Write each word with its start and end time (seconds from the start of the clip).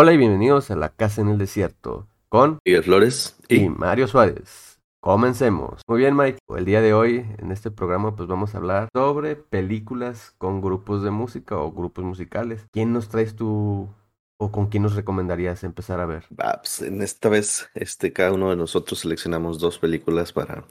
Hola 0.00 0.12
y 0.12 0.16
bienvenidos 0.16 0.70
a 0.70 0.76
La 0.76 0.90
Casa 0.90 1.22
en 1.22 1.28
el 1.28 1.38
Desierto 1.38 2.06
con 2.28 2.60
Miguel 2.64 2.84
Flores 2.84 3.36
y 3.48 3.68
Mario 3.68 4.06
Suárez. 4.06 4.78
Comencemos. 5.00 5.82
Muy 5.88 5.98
bien, 5.98 6.14
Mike. 6.14 6.38
El 6.56 6.64
día 6.64 6.80
de 6.80 6.94
hoy 6.94 7.26
en 7.38 7.50
este 7.50 7.72
programa 7.72 8.14
pues 8.14 8.28
vamos 8.28 8.54
a 8.54 8.58
hablar 8.58 8.88
sobre 8.94 9.34
películas 9.34 10.36
con 10.38 10.60
grupos 10.60 11.02
de 11.02 11.10
música 11.10 11.58
o 11.58 11.72
grupos 11.72 12.04
musicales. 12.04 12.64
¿Quién 12.70 12.92
nos 12.92 13.08
traes 13.08 13.34
tú 13.34 13.88
o 14.38 14.52
con 14.52 14.68
quién 14.68 14.84
nos 14.84 14.94
recomendarías 14.94 15.64
empezar 15.64 15.98
a 15.98 16.06
ver? 16.06 16.26
pues, 16.36 16.80
en 16.80 17.02
esta 17.02 17.28
vez 17.28 17.68
este 17.74 18.12
cada 18.12 18.30
uno 18.30 18.50
de 18.50 18.56
nosotros 18.56 19.00
seleccionamos 19.00 19.58
dos 19.58 19.80
películas 19.80 20.32
para 20.32 20.64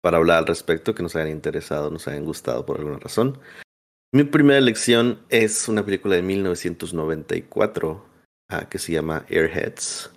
para 0.00 0.16
hablar 0.16 0.38
al 0.38 0.46
respecto 0.46 0.94
que 0.94 1.02
nos 1.02 1.14
hayan 1.16 1.28
interesado, 1.28 1.90
nos 1.90 2.08
hayan 2.08 2.24
gustado 2.24 2.64
por 2.64 2.78
alguna 2.78 2.98
razón. 2.98 3.38
Mi 4.10 4.24
primera 4.24 4.58
elección 4.58 5.20
es 5.28 5.68
una 5.68 5.84
película 5.84 6.16
de 6.16 6.22
1994 6.22 8.07
ah, 8.48 8.68
que 8.68 8.78
se 8.78 8.92
llama 8.92 9.24
Airheads. 9.28 10.10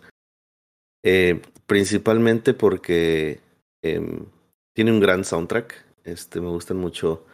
Eh, 1.03 1.41
principalmente 1.65 2.53
porque 2.53 3.39
eh, 3.81 4.25
tiene 4.73 4.91
un 4.91 4.99
gran 4.99 5.23
soundtrack. 5.25 5.85
Este, 6.03 6.41
me 6.41 6.49
gustan 6.49 6.77
mucho 6.77 7.25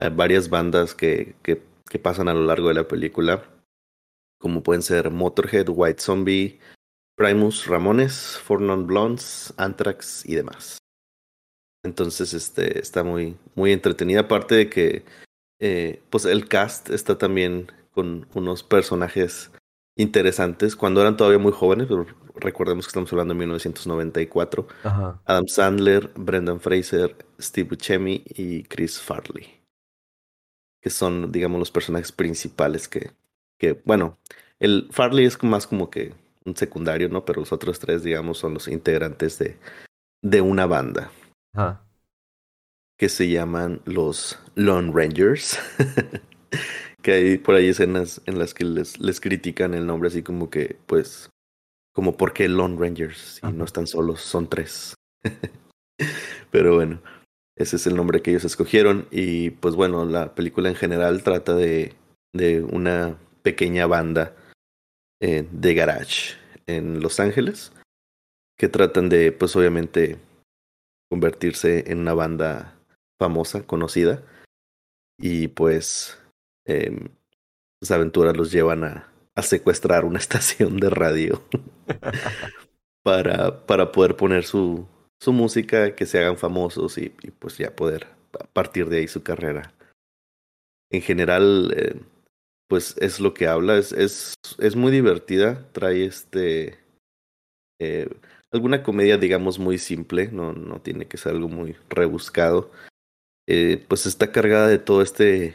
eh, 0.00 0.10
varias 0.10 0.48
bandas 0.48 0.94
que, 0.94 1.34
que, 1.42 1.62
que, 1.88 1.98
pasan 1.98 2.28
a 2.28 2.34
lo 2.34 2.44
largo 2.44 2.68
de 2.68 2.74
la 2.74 2.88
película, 2.88 3.44
como 4.38 4.62
pueden 4.62 4.82
ser 4.82 5.10
Motorhead, 5.10 5.68
White 5.68 6.02
Zombie, 6.02 6.60
Primus, 7.16 7.66
Ramones, 7.66 8.38
Four 8.38 8.60
Non 8.60 8.86
Blondes, 8.86 9.54
Anthrax 9.56 10.26
y 10.26 10.34
demás. 10.34 10.78
Entonces, 11.84 12.34
este, 12.34 12.78
está 12.78 13.04
muy, 13.04 13.36
muy 13.54 13.72
entretenida. 13.72 14.20
Aparte 14.20 14.54
de 14.54 14.70
que 14.70 15.04
eh, 15.60 16.02
pues 16.10 16.24
el 16.24 16.48
cast 16.48 16.90
está 16.90 17.16
también 17.16 17.70
con 17.92 18.26
unos 18.34 18.62
personajes 18.62 19.50
interesantes 19.96 20.76
cuando 20.76 21.00
eran 21.00 21.16
todavía 21.16 21.38
muy 21.38 21.52
jóvenes, 21.52 21.86
pero 21.88 22.06
recordemos 22.36 22.86
que 22.86 22.90
estamos 22.90 23.12
hablando 23.12 23.34
de 23.34 23.38
1994. 23.40 24.66
Ajá. 24.82 25.20
Adam 25.24 25.46
Sandler, 25.46 26.10
Brendan 26.16 26.60
Fraser, 26.60 27.16
Steve 27.40 27.68
Buscemi 27.70 28.24
y 28.26 28.64
Chris 28.64 29.00
Farley, 29.00 29.60
que 30.80 30.90
son, 30.90 31.30
digamos, 31.30 31.58
los 31.58 31.70
personajes 31.70 32.12
principales 32.12 32.88
que, 32.88 33.12
que 33.58 33.80
bueno, 33.84 34.18
el 34.58 34.88
Farley 34.90 35.26
es 35.26 35.42
más 35.42 35.66
como 35.66 35.90
que 35.90 36.14
un 36.44 36.56
secundario, 36.56 37.08
¿no? 37.08 37.24
Pero 37.24 37.40
los 37.40 37.52
otros 37.52 37.78
tres, 37.78 38.02
digamos, 38.02 38.38
son 38.38 38.54
los 38.54 38.68
integrantes 38.68 39.38
de, 39.38 39.58
de 40.22 40.40
una 40.40 40.66
banda. 40.66 41.10
Ajá 41.54 41.84
que 42.96 43.08
se 43.08 43.28
llaman 43.28 43.80
los 43.84 44.38
Lone 44.54 44.92
Rangers. 44.92 45.58
que 47.02 47.12
hay 47.12 47.38
por 47.38 47.54
ahí 47.54 47.68
escenas 47.68 48.20
en 48.26 48.38
las 48.38 48.54
que 48.54 48.64
les, 48.64 48.98
les 49.00 49.20
critican 49.20 49.74
el 49.74 49.86
nombre 49.86 50.08
así 50.08 50.22
como 50.22 50.50
que, 50.50 50.76
pues, 50.86 51.30
como 51.94 52.16
por 52.16 52.32
qué 52.32 52.48
Lone 52.48 52.76
Rangers 52.78 53.40
y 53.42 53.52
no 53.52 53.64
están 53.64 53.86
solos, 53.86 54.20
son 54.20 54.48
tres. 54.48 54.94
Pero 56.50 56.74
bueno, 56.74 57.00
ese 57.56 57.76
es 57.76 57.86
el 57.86 57.96
nombre 57.96 58.20
que 58.22 58.30
ellos 58.30 58.44
escogieron 58.44 59.06
y 59.10 59.50
pues 59.50 59.74
bueno, 59.76 60.04
la 60.04 60.34
película 60.34 60.68
en 60.68 60.74
general 60.74 61.22
trata 61.22 61.54
de, 61.54 61.94
de 62.32 62.62
una 62.62 63.16
pequeña 63.42 63.86
banda 63.86 64.34
eh, 65.20 65.46
de 65.50 65.74
garage 65.74 66.34
en 66.66 67.00
Los 67.00 67.20
Ángeles 67.20 67.72
que 68.58 68.68
tratan 68.68 69.08
de 69.08 69.32
pues 69.32 69.54
obviamente 69.56 70.18
convertirse 71.10 71.90
en 71.90 72.00
una 72.00 72.14
banda 72.14 72.76
famosa, 73.20 73.66
conocida. 73.66 74.22
Y 75.18 75.48
pues 75.48 76.18
eh, 76.66 77.08
sus 77.80 77.90
aventuras 77.90 78.36
los 78.36 78.50
llevan 78.50 78.84
a, 78.84 79.12
a 79.34 79.42
secuestrar 79.42 80.04
una 80.04 80.18
estación 80.20 80.78
de 80.78 80.90
radio 80.90 81.42
para, 83.02 83.66
para 83.66 83.92
poder 83.92 84.16
poner 84.16 84.44
su, 84.44 84.86
su 85.20 85.32
música, 85.32 85.94
que 85.94 86.06
se 86.06 86.18
hagan 86.18 86.36
famosos 86.36 86.98
y, 86.98 87.10
pues 87.38 87.58
ya 87.58 87.74
poder 87.74 88.08
partir 88.52 88.88
de 88.88 88.98
ahí 88.98 89.08
su 89.08 89.22
carrera. 89.22 89.72
En 90.90 91.02
general, 91.02 91.72
eh, 91.76 92.00
pues 92.68 92.96
es 92.98 93.20
lo 93.20 93.34
que 93.34 93.46
habla, 93.46 93.78
es, 93.78 93.92
es, 93.92 94.34
es 94.58 94.76
muy 94.76 94.92
divertida, 94.92 95.66
trae 95.72 96.04
este... 96.04 96.78
Eh, 97.80 98.08
alguna 98.52 98.84
comedia, 98.84 99.18
digamos, 99.18 99.58
muy 99.58 99.78
simple, 99.78 100.28
no, 100.30 100.52
no 100.52 100.80
tiene 100.80 101.06
que 101.06 101.16
ser 101.16 101.32
algo 101.32 101.48
muy 101.48 101.76
rebuscado 101.88 102.70
eh, 103.46 103.84
pues 103.88 104.06
está 104.06 104.32
cargada 104.32 104.68
de 104.68 104.78
todo 104.78 105.02
este... 105.02 105.54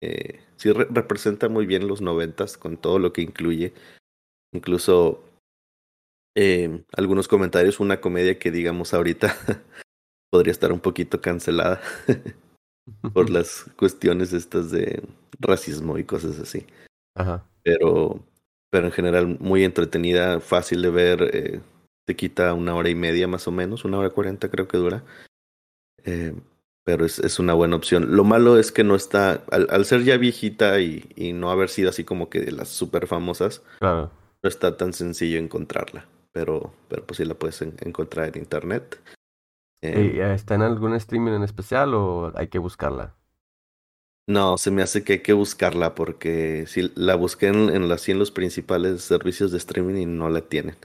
Eh, 0.00 0.40
sí 0.56 0.72
re 0.72 0.86
representa 0.90 1.48
muy 1.48 1.66
bien 1.66 1.88
los 1.88 2.00
noventas 2.00 2.56
con 2.56 2.76
todo 2.76 2.98
lo 2.98 3.12
que 3.12 3.22
incluye. 3.22 3.72
Incluso 4.52 5.22
eh, 6.36 6.84
algunos 6.96 7.28
comentarios, 7.28 7.80
una 7.80 8.00
comedia 8.00 8.38
que 8.38 8.50
digamos 8.50 8.94
ahorita 8.94 9.36
podría 10.30 10.52
estar 10.52 10.72
un 10.72 10.80
poquito 10.80 11.20
cancelada 11.20 11.80
por 13.12 13.30
las 13.30 13.64
cuestiones 13.76 14.32
estas 14.32 14.70
de 14.70 15.02
racismo 15.38 15.98
y 15.98 16.04
cosas 16.04 16.38
así. 16.38 16.66
Ajá. 17.14 17.46
Pero, 17.62 18.24
pero 18.70 18.86
en 18.86 18.92
general 18.92 19.38
muy 19.40 19.64
entretenida, 19.64 20.40
fácil 20.40 20.82
de 20.82 20.90
ver, 20.90 21.30
eh, 21.32 21.60
te 22.06 22.16
quita 22.16 22.52
una 22.54 22.74
hora 22.74 22.90
y 22.90 22.94
media 22.94 23.26
más 23.26 23.48
o 23.48 23.52
menos, 23.52 23.84
una 23.84 23.98
hora 23.98 24.10
cuarenta 24.10 24.50
creo 24.50 24.68
que 24.68 24.76
dura. 24.76 25.04
Eh, 26.04 26.34
pero 26.84 27.06
es, 27.06 27.18
es, 27.18 27.38
una 27.38 27.54
buena 27.54 27.76
opción. 27.76 28.14
Lo 28.14 28.24
malo 28.24 28.58
es 28.58 28.70
que 28.70 28.84
no 28.84 28.94
está, 28.94 29.42
al, 29.50 29.66
al 29.70 29.84
ser 29.86 30.04
ya 30.04 30.18
viejita 30.18 30.78
y, 30.80 31.10
y, 31.16 31.32
no 31.32 31.50
haber 31.50 31.70
sido 31.70 31.88
así 31.88 32.04
como 32.04 32.28
que 32.28 32.40
de 32.40 32.52
las 32.52 32.68
súper 32.68 33.06
famosas, 33.06 33.62
claro. 33.78 34.10
no 34.42 34.48
está 34.48 34.76
tan 34.76 34.92
sencillo 34.92 35.38
encontrarla, 35.38 36.06
pero, 36.30 36.74
pero 36.88 37.04
pues 37.06 37.16
sí 37.16 37.24
la 37.24 37.34
puedes 37.34 37.62
en, 37.62 37.74
encontrar 37.80 38.28
en 38.28 38.42
internet. 38.42 39.00
Eh, 39.80 40.20
¿Está 40.34 40.54
en 40.54 40.62
algún 40.62 40.94
streaming 40.94 41.32
en 41.32 41.42
especial 41.42 41.94
o 41.94 42.32
hay 42.36 42.48
que 42.48 42.58
buscarla? 42.58 43.14
No, 44.26 44.56
se 44.56 44.70
me 44.70 44.82
hace 44.82 45.04
que 45.04 45.14
hay 45.14 45.18
que 45.22 45.34
buscarla 45.34 45.94
porque 45.94 46.64
si 46.66 46.90
la 46.94 47.14
busqué 47.14 47.48
en, 47.48 47.68
en, 47.68 47.88
las, 47.88 48.08
los 48.08 48.30
principales 48.30 49.02
servicios 49.02 49.52
de 49.52 49.58
streaming 49.58 49.96
y 49.96 50.06
no 50.06 50.30
la 50.30 50.42
tienen. 50.42 50.76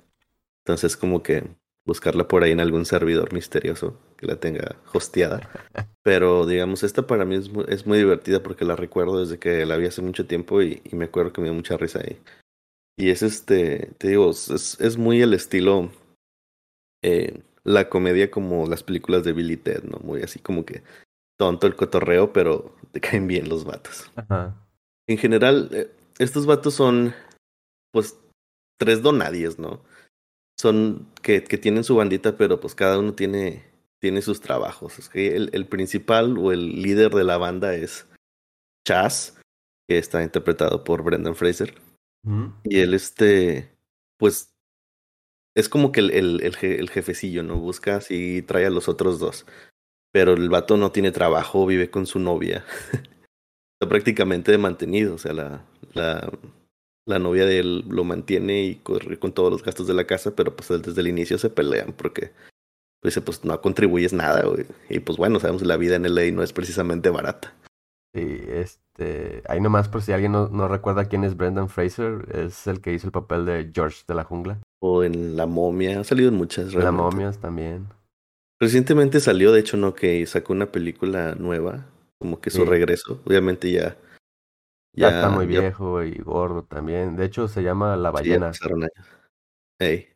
Entonces 0.66 0.98
como 0.98 1.24
que 1.24 1.48
buscarla 1.86 2.28
por 2.28 2.44
ahí 2.44 2.52
en 2.52 2.60
algún 2.60 2.86
servidor 2.86 3.34
misterioso 3.34 3.98
que 4.20 4.28
la 4.28 4.36
tenga 4.36 4.76
hosteada. 4.94 5.50
Pero 6.04 6.46
digamos, 6.46 6.84
esta 6.84 7.08
para 7.08 7.24
mí 7.24 7.36
es 7.36 7.50
muy, 7.50 7.66
es 7.70 7.86
muy 7.86 7.98
divertida 7.98 8.44
porque 8.44 8.66
la 8.66 8.76
recuerdo 8.76 9.22
desde 9.22 9.40
que 9.40 9.66
la 9.66 9.78
vi 9.78 9.88
hace 9.88 10.02
mucho 10.02 10.28
tiempo 10.28 10.62
y, 10.62 10.82
y 10.84 10.96
me 10.96 11.06
acuerdo 11.06 11.32
que 11.32 11.42
me 11.42 11.48
dio 11.48 11.54
mucha 11.54 11.78
risa 11.78 12.00
ahí. 12.00 12.20
Y 12.98 13.10
es 13.10 13.24
este, 13.24 13.94
te 13.98 14.10
digo, 14.10 14.30
es, 14.32 14.78
es 14.82 14.98
muy 14.98 15.22
el 15.22 15.34
estilo, 15.34 15.90
eh, 17.02 17.42
la 17.64 17.88
comedia 17.88 18.30
como 18.30 18.68
las 18.68 18.84
películas 18.84 19.24
de 19.24 19.32
Billy 19.32 19.56
Ted, 19.56 19.84
¿no? 19.84 20.00
Muy 20.00 20.22
así 20.22 20.40
como 20.40 20.66
que 20.66 20.84
tonto 21.38 21.66
el 21.66 21.78
cotorreo, 21.78 22.34
pero 22.34 22.76
te 22.92 23.00
caen 23.02 23.28
bien 23.28 23.48
los 23.48 23.64
vatos. 23.64 24.12
Ajá. 24.16 24.54
En 25.08 25.18
general, 25.18 25.70
eh, 25.72 25.90
estos 26.18 26.46
vatos 26.46 26.74
son, 26.74 27.14
pues, 27.94 28.20
tres 28.78 29.02
donadies, 29.02 29.58
¿no? 29.58 29.82
son 30.60 31.08
que, 31.22 31.42
que, 31.44 31.58
tienen 31.58 31.86
su 31.86 31.96
bandita, 31.96 32.36
pero 32.36 32.60
pues 32.60 32.76
cada 32.76 33.00
uno 33.00 33.14
tiene, 33.14 33.64
tiene 34.00 34.22
sus 34.22 34.42
trabajos. 34.42 35.00
Es 35.00 35.10
que 35.10 35.36
el, 35.36 35.50
el, 35.54 35.68
principal 35.68 36.38
o 36.38 36.52
el 36.52 36.82
líder 36.82 37.14
de 37.14 37.24
la 37.24 37.38
banda 37.38 37.76
es 37.76 38.08
Chaz, 38.88 39.40
que 39.88 39.98
está 39.98 40.24
interpretado 40.24 40.84
por 40.84 41.04
Brendan 41.04 41.36
Fraser. 41.36 41.76
Mm. 42.24 42.48
Y 42.64 42.80
él, 42.80 42.94
este, 42.94 43.70
pues, 44.18 44.54
es 45.56 45.70
como 45.70 45.92
que 45.92 46.00
el, 46.00 46.12
el, 46.12 46.42
el, 46.42 46.56
el 46.62 46.90
jefecillo, 46.90 47.44
¿no? 47.44 47.58
Busca 47.58 47.98
así 47.98 48.42
trae 48.42 48.66
a 48.66 48.70
los 48.70 48.88
otros 48.88 49.20
dos. 49.20 49.46
Pero 50.12 50.34
el 50.34 50.50
vato 50.50 50.78
no 50.78 50.92
tiene 50.92 51.12
trabajo, 51.12 51.66
vive 51.66 51.92
con 51.92 52.08
su 52.08 52.20
novia. 52.20 52.66
está 53.80 53.88
prácticamente 53.88 54.52
de 54.52 54.58
mantenido, 54.58 55.16
o 55.16 55.18
sea, 55.18 55.32
la, 55.32 55.66
la, 55.94 56.32
la 57.06 57.20
novia 57.20 57.46
de 57.46 57.60
él 57.60 57.86
lo 57.88 58.04
mantiene 58.04 58.64
y 58.64 58.76
corre 58.76 59.18
con 59.18 59.34
todos 59.34 59.52
los 59.52 59.64
gastos 59.64 59.88
de 59.88 59.94
la 59.94 60.06
casa, 60.06 60.36
pero 60.36 60.56
pues 60.56 60.70
desde 60.82 61.00
el 61.00 61.08
inicio 61.08 61.38
se 61.38 61.50
pelean 61.50 61.94
porque 61.94 62.32
pues, 63.02 63.20
pues 63.20 63.44
no 63.46 63.60
contribuyes 63.62 64.14
nada, 64.14 64.44
güey. 64.44 64.66
Y 64.90 65.00
pues 65.00 65.18
bueno, 65.18 65.40
sabemos 65.40 65.62
la 65.64 65.78
vida 65.78 65.96
en 65.96 66.06
LA 66.06 66.32
no 66.32 66.44
es 66.44 66.54
precisamente 66.54 67.10
barata. 67.10 67.54
Sí, 68.14 68.42
este, 68.48 69.44
ahí 69.48 69.62
nomás 69.62 69.88
por 69.88 70.02
si 70.02 70.12
alguien 70.12 70.32
no, 70.32 70.50
no 70.50 70.68
recuerda 70.68 71.06
quién 71.06 71.24
es 71.24 71.38
Brendan 71.38 71.70
Fraser, 71.70 72.28
es 72.34 72.66
el 72.68 72.82
que 72.82 72.94
hizo 72.94 73.08
el 73.08 73.12
papel 73.12 73.46
de 73.46 73.72
George 73.74 74.04
de 74.08 74.16
la 74.16 74.24
jungla. 74.24 74.60
O 74.82 75.04
en 75.04 75.36
La 75.36 75.46
momia, 75.46 76.00
ha 76.00 76.04
salido 76.04 76.30
en 76.30 76.36
muchas. 76.36 76.74
Realmente. 76.74 76.86
La 76.86 76.92
momia 76.92 77.32
también. 77.34 77.88
Recientemente 78.60 79.20
salió, 79.20 79.52
de 79.52 79.60
hecho, 79.60 79.78
no, 79.78 79.94
que 79.94 80.26
sacó 80.26 80.54
una 80.54 80.72
película 80.72 81.36
nueva, 81.36 81.86
como 82.18 82.42
que 82.42 82.50
su 82.50 82.64
sí. 82.64 82.66
regreso. 82.66 83.22
Obviamente 83.26 83.72
ya 83.72 83.98
ya, 84.94 85.10
ya 85.10 85.16
está 85.16 85.30
muy 85.30 85.48
ya... 85.48 85.62
viejo 85.62 86.04
y 86.04 86.18
gordo 86.18 86.64
también. 86.64 87.16
De 87.16 87.26
hecho, 87.26 87.48
se 87.48 87.64
llama 87.64 87.96
La 87.96 88.12
Ballena. 88.12 88.54
Sí, 88.54 88.60
ya 88.60 88.68
pasaron 88.68 88.84
años. 88.84 89.08
Hey. 89.80 90.10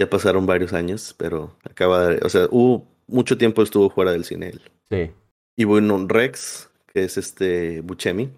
Ya 0.00 0.08
pasaron 0.08 0.46
varios 0.46 0.72
años, 0.72 1.14
pero 1.18 1.54
acaba 1.62 2.06
de. 2.06 2.24
O 2.24 2.30
sea, 2.30 2.48
hubo 2.50 2.88
mucho 3.06 3.36
tiempo 3.36 3.62
estuvo 3.62 3.90
fuera 3.90 4.12
del 4.12 4.24
cine 4.24 4.48
él. 4.48 4.62
Sí. 4.90 5.10
Y 5.56 5.64
bueno, 5.64 6.06
Rex, 6.08 6.70
que 6.86 7.04
es 7.04 7.18
este 7.18 7.82
Buchemi, 7.82 8.30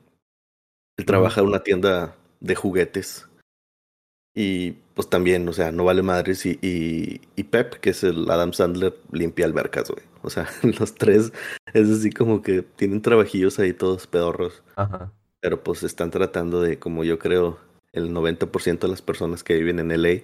él 0.96 1.06
trabaja 1.06 1.40
en 1.40 1.46
una 1.46 1.62
tienda 1.62 2.16
de 2.40 2.56
juguetes. 2.56 3.28
Y 4.34 4.72
pues 4.94 5.08
también, 5.08 5.48
o 5.48 5.52
sea, 5.52 5.70
no 5.70 5.84
vale 5.84 6.02
madres. 6.02 6.44
Y, 6.46 6.58
y, 6.60 7.20
y 7.36 7.44
Pep, 7.44 7.74
que 7.74 7.90
es 7.90 8.02
el 8.02 8.28
Adam 8.28 8.52
Sandler, 8.52 8.96
limpia 9.12 9.46
albercas, 9.46 9.88
güey. 9.88 10.04
O 10.22 10.30
sea, 10.30 10.48
los 10.80 10.96
tres 10.96 11.32
es 11.74 11.88
así 11.88 12.10
como 12.10 12.42
que 12.42 12.62
tienen 12.62 13.02
trabajillos 13.02 13.60
ahí 13.60 13.72
todos 13.72 14.08
pedorros. 14.08 14.64
Ajá. 14.74 15.12
Pero 15.38 15.62
pues 15.62 15.84
están 15.84 16.10
tratando 16.10 16.60
de, 16.60 16.80
como 16.80 17.04
yo 17.04 17.20
creo, 17.20 17.60
el 17.92 18.12
90% 18.12 18.80
de 18.80 18.88
las 18.88 19.00
personas 19.00 19.44
que 19.44 19.54
viven 19.54 19.78
en 19.78 20.02
LA, 20.02 20.22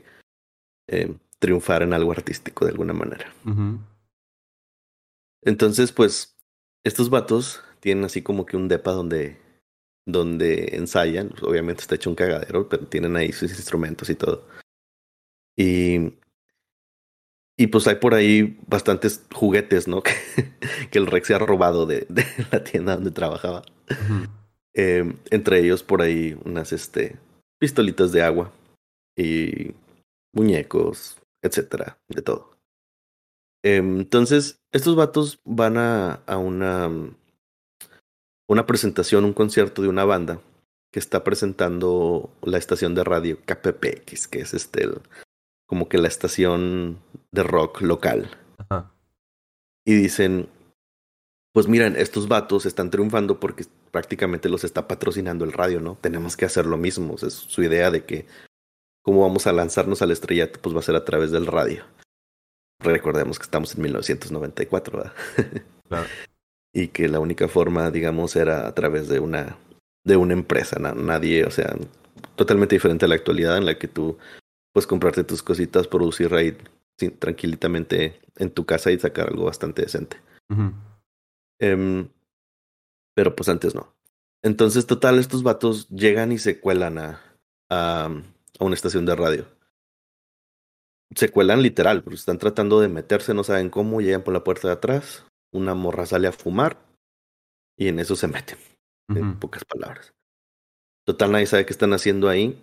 eh, 0.89 1.15
triunfar 1.39 1.83
en 1.83 1.93
algo 1.93 2.13
artístico 2.13 2.65
de 2.65 2.73
alguna 2.73 2.93
manera. 2.93 3.33
Entonces, 5.43 5.93
pues, 5.93 6.37
estos 6.85 7.11
vatos 7.11 7.63
tienen 7.81 8.05
así 8.05 8.23
como 8.23 8.47
que 8.47 8.57
un 8.57 8.69
depa 8.69 8.93
donde, 8.93 9.39
donde 10.07 10.77
ensayan. 10.77 11.33
Obviamente 11.43 11.83
está 11.83 11.95
hecho 11.95 12.11
un 12.11 12.17
cagadero, 12.17 12.69
pero 12.69 12.87
tienen 12.87 13.17
ahí 13.17 13.33
sus 13.33 13.51
instrumentos 13.51 14.11
y 14.11 14.15
todo. 14.15 14.47
Y, 15.57 16.15
y 17.57 17.67
pues 17.69 17.87
hay 17.89 17.97
por 17.97 18.15
ahí 18.15 18.59
bastantes 18.67 19.25
juguetes, 19.33 19.89
¿no? 19.89 20.03
Que, 20.03 20.89
que 20.91 20.99
el 20.99 21.07
Rex 21.07 21.29
se 21.29 21.35
ha 21.35 21.39
robado 21.39 21.87
de, 21.87 22.07
de 22.09 22.25
la 22.51 22.63
tienda 22.63 22.95
donde 22.95 23.11
trabajaba. 23.11 23.63
Eh, 24.75 25.13
entre 25.31 25.61
ellos 25.61 25.83
por 25.83 26.03
ahí 26.03 26.39
unas 26.45 26.73
este, 26.73 27.17
pistolitas 27.59 28.13
de 28.13 28.23
agua 28.23 28.53
y 29.17 29.75
muñecos, 30.33 31.19
etcétera, 31.43 31.99
de 32.09 32.23
todo. 32.23 32.59
Eh, 33.65 33.77
entonces, 33.77 34.61
estos 34.73 34.97
vatos 34.97 35.41
van 35.45 35.77
a, 35.79 36.15
a 36.27 36.37
una, 36.39 36.91
una 38.49 38.67
presentación, 38.67 39.25
un 39.25 39.33
concierto 39.33 39.83
de 39.83 39.89
una 39.89 40.05
banda 40.05 40.41
que 40.93 41.01
está 41.01 41.23
presentando 41.25 42.31
la 42.43 42.57
estación 42.59 42.95
de 42.95 43.05
radio 43.05 43.39
KPPX, 43.45 44.29
que 44.29 44.41
es 44.41 44.55
este 44.55 44.85
el- 44.85 45.03
como 45.67 45.89
que 45.89 45.99
la 45.99 46.09
estación 46.09 46.99
de 47.31 47.43
rock 47.43 47.83
local. 47.83 48.31
Ajá. 48.57 48.91
Y 49.87 49.95
dicen, 49.95 50.49
pues 51.53 51.69
miren, 51.69 51.95
estos 51.97 52.27
vatos 52.29 52.65
están 52.65 52.91
triunfando 52.91 53.39
porque 53.39 53.67
prácticamente 53.91 54.49
los 54.49 54.65
está 54.65 54.89
patrocinando 54.89 55.45
el 55.45 55.53
radio, 55.53 55.81
¿no? 55.81 55.99
Tenemos 56.01 56.37
que 56.39 56.47
hacer 56.47 56.65
lo 56.65 56.79
mismo. 56.79 57.15
O 57.15 57.19
sea, 57.19 57.29
es 57.29 57.35
su 57.35 57.63
idea 57.63 57.91
de 57.91 58.05
que 58.07 58.27
cómo 59.09 59.23
vamos 59.23 59.47
a 59.47 59.55
lanzarnos 59.55 60.03
al 60.03 60.11
estrellato, 60.11 60.61
pues 60.61 60.77
va 60.77 60.81
a 60.81 60.83
ser 60.83 60.95
a 60.95 61.03
través 61.07 61.31
del 61.31 61.47
radio. 61.47 61.83
Recordemos 62.79 63.39
que 63.39 63.45
estamos 63.45 63.75
en 63.75 63.81
1994, 63.81 64.99
¿verdad? 64.99 65.13
Claro. 65.89 66.07
y 66.75 66.89
que 66.89 67.09
la 67.09 67.19
única 67.19 67.49
forma, 67.49 67.91
digamos, 67.91 68.37
era 68.37 68.67
a 68.69 68.75
través 68.75 69.09
de 69.09 69.19
una 69.21 69.57
de 70.05 70.17
una 70.19 70.35
empresa, 70.35 70.79
na- 70.79 70.93
nadie, 70.93 71.47
o 71.47 71.51
sea, 71.51 71.75
totalmente 72.37 72.75
diferente 72.75 73.07
a 73.07 73.09
la 73.09 73.15
actualidad 73.15 73.57
en 73.57 73.65
la 73.65 73.79
que 73.79 73.89
tú 73.89 74.19
puedes 74.75 74.87
comprarte 74.87 75.25
tus 75.25 75.43
cositas, 75.43 75.87
producir 75.89 76.35
ahí 76.35 76.55
tranquilitamente 77.19 78.21
en 78.37 78.51
tu 78.51 78.67
casa 78.67 78.91
y 78.91 78.99
sacar 78.99 79.29
algo 79.29 79.47
bastante 79.47 79.81
decente. 79.81 80.19
Em, 81.59 82.11
pero 83.17 83.35
pues 83.35 83.49
antes 83.49 83.75
no. 83.75 83.95
Entonces, 84.45 84.87
total, 84.87 85.19
estos 85.19 85.43
vatos 85.43 85.89
llegan 85.89 86.33
y 86.33 86.39
se 86.39 86.61
cuelan 86.61 86.99
a, 86.99 87.23
a, 87.71 88.11
a 88.59 88.65
una 88.65 88.75
estación 88.75 89.07
de 89.07 89.17
radio. 89.17 89.47
Se 91.15 91.31
cuelan 91.31 91.63
literal, 91.63 92.03
porque 92.03 92.17
están 92.17 92.39
tratando 92.39 92.81
de 92.81 92.89
meterse, 92.89 93.33
no 93.35 93.45
saben 93.45 93.71
cómo, 93.71 94.01
llegan 94.01 94.23
por 94.23 94.35
la 94.35 94.45
puerta 94.45 94.69
de 94.69 94.75
atrás, 94.75 95.25
una 95.53 95.75
morra 95.75 96.05
sale 96.05 96.29
a 96.29 96.33
fumar 96.33 96.79
y 97.79 97.89
en 97.89 97.99
eso 97.99 98.15
se 98.15 98.29
meten, 98.29 98.59
en 99.09 99.39
pocas 99.39 99.65
palabras. 99.65 100.13
Total, 101.07 101.33
nadie 101.33 101.47
sabe 101.47 101.65
qué 101.65 101.73
están 101.73 101.95
haciendo 101.95 102.29
ahí. 102.29 102.63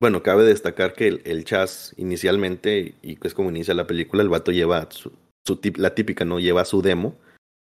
Bueno, 0.00 0.22
cabe 0.22 0.44
destacar 0.44 0.94
que 0.94 1.08
el, 1.08 1.22
el 1.26 1.44
Chas 1.44 1.94
inicialmente, 1.98 2.94
y 3.02 3.16
que 3.16 3.28
es 3.28 3.34
como 3.34 3.50
inicia 3.50 3.74
la 3.74 3.86
película, 3.86 4.22
el 4.22 4.30
vato 4.30 4.50
lleva 4.50 4.90
su, 4.90 5.12
su 5.46 5.60
tip- 5.60 5.76
la 5.76 5.94
típica, 5.94 6.24
¿no? 6.24 6.40
Lleva 6.40 6.64
su 6.64 6.80
demo 6.80 7.16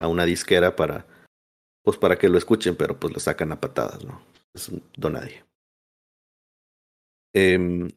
a 0.01 0.07
una 0.07 0.25
disquera 0.25 0.75
para, 0.75 1.07
pues 1.83 1.97
para 1.97 2.17
que 2.17 2.29
lo 2.29 2.37
escuchen, 2.37 2.75
pero 2.75 2.99
pues 2.99 3.13
lo 3.13 3.19
sacan 3.19 3.53
a 3.53 3.61
patadas, 3.61 4.03
¿no? 4.03 4.21
Es 4.53 4.67
un 4.69 4.83
don 4.97 5.15
Em, 7.33 7.87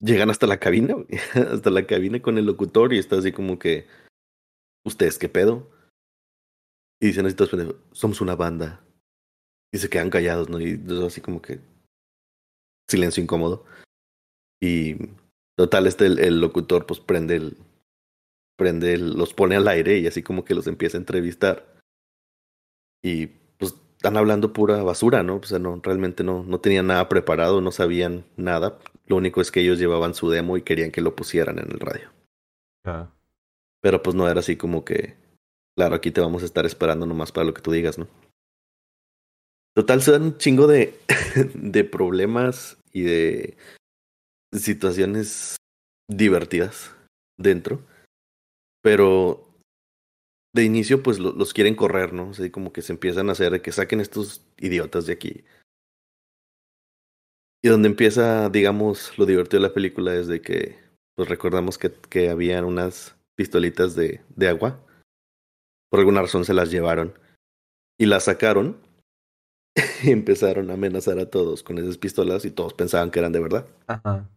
llegan 0.00 0.30
hasta 0.30 0.46
la 0.46 0.58
cabina, 0.58 0.94
hasta 1.52 1.70
la 1.70 1.86
cabina 1.86 2.20
con 2.20 2.38
el 2.38 2.46
locutor 2.46 2.92
y 2.92 2.98
está 2.98 3.18
así 3.18 3.32
como 3.32 3.58
que, 3.58 3.86
¿ustedes 4.84 5.18
qué 5.18 5.28
pedo? 5.28 5.70
Y 7.02 7.06
dicen 7.08 7.26
así 7.26 7.34
todos 7.34 7.50
somos 7.92 8.20
una 8.20 8.36
banda. 8.36 8.84
Y 9.72 9.78
se 9.78 9.88
quedan 9.88 10.10
callados, 10.10 10.48
¿no? 10.48 10.60
Y 10.60 10.78
así 11.06 11.20
como 11.20 11.40
que 11.40 11.60
silencio 12.90 13.22
incómodo. 13.22 13.64
Y 14.60 14.96
total, 15.56 15.86
este 15.86 16.06
el, 16.06 16.18
el 16.18 16.40
locutor 16.40 16.86
pues 16.86 16.98
prende 17.00 17.36
el, 17.36 17.56
prende 18.58 18.94
el- 18.94 19.14
los 19.14 19.32
pone 19.32 19.56
al 19.56 19.68
aire 19.68 19.98
y 19.98 20.06
así 20.06 20.22
como 20.22 20.44
que 20.44 20.54
los 20.54 20.66
empieza 20.66 20.98
a 20.98 21.00
entrevistar. 21.00 21.78
Y 23.02 23.28
pues 23.58 23.74
están 24.00 24.16
hablando 24.16 24.54
pura 24.54 24.82
basura, 24.82 25.22
¿no? 25.22 25.36
O 25.36 25.42
sea, 25.42 25.58
no, 25.58 25.78
realmente 25.82 26.24
no, 26.24 26.42
no 26.42 26.58
tenían 26.58 26.86
nada 26.86 27.06
preparado, 27.10 27.60
no 27.60 27.70
sabían 27.70 28.24
nada. 28.38 28.78
Lo 29.06 29.16
único 29.16 29.42
es 29.42 29.50
que 29.50 29.60
ellos 29.60 29.78
llevaban 29.78 30.14
su 30.14 30.30
demo 30.30 30.56
y 30.56 30.62
querían 30.62 30.90
que 30.90 31.02
lo 31.02 31.14
pusieran 31.14 31.58
en 31.58 31.70
el 31.70 31.78
radio. 31.78 32.08
Ajá. 32.82 33.12
Pero 33.82 34.02
pues 34.02 34.16
no 34.16 34.26
era 34.26 34.40
así 34.40 34.56
como 34.56 34.86
que, 34.86 35.18
claro, 35.76 35.96
aquí 35.96 36.10
te 36.12 36.22
vamos 36.22 36.42
a 36.42 36.46
estar 36.46 36.64
esperando 36.64 37.04
nomás 37.04 37.30
para 37.30 37.44
lo 37.44 37.52
que 37.52 37.60
tú 37.60 37.72
digas, 37.72 37.98
¿no? 37.98 38.08
Total, 39.76 40.00
se 40.00 40.12
dan 40.12 40.22
un 40.22 40.38
chingo 40.38 40.66
de, 40.66 40.98
de 41.54 41.84
problemas 41.84 42.78
y 42.94 43.02
de 43.02 43.58
situaciones 44.50 45.56
divertidas 46.08 46.96
dentro. 47.36 47.82
Pero 48.82 49.49
de 50.52 50.64
inicio, 50.64 51.02
pues 51.02 51.18
lo- 51.18 51.32
los 51.32 51.52
quieren 51.54 51.74
correr, 51.74 52.12
¿no? 52.12 52.30
Así 52.30 52.50
como 52.50 52.72
que 52.72 52.82
se 52.82 52.92
empiezan 52.92 53.28
a 53.28 53.32
hacer 53.32 53.52
de 53.52 53.62
que 53.62 53.72
saquen 53.72 54.00
estos 54.00 54.42
idiotas 54.58 55.06
de 55.06 55.12
aquí. 55.12 55.44
Y 57.62 57.68
donde 57.68 57.88
empieza, 57.88 58.48
digamos, 58.48 59.16
lo 59.18 59.26
divertido 59.26 59.62
de 59.62 59.68
la 59.68 59.74
película 59.74 60.14
es 60.14 60.26
de 60.26 60.40
que, 60.40 60.78
pues 61.14 61.28
recordamos 61.28 61.76
que, 61.78 61.92
que 61.92 62.30
habían 62.30 62.64
unas 62.64 63.16
pistolitas 63.36 63.94
de, 63.94 64.22
de 64.34 64.48
agua. 64.48 64.80
Por 65.90 66.00
alguna 66.00 66.22
razón 66.22 66.44
se 66.44 66.54
las 66.54 66.70
llevaron. 66.70 67.18
Y 67.98 68.06
las 68.06 68.24
sacaron. 68.24 68.78
Y 70.02 70.10
empezaron 70.10 70.70
a 70.70 70.74
amenazar 70.74 71.18
a 71.18 71.28
todos 71.30 71.62
con 71.62 71.76
esas 71.78 71.98
pistolas 71.98 72.44
y 72.46 72.50
todos 72.50 72.72
pensaban 72.74 73.10
que 73.10 73.18
eran 73.18 73.32
de 73.32 73.40
verdad. 73.40 73.66
Ajá. 73.86 74.28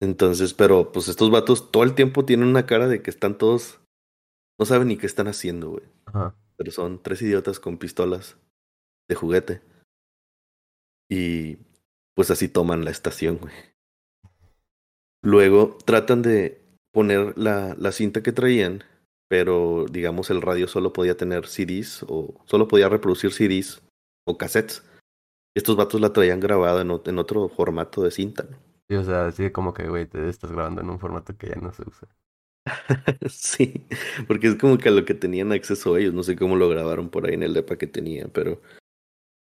Entonces, 0.00 0.54
pero 0.54 0.92
pues 0.92 1.08
estos 1.08 1.30
vatos 1.30 1.70
todo 1.70 1.82
el 1.84 1.94
tiempo 1.94 2.24
tienen 2.24 2.48
una 2.48 2.66
cara 2.66 2.88
de 2.88 3.02
que 3.02 3.10
están 3.10 3.36
todos. 3.38 3.80
No 4.58 4.66
saben 4.66 4.88
ni 4.88 4.96
qué 4.96 5.06
están 5.06 5.28
haciendo, 5.28 5.70
güey. 5.70 5.84
Ajá. 6.06 6.34
Pero 6.56 6.70
son 6.70 7.02
tres 7.02 7.22
idiotas 7.22 7.58
con 7.60 7.78
pistolas 7.78 8.36
de 9.08 9.14
juguete. 9.14 9.62
Y 11.10 11.58
pues 12.14 12.30
así 12.30 12.48
toman 12.48 12.84
la 12.84 12.90
estación, 12.90 13.38
güey. 13.38 13.54
Luego 15.22 15.78
tratan 15.84 16.22
de 16.22 16.62
poner 16.92 17.36
la, 17.36 17.74
la 17.78 17.92
cinta 17.92 18.22
que 18.22 18.32
traían, 18.32 18.84
pero 19.28 19.86
digamos 19.90 20.30
el 20.30 20.42
radio 20.42 20.68
solo 20.68 20.92
podía 20.92 21.16
tener 21.16 21.46
CDs 21.46 22.04
o 22.08 22.40
solo 22.44 22.68
podía 22.68 22.88
reproducir 22.88 23.32
CDs 23.32 23.82
o 24.26 24.38
cassettes. 24.38 24.84
Estos 25.56 25.76
vatos 25.76 26.00
la 26.00 26.12
traían 26.12 26.40
grabada 26.40 26.82
en, 26.82 26.90
en 27.04 27.18
otro 27.18 27.48
formato 27.48 28.02
de 28.02 28.10
cinta, 28.10 28.44
¿no? 28.48 28.58
Sí, 28.88 28.96
o 28.96 29.04
sea, 29.04 29.26
así 29.26 29.50
como 29.50 29.72
que, 29.72 29.88
güey, 29.88 30.06
te 30.06 30.28
estás 30.28 30.52
grabando 30.52 30.82
en 30.82 30.90
un 30.90 30.98
formato 30.98 31.36
que 31.36 31.48
ya 31.48 31.56
no 31.56 31.72
se 31.72 31.82
usa. 31.88 32.08
Sí, 33.30 33.86
porque 34.26 34.48
es 34.48 34.56
como 34.56 34.78
que 34.78 34.88
a 34.88 34.92
lo 34.92 35.04
que 35.04 35.14
tenían 35.14 35.52
acceso 35.52 35.96
ellos, 35.96 36.14
no 36.14 36.22
sé 36.22 36.36
cómo 36.36 36.56
lo 36.56 36.68
grabaron 36.68 37.08
por 37.10 37.26
ahí 37.26 37.34
en 37.34 37.42
el 37.42 37.54
depa 37.54 37.76
que 37.76 37.86
tenían, 37.86 38.30
pero, 38.32 38.60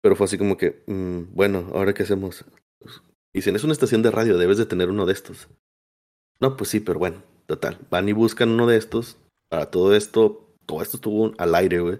pero 0.01 0.15
fue 0.15 0.25
así 0.25 0.38
como 0.38 0.58
que, 0.58 0.84
mm, 0.88 1.34
bueno, 1.36 1.70
¿ahora 1.74 1.94
qué 1.94 2.03
hacemos? 2.03 2.46
Dicen, 3.34 3.56
es 3.56 3.63
una 3.63 3.74
estación 3.74 4.03
de 4.03 4.12
radio, 4.12 4.38
debes 4.38 4.58
de 4.58 4.68
tener 4.68 4.89
uno 4.89 5.06
de 5.06 5.13
estos. 5.13 5.50
No, 6.41 6.58
pues 6.58 6.72
sí, 6.72 6.80
pero 6.82 7.00
bueno, 7.00 7.24
total, 7.48 7.80
van 7.91 8.10
y 8.10 8.13
buscan 8.13 8.50
uno 8.51 8.68
de 8.68 8.77
estos, 8.77 9.18
para 9.50 9.72
todo 9.72 9.96
esto, 9.96 10.48
todo 10.68 10.82
esto 10.82 10.98
estuvo 10.98 11.34
al 11.39 11.56
aire, 11.56 11.80
güey. 11.82 12.00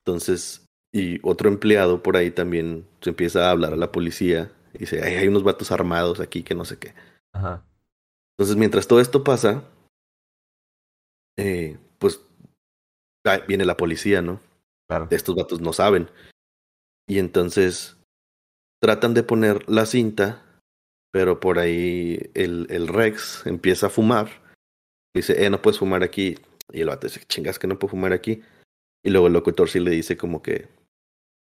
Entonces, 0.00 0.66
y 0.92 1.20
otro 1.26 1.48
empleado 1.50 2.02
por 2.02 2.16
ahí 2.16 2.30
también 2.32 2.86
se 3.02 3.10
empieza 3.10 3.48
a 3.48 3.52
hablar 3.52 3.74
a 3.74 3.76
la 3.76 3.92
policía, 3.92 4.52
y 4.74 4.80
dice, 4.80 5.02
"Ay, 5.02 5.16
hay 5.16 5.28
unos 5.28 5.44
vatos 5.44 5.72
armados 5.72 6.20
aquí 6.20 6.42
que 6.44 6.54
no 6.54 6.64
sé 6.66 6.78
qué. 6.78 6.94
Ajá. 7.32 7.64
Entonces, 8.38 8.56
mientras 8.56 8.88
todo 8.88 9.00
esto 9.00 9.24
pasa, 9.24 9.64
eh, 11.38 11.78
pues 11.98 12.20
viene 13.46 13.64
la 13.64 13.76
policía, 13.76 14.22
¿no? 14.22 14.40
Claro. 14.88 15.08
Estos 15.10 15.34
vatos 15.34 15.60
no 15.60 15.72
saben. 15.72 16.08
Y 17.08 17.18
entonces 17.18 17.96
tratan 18.80 19.14
de 19.14 19.22
poner 19.22 19.68
la 19.68 19.86
cinta, 19.86 20.44
pero 21.12 21.40
por 21.40 21.58
ahí 21.58 22.30
el, 22.34 22.66
el 22.70 22.88
Rex 22.88 23.46
empieza 23.46 23.86
a 23.86 23.90
fumar. 23.90 24.42
Dice, 25.14 25.44
eh, 25.44 25.50
no 25.50 25.62
puedes 25.62 25.78
fumar 25.78 26.02
aquí. 26.02 26.36
Y 26.72 26.80
el 26.80 26.88
vato 26.88 27.06
dice, 27.06 27.24
chingas 27.26 27.58
que 27.58 27.66
no 27.66 27.78
puedo 27.78 27.90
fumar 27.90 28.12
aquí. 28.12 28.42
Y 29.04 29.10
luego 29.10 29.26
el 29.26 29.32
locutor 29.32 29.68
sí 29.68 29.80
le 29.80 29.90
dice 29.90 30.16
como 30.16 30.42
que, 30.42 30.68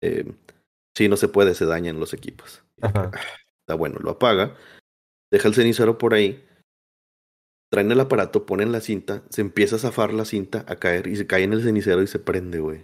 eh, 0.02 0.32
sí, 0.96 1.08
no 1.08 1.16
se 1.16 1.28
puede, 1.28 1.54
se 1.54 1.64
dañan 1.64 2.00
los 2.00 2.12
equipos. 2.12 2.64
Ajá. 2.82 3.10
Está 3.60 3.74
bueno, 3.74 3.98
lo 4.00 4.10
apaga, 4.12 4.56
deja 5.32 5.48
el 5.48 5.54
cenicero 5.54 5.98
por 5.98 6.14
ahí, 6.14 6.45
traen 7.70 7.90
el 7.90 8.00
aparato, 8.00 8.46
ponen 8.46 8.72
la 8.72 8.80
cinta, 8.80 9.22
se 9.30 9.40
empieza 9.40 9.76
a 9.76 9.80
zafar 9.80 10.12
la 10.12 10.24
cinta, 10.24 10.64
a 10.68 10.76
caer 10.76 11.06
y 11.06 11.16
se 11.16 11.26
cae 11.26 11.44
en 11.44 11.52
el 11.52 11.62
cenicero 11.62 12.02
y 12.02 12.06
se 12.06 12.18
prende, 12.18 12.60
güey. 12.60 12.82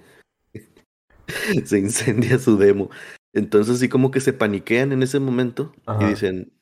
se 1.65 1.79
incendia 1.79 2.39
su 2.39 2.57
demo. 2.57 2.91
Entonces 3.35 3.77
así 3.77 3.89
como 3.89 4.11
que 4.11 4.21
se 4.21 4.33
paniquean 4.33 4.93
en 4.93 5.03
ese 5.03 5.19
momento 5.19 5.73
y 6.01 6.05
dicen, 6.05 6.53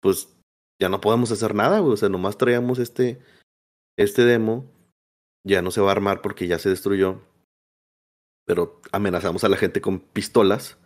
pues 0.00 0.28
ya 0.80 0.88
no 0.88 1.00
podemos 1.00 1.30
hacer 1.32 1.54
nada, 1.54 1.80
güey. 1.80 1.94
O 1.94 1.96
sea, 1.96 2.08
nomás 2.08 2.38
traíamos 2.38 2.78
este, 2.78 3.20
este 3.96 4.24
demo, 4.24 4.70
ya 5.44 5.62
no 5.62 5.70
se 5.70 5.80
va 5.80 5.88
a 5.88 5.92
armar 5.92 6.22
porque 6.22 6.46
ya 6.46 6.58
se 6.58 6.68
destruyó. 6.68 7.20
Pero 8.46 8.80
amenazamos 8.92 9.42
a 9.44 9.48
la 9.48 9.56
gente 9.56 9.80
con 9.80 10.00
pistolas. 10.00 10.78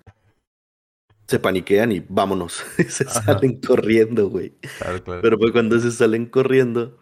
Se 1.29 1.39
paniquean 1.39 1.93
y 1.93 2.01
vámonos. 2.09 2.65
se 2.89 3.05
salen 3.05 3.61
corriendo, 3.61 4.29
güey. 4.31 4.55
Pero 5.05 5.39
pues 5.39 5.53
cuando 5.53 5.79
se 5.79 5.93
salen 5.93 6.27
corriendo, 6.27 6.99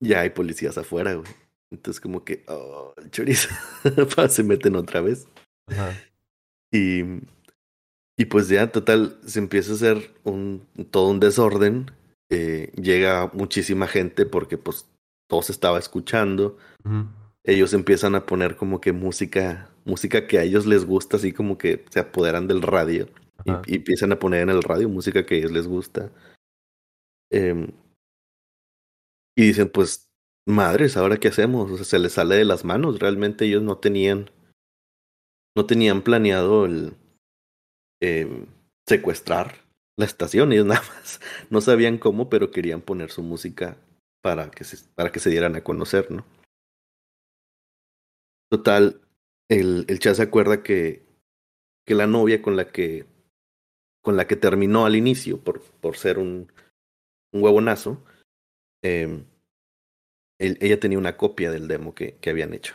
ya 0.00 0.20
hay 0.20 0.30
policías 0.30 0.78
afuera, 0.78 1.14
güey. 1.14 1.30
Entonces 1.72 2.00
como 2.00 2.24
que, 2.24 2.44
oh, 2.48 2.94
el 2.96 3.10
chorizo, 3.10 3.48
se 4.28 4.42
meten 4.42 4.76
otra 4.76 5.00
vez. 5.00 5.28
Y, 6.72 7.02
y 8.16 8.24
pues 8.26 8.48
ya, 8.48 8.70
total, 8.70 9.18
se 9.24 9.38
empieza 9.38 9.72
a 9.72 9.74
hacer 9.74 10.14
un, 10.24 10.66
todo 10.90 11.10
un 11.10 11.20
desorden. 11.20 11.90
Eh, 12.28 12.72
llega 12.80 13.30
muchísima 13.34 13.88
gente 13.88 14.26
porque 14.26 14.58
pues 14.58 14.88
todo 15.28 15.42
se 15.42 15.52
estaba 15.52 15.78
escuchando. 15.78 16.56
Ellos 17.44 17.72
empiezan 17.72 18.14
a 18.14 18.26
poner 18.26 18.56
como 18.56 18.80
que 18.80 18.92
música, 18.92 19.70
música 19.84 20.26
que 20.26 20.38
a 20.38 20.42
ellos 20.42 20.66
les 20.66 20.84
gusta, 20.84 21.16
así 21.16 21.32
como 21.32 21.58
que 21.58 21.84
se 21.90 22.00
apoderan 22.00 22.46
del 22.46 22.62
radio. 22.62 23.08
Y, 23.44 23.76
empiezan 23.76 24.12
a 24.12 24.18
poner 24.18 24.42
en 24.42 24.50
el 24.50 24.62
radio 24.62 24.88
música 24.88 25.24
que 25.24 25.34
a 25.34 25.38
ellos 25.38 25.52
les 25.52 25.66
gusta. 25.66 26.10
Em, 27.30 27.68
y 29.36 29.42
dicen, 29.42 29.68
pues 29.68 30.10
madres, 30.46 30.96
¿ahora 30.96 31.18
qué 31.18 31.28
hacemos? 31.28 31.70
O 31.70 31.76
sea, 31.76 31.84
se 31.84 31.98
les 31.98 32.12
sale 32.12 32.36
de 32.36 32.44
las 32.44 32.64
manos. 32.64 32.98
Realmente 32.98 33.46
ellos 33.46 33.62
no 33.62 33.78
tenían, 33.78 34.30
no 35.56 35.66
tenían 35.66 36.02
planeado 36.02 36.66
el 36.66 36.94
eh, 38.02 38.46
secuestrar 38.86 39.54
la 39.96 40.04
estación. 40.04 40.52
Ellos 40.52 40.66
nada 40.66 40.82
más 40.82 41.20
no 41.50 41.60
sabían 41.60 41.98
cómo, 41.98 42.28
pero 42.28 42.50
querían 42.50 42.80
poner 42.80 43.10
su 43.10 43.22
música 43.22 43.76
para 44.22 44.50
que 44.50 44.64
se, 44.64 44.78
para 44.94 45.12
que 45.12 45.20
se 45.20 45.30
dieran 45.30 45.56
a 45.56 45.64
conocer, 45.64 46.10
¿no? 46.10 46.24
Total, 48.50 49.00
el, 49.48 49.84
el 49.88 49.98
Chá 50.00 50.14
se 50.14 50.22
acuerda 50.22 50.62
que, 50.62 51.04
que 51.86 51.94
la 51.94 52.06
novia 52.06 52.42
con 52.42 52.56
la 52.56 52.72
que 52.72 53.06
con 54.02 54.16
la 54.16 54.26
que 54.26 54.36
terminó 54.36 54.86
al 54.86 54.96
inicio 54.96 55.38
por, 55.38 55.62
por 55.62 55.96
ser 55.96 56.18
un, 56.18 56.50
un 57.32 57.42
huevonazo, 57.42 58.02
eh, 58.82 59.24
ella 60.38 60.80
tenía 60.80 60.98
una 60.98 61.16
copia 61.16 61.50
del 61.50 61.68
demo 61.68 61.94
que, 61.94 62.16
que 62.16 62.30
habían 62.30 62.54
hecho. 62.54 62.74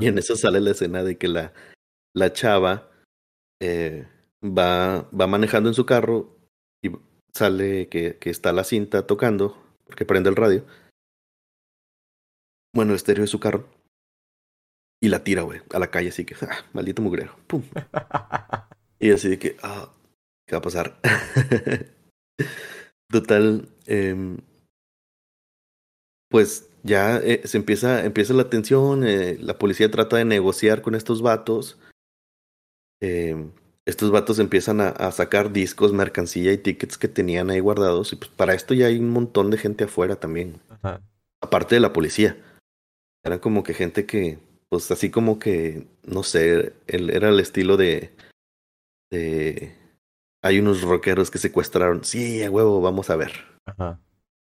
Y 0.00 0.06
en 0.06 0.16
eso 0.16 0.36
sale 0.36 0.60
la 0.60 0.70
escena 0.70 1.04
de 1.04 1.18
que 1.18 1.28
la, 1.28 1.52
la 2.14 2.32
chava 2.32 2.88
eh, 3.60 4.08
va, 4.42 5.02
va 5.10 5.26
manejando 5.26 5.68
en 5.68 5.74
su 5.74 5.84
carro 5.84 6.34
y 6.82 6.90
sale 7.34 7.88
que, 7.90 8.16
que 8.16 8.30
está 8.30 8.52
la 8.52 8.64
cinta 8.64 9.06
tocando, 9.06 9.62
porque 9.84 10.06
prende 10.06 10.30
el 10.30 10.36
radio. 10.36 10.64
Bueno, 12.74 12.92
el 12.92 12.96
estéreo 12.96 13.22
de 13.22 13.28
su 13.28 13.38
carro. 13.38 13.68
Y 15.02 15.10
la 15.10 15.22
tira, 15.22 15.42
güey, 15.42 15.60
a 15.74 15.78
la 15.78 15.90
calle, 15.90 16.08
así 16.08 16.24
que, 16.24 16.34
ah, 16.40 16.64
maldito 16.72 17.02
mugrero. 17.02 17.36
Pum. 17.46 17.62
y 18.98 19.10
así 19.10 19.28
de 19.28 19.38
que, 19.38 19.56
ah, 19.62 19.90
¿qué 20.46 20.54
va 20.54 20.58
a 20.58 20.62
pasar? 20.62 21.00
Total, 23.10 23.68
eh, 23.86 24.36
pues 26.28 26.68
ya 26.82 27.18
eh, 27.18 27.42
se 27.44 27.58
empieza, 27.58 28.04
empieza 28.04 28.32
la 28.32 28.48
tensión, 28.48 29.06
eh, 29.06 29.36
la 29.40 29.58
policía 29.58 29.90
trata 29.90 30.16
de 30.16 30.24
negociar 30.24 30.82
con 30.82 30.94
estos 30.94 31.22
vatos. 31.22 31.78
Eh, 33.00 33.50
estos 33.84 34.10
vatos 34.10 34.38
empiezan 34.38 34.80
a, 34.80 34.88
a, 34.88 35.12
sacar 35.12 35.52
discos, 35.52 35.92
mercancía 35.92 36.52
y 36.52 36.58
tickets 36.58 36.98
que 36.98 37.08
tenían 37.08 37.50
ahí 37.50 37.60
guardados. 37.60 38.12
Y 38.12 38.16
pues 38.16 38.30
para 38.30 38.54
esto 38.54 38.74
ya 38.74 38.86
hay 38.86 38.98
un 38.98 39.10
montón 39.10 39.50
de 39.50 39.58
gente 39.58 39.84
afuera 39.84 40.16
también. 40.16 40.60
Ajá. 40.68 41.00
Aparte 41.40 41.76
de 41.76 41.80
la 41.80 41.92
policía. 41.92 42.36
Eran 43.24 43.38
como 43.38 43.62
que 43.62 43.74
gente 43.74 44.06
que, 44.06 44.38
pues 44.68 44.90
así 44.90 45.10
como 45.10 45.38
que, 45.38 45.86
no 46.04 46.22
sé, 46.22 46.72
el, 46.86 47.10
era 47.10 47.28
el 47.28 47.40
estilo 47.40 47.76
de, 47.76 48.12
de... 49.10 49.74
Hay 50.46 50.60
unos 50.60 50.82
rockeros 50.82 51.28
que 51.28 51.38
secuestraron. 51.38 52.04
Sí, 52.04 52.44
a 52.44 52.50
huevo, 52.52 52.80
vamos 52.80 53.10
a 53.10 53.16
ver. 53.16 53.32
Ajá. 53.64 53.98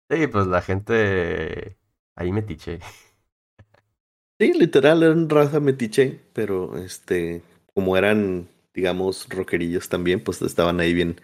Sí, 0.10 0.28
pues 0.28 0.48
la 0.48 0.62
gente 0.62 1.78
ahí 2.16 2.34
metiche. 2.34 2.82
Sí, 4.38 4.52
literal, 4.52 5.02
eran 5.02 5.30
raza 5.30 5.62
metiche, 5.62 6.20
pero 6.34 6.78
este, 6.78 7.42
como 7.74 7.96
eran, 7.96 8.50
digamos, 8.74 9.30
rockerillos 9.30 9.88
también, 9.88 10.22
pues 10.22 10.42
estaban 10.42 10.82
ahí 10.82 10.94
bien, 10.94 11.22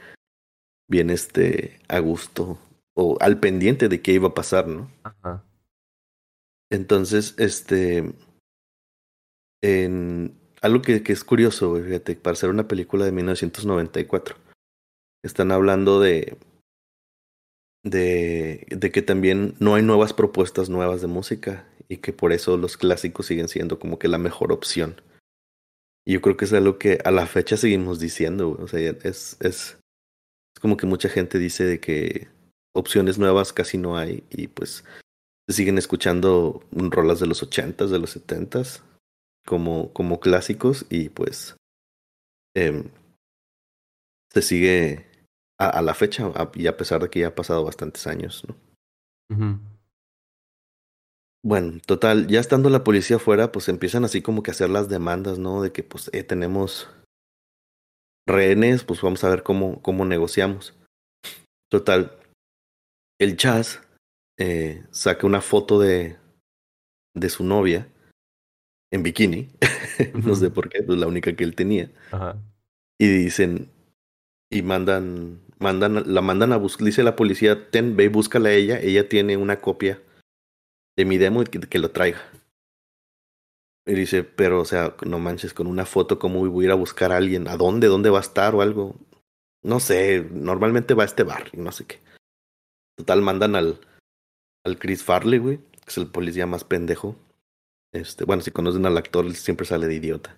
bien, 0.87 1.09
este, 1.09 1.81
a 1.89 1.99
gusto 1.99 2.57
o 2.93 3.17
al 3.19 3.37
pendiente 3.41 3.89
de 3.89 4.01
qué 4.01 4.13
iba 4.13 4.29
a 4.29 4.33
pasar, 4.33 4.67
¿no? 4.67 4.89
Ajá. 5.03 5.43
Entonces, 6.71 7.35
este, 7.37 8.13
en 9.61 10.39
algo 10.61 10.81
que, 10.81 11.03
que 11.03 11.11
es 11.11 11.25
curioso, 11.25 11.75
fíjate, 11.75 12.15
para 12.15 12.37
ser 12.37 12.49
una 12.49 12.69
película 12.69 13.03
de 13.03 13.11
1994, 13.11 14.48
están 15.23 15.51
hablando 15.51 15.99
de 15.99 16.37
de, 17.83 18.65
de 18.69 18.91
que 18.91 19.01
también 19.01 19.55
no 19.59 19.75
hay 19.75 19.83
nuevas 19.83 20.13
propuestas 20.13 20.69
nuevas 20.69 21.01
de 21.01 21.07
música 21.07 21.67
y 21.87 21.97
que 21.97 22.13
por 22.13 22.33
eso 22.33 22.57
los 22.57 22.77
clásicos 22.77 23.25
siguen 23.25 23.47
siendo 23.47 23.79
como 23.79 23.99
que 23.99 24.07
la 24.07 24.17
mejor 24.17 24.51
opción. 24.51 25.01
Y 26.05 26.13
yo 26.13 26.21
creo 26.21 26.37
que 26.37 26.45
es 26.45 26.53
algo 26.53 26.77
que 26.77 26.99
a 27.03 27.11
la 27.11 27.25
fecha 27.27 27.57
seguimos 27.57 27.99
diciendo, 27.99 28.57
o 28.59 28.67
sea, 28.67 28.95
es, 29.03 29.37
es, 29.39 29.77
como 30.61 30.77
que 30.77 30.85
mucha 30.85 31.09
gente 31.09 31.39
dice 31.39 31.63
de 31.65 31.79
que 31.79 32.27
opciones 32.73 33.17
nuevas 33.17 33.53
casi 33.53 33.77
no 33.77 33.97
hay 33.97 34.23
y 34.29 34.47
pues 34.47 34.83
se 35.47 35.55
siguen 35.55 35.77
escuchando 35.77 36.63
rolas 36.71 37.19
de 37.19 37.27
los 37.27 37.41
ochentas, 37.41 37.89
de 37.89 37.99
los 37.99 38.11
setentas 38.11 38.83
como, 39.45 39.91
como 39.93 40.19
clásicos 40.19 40.85
y 40.89 41.09
pues 41.09 41.55
eh, 42.55 42.83
se 44.31 44.41
sigue 44.41 45.08
a, 45.59 45.69
a 45.69 45.81
la 45.81 45.93
fecha, 45.93 46.27
a, 46.35 46.51
y 46.55 46.67
a 46.67 46.77
pesar 46.77 47.01
de 47.01 47.09
que 47.09 47.19
ya 47.19 47.27
ha 47.27 47.35
pasado 47.35 47.63
bastantes 47.63 48.07
años, 48.07 48.43
¿no? 48.47 48.55
Uh 49.31 49.39
-huh. 49.39 49.59
Bueno, 51.43 51.79
total, 51.85 52.27
ya 52.27 52.39
estando 52.39 52.69
la 52.69 52.83
policía 52.83 53.15
afuera, 53.15 53.51
pues 53.51 53.69
empiezan 53.69 54.03
así 54.03 54.21
como 54.21 54.43
que 54.43 54.51
a 54.51 54.53
hacer 54.53 54.69
las 54.69 54.89
demandas, 54.89 55.39
¿no? 55.39 55.61
De 55.61 55.71
que 55.71 55.83
pues 55.83 56.09
eh, 56.13 56.23
tenemos 56.23 56.89
rehenes, 58.27 58.83
pues 58.83 59.01
vamos 59.01 59.23
a 59.23 59.29
ver 59.29 59.43
cómo, 59.43 59.81
cómo 59.81 60.05
negociamos. 60.05 60.77
Total, 61.69 62.19
el 63.19 63.37
Chaz 63.37 63.81
eh, 64.37 64.85
saca 64.91 65.25
una 65.27 65.41
foto 65.41 65.79
de, 65.79 66.17
de 67.15 67.29
su 67.29 67.43
novia 67.43 67.87
en 68.91 69.03
bikini, 69.03 69.49
no 70.25 70.35
sé 70.35 70.49
por 70.49 70.67
qué, 70.69 70.83
pues 70.83 70.99
la 70.99 71.07
única 71.07 71.35
que 71.35 71.43
él 71.43 71.55
tenía. 71.55 71.91
Ajá. 72.11 72.37
Y 72.99 73.07
dicen, 73.07 73.71
y 74.51 74.61
mandan 74.61 75.39
mandan, 75.59 76.13
la 76.13 76.21
mandan 76.21 76.53
a 76.53 76.57
buscar, 76.57 76.85
dice 76.85 77.03
la 77.03 77.15
policía, 77.15 77.69
ten, 77.69 77.95
ve 77.95 78.05
y 78.05 78.07
búscala 78.07 78.49
a 78.49 78.53
ella, 78.53 78.79
ella 78.79 79.07
tiene 79.07 79.37
una 79.37 79.61
copia 79.61 80.01
de 80.97 81.05
mi 81.05 81.17
demo 81.17 81.41
y 81.41 81.45
que, 81.45 81.59
que 81.59 81.79
lo 81.79 81.91
traiga. 81.91 82.21
Y 83.85 83.93
dice, 83.93 84.23
pero 84.23 84.61
o 84.61 84.65
sea, 84.65 84.95
no 85.05 85.19
manches, 85.19 85.53
con 85.53 85.67
una 85.67 85.85
foto, 85.85 86.19
¿cómo 86.19 86.47
voy 86.47 86.65
a 86.65 86.67
ir 86.67 86.71
a 86.71 86.75
buscar 86.75 87.11
a 87.11 87.17
alguien? 87.17 87.47
¿A 87.47 87.57
dónde? 87.57 87.87
¿Dónde 87.87 88.09
va 88.09 88.19
a 88.19 88.21
estar 88.21 88.53
o 88.55 88.61
algo? 88.61 88.95
No 89.63 89.79
sé, 89.79 90.27
normalmente 90.31 90.93
va 90.93 91.03
a 91.03 91.05
este 91.05 91.23
bar 91.23 91.49
no 91.53 91.71
sé 91.71 91.85
qué. 91.85 91.99
Total, 92.95 93.21
mandan 93.21 93.55
al, 93.55 93.79
al 94.63 94.77
Chris 94.77 95.03
Farley, 95.03 95.39
güey, 95.39 95.57
que 95.57 95.87
es 95.89 95.97
el 95.97 96.07
policía 96.07 96.45
más 96.45 96.63
pendejo. 96.63 97.15
Este, 97.91 98.25
bueno, 98.25 98.41
si 98.41 98.51
conocen 98.51 98.85
al 98.85 98.97
actor, 98.97 99.33
siempre 99.33 99.65
sale 99.65 99.87
de 99.87 99.95
idiota. 99.95 100.37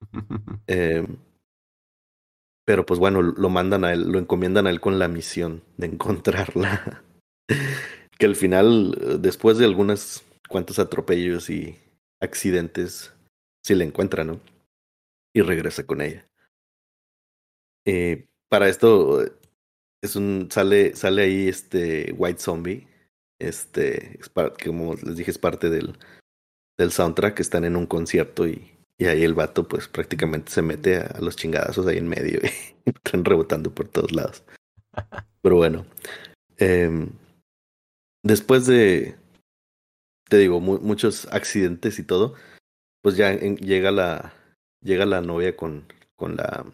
eh, 0.66 1.06
pero 2.68 2.84
pues 2.84 3.00
bueno, 3.00 3.22
lo 3.22 3.48
mandan 3.48 3.82
a 3.86 3.94
él, 3.94 4.12
lo 4.12 4.18
encomiendan 4.18 4.66
a 4.66 4.70
él 4.70 4.78
con 4.78 4.98
la 4.98 5.08
misión 5.08 5.62
de 5.78 5.86
encontrarla. 5.86 7.02
que 8.18 8.26
al 8.26 8.36
final, 8.36 9.18
después 9.22 9.56
de 9.56 9.64
algunos 9.64 10.22
cuantos 10.50 10.78
atropellos 10.78 11.48
y 11.48 11.78
accidentes, 12.20 13.14
sí 13.64 13.74
la 13.74 13.84
encuentra, 13.84 14.22
¿no? 14.22 14.38
Y 15.34 15.40
regresa 15.40 15.86
con 15.86 16.02
ella. 16.02 16.28
Eh, 17.86 18.26
para 18.50 18.68
esto 18.68 19.24
es 20.02 20.14
un 20.14 20.50
sale 20.50 20.94
sale 20.94 21.22
ahí 21.22 21.48
este 21.48 22.12
White 22.18 22.40
Zombie, 22.40 22.86
este 23.40 24.20
es 24.20 24.30
como 24.62 24.92
les 24.92 25.16
dije 25.16 25.30
es 25.30 25.38
parte 25.38 25.70
del 25.70 25.98
del 26.78 26.92
soundtrack, 26.92 27.40
están 27.40 27.64
en 27.64 27.76
un 27.76 27.86
concierto 27.86 28.46
y 28.46 28.77
y 28.98 29.06
ahí 29.06 29.22
el 29.22 29.34
vato, 29.34 29.66
pues 29.68 29.88
prácticamente 29.88 30.50
se 30.50 30.62
mete 30.62 30.96
a, 30.96 31.18
los 31.20 31.36
chingadazos 31.36 31.86
ahí 31.86 31.98
en 31.98 32.08
medio 32.08 32.40
y 32.84 32.90
están 32.90 33.24
rebotando 33.24 33.74
por 33.74 33.88
todos 33.88 34.12
lados. 34.12 34.42
Pero 35.42 35.56
bueno. 35.56 35.86
em, 36.58 37.10
después 38.24 38.66
de, 38.66 39.16
te 40.28 40.38
digo, 40.38 40.60
mu- 40.60 40.80
muchos 40.80 41.26
accidentes 41.32 41.98
y 41.98 42.04
todo, 42.04 42.34
pues 43.02 43.16
ya 43.16 43.32
en- 43.32 43.56
llega 43.56 43.90
la, 43.90 44.34
llega 44.82 45.06
la 45.06 45.20
novia 45.20 45.56
con, 45.56 45.86
con 46.16 46.36
la, 46.36 46.66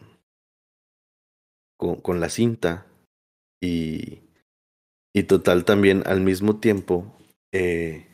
con, 1.79 2.01
con 2.01 2.21
la 2.21 2.31
cinta 2.31 2.87
y, 3.63 4.23
y 5.15 5.25
total 5.25 5.65
también 5.65 6.03
al 6.07 6.21
mismo 6.23 6.59
tiempo 6.59 7.17
eh, 7.53 8.07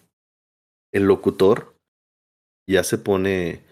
el 0.93 1.05
locutor 1.05 1.77
ya 2.69 2.85
se 2.85 2.99
pone 2.99 3.65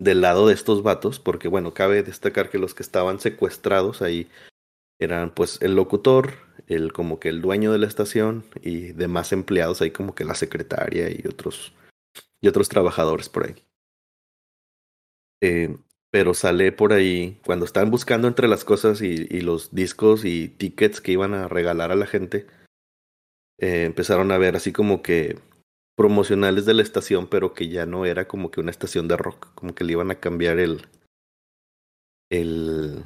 del 0.00 0.22
lado 0.22 0.48
de 0.48 0.54
estos 0.54 0.82
vatos, 0.82 1.20
porque 1.20 1.46
bueno, 1.46 1.74
cabe 1.74 2.02
destacar 2.02 2.50
que 2.50 2.58
los 2.58 2.74
que 2.74 2.82
estaban 2.82 3.20
secuestrados 3.20 4.02
ahí 4.02 4.28
eran 4.98 5.32
pues 5.34 5.60
el 5.62 5.76
locutor, 5.76 6.32
el 6.66 6.92
como 6.92 7.20
que 7.20 7.28
el 7.28 7.42
dueño 7.42 7.70
de 7.70 7.78
la 7.78 7.86
estación 7.86 8.44
y 8.62 8.92
demás 8.92 9.32
empleados 9.32 9.82
ahí 9.82 9.90
como 9.90 10.14
que 10.14 10.24
la 10.24 10.34
secretaria 10.34 11.10
y 11.10 11.22
otros 11.28 11.74
y 12.40 12.48
otros 12.48 12.68
trabajadores 12.70 13.28
por 13.28 13.46
ahí. 13.46 13.54
Eh, 15.42 15.76
pero 16.10 16.34
sale 16.34 16.72
por 16.72 16.92
ahí 16.92 17.38
cuando 17.44 17.66
están 17.66 17.90
buscando 17.90 18.26
entre 18.26 18.48
las 18.48 18.64
cosas 18.64 19.02
y, 19.02 19.40
los 19.42 19.74
discos 19.74 20.24
y 20.24 20.48
tickets 20.48 21.00
que 21.00 21.12
iban 21.12 21.34
a 21.34 21.46
regalar 21.46 21.92
a 21.92 21.96
la 21.96 22.06
gente, 22.06 22.46
eh, 23.58 23.84
empezaron 23.84 24.32
a 24.32 24.38
ver 24.38 24.56
así 24.56 24.72
como 24.72 25.02
que 25.02 25.38
promocionales 26.00 26.64
de 26.64 26.72
la 26.72 26.80
estación, 26.80 27.26
pero 27.26 27.52
que 27.52 27.68
ya 27.68 27.84
no 27.84 28.06
era 28.06 28.26
como 28.26 28.50
que 28.50 28.58
una 28.62 28.70
estación 28.70 29.06
de 29.06 29.18
rock, 29.18 29.48
como 29.54 29.74
que 29.74 29.84
le 29.84 29.92
iban 29.92 30.10
a 30.10 30.14
cambiar 30.14 30.58
el 30.58 30.86
el 32.30 33.04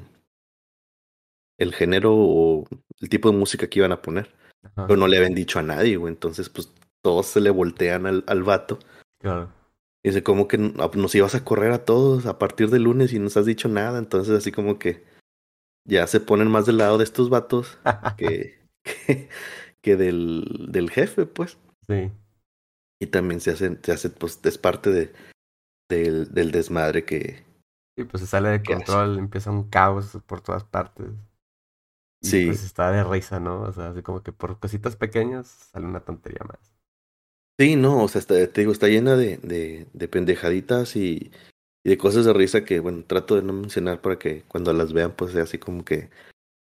el 1.58 1.74
género 1.74 2.12
o 2.14 2.64
el 3.00 3.08
tipo 3.08 3.32
de 3.32 3.36
música 3.36 3.66
que 3.66 3.80
iban 3.80 3.90
a 3.90 4.00
poner. 4.00 4.32
Ajá, 4.62 4.86
Pero 4.86 4.96
no 4.96 5.08
le 5.08 5.16
habían 5.16 5.34
dicho 5.34 5.58
a 5.58 5.62
nadie, 5.62 5.96
güey. 5.96 6.12
Entonces, 6.12 6.48
pues 6.48 6.72
todos 7.02 7.26
se 7.26 7.40
le 7.40 7.50
voltean 7.50 8.06
al, 8.06 8.22
al 8.28 8.44
vato. 8.44 8.78
claro. 9.18 9.50
Y 10.04 10.10
dice, 10.10 10.22
como 10.22 10.46
que 10.46 10.56
nos 10.56 11.14
ibas 11.16 11.34
a 11.34 11.42
correr 11.44 11.72
a 11.72 11.84
todos 11.84 12.26
a 12.26 12.38
partir 12.38 12.70
de 12.70 12.78
lunes 12.78 13.12
y 13.12 13.18
no 13.18 13.24
nos 13.24 13.36
has 13.36 13.46
dicho 13.46 13.66
nada. 13.66 13.98
Entonces, 13.98 14.36
así 14.36 14.52
como 14.52 14.78
que 14.78 15.02
ya 15.84 16.06
se 16.06 16.20
ponen 16.20 16.46
más 16.46 16.64
del 16.66 16.76
lado 16.78 16.98
de 16.98 17.04
estos 17.04 17.28
vatos 17.28 17.76
que, 18.18 18.60
que, 18.84 19.28
que 19.82 19.96
del, 19.96 20.68
del 20.70 20.90
jefe, 20.90 21.26
pues. 21.26 21.58
Sí. 21.88 22.12
Y 23.04 23.06
también 23.08 23.40
se 23.42 23.50
hacen, 23.50 23.78
se 23.82 23.92
hace, 23.92 24.08
pues, 24.08 24.40
es 24.44 24.56
parte 24.56 24.88
de, 24.88 25.12
del, 25.90 26.32
del 26.32 26.50
desmadre 26.52 27.04
que. 27.04 27.44
Y 27.98 28.04
pues 28.04 28.22
se 28.22 28.26
sale 28.26 28.48
de 28.48 28.62
control, 28.62 29.18
empieza 29.18 29.50
un 29.50 29.68
caos 29.68 30.18
por 30.26 30.40
todas 30.40 30.64
partes. 30.64 31.08
Y 32.22 32.26
Sí. 32.26 32.46
pues 32.46 32.64
está 32.64 32.90
de 32.90 33.04
risa, 33.04 33.40
¿no? 33.40 33.60
O 33.60 33.72
sea, 33.72 33.90
así 33.90 34.00
como 34.00 34.22
que 34.22 34.32
por 34.32 34.58
cositas 34.58 34.96
pequeñas 34.96 35.48
sale 35.48 35.84
una 35.86 36.00
tontería 36.00 36.40
más. 36.48 36.72
Sí, 37.60 37.76
no, 37.76 38.02
o 38.04 38.08
sea, 38.08 38.20
está- 38.20 38.34
te 38.50 38.60
digo, 38.62 38.72
está 38.72 38.88
llena 38.88 39.16
de, 39.16 39.36
de, 39.36 39.86
de 39.92 40.08
pendejaditas 40.08 40.96
y, 40.96 41.30
y 41.84 41.90
de 41.90 41.98
cosas 41.98 42.24
de 42.24 42.32
risa 42.32 42.64
que, 42.64 42.80
bueno, 42.80 43.04
trato 43.06 43.36
de 43.36 43.42
no 43.42 43.52
mencionar 43.52 44.00
para 44.00 44.18
que 44.18 44.44
cuando 44.48 44.72
las 44.72 44.94
vean, 44.94 45.12
pues 45.14 45.32
sea 45.32 45.42
así 45.42 45.58
como 45.58 45.84
que 45.84 46.08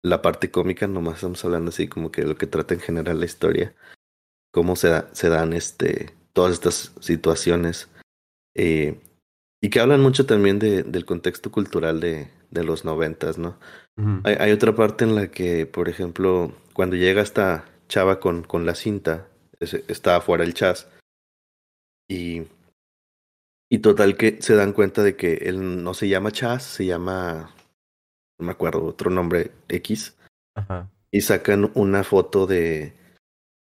la 0.04 0.20
parte 0.22 0.50
cómica, 0.50 0.88
nomás 0.88 1.14
estamos 1.14 1.44
hablando 1.44 1.68
así 1.68 1.86
como 1.86 2.10
que 2.10 2.24
lo 2.24 2.34
que 2.36 2.48
trata 2.48 2.74
en 2.74 2.80
general 2.80 3.20
la 3.20 3.26
historia, 3.26 3.74
cómo 4.52 4.74
se, 4.74 4.88
da- 4.88 5.08
se 5.14 5.28
dan 5.28 5.52
este, 5.52 6.12
todas 6.32 6.52
estas 6.52 6.92
situaciones 7.00 7.88
eh, 8.54 9.00
y 9.60 9.70
que 9.70 9.80
hablan 9.80 10.00
mucho 10.00 10.26
también 10.26 10.58
de, 10.58 10.82
del 10.82 11.04
contexto 11.04 11.50
cultural 11.52 12.00
de, 12.00 12.30
de 12.50 12.64
los 12.64 12.84
noventas, 12.84 13.38
¿no? 13.38 13.58
Ujú. 13.96 14.20
Hay, 14.24 14.36
hay 14.38 14.52
otra 14.52 14.74
parte 14.74 15.04
en 15.04 15.14
la 15.14 15.30
que, 15.30 15.66
por 15.66 15.88
ejemplo, 15.88 16.52
cuando 16.74 16.96
llega 16.96 17.22
esta 17.22 17.64
chava 17.88 18.18
con, 18.20 18.42
con 18.42 18.66
la 18.66 18.74
cinta, 18.74 19.28
ese- 19.60 19.84
está 19.88 20.16
afuera 20.16 20.44
el 20.44 20.54
chas, 20.54 20.88
y, 22.08 22.42
y 23.70 23.78
total 23.78 24.16
que 24.16 24.40
se 24.42 24.54
dan 24.54 24.72
cuenta 24.72 25.02
de 25.02 25.16
que 25.16 25.34
él 25.34 25.82
no 25.82 25.94
se 25.94 26.08
llama 26.08 26.32
chas, 26.32 26.62
se 26.64 26.84
llama, 26.86 27.54
no 28.38 28.46
me 28.46 28.52
acuerdo, 28.52 28.84
otro 28.84 29.10
nombre 29.10 29.52
X, 29.68 30.16
Ajá. 30.54 30.90
y 31.10 31.20
sacan 31.20 31.70
una 31.74 32.04
foto 32.04 32.46
de, 32.46 32.94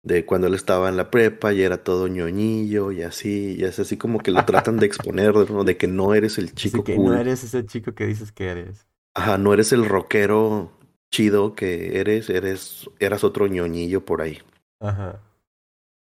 de 0.03 0.27
cuando 0.27 0.49
él 0.49 0.55
estaba 0.55 0.89
en 0.89 0.97
la 0.97 1.11
prepa 1.11 1.53
y 1.53 1.63
era 1.63 1.85
todo 1.85 2.09
ñoñillo 2.09 2.91
y 2.93 3.03
así, 3.03 3.55
y 3.59 3.65
es 3.65 3.79
así 3.79 3.97
como 3.97 4.19
que 4.19 4.31
lo 4.33 4.45
tratan 4.45 4.79
de 4.79 4.87
exponer, 4.87 5.35
¿no? 5.51 5.65
De 5.65 5.77
que 5.77 5.87
no 5.87 6.15
eres 6.15 6.39
el 6.39 6.47
Así 6.47 6.55
chico 6.55 6.83
que 6.85 6.97
cool. 6.97 7.13
no 7.13 7.17
eres 7.21 7.45
ese 7.45 7.65
chico 7.67 7.95
que 7.95 8.07
dices 8.07 8.33
que 8.33 8.49
eres. 8.49 8.87
Ajá, 9.15 9.39
no 9.39 9.53
eres 9.55 9.73
el 9.73 9.89
rockero 9.89 10.73
chido 11.11 11.55
que 11.55 12.01
eres, 12.01 12.31
eres, 12.31 12.89
eras 12.99 13.23
otro 13.23 13.47
ñoñillo 13.47 14.05
por 14.05 14.23
ahí. 14.23 14.39
Ajá. 14.81 15.21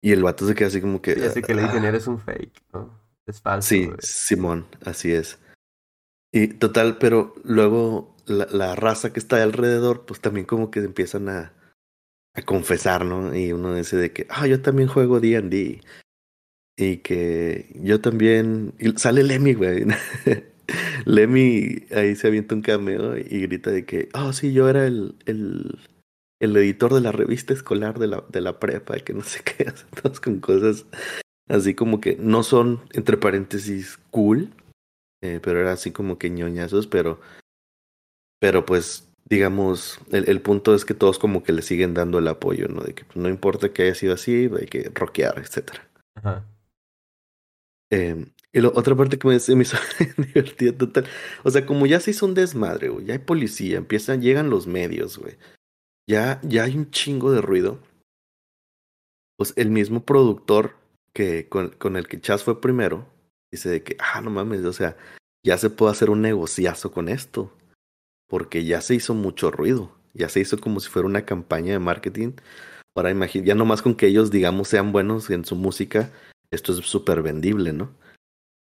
Y 0.00 0.12
el 0.12 0.22
vato 0.22 0.46
se 0.46 0.54
queda 0.54 0.68
así 0.68 0.80
como 0.80 1.02
que. 1.02 1.14
Sí, 1.14 1.22
así 1.24 1.42
que 1.42 1.54
le 1.54 1.62
dicen, 1.62 1.84
"Ah". 1.84 1.88
eres 1.88 2.06
un 2.06 2.20
fake, 2.20 2.62
¿no? 2.72 2.90
Es 3.26 3.40
falso. 3.40 3.68
Sí, 3.68 3.86
güey. 3.86 3.96
Simón, 4.00 4.66
así 4.84 5.12
es. 5.12 5.38
Y 6.32 6.48
total, 6.48 6.98
pero 6.98 7.34
luego 7.42 8.14
la, 8.26 8.46
la 8.52 8.76
raza 8.76 9.12
que 9.12 9.18
está 9.18 9.42
alrededor, 9.42 10.04
pues 10.06 10.20
también 10.20 10.46
como 10.46 10.70
que 10.70 10.80
empiezan 10.80 11.28
a, 11.28 11.52
a 12.38 12.42
confesar, 12.42 13.04
¿no? 13.04 13.34
Y 13.34 13.52
uno 13.52 13.74
dice 13.74 13.96
de 13.96 14.12
que, 14.12 14.26
ah, 14.30 14.46
yo 14.46 14.60
también 14.60 14.88
juego 14.88 15.20
D&D. 15.20 15.80
Y 16.76 16.96
que 16.98 17.70
yo 17.74 18.00
también... 18.00 18.74
Y 18.78 18.92
sale 18.92 19.22
Lemmy, 19.22 19.54
güey. 19.54 19.84
Lemmy 21.06 21.86
ahí 21.90 22.14
se 22.14 22.28
avienta 22.28 22.54
un 22.54 22.62
cameo 22.62 23.16
y 23.16 23.40
grita 23.42 23.70
de 23.70 23.84
que, 23.84 24.08
oh, 24.14 24.32
sí, 24.32 24.52
yo 24.52 24.68
era 24.68 24.86
el, 24.86 25.16
el, 25.26 25.78
el 26.40 26.56
editor 26.56 26.94
de 26.94 27.00
la 27.00 27.12
revista 27.12 27.52
escolar 27.52 27.98
de 27.98 28.06
la, 28.06 28.24
de 28.28 28.40
la 28.40 28.60
prepa, 28.60 28.98
que 28.98 29.14
no 29.14 29.22
sé 29.22 29.40
qué, 29.44 29.72
todos 30.02 30.20
con 30.20 30.40
cosas 30.40 30.86
así 31.48 31.74
como 31.74 32.00
que 32.00 32.16
no 32.16 32.42
son, 32.42 32.80
entre 32.92 33.16
paréntesis, 33.16 33.98
cool, 34.10 34.52
eh, 35.22 35.40
pero 35.42 35.60
era 35.60 35.72
así 35.72 35.90
como 35.90 36.18
que 36.18 36.30
ñoñazos, 36.30 36.86
pero, 36.86 37.20
pero 38.38 38.64
pues, 38.64 39.07
digamos, 39.28 40.00
el, 40.10 40.28
el 40.28 40.40
punto 40.40 40.74
es 40.74 40.84
que 40.84 40.94
todos 40.94 41.18
como 41.18 41.42
que 41.42 41.52
le 41.52 41.62
siguen 41.62 41.94
dando 41.94 42.18
el 42.18 42.28
apoyo, 42.28 42.68
¿no? 42.68 42.82
De 42.82 42.94
que 42.94 43.04
pues, 43.04 43.16
no 43.16 43.28
importa 43.28 43.72
que 43.72 43.82
haya 43.84 43.94
sido 43.94 44.14
así, 44.14 44.50
hay 44.58 44.66
que 44.66 44.90
rockear, 44.94 45.38
etcétera. 45.38 45.88
Ajá. 46.14 46.44
Eh, 47.90 48.26
y 48.52 48.60
la 48.60 48.68
otra 48.68 48.96
parte 48.96 49.18
que 49.18 49.28
me, 49.28 49.34
me 49.34 49.62
hizo 49.62 49.76
divertida 50.16 50.76
total. 50.76 51.06
O 51.44 51.50
sea, 51.50 51.66
como 51.66 51.86
ya 51.86 52.00
se 52.00 52.12
hizo 52.12 52.26
un 52.26 52.34
desmadre, 52.34 52.88
güey. 52.88 53.06
Ya 53.06 53.14
hay 53.14 53.18
policía, 53.18 53.76
empiezan, 53.76 54.22
llegan 54.22 54.50
los 54.50 54.66
medios, 54.66 55.18
güey. 55.18 55.36
Ya, 56.08 56.40
ya 56.42 56.64
hay 56.64 56.76
un 56.76 56.90
chingo 56.90 57.30
de 57.30 57.42
ruido. 57.42 57.78
Pues 59.36 59.52
el 59.56 59.70
mismo 59.70 60.04
productor 60.04 60.74
que 61.12 61.48
con, 61.48 61.70
con 61.70 61.96
el 61.96 62.08
que 62.08 62.20
Chas 62.20 62.42
fue 62.42 62.60
primero, 62.60 63.06
dice 63.52 63.68
de 63.68 63.82
que, 63.82 63.96
ah, 64.00 64.20
no 64.20 64.30
mames, 64.30 64.64
o 64.64 64.72
sea, 64.72 64.96
ya 65.44 65.58
se 65.58 65.70
puede 65.70 65.92
hacer 65.92 66.10
un 66.10 66.22
negociazo 66.22 66.90
con 66.90 67.08
esto. 67.08 67.52
Porque 68.28 68.64
ya 68.64 68.80
se 68.80 68.94
hizo 68.94 69.14
mucho 69.14 69.50
ruido. 69.50 69.90
Ya 70.14 70.28
se 70.28 70.40
hizo 70.40 70.58
como 70.58 70.80
si 70.80 70.88
fuera 70.88 71.06
una 71.08 71.24
campaña 71.24 71.72
de 71.72 71.78
marketing. 71.78 72.32
Para 72.94 73.10
imaginar, 73.10 73.46
ya 73.48 73.54
nomás 73.54 73.82
con 73.82 73.94
que 73.94 74.06
ellos, 74.06 74.30
digamos, 74.30 74.68
sean 74.68 74.92
buenos 74.92 75.30
en 75.30 75.44
su 75.44 75.54
música, 75.56 76.10
esto 76.50 76.72
es 76.72 76.78
súper 76.86 77.22
vendible, 77.22 77.72
¿no? 77.72 77.90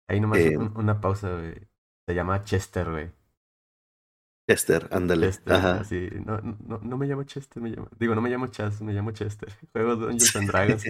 Ahí 0.10 0.19
nomás 0.19 0.39
Eh, 0.39 0.58
un- 0.58 0.73
una 0.75 0.99
pausa, 1.01 1.32
güey. 1.34 1.54
Se 2.08 2.13
llama 2.13 2.43
Chester, 2.43 2.89
güey. 2.91 3.10
Chester, 4.47 4.88
ándale. 4.91 5.28
Chester, 5.28 5.54
Ajá. 5.54 5.82
No, 6.23 6.39
no, 6.41 6.80
no 6.84 6.97
me 6.97 7.08
llamo 7.08 7.23
Chester, 7.23 7.63
me 7.63 7.69
llamo... 7.69 7.88
Digo, 7.97 8.13
no 8.13 8.21
me 8.21 8.30
llamo 8.30 8.47
Chas, 8.47 8.80
me 8.82 8.93
llamo 8.93 9.12
Chester. 9.12 9.49
Juego 9.73 9.95
Dungeons 9.95 10.36
and 10.36 10.47
Dragons 10.47 10.86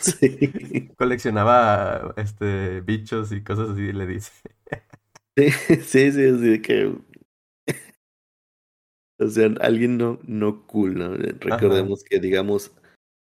sí. 0.00 0.90
coleccionaba 0.98 2.12
este 2.16 2.80
bichos 2.80 3.30
y 3.30 3.42
cosas 3.42 3.70
así, 3.70 3.92
le 3.92 4.06
dice. 4.06 4.32
Sí, 5.36 5.50
sí, 5.82 6.12
sí, 6.12 6.24
así 6.26 6.62
que. 6.62 6.96
O 9.24 9.28
sea, 9.28 9.50
alguien 9.60 9.98
no, 9.98 10.18
no 10.22 10.66
cool, 10.66 10.98
¿no? 10.98 11.14
Recordemos 11.14 12.02
que, 12.04 12.18
digamos, 12.18 12.72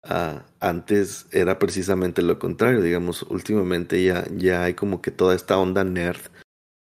ah, 0.04 0.44
antes 0.60 1.26
era 1.32 1.58
precisamente 1.58 2.22
lo 2.22 2.38
contrario. 2.38 2.82
Digamos, 2.82 3.22
últimamente 3.24 4.02
ya, 4.02 4.26
ya 4.34 4.64
hay 4.64 4.74
como 4.74 5.02
que 5.02 5.10
toda 5.10 5.34
esta 5.34 5.58
onda 5.58 5.84
nerd 5.84 6.20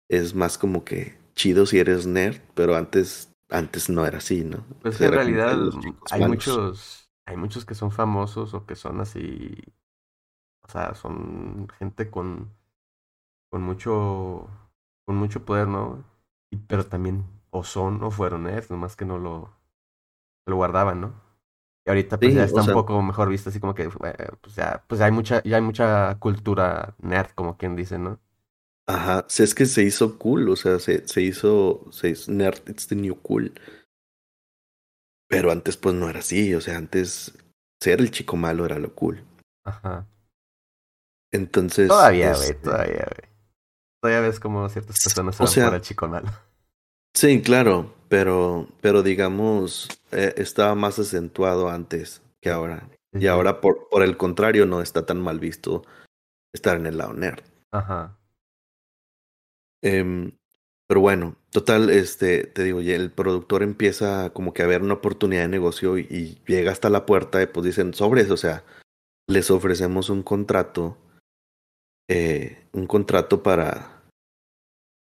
es 0.09 0.35
más 0.35 0.59
como 0.59 0.85
que 0.85 1.17
chido 1.35 1.67
si 1.67 1.79
eres 1.79 2.07
nerd, 2.07 2.40
pero 2.55 2.77
antes, 2.77 3.33
antes 3.51 3.88
no 3.88 4.07
era 4.07 4.19
así, 4.19 4.45
¿no? 4.45 4.64
Pues 4.81 4.97
O 4.97 4.99
sea, 4.99 5.09
en 5.09 5.12
realidad 5.12 5.59
hay 6.11 6.21
malos. 6.21 6.29
muchos, 6.29 7.11
hay 7.27 7.37
muchos 7.37 7.64
que 7.64 7.75
son 7.75 7.90
famosos 7.90 8.55
o 8.55 8.67
que 8.67 8.77
son 8.77 9.01
así, 9.01 9.57
o 10.62 10.69
sea, 10.69 10.95
son 10.95 11.69
gente 11.79 12.11
con, 12.11 12.55
con 13.51 13.62
mucho, 13.62 14.49
con 15.07 15.17
mucho 15.17 15.45
poder, 15.45 15.69
¿no? 15.69 16.05
Y, 16.51 16.57
pero 16.57 16.87
también 16.87 17.25
o 17.55 17.62
son 17.64 18.03
o 18.03 18.11
fueron 18.11 18.43
nerds, 18.45 18.71
nomás 18.71 18.97
que 18.97 19.05
no 19.05 19.19
lo, 19.19 19.55
lo 20.47 20.57
guardaban, 20.57 21.01
¿no? 21.01 21.23
Y 21.87 21.90
ahorita 21.90 22.19
pues 22.19 22.33
Sí, 22.33 22.37
ya 22.37 22.45
está 22.45 22.61
un 22.61 22.64
sea- 22.67 22.75
poco 22.75 23.01
mejor 23.03 23.29
visto, 23.29 23.51
así 23.51 23.61
como 23.61 23.75
que, 23.75 23.85
eh, 23.85 24.29
pues 24.40 24.57
ya, 24.57 24.83
pues 24.88 25.01
hay 25.01 25.12
mucha, 25.12 25.43
ya 25.45 25.57
hay 25.57 25.62
mucha 25.62 26.19
cultura 26.19 26.95
nerd, 26.99 27.31
como 27.35 27.57
quien 27.57 27.77
dice, 27.77 27.99
¿no? 27.99 28.19
Ajá, 28.88 29.25
sí, 29.29 29.43
es 29.43 29.55
que 29.55 29.67
se 29.67 29.83
hizo 29.83 30.19
cool, 30.19 30.49
o 30.49 30.57
sea, 30.57 30.79
se, 30.79 31.07
se 31.07 31.23
hizo, 31.23 31.87
se 31.90 32.11
hizo 32.11 32.33
nerd, 32.33 32.69
it's 32.69 32.87
the 32.88 32.97
new 32.97 33.14
cool. 33.23 33.53
Pero 35.29 35.51
antes 35.53 35.77
pues 35.77 35.95
no 35.95 36.09
era 36.09 36.21
así, 36.21 36.55
o 36.55 36.61
sea, 36.61 36.77
antes 36.77 37.37
ser 37.83 38.01
el 38.01 38.11
chico 38.11 38.37
malo 38.37 38.64
era 38.67 38.79
lo 38.79 38.95
cool. 38.95 39.25
Ajá. 39.64 40.07
Entonces... 41.33 41.88
Todavía, 41.88 42.35
güey, 42.35 42.51
este, 42.51 42.55
todavía, 42.62 43.07
güey. 43.09 43.33
Todavía 44.03 44.21
ves 44.29 44.38
como 44.40 44.69
ciertas 44.69 45.03
personas 45.03 45.37
se 45.37 45.43
o 45.43 45.47
van 45.47 45.53
sea- 45.55 45.64
por 45.67 45.75
el 45.77 45.81
chico 45.83 46.09
malo. 46.09 46.29
Sí, 47.14 47.40
claro, 47.42 47.94
pero, 48.09 48.68
pero 48.81 49.03
digamos, 49.03 49.88
eh, 50.11 50.35
estaba 50.37 50.74
más 50.74 50.98
acentuado 50.98 51.68
antes 51.68 52.22
que 52.40 52.50
ahora. 52.50 52.88
Y 53.12 53.29
ahora, 53.29 53.61
por, 53.61 53.88
por 53.88 54.03
el 54.03 54.16
contrario, 54.16 54.66
no 54.66 54.83
está 54.83 55.07
tan 55.07 55.20
mal 55.20 55.38
visto 55.38 55.85
estar 56.53 56.77
en 56.77 56.87
el 56.87 56.98
lado 56.98 57.14
nerd. 57.14 57.44
Ajá. 57.70 58.18
Em, 59.83 60.33
pero 60.88 61.00
bueno, 61.00 61.37
total, 61.50 61.90
este, 61.90 62.44
te 62.46 62.64
digo, 62.64 62.81
el 62.81 63.12
productor 63.12 63.62
empieza 63.62 64.31
como 64.31 64.53
que 64.53 64.62
a 64.62 64.66
ver 64.66 64.83
una 64.83 64.94
oportunidad 64.94 65.42
de 65.42 65.48
negocio 65.48 65.98
y, 65.98 66.07
y 66.11 66.42
llega 66.46 66.72
hasta 66.72 66.90
la 66.90 67.07
puerta 67.07 67.40
y 67.42 67.46
pues 67.46 67.64
dicen, 67.64 67.94
sobres, 67.94 68.31
o 68.31 68.37
sea, 68.37 68.64
les 69.29 69.50
ofrecemos 69.50 70.11
un 70.11 70.22
contrato, 70.22 70.98
eh, 72.09 72.66
un 72.72 72.87
contrato 72.87 73.42
para, 73.42 74.03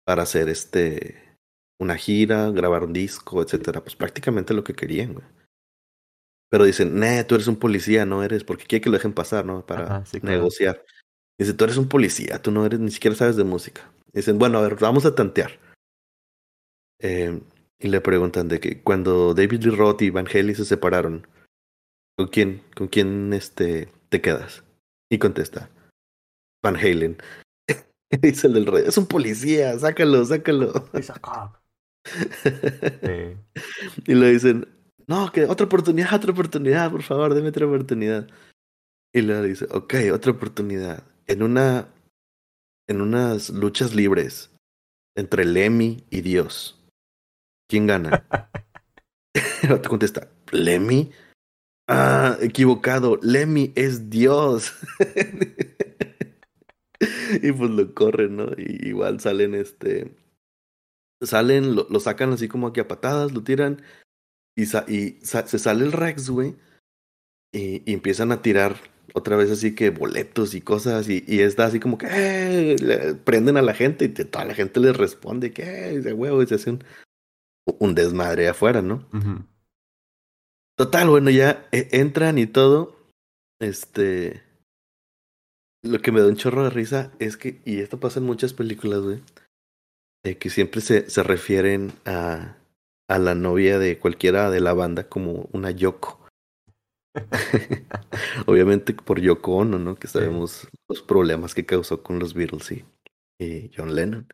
para 0.04 0.22
hacer 0.22 0.48
este, 0.48 1.23
una 1.80 1.96
gira, 1.96 2.50
grabar 2.50 2.84
un 2.84 2.92
disco, 2.92 3.42
etcétera, 3.42 3.82
pues 3.82 3.96
prácticamente 3.96 4.54
lo 4.54 4.64
que 4.64 4.74
querían, 4.74 5.14
güey. 5.14 5.26
Pero 6.50 6.64
dicen, 6.64 6.98
nah, 6.98 7.24
tú 7.24 7.34
eres 7.34 7.48
un 7.48 7.56
policía, 7.56 8.06
no 8.06 8.22
eres, 8.22 8.44
porque 8.44 8.66
quiere 8.66 8.82
que 8.82 8.90
lo 8.90 8.96
dejen 8.96 9.12
pasar, 9.12 9.44
¿no? 9.44 9.66
Para 9.66 9.86
Ajá, 9.86 10.06
sí, 10.06 10.20
claro. 10.20 10.36
negociar. 10.36 10.84
Dice, 11.38 11.52
tú 11.52 11.64
eres 11.64 11.76
un 11.76 11.88
policía, 11.88 12.40
tú 12.40 12.52
no 12.52 12.64
eres, 12.64 12.78
ni 12.78 12.90
siquiera 12.90 13.16
sabes 13.16 13.36
de 13.36 13.44
música. 13.44 13.90
Dicen, 14.12 14.38
bueno, 14.38 14.58
a 14.58 14.62
ver, 14.62 14.76
vamos 14.76 15.04
a 15.04 15.14
tantear. 15.14 15.58
Eh, 17.00 17.40
y 17.80 17.88
le 17.88 18.00
preguntan 18.00 18.48
de 18.48 18.60
que 18.60 18.82
cuando 18.82 19.34
David 19.34 19.64
Lee 19.64 19.76
Roth 19.76 20.02
y 20.02 20.10
Van 20.10 20.28
Halen 20.28 20.54
se 20.54 20.64
separaron, 20.64 21.26
¿con 22.16 22.28
quién, 22.28 22.62
con 22.76 22.86
quién 22.86 23.32
este, 23.32 23.88
te 24.08 24.20
quedas? 24.20 24.62
Y 25.10 25.18
contesta, 25.18 25.70
Van 26.62 26.76
Halen. 26.76 27.18
Dice 28.22 28.46
el 28.46 28.54
del 28.54 28.66
rey, 28.66 28.84
es 28.86 28.96
un 28.96 29.06
policía, 29.06 29.76
sácalo, 29.78 30.24
sácalo. 30.24 30.72
Sí. 32.04 33.36
Y 34.06 34.14
le 34.14 34.32
dicen, 34.32 34.68
no, 35.06 35.30
que 35.32 35.44
otra 35.44 35.66
oportunidad, 35.66 36.14
otra 36.14 36.32
oportunidad, 36.32 36.90
por 36.90 37.02
favor, 37.02 37.34
deme 37.34 37.48
otra 37.48 37.66
oportunidad. 37.66 38.28
Y 39.12 39.22
le 39.22 39.42
dice, 39.42 39.66
ok, 39.70 39.94
otra 40.12 40.32
oportunidad. 40.32 41.04
En 41.26 41.42
una, 41.42 41.88
en 42.88 43.00
unas 43.00 43.50
luchas 43.50 43.94
libres 43.94 44.50
entre 45.16 45.44
Lemmy 45.44 46.04
y 46.10 46.20
Dios, 46.20 46.80
¿quién 47.68 47.86
gana? 47.86 48.26
Otro 49.70 49.90
contesta, 49.90 50.28
Lemmy. 50.52 51.10
Ah, 51.88 52.36
equivocado, 52.40 53.18
Lemmy 53.22 53.72
es 53.74 54.10
Dios. 54.10 54.74
y 57.42 57.52
pues 57.52 57.70
lo 57.70 57.94
corren, 57.94 58.36
¿no? 58.36 58.46
Y 58.56 58.88
igual 58.88 59.20
salen 59.20 59.54
este. 59.54 60.14
Salen, 61.26 61.74
lo, 61.74 61.86
lo 61.90 62.00
sacan 62.00 62.32
así 62.32 62.48
como 62.48 62.68
aquí 62.68 62.80
a 62.80 62.88
patadas, 62.88 63.32
lo 63.32 63.42
tiran. 63.42 63.82
Y, 64.56 64.66
sa- 64.66 64.84
y 64.88 65.18
sa- 65.22 65.46
se 65.46 65.58
sale 65.58 65.84
el 65.84 65.92
Rex, 65.92 66.30
güey. 66.30 66.56
Y, 67.52 67.82
y 67.90 67.94
empiezan 67.94 68.32
a 68.32 68.42
tirar 68.42 68.76
otra 69.14 69.36
vez 69.36 69.50
así 69.50 69.74
que 69.74 69.90
boletos 69.90 70.54
y 70.54 70.60
cosas. 70.60 71.08
Y, 71.08 71.24
y 71.26 71.40
está 71.40 71.66
así 71.66 71.80
como 71.80 71.98
que 71.98 72.06
"Eh", 72.10 72.76
le 72.80 73.14
prenden 73.14 73.56
a 73.56 73.62
la 73.62 73.74
gente 73.74 74.06
y 74.06 74.08
te- 74.08 74.24
toda 74.24 74.44
la 74.44 74.54
gente 74.54 74.80
les 74.80 74.96
responde 74.96 75.52
que 75.52 75.62
"Eh", 75.90 76.00
de 76.00 76.12
huevo 76.12 76.42
y 76.42 76.46
se 76.46 76.56
hace 76.56 76.70
un, 76.70 76.84
un 77.78 77.94
desmadre 77.94 78.48
afuera, 78.48 78.82
¿no? 78.82 79.06
Total, 80.76 81.08
bueno, 81.08 81.30
ya 81.30 81.68
eh, 81.72 81.88
entran 81.92 82.38
y 82.38 82.46
todo. 82.46 82.96
Este. 83.60 84.42
Lo 85.84 86.00
que 86.00 86.12
me 86.12 86.20
da 86.20 86.28
un 86.28 86.36
chorro 86.36 86.64
de 86.64 86.70
risa 86.70 87.12
es 87.18 87.36
que, 87.36 87.60
y 87.64 87.78
esto 87.80 88.00
pasa 88.00 88.18
en 88.18 88.26
muchas 88.26 88.54
películas, 88.54 89.00
güey, 89.02 89.20
de 90.24 90.38
que 90.38 90.50
siempre 90.50 90.80
se, 90.80 91.08
se 91.08 91.22
refieren 91.22 91.92
a, 92.06 92.56
a 93.08 93.18
la 93.18 93.34
novia 93.34 93.78
de 93.78 93.98
cualquiera 93.98 94.50
de 94.50 94.60
la 94.60 94.72
banda 94.72 95.08
como 95.08 95.48
una 95.52 95.70
Yoko. 95.70 96.20
Obviamente 98.46 98.94
por 98.94 99.20
Yoko 99.20 99.56
Ono, 99.56 99.78
¿no? 99.78 99.94
Que 99.94 100.08
sabemos 100.08 100.66
los 100.88 101.02
problemas 101.02 101.54
que 101.54 101.66
causó 101.66 102.02
con 102.02 102.18
los 102.18 102.34
Beatles 102.34 102.72
y, 102.72 102.84
y 103.38 103.70
John 103.76 103.94
Lennon. 103.94 104.26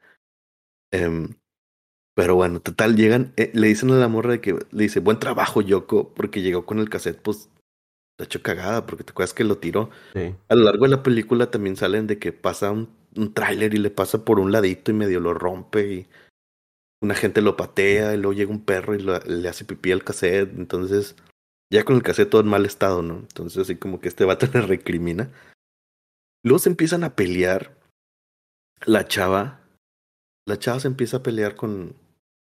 Em, 0.93 1.35
pero 2.15 2.37
bueno, 2.37 2.61
total, 2.61 2.97
llegan, 2.97 3.33
eh, 3.37 3.51
le 3.55 3.69
dicen 3.69 3.91
a 3.91 3.97
la 3.97 4.09
morra 4.09 4.33
de 4.33 4.41
que 4.41 4.53
le 4.71 4.83
dice, 4.83 5.01
buen 5.01 5.19
trabajo, 5.19 5.61
Yoko, 5.61 6.15
porque 6.15 6.43
llegó 6.43 6.67
con 6.67 6.79
el 6.79 6.89
cassette, 6.89 7.21
pues, 7.21 7.51
de 8.19 8.25
hecho 8.25 8.43
cagada, 8.43 8.87
porque 8.87 9.05
te 9.05 9.11
acuerdas 9.11 9.35
que 9.35 9.45
lo 9.45 9.59
tiró. 9.59 9.91
Sí. 10.13 10.35
A 10.49 10.55
lo 10.55 10.65
largo 10.65 10.85
de 10.85 10.91
la 10.91 11.03
película 11.03 11.51
también 11.51 11.77
salen 11.77 12.07
de 12.07 12.19
que 12.19 12.33
pasa 12.33 12.71
un, 12.71 12.89
un 13.17 13.33
tráiler 13.35 13.75
y 13.75 13.79
le 13.79 13.91
pasa 13.91 14.25
por 14.25 14.39
un 14.41 14.53
ladito 14.53 14.91
y 14.91 14.95
medio 14.95 15.21
lo 15.21 15.35
rompe 15.35 15.93
y 15.93 16.09
una 17.03 17.15
gente 17.15 17.41
lo 17.41 17.57
patea 17.57 18.15
y 18.15 18.19
luego 18.19 18.33
llega 18.33 18.51
un 18.51 18.65
perro 18.65 18.95
y 18.95 18.99
le 19.03 19.49
hace 19.49 19.65
pipí 19.65 19.91
al 19.93 20.05
cassette. 20.05 20.51
Entonces, 20.57 21.17
ya 21.73 21.85
con 21.85 21.97
el 21.97 22.03
cassette 22.03 22.31
todo 22.31 22.43
en 22.43 22.49
mal 22.49 22.67
estado, 22.67 23.03
¿no? 23.03 23.17
Entonces, 23.17 23.59
así 23.63 23.77
como 23.77 24.01
que 24.01 24.09
este 24.09 24.25
vato 24.25 24.47
le 24.53 24.61
recrimina. 24.61 25.31
Luego 26.45 26.59
se 26.59 26.69
empiezan 26.71 27.05
a 27.05 27.15
pelear. 27.17 27.79
La 28.87 29.07
chava, 29.07 29.61
la 30.47 30.59
chava 30.59 30.81
se 30.81 30.89
empieza 30.89 31.19
a 31.19 31.23
pelear 31.23 31.55
con, 31.55 31.95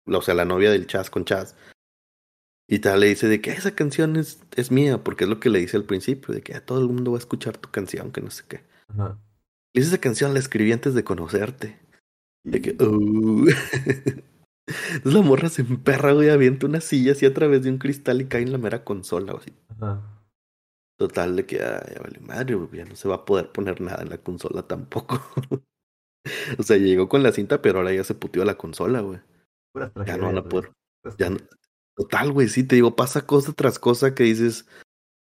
o 0.06 0.21
sea, 0.21 0.34
la 0.34 0.43
novia 0.45 0.69
del 0.69 0.86
Chaz 0.88 1.10
con 1.10 1.23
Chaz. 1.23 1.56
Y 2.67 2.80
tal 2.80 2.99
le 2.99 3.08
dice 3.08 3.28
de 3.28 3.41
que 3.41 3.51
esa 3.51 3.75
canción 3.75 4.15
es, 4.15 4.43
es 4.56 4.71
mía, 4.71 5.04
porque 5.04 5.23
es 5.25 5.30
lo 5.30 5.39
que 5.39 5.49
le 5.49 5.60
dice 5.60 5.78
al 5.78 5.86
principio, 5.86 6.34
de 6.34 6.41
que 6.41 6.56
"Ah, 6.56 6.65
todo 6.65 6.82
el 6.82 6.88
mundo 6.88 7.12
va 7.12 7.17
a 7.17 7.19
escuchar 7.19 7.58
tu 7.58 7.69
canción, 7.71 8.12
que 8.12 8.21
no 8.21 8.32
sé 8.32 8.43
qué. 8.49 8.63
Ajá. 8.89 9.17
Esa 9.76 9.98
canción 10.00 10.34
la 10.34 10.40
escribí 10.40 10.72
antes 10.72 10.94
de 10.94 11.04
conocerte. 11.04 11.80
De 12.44 12.62
que, 12.62 12.72
"Uh". 12.84 13.46
Entonces 14.68 15.14
la 15.14 15.22
morra 15.22 15.50
se 15.50 15.62
emperra, 15.62 16.14
güey, 16.14 16.30
avienta 16.30 16.66
una 16.66 16.82
silla 16.82 17.12
así 17.12 17.26
a 17.26 17.34
través 17.34 17.64
de 17.64 17.70
un 17.70 17.78
cristal 17.78 18.22
y 18.22 18.26
cae 18.26 18.42
en 18.42 18.52
la 18.52 18.58
mera 18.58 18.84
consola, 18.84 19.34
así. 19.34 19.54
Ajá. 19.70 20.02
Total, 20.98 21.36
de 21.36 21.46
que 21.46 21.58
ya 21.58 21.84
vale 22.02 22.20
madre, 22.22 22.56
güey, 22.56 22.70
ya 22.80 22.86
no 22.86 22.96
se 22.96 23.08
va 23.08 23.16
a 23.16 23.26
poder 23.26 23.52
poner 23.52 23.82
nada 23.82 24.02
en 24.02 24.10
la 24.10 24.18
consola 24.18 24.64
tampoco. 24.64 25.22
o 26.58 26.64
sea, 26.64 26.78
llegó 26.78 27.10
con 27.10 27.22
la 27.22 27.32
cinta, 27.32 27.62
pero 27.62 27.80
ahora 27.80 27.94
ya 27.94 28.04
se 28.04 28.16
puteó 28.16 28.46
la 28.46 28.56
consola, 28.58 29.02
güey. 29.02 29.20
Ya 30.06 30.18
no 30.18 30.28
van 30.28 30.38
a 30.38 30.44
poder. 30.44 30.72
Ya 31.18 31.30
no- 31.30 31.38
Total, 31.98 32.32
güey, 32.32 32.48
sí, 32.50 32.64
te 32.64 32.76
digo, 32.76 32.96
pasa 32.96 33.26
cosa 33.26 33.54
tras 33.54 33.78
cosa 33.80 34.16
que 34.16 34.24
dices, 34.24 34.68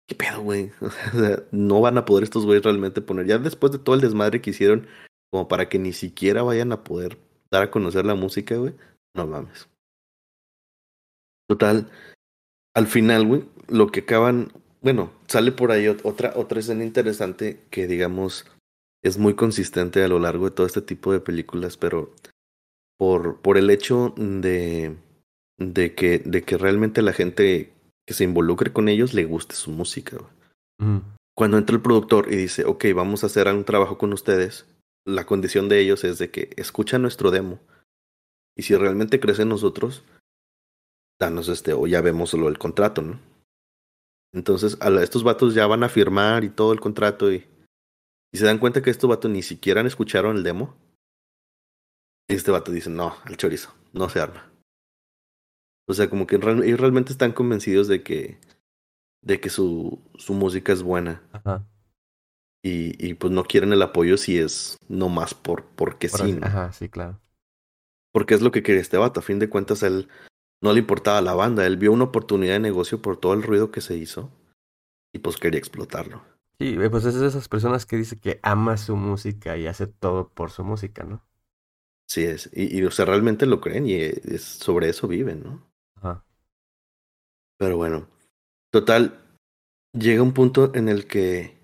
¿qué 0.07 0.15
pedo, 0.15 0.43
güey? 0.43 0.71
O 0.81 0.91
sea, 1.19 1.43
no 1.53 1.81
van 1.81 1.99
a 1.99 2.05
poder 2.05 2.25
estos 2.25 2.45
güeyes 2.47 2.65
realmente 2.65 3.01
poner, 3.01 3.27
ya 3.27 3.39
después 3.39 3.73
de 3.73 3.79
todo 3.79 3.95
el 3.95 4.01
desmadre 4.01 4.41
que 4.41 4.51
hicieron, 4.51 4.87
como 5.31 5.49
para 5.49 5.69
que 5.69 5.79
ni 5.79 5.93
siquiera 5.93 6.43
vayan 6.43 6.73
a 6.73 6.85
poder 6.85 7.19
dar 7.51 7.63
a 7.65 7.71
conocer 7.71 8.05
la 8.05 8.15
música, 8.15 8.57
güey, 8.57 8.75
no 9.15 9.27
mames. 9.27 9.69
Total, 11.49 11.91
al 12.75 12.87
final, 12.87 13.27
güey, 13.27 13.45
lo 13.69 13.89
que 13.89 14.01
acaban, 14.01 14.53
bueno, 14.81 15.13
sale 15.27 15.53
por 15.53 15.73
ahí 15.73 15.87
ot- 15.87 16.01
otra, 16.05 16.33
otra 16.37 16.61
escena 16.61 16.85
interesante 16.85 17.61
que, 17.71 17.87
digamos, 17.87 18.47
es 19.03 19.19
muy 19.19 19.35
consistente 19.35 20.03
a 20.03 20.09
lo 20.09 20.19
largo 20.19 20.47
de 20.47 20.53
todo 20.57 20.67
este 20.67 20.83
tipo 20.83 21.13
de 21.13 21.21
películas, 21.21 21.77
pero 21.77 22.15
por, 22.99 23.41
por 23.41 23.59
el 23.59 23.71
hecho 23.71 24.15
de, 24.17 24.97
de, 25.59 25.95
que, 25.95 26.21
de 26.21 26.43
que 26.43 26.57
realmente 26.57 27.03
la 27.03 27.13
gente 27.13 27.72
que 28.07 28.15
se 28.15 28.25
involucre 28.25 28.73
con 28.73 28.89
ellos 28.89 29.15
le 29.15 29.25
guste 29.25 29.55
su 29.55 29.71
música. 29.71 30.19
Cuando 31.37 31.57
entra 31.59 31.77
el 31.77 31.83
productor 31.83 32.33
y 32.33 32.37
dice, 32.37 32.65
ok, 32.65 32.87
vamos 32.95 33.23
a 33.23 33.27
hacer 33.27 33.49
un 33.49 33.65
trabajo 33.65 33.97
con 33.99 34.13
ustedes, 34.13 34.67
la 35.07 35.25
condición 35.25 35.69
de 35.69 35.81
ellos 35.81 36.05
es 36.05 36.19
de 36.19 36.31
que 36.31 36.51
escuchan 36.57 37.03
nuestro 37.03 37.31
demo 37.31 37.59
y 38.57 38.63
si 38.63 38.77
realmente 38.77 39.19
crees 39.19 39.39
en 39.39 39.49
nosotros, 39.49 40.05
danos 41.21 41.49
este, 41.49 41.73
o 41.73 41.87
ya 41.87 42.01
vemos 42.03 42.31
solo 42.31 42.49
el 42.49 42.59
contrato, 42.59 43.03
¿no? 43.03 43.21
Entonces, 44.35 44.77
a 44.81 44.91
la- 44.91 45.03
estos 45.03 45.25
vatos 45.25 45.55
ya 45.55 45.67
van 45.67 45.85
a 45.85 45.89
firmar 45.89 46.45
y 46.45 46.51
todo 46.51 46.73
el 46.73 46.81
contrato 46.81 47.33
y, 47.33 47.47
y 48.33 48.39
se 48.39 48.45
dan 48.45 48.59
cuenta 48.59 48.83
que 48.83 48.91
estos 48.91 49.09
vatos 49.09 49.31
ni 49.31 49.43
siquiera 49.43 49.81
han 49.81 49.87
escucharon 49.87 50.37
el 50.37 50.43
demo. 50.43 50.75
Y 52.29 52.35
este 52.35 52.51
vato 52.51 52.73
dice, 52.73 52.89
no, 52.91 53.17
al 53.25 53.37
chorizo, 53.37 53.75
no 53.93 54.09
se 54.09 54.21
arma. 54.21 54.51
O 55.87 55.95
sea, 55.95 56.09
como 56.09 56.27
que 56.27 56.39
real- 56.39 56.63
ellos 56.65 56.81
realmente 56.81 57.13
están 57.13 57.33
convencidos 57.33 57.89
de 57.89 58.03
que, 58.03 58.39
de 59.23 59.41
que 59.41 59.51
su, 59.51 60.01
su 60.17 60.35
música 60.35 60.73
es 60.73 60.83
buena. 60.83 61.23
Ajá. 61.33 61.65
Y, 62.65 63.05
y 63.05 63.15
pues 63.15 63.33
no 63.33 63.45
quieren 63.45 63.73
el 63.73 63.83
apoyo 63.83 64.17
si 64.17 64.39
es 64.39 64.77
nomás 64.89 65.35
por, 65.35 65.65
porque 65.65 66.09
Por 66.09 66.21
sí, 66.21 66.33
¿no? 66.33 66.47
Ajá, 66.47 66.73
sí, 66.73 66.89
claro. 66.89 67.21
Porque 68.13 68.35
es 68.35 68.43
lo 68.43 68.53
que 68.53 68.63
quería 68.63 68.81
este 68.81 68.99
vato. 68.99 69.21
A 69.21 69.23
fin 69.23 69.39
de 69.39 69.49
cuentas, 69.49 69.83
él 69.83 70.09
no 70.63 70.73
le 70.73 70.81
importaba 70.81 71.21
la 71.23 71.35
banda. 71.35 71.67
Él 71.67 71.77
vio 71.77 71.93
una 71.93 72.05
oportunidad 72.05 72.55
de 72.55 72.61
negocio 72.61 73.03
por 73.03 73.17
todo 73.17 73.35
el 73.35 73.43
ruido 73.43 73.71
que 73.71 73.81
se 73.81 73.97
hizo. 73.97 74.31
Y 75.13 75.19
pues 75.19 75.37
quería 75.39 75.59
explotarlo. 75.59 76.23
Sí, 76.59 76.77
eh, 76.81 76.91
pues 76.91 77.05
es 77.05 77.15
de 77.19 77.27
esas 77.27 77.49
personas 77.49 77.87
que 77.87 77.97
dice 77.97 78.19
que 78.19 78.39
ama 78.43 78.77
su 78.77 78.97
música 78.97 79.57
y 79.57 79.67
hace 79.67 79.87
todo 79.87 80.29
por 80.29 80.51
su 80.51 80.65
música, 80.65 81.05
¿no? 81.05 81.27
Sí 82.07 82.25
es. 82.25 82.51
Y, 82.53 82.79
y 82.79 82.85
o 82.85 82.91
sea, 82.91 83.07
realmente 83.07 83.47
lo 83.47 83.61
creen 83.61 83.87
y 83.87 83.95
es, 83.95 84.43
sobre 84.43 84.89
eso 84.89 85.09
viven, 85.09 85.43
¿no? 85.43 85.72
Pero 87.63 87.77
bueno, 87.77 88.09
total, 88.73 89.21
llega 89.97 90.21
un 90.21 90.35
punto 90.35 90.75
en 90.75 90.89
el 90.89 91.07
que 91.07 91.57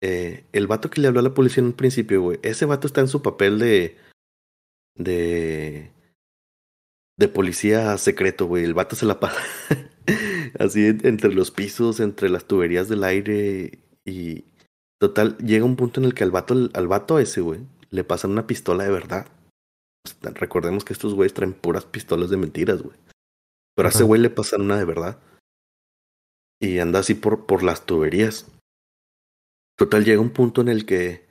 eh, 0.00 0.44
el 0.52 0.68
vato 0.68 0.90
que 0.90 1.00
le 1.00 1.08
habló 1.08 1.18
a 1.18 1.24
la 1.24 1.34
policía 1.34 1.60
en 1.60 1.66
un 1.66 1.72
principio, 1.72 2.22
güey, 2.22 2.38
ese 2.44 2.66
vato 2.66 2.86
está 2.86 3.00
en 3.00 3.08
su 3.08 3.20
papel 3.20 3.58
de. 3.58 3.96
de. 4.96 5.90
de 7.18 7.28
policía 7.28 7.98
secreto, 7.98 8.46
güey. 8.46 8.62
El 8.62 8.74
vato 8.74 8.94
se 8.94 9.06
la 9.06 9.18
pasa 9.18 9.40
así 10.60 10.86
entre 10.86 11.34
los 11.34 11.50
pisos, 11.50 11.98
entre 11.98 12.28
las 12.28 12.44
tuberías 12.44 12.88
del 12.88 13.02
aire 13.02 13.80
y. 14.04 14.44
Total, 15.00 15.36
llega 15.38 15.64
un 15.64 15.74
punto 15.74 15.98
en 15.98 16.06
el 16.06 16.14
que 16.14 16.22
al 16.22 16.30
vato, 16.30 16.54
al 16.72 16.86
vato 16.86 17.18
ese, 17.18 17.40
güey, 17.40 17.58
le 17.90 18.04
pasan 18.04 18.30
una 18.30 18.46
pistola 18.46 18.84
de 18.84 18.92
verdad. 18.92 19.26
Recordemos 20.22 20.84
que 20.84 20.92
estos 20.92 21.14
güeyes 21.14 21.34
traen 21.34 21.54
puras 21.54 21.86
pistolas 21.86 22.30
de 22.30 22.36
mentiras, 22.36 22.82
güey. 22.82 22.96
Pero 23.74 23.88
a 23.88 23.90
ese 23.90 24.04
güey 24.04 24.20
le 24.20 24.30
pasan 24.30 24.60
una 24.60 24.78
de 24.78 24.84
verdad. 24.84 25.18
Y 26.60 26.78
anda 26.78 27.00
así 27.00 27.14
por, 27.14 27.46
por 27.46 27.62
las 27.62 27.86
tuberías. 27.86 28.46
Total, 29.76 30.04
llega 30.04 30.20
un 30.20 30.30
punto 30.30 30.60
en 30.60 30.68
el 30.68 30.84
que 30.84 31.26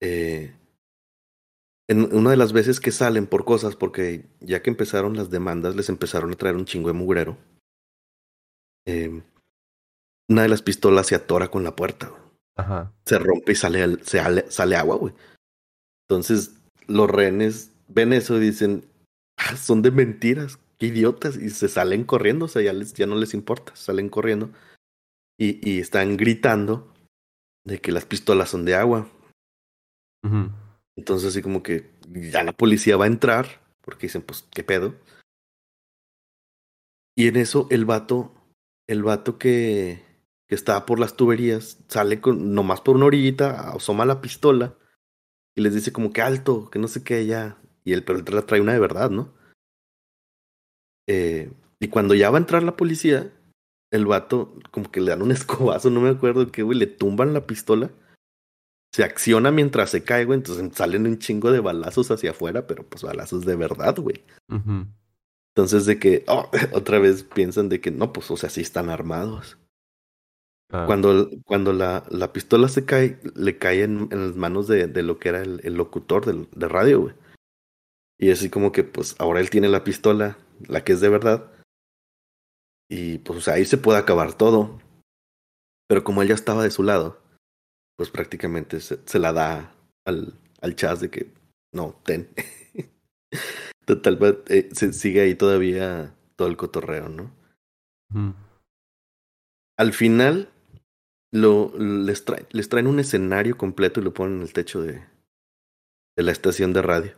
eh, 0.00 0.54
en 1.88 2.14
una 2.14 2.30
de 2.30 2.36
las 2.36 2.52
veces 2.52 2.80
que 2.80 2.90
salen 2.90 3.26
por 3.26 3.44
cosas, 3.44 3.76
porque 3.76 4.24
ya 4.40 4.62
que 4.62 4.70
empezaron 4.70 5.16
las 5.16 5.30
demandas, 5.30 5.76
les 5.76 5.88
empezaron 5.88 6.32
a 6.32 6.36
traer 6.36 6.56
un 6.56 6.64
chingo 6.64 6.88
de 6.88 6.94
mugrero. 6.94 7.36
Eh, 8.86 9.22
una 10.28 10.42
de 10.42 10.48
las 10.48 10.62
pistolas 10.62 11.06
se 11.06 11.14
atora 11.14 11.48
con 11.48 11.62
la 11.62 11.76
puerta. 11.76 12.12
Ajá. 12.56 12.92
Se 13.04 13.18
rompe 13.18 13.52
y 13.52 13.54
sale, 13.54 14.02
sale, 14.02 14.50
sale 14.50 14.76
agua, 14.76 14.96
güey. 14.96 15.14
Entonces, 16.08 16.56
los 16.88 17.08
rehenes 17.08 17.72
ven 17.88 18.12
eso 18.12 18.36
y 18.36 18.40
dicen, 18.40 18.84
ah, 19.36 19.56
son 19.56 19.82
de 19.82 19.90
mentiras, 19.90 20.58
idiotas, 20.78 21.36
y 21.36 21.50
se 21.50 21.68
salen 21.68 22.04
corriendo, 22.04 22.46
o 22.46 22.48
sea, 22.48 22.62
ya, 22.62 22.72
les, 22.72 22.92
ya 22.94 23.06
no 23.06 23.16
les 23.16 23.34
importa, 23.34 23.74
salen 23.76 24.08
corriendo 24.08 24.50
y, 25.38 25.68
y 25.68 25.80
están 25.80 26.16
gritando 26.16 26.92
de 27.64 27.80
que 27.80 27.92
las 27.92 28.06
pistolas 28.06 28.50
son 28.50 28.64
de 28.64 28.74
agua. 28.74 29.10
Entonces 30.96 31.28
así 31.28 31.42
como 31.42 31.62
que 31.62 31.90
ya 32.08 32.42
la 32.42 32.52
policía 32.52 32.96
va 32.96 33.04
a 33.04 33.08
entrar, 33.08 33.60
porque 33.82 34.06
dicen, 34.06 34.22
pues, 34.22 34.44
¿qué 34.50 34.64
pedo? 34.64 34.94
Y 37.16 37.28
en 37.28 37.36
eso 37.36 37.66
el 37.70 37.84
vato, 37.84 38.34
el 38.88 39.02
vato 39.02 39.38
que, 39.38 40.02
que 40.48 40.54
está 40.54 40.84
por 40.84 40.98
las 40.98 41.16
tuberías, 41.16 41.78
sale 41.88 42.20
con, 42.20 42.54
nomás 42.54 42.80
por 42.80 42.96
una 42.96 43.06
orillita, 43.06 43.70
asoma 43.70 44.04
la 44.04 44.20
pistola 44.20 44.76
y 45.54 45.62
les 45.62 45.74
dice 45.74 45.92
como 45.92 46.12
que 46.12 46.22
alto, 46.22 46.70
que 46.70 46.78
no 46.78 46.88
sé 46.88 47.02
qué 47.02 47.24
ya. 47.26 47.58
Y 47.84 47.92
el 47.92 48.04
pero 48.04 48.22
trae 48.44 48.60
una 48.60 48.72
de 48.72 48.80
verdad, 48.80 49.10
¿no? 49.10 49.34
Eh, 51.06 51.50
y 51.80 51.88
cuando 51.88 52.14
ya 52.14 52.30
va 52.30 52.38
a 52.38 52.40
entrar 52.40 52.62
la 52.62 52.76
policía, 52.76 53.32
el 53.90 54.06
vato 54.06 54.54
como 54.70 54.90
que 54.90 55.00
le 55.00 55.10
dan 55.10 55.22
un 55.22 55.30
escobazo, 55.32 55.90
no 55.90 56.00
me 56.00 56.10
acuerdo 56.10 56.50
qué, 56.50 56.62
güey, 56.62 56.78
le 56.78 56.86
tumban 56.86 57.34
la 57.34 57.46
pistola. 57.46 57.90
Se 58.92 59.04
acciona 59.04 59.50
mientras 59.50 59.90
se 59.90 60.04
cae, 60.04 60.24
güey, 60.24 60.38
entonces 60.38 60.70
salen 60.74 61.06
un 61.06 61.18
chingo 61.18 61.50
de 61.50 61.60
balazos 61.60 62.10
hacia 62.10 62.30
afuera, 62.30 62.66
pero 62.66 62.82
pues 62.84 63.02
balazos 63.02 63.44
de 63.44 63.56
verdad, 63.56 63.96
güey. 63.98 64.24
Entonces 65.54 65.86
de 65.86 65.98
que, 65.98 66.24
oh, 66.28 66.50
otra 66.72 66.98
vez 66.98 67.22
piensan 67.22 67.68
de 67.68 67.80
que 67.80 67.90
no, 67.90 68.12
pues, 68.12 68.30
o 68.30 68.36
sea, 68.36 68.48
sí 68.48 68.62
están 68.62 68.88
armados. 68.88 69.58
Ah. 70.70 70.84
Cuando, 70.86 71.30
cuando 71.44 71.72
la, 71.72 72.04
la, 72.10 72.32
pistola 72.32 72.68
se 72.68 72.84
cae, 72.84 73.20
le 73.34 73.56
cae 73.56 73.84
en, 73.84 74.08
en 74.10 74.28
las 74.28 74.36
manos 74.36 74.66
de, 74.66 74.88
de, 74.88 75.02
lo 75.02 75.18
que 75.18 75.28
era 75.28 75.40
el, 75.40 75.60
el 75.62 75.74
locutor 75.74 76.26
de, 76.26 76.46
de 76.56 76.68
radio, 76.68 77.02
güey. 77.02 77.14
Y 78.18 78.30
así 78.30 78.50
como 78.50 78.72
que, 78.72 78.82
pues, 78.82 79.14
ahora 79.18 79.40
él 79.40 79.50
tiene 79.50 79.68
la 79.68 79.84
pistola, 79.84 80.38
la 80.66 80.84
que 80.84 80.92
es 80.92 81.00
de 81.00 81.08
verdad, 81.08 81.50
y 82.88 83.18
pues 83.18 83.38
o 83.38 83.42
sea, 83.42 83.54
ahí 83.54 83.64
se 83.64 83.78
puede 83.78 83.98
acabar 83.98 84.34
todo. 84.34 84.80
Pero 85.88 86.04
como 86.04 86.22
él 86.22 86.28
ya 86.28 86.34
estaba 86.34 86.62
de 86.62 86.70
su 86.70 86.82
lado, 86.82 87.20
pues 87.96 88.10
prácticamente 88.10 88.80
se, 88.80 88.98
se 89.06 89.18
la 89.18 89.32
da 89.32 89.74
al, 90.04 90.34
al 90.60 90.76
Chaz 90.76 91.00
de 91.00 91.10
que 91.10 91.32
no, 91.72 92.00
ten. 92.04 92.28
Total, 93.84 94.42
eh, 94.48 94.68
se 94.72 94.92
sigue 94.92 95.20
ahí 95.20 95.34
todavía 95.34 96.14
todo 96.34 96.48
el 96.48 96.56
cotorreo, 96.56 97.08
¿no? 97.08 97.30
Al 99.78 99.92
final 99.92 100.50
lo, 101.32 101.72
les, 101.78 102.24
trae, 102.24 102.46
les 102.50 102.68
traen 102.68 102.86
un 102.86 102.98
escenario 102.98 103.56
completo 103.56 104.00
y 104.00 104.04
lo 104.04 104.14
ponen 104.14 104.38
en 104.38 104.42
el 104.42 104.52
techo 104.52 104.80
de, 104.80 105.04
de 106.16 106.22
la 106.22 106.32
estación 106.32 106.72
de 106.72 106.82
radio. 106.82 107.12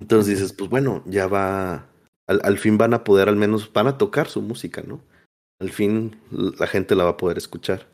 Entonces 0.00 0.38
dices, 0.38 0.52
pues 0.52 0.70
bueno, 0.70 1.02
ya 1.06 1.26
va 1.26 1.86
al, 2.26 2.40
al, 2.44 2.58
fin 2.58 2.78
van 2.78 2.94
a 2.94 3.04
poder, 3.04 3.28
al 3.28 3.36
menos 3.36 3.72
van 3.72 3.88
a 3.88 3.98
tocar 3.98 4.28
su 4.28 4.42
música, 4.42 4.82
¿no? 4.82 5.00
Al 5.60 5.70
fin 5.70 6.20
la 6.30 6.66
gente 6.66 6.94
la 6.94 7.04
va 7.04 7.10
a 7.10 7.16
poder 7.16 7.38
escuchar. 7.38 7.88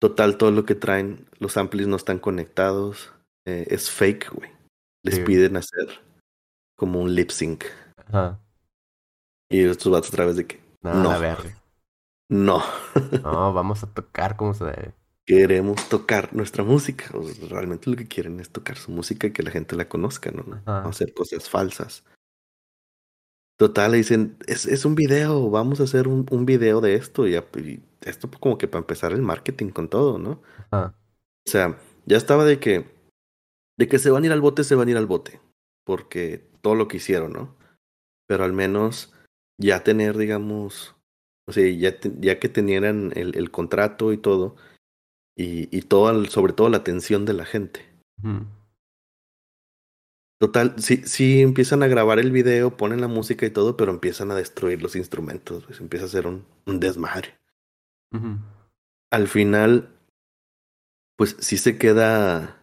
Total, 0.00 0.36
todo 0.38 0.52
lo 0.52 0.64
que 0.64 0.76
traen, 0.76 1.26
los 1.40 1.56
amplis 1.56 1.88
no 1.88 1.96
están 1.96 2.20
conectados, 2.20 3.12
eh, 3.46 3.66
es 3.70 3.90
fake, 3.90 4.30
güey. 4.30 4.50
Les 5.04 5.16
sí. 5.16 5.22
piden 5.22 5.56
hacer 5.56 6.00
como 6.76 7.00
un 7.00 7.14
lip 7.14 7.30
sync. 7.30 7.64
Ajá. 7.96 8.38
Y 9.50 9.64
estos 9.64 9.90
vatos 9.90 10.10
a 10.10 10.16
través 10.16 10.36
de 10.36 10.46
que. 10.46 10.60
No, 10.82 10.94
no. 10.94 11.10
A 11.10 11.18
ver. 11.18 11.38
No. 12.30 12.62
no, 13.22 13.52
vamos 13.52 13.82
a 13.82 13.86
tocar 13.86 14.36
como 14.36 14.54
se 14.54 14.64
debe. 14.64 14.94
Queremos 15.28 15.90
tocar 15.90 16.34
nuestra 16.34 16.64
música. 16.64 17.10
O 17.12 17.22
sea, 17.22 17.48
realmente 17.50 17.90
lo 17.90 17.96
que 17.96 18.08
quieren 18.08 18.40
es 18.40 18.48
tocar 18.48 18.78
su 18.78 18.90
música 18.90 19.26
y 19.26 19.32
que 19.34 19.42
la 19.42 19.50
gente 19.50 19.76
la 19.76 19.86
conozca, 19.86 20.30
¿no? 20.30 20.40
Ajá. 20.64 20.84
No 20.84 20.88
hacer 20.88 21.12
cosas 21.12 21.50
falsas. 21.50 22.02
Total, 23.58 23.90
le 23.90 23.98
dicen, 23.98 24.38
es, 24.46 24.64
es 24.64 24.86
un 24.86 24.94
video, 24.94 25.50
vamos 25.50 25.80
a 25.80 25.82
hacer 25.82 26.08
un, 26.08 26.24
un 26.30 26.46
video 26.46 26.80
de 26.80 26.94
esto. 26.94 27.28
Y, 27.28 27.36
y, 27.36 27.82
esto 28.00 28.30
como 28.40 28.56
que 28.56 28.68
para 28.68 28.80
empezar 28.80 29.12
el 29.12 29.20
marketing 29.20 29.68
con 29.68 29.90
todo, 29.90 30.18
¿no? 30.18 30.40
O 30.72 30.94
sea, 31.44 31.78
ya 32.06 32.16
estaba 32.16 32.46
de 32.46 32.58
que, 32.58 32.86
de 33.76 33.86
que 33.86 33.98
se 33.98 34.10
van 34.10 34.22
a 34.22 34.26
ir 34.28 34.32
al 34.32 34.40
bote, 34.40 34.64
se 34.64 34.76
van 34.76 34.88
a 34.88 34.92
ir 34.92 34.96
al 34.96 35.06
bote. 35.06 35.42
Porque 35.84 36.48
todo 36.62 36.74
lo 36.74 36.88
que 36.88 36.96
hicieron, 36.96 37.34
¿no? 37.34 37.54
Pero 38.26 38.44
al 38.44 38.54
menos 38.54 39.12
ya 39.60 39.84
tener, 39.84 40.16
digamos, 40.16 40.96
o 41.46 41.52
sea, 41.52 41.70
ya, 41.70 42.00
te, 42.00 42.12
ya 42.18 42.38
que 42.38 42.48
tenieran 42.48 43.12
el, 43.14 43.36
el, 43.36 43.50
contrato 43.50 44.14
y 44.14 44.16
todo, 44.16 44.56
y, 45.38 45.74
y 45.74 45.82
todo, 45.82 46.24
sobre 46.26 46.52
todo 46.52 46.68
la 46.68 46.78
atención 46.78 47.24
de 47.24 47.32
la 47.32 47.46
gente. 47.46 47.86
Mm. 48.22 48.40
Total, 50.40 50.74
sí, 50.78 50.98
sí 51.04 51.40
empiezan 51.40 51.82
a 51.82 51.88
grabar 51.88 52.18
el 52.18 52.32
video, 52.32 52.76
ponen 52.76 53.00
la 53.00 53.08
música 53.08 53.46
y 53.46 53.50
todo, 53.50 53.76
pero 53.76 53.92
empiezan 53.92 54.30
a 54.30 54.36
destruir 54.36 54.82
los 54.82 54.96
instrumentos, 54.96 55.64
pues 55.64 55.80
empieza 55.80 56.06
a 56.06 56.08
ser 56.08 56.26
un, 56.26 56.44
un 56.66 56.80
desmadre. 56.80 57.38
Uh 58.12 58.18
-huh. 58.18 58.38
Al 59.10 59.28
final, 59.28 59.88
pues 61.16 61.36
sí 61.40 61.56
se 61.56 61.78
queda. 61.78 62.60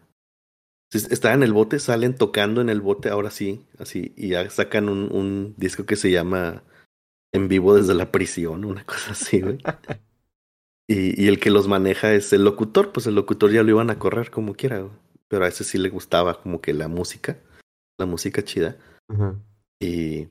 Sí, 0.91 0.99
está 1.09 1.33
en 1.33 1.43
el 1.43 1.53
bote, 1.53 1.79
salen 1.79 2.15
tocando 2.15 2.61
en 2.61 2.69
el 2.69 2.81
bote, 2.81 3.09
ahora 3.09 3.31
sí, 3.31 3.65
así, 3.79 4.13
y 4.15 4.29
ya 4.29 4.49
sacan 4.49 4.87
un, 4.89 5.11
un 5.11 5.55
disco 5.57 5.85
que 5.85 5.95
se 5.95 6.11
llama 6.11 6.63
En 7.33 7.47
vivo 7.49 7.75
desde 7.75 7.93
la 7.93 8.11
prisión, 8.11 8.65
una 8.65 8.85
cosa 8.85 9.11
así, 9.11 9.41
güey. 9.41 9.57
y, 10.87 11.23
y 11.23 11.27
el 11.27 11.39
que 11.39 11.51
los 11.51 11.67
maneja 11.67 12.13
es 12.13 12.33
el 12.33 12.43
locutor, 12.43 12.91
pues 12.91 13.07
el 13.07 13.15
locutor 13.15 13.51
ya 13.51 13.63
lo 13.63 13.69
iban 13.69 13.89
a 13.89 13.99
correr 13.99 14.31
como 14.31 14.53
quiera, 14.53 14.87
pero 15.27 15.45
a 15.45 15.47
ese 15.47 15.63
sí 15.63 15.77
le 15.77 15.89
gustaba 15.89 16.41
como 16.41 16.61
que 16.61 16.73
la 16.73 16.87
música 16.87 17.37
la 17.97 18.05
música 18.05 18.43
chida. 18.43 18.77
Y, 19.79 20.27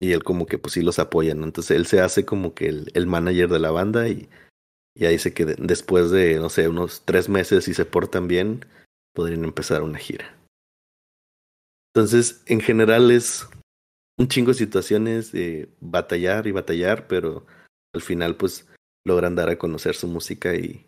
y 0.00 0.12
él 0.12 0.22
como 0.22 0.46
que 0.46 0.58
pues 0.58 0.74
sí 0.74 0.82
los 0.82 0.98
apoya, 0.98 1.34
¿no? 1.34 1.44
Entonces 1.44 1.76
él 1.76 1.86
se 1.86 2.00
hace 2.00 2.24
como 2.24 2.54
que 2.54 2.68
el, 2.68 2.90
el 2.94 3.06
manager 3.06 3.48
de 3.48 3.58
la 3.58 3.70
banda 3.70 4.08
y, 4.08 4.28
y 4.94 5.06
ahí 5.06 5.14
dice 5.14 5.34
que 5.34 5.44
de, 5.44 5.56
después 5.58 6.10
de, 6.10 6.36
no 6.36 6.48
sé, 6.48 6.68
unos 6.68 7.02
tres 7.04 7.28
meses, 7.28 7.64
si 7.64 7.74
se 7.74 7.84
portan 7.84 8.28
bien, 8.28 8.64
podrían 9.14 9.44
empezar 9.44 9.82
una 9.82 9.98
gira. 9.98 10.36
Entonces, 11.94 12.42
en 12.46 12.60
general 12.60 13.10
es 13.10 13.48
un 14.18 14.28
chingo 14.28 14.48
de 14.48 14.58
situaciones 14.58 15.32
de 15.32 15.68
batallar 15.80 16.46
y 16.46 16.52
batallar, 16.52 17.06
pero 17.06 17.46
al 17.92 18.02
final 18.02 18.36
pues 18.36 18.68
logran 19.04 19.34
dar 19.34 19.50
a 19.50 19.58
conocer 19.58 19.94
su 19.94 20.08
música 20.08 20.54
y, 20.54 20.84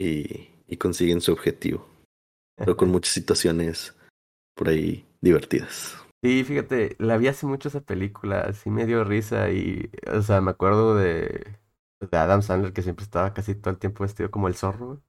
y, 0.00 0.48
y 0.66 0.76
consiguen 0.76 1.20
su 1.20 1.32
objetivo. 1.32 1.86
Pero 2.56 2.76
con 2.76 2.90
muchas 2.90 3.14
situaciones 3.14 3.96
por 4.54 4.68
ahí 4.68 5.06
divertidas. 5.20 5.96
Sí, 6.22 6.42
fíjate, 6.42 6.96
la 6.98 7.16
vi 7.16 7.28
hace 7.28 7.46
mucho 7.46 7.68
esa 7.68 7.80
película, 7.80 8.40
así 8.40 8.70
me 8.70 8.86
dio 8.86 9.04
risa 9.04 9.50
y, 9.50 9.90
o 10.12 10.20
sea, 10.22 10.40
me 10.40 10.50
acuerdo 10.50 10.96
de, 10.96 11.56
de 12.00 12.18
Adam 12.18 12.42
Sandler 12.42 12.72
que 12.72 12.82
siempre 12.82 13.04
estaba 13.04 13.32
casi 13.34 13.54
todo 13.54 13.70
el 13.70 13.78
tiempo 13.78 14.02
vestido 14.02 14.30
como 14.30 14.48
el 14.48 14.54
zorro. 14.54 15.00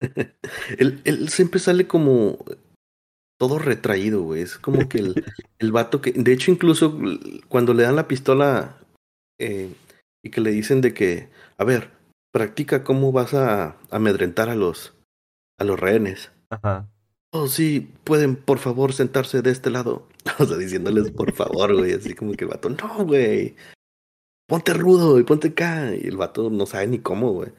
él, 0.78 1.00
él 1.04 1.28
siempre 1.28 1.60
sale 1.60 1.86
como 1.86 2.44
todo 3.38 3.58
retraído, 3.58 4.22
güey. 4.22 4.42
Es 4.42 4.58
como 4.58 4.88
que 4.88 4.98
el, 4.98 5.24
el 5.58 5.72
vato 5.72 6.00
que, 6.00 6.12
de 6.12 6.32
hecho, 6.32 6.50
incluso 6.50 6.98
cuando 7.48 7.74
le 7.74 7.84
dan 7.84 7.96
la 7.96 8.08
pistola 8.08 8.78
eh, 9.38 9.72
y 10.26 10.30
que 10.30 10.40
le 10.40 10.50
dicen 10.50 10.80
de 10.80 10.92
que, 10.94 11.28
a 11.58 11.64
ver, 11.64 11.90
practica 12.32 12.84
cómo 12.84 13.12
vas 13.12 13.34
a 13.34 13.76
amedrentar 13.90 14.48
a 14.48 14.54
los, 14.54 14.94
a 15.58 15.64
los 15.64 15.78
rehenes. 15.78 16.32
Ajá 16.50 16.88
oh, 17.36 17.48
sí, 17.48 17.92
pueden 18.04 18.36
por 18.36 18.58
favor 18.58 18.92
sentarse 18.92 19.42
de 19.42 19.50
este 19.50 19.70
lado. 19.70 20.08
O 20.40 20.44
sea, 20.44 20.56
diciéndoles 20.56 21.12
por 21.12 21.32
favor, 21.32 21.74
güey, 21.76 21.92
así 21.92 22.12
como 22.14 22.32
que 22.32 22.44
el 22.44 22.50
vato, 22.50 22.68
no, 22.68 23.04
güey, 23.06 23.54
ponte 24.48 24.74
rudo 24.74 25.20
y 25.20 25.22
ponte 25.22 25.48
acá. 25.48 25.94
Y 25.94 26.08
el 26.08 26.16
vato 26.16 26.50
no 26.50 26.66
sabe 26.66 26.88
ni 26.88 26.98
cómo, 26.98 27.32
güey. 27.32 27.52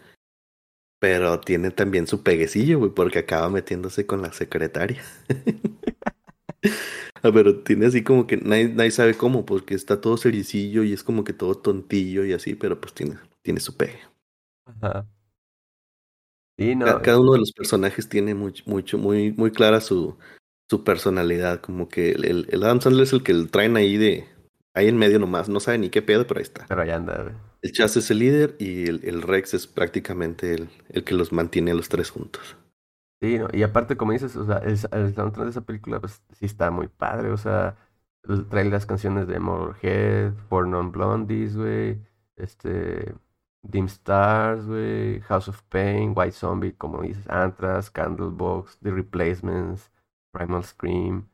Pero 0.99 1.39
tiene 1.39 1.71
también 1.71 2.07
su 2.07 2.23
peguecillo, 2.23 2.79
güey, 2.79 2.91
porque 2.91 3.19
acaba 3.19 3.49
metiéndose 3.49 4.05
con 4.05 4.21
la 4.21 4.33
secretaria. 4.33 5.01
Ah, 7.23 7.31
pero 7.33 7.59
tiene 7.59 7.87
así 7.87 8.03
como 8.03 8.27
que 8.27 8.37
nadie, 8.37 8.69
nadie, 8.69 8.91
sabe 8.91 9.15
cómo, 9.15 9.45
porque 9.45 9.73
está 9.75 10.01
todo 10.01 10.17
sericillo 10.17 10.83
y 10.83 10.93
es 10.93 11.03
como 11.03 11.23
que 11.23 11.33
todo 11.33 11.55
tontillo 11.55 12.25
y 12.25 12.33
así, 12.33 12.55
pero 12.55 12.79
pues 12.79 12.93
tiene, 12.93 13.17
tiene 13.41 13.59
su 13.59 13.75
pegue. 13.75 13.99
Ajá. 14.65 15.07
No, 16.57 16.85
cada, 16.85 17.01
cada, 17.01 17.19
uno 17.19 17.33
de 17.33 17.39
los 17.39 17.51
personajes 17.51 18.09
tiene 18.09 18.33
mucho, 18.33 18.63
mucho, 18.65 18.97
muy, 18.97 19.31
muy 19.31 19.51
clara 19.51 19.79
su, 19.79 20.17
su 20.69 20.83
personalidad. 20.83 21.61
Como 21.61 21.87
que 21.87 22.11
el, 22.11 22.47
el 22.49 22.63
Adam 22.63 22.81
Sandler 22.81 23.03
es 23.03 23.13
el 23.13 23.23
que 23.23 23.31
el 23.31 23.49
traen 23.49 23.77
ahí 23.77 23.97
de, 23.97 24.27
ahí 24.77 24.87
en 24.87 24.97
medio 24.97 25.19
nomás, 25.19 25.49
no 25.49 25.59
sabe 25.59 25.79
ni 25.79 25.89
qué 25.89 26.01
pedo, 26.01 26.27
pero 26.27 26.39
ahí 26.39 26.43
está. 26.43 26.65
Pero 26.67 26.81
ahí 26.81 26.91
anda, 26.91 27.23
güey. 27.23 27.35
El 27.61 27.71
Chas 27.71 27.97
es 27.97 28.11
el 28.11 28.19
líder 28.19 28.55
y 28.59 28.87
el, 28.87 29.01
el 29.03 29.21
Rex 29.23 29.55
es 29.55 29.65
prácticamente 29.65 30.53
el, 30.53 30.69
el, 30.89 31.03
que 31.03 31.15
los 31.15 31.31
mantiene 31.31 31.71
a 31.71 31.73
los 31.73 31.89
tres 31.89 32.11
juntos. 32.11 32.55
Sí, 33.19 33.39
no, 33.39 33.47
y 33.51 33.63
aparte, 33.63 33.97
como 33.97 34.11
dices, 34.11 34.35
o 34.35 34.45
sea, 34.45 34.57
el, 34.57 34.77
el 34.91 35.15
soundtrack 35.15 35.45
de 35.45 35.49
esa 35.49 35.61
película, 35.61 35.99
pues 35.99 36.21
sí 36.33 36.45
está 36.45 36.69
muy 36.69 36.87
padre, 36.87 37.31
o 37.31 37.37
sea, 37.37 37.75
trae 38.49 38.65
las 38.65 38.85
canciones 38.85 39.27
de 39.27 39.39
Motorhead, 39.39 40.33
For 40.49 40.67
Non 40.67 40.91
Blondies, 40.91 41.57
güey, 41.57 41.99
este, 42.35 43.15
Dim 43.63 43.85
Stars, 43.85 44.67
güey, 44.67 45.19
House 45.21 45.47
of 45.47 45.63
Pain, 45.63 46.13
White 46.15 46.33
Zombie, 46.33 46.73
como 46.73 47.01
dices, 47.01 47.27
Anthrax, 47.27 47.89
Candlebox, 47.89 48.77
The 48.83 48.91
Replacements, 48.91 49.91
Primal 50.31 50.63
Scream, 50.63 51.27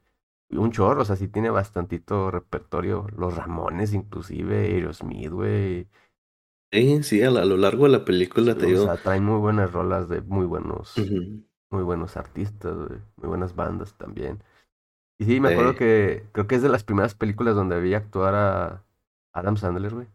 un 0.51 0.71
chorro, 0.71 1.01
o 1.01 1.05
sea, 1.05 1.17
sí 1.17 1.27
tiene 1.27 1.49
bastantito 1.49 2.31
repertorio, 2.31 3.07
Los 3.17 3.35
Ramones 3.35 3.93
inclusive, 3.93 4.67
Aerosmith, 4.67 5.31
güey. 5.31 5.87
Sí, 6.71 7.03
sí, 7.03 7.21
a, 7.21 7.29
lo 7.29 7.57
largo 7.57 7.83
de 7.83 7.91
la 7.91 8.05
película 8.05 8.55
te 8.55 8.67
digo. 8.67 8.83
O 8.83 8.85
sea, 8.85 8.97
traen 8.97 9.25
muy 9.25 9.39
buenas 9.39 9.71
rolas 9.73 10.07
de 10.07 10.21
muy 10.21 10.45
buenos 10.45 10.95
muy 11.73 11.83
buenos 11.83 12.15
artistas, 12.15 12.75
muy 13.17 13.27
buenas 13.27 13.55
bandas 13.55 13.93
también. 13.95 14.41
Y 15.17 15.25
sí, 15.25 15.39
me 15.39 15.49
acuerdo 15.49 15.75
que 15.75 16.25
creo 16.31 16.47
que 16.47 16.55
es 16.55 16.61
de 16.61 16.69
las 16.69 16.83
primeras 16.83 17.15
películas 17.15 17.55
donde 17.55 17.79
vi 17.81 17.93
actuar 17.93 18.35
a 18.35 18.83
Adam 19.33 19.57
Sandler, 19.57 19.93
güey. 19.93 20.07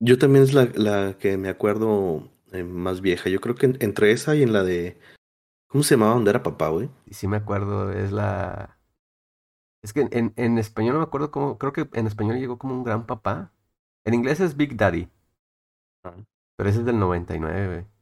Yo 0.00 0.18
también 0.18 0.44
es 0.44 0.52
la, 0.52 0.68
la 0.74 1.16
que 1.18 1.36
me 1.36 1.48
acuerdo 1.48 2.28
eh, 2.52 2.64
más 2.64 3.00
vieja. 3.00 3.30
Yo 3.30 3.40
creo 3.40 3.54
que 3.54 3.76
entre 3.80 4.12
esa 4.12 4.34
y 4.36 4.42
en 4.42 4.52
la 4.52 4.62
de. 4.62 4.98
¿Cómo 5.68 5.82
se 5.82 5.94
llamaba? 5.94 6.14
¿Dónde 6.14 6.30
era 6.30 6.42
papá, 6.42 6.68
güey? 6.68 6.88
Sí, 7.06 7.14
sí 7.14 7.28
me 7.28 7.38
acuerdo. 7.38 7.90
Es 7.92 8.12
la. 8.12 8.78
Es 9.82 9.92
que 9.92 10.08
en, 10.10 10.32
en 10.36 10.58
español 10.58 10.94
no 10.94 11.00
me 11.00 11.06
acuerdo 11.06 11.30
cómo. 11.30 11.58
Creo 11.58 11.72
que 11.72 11.88
en 11.92 12.06
español 12.06 12.38
llegó 12.38 12.58
como 12.58 12.74
un 12.74 12.84
gran 12.84 13.06
papá. 13.06 13.52
En 14.04 14.14
inglés 14.14 14.40
es 14.40 14.56
Big 14.56 14.76
Daddy. 14.76 15.08
Pero 16.56 16.68
ese 16.68 16.80
es 16.80 16.84
del 16.84 16.98
99, 16.98 17.66
güey. 17.66 17.93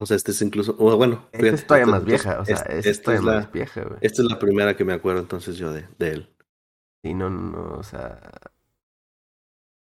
O 0.00 0.06
sea, 0.06 0.16
este 0.16 0.30
es 0.30 0.40
incluso, 0.42 0.76
o 0.78 0.96
bueno, 0.96 1.26
esta 1.32 1.48
es 1.48 1.66
todavía 1.66 1.86
más 1.86 2.04
vieja, 2.04 2.40
o 2.40 2.44
sea, 2.44 2.54
esta 2.56 3.14
es 3.14 3.24
la, 3.24 3.34
más 3.34 3.52
vieja, 3.52 3.82
güey. 3.82 3.98
Esta 4.00 4.22
es 4.22 4.28
la 4.28 4.38
primera 4.38 4.76
que 4.76 4.84
me 4.84 4.92
acuerdo 4.92 5.20
entonces 5.20 5.56
yo 5.56 5.72
de, 5.72 5.88
de 5.98 6.10
él. 6.12 6.28
Sí, 7.02 7.14
no, 7.14 7.30
no, 7.30 7.40
no, 7.50 7.78
o 7.78 7.82
sea, 7.82 8.20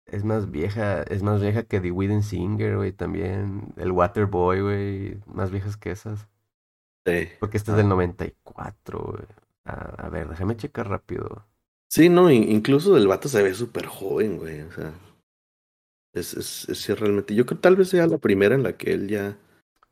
es 0.06 0.24
más 0.24 0.52
vieja, 0.52 1.02
es 1.04 1.24
más 1.24 1.42
vieja 1.42 1.64
que 1.64 1.82
The 1.82 1.90
Wooden 1.90 2.22
Singer, 2.22 2.78
güey, 2.78 2.92
también, 2.92 3.74
el 3.78 3.92
Waterboy, 3.92 4.62
güey, 4.62 5.20
más 5.26 5.50
viejas 5.50 5.76
que 5.76 5.90
esas. 5.90 6.28
Sí. 7.04 7.30
Porque 7.40 7.58
esta 7.58 7.72
es 7.72 7.78
del 7.78 7.90
94, 7.90 9.00
güey. 9.00 9.26
A, 9.64 10.06
a 10.06 10.10
ver, 10.10 10.30
déjame 10.30 10.56
checar 10.56 10.88
rápido. 10.88 11.48
Sí, 11.90 12.10
no, 12.10 12.30
incluso 12.30 12.96
el 12.96 13.08
vato 13.08 13.28
se 13.28 13.42
ve 13.42 13.56
súper 13.56 13.88
joven, 13.88 14.38
güey, 14.38 14.62
o 14.62 14.72
sea, 14.72 14.94
es, 16.14 16.34
es, 16.36 16.70
es 16.70 17.00
realmente, 17.00 17.34
yo 17.34 17.46
creo 17.46 17.58
que 17.58 17.64
tal 17.64 17.76
vez 17.76 17.90
sea 17.90 18.06
la 18.06 18.20
primera 18.20 18.54
en 18.54 18.64
la 18.64 18.74
que 18.78 18.94
él 18.94 19.08
ya 19.08 19.38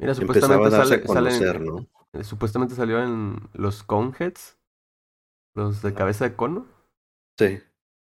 Mira, 0.03 0.15
supuestamente 0.15 0.69
sale, 1.07 1.59
¿no? 1.59 1.87
Eh, 2.11 2.23
supuestamente 2.23 2.75
salió 2.75 3.01
en 3.01 3.37
los 3.53 3.83
Coneheads, 3.83 4.57
los 5.55 5.81
de 5.81 5.93
cabeza 5.93 6.29
de 6.29 6.35
cono. 6.35 6.67
Sí. 7.37 7.59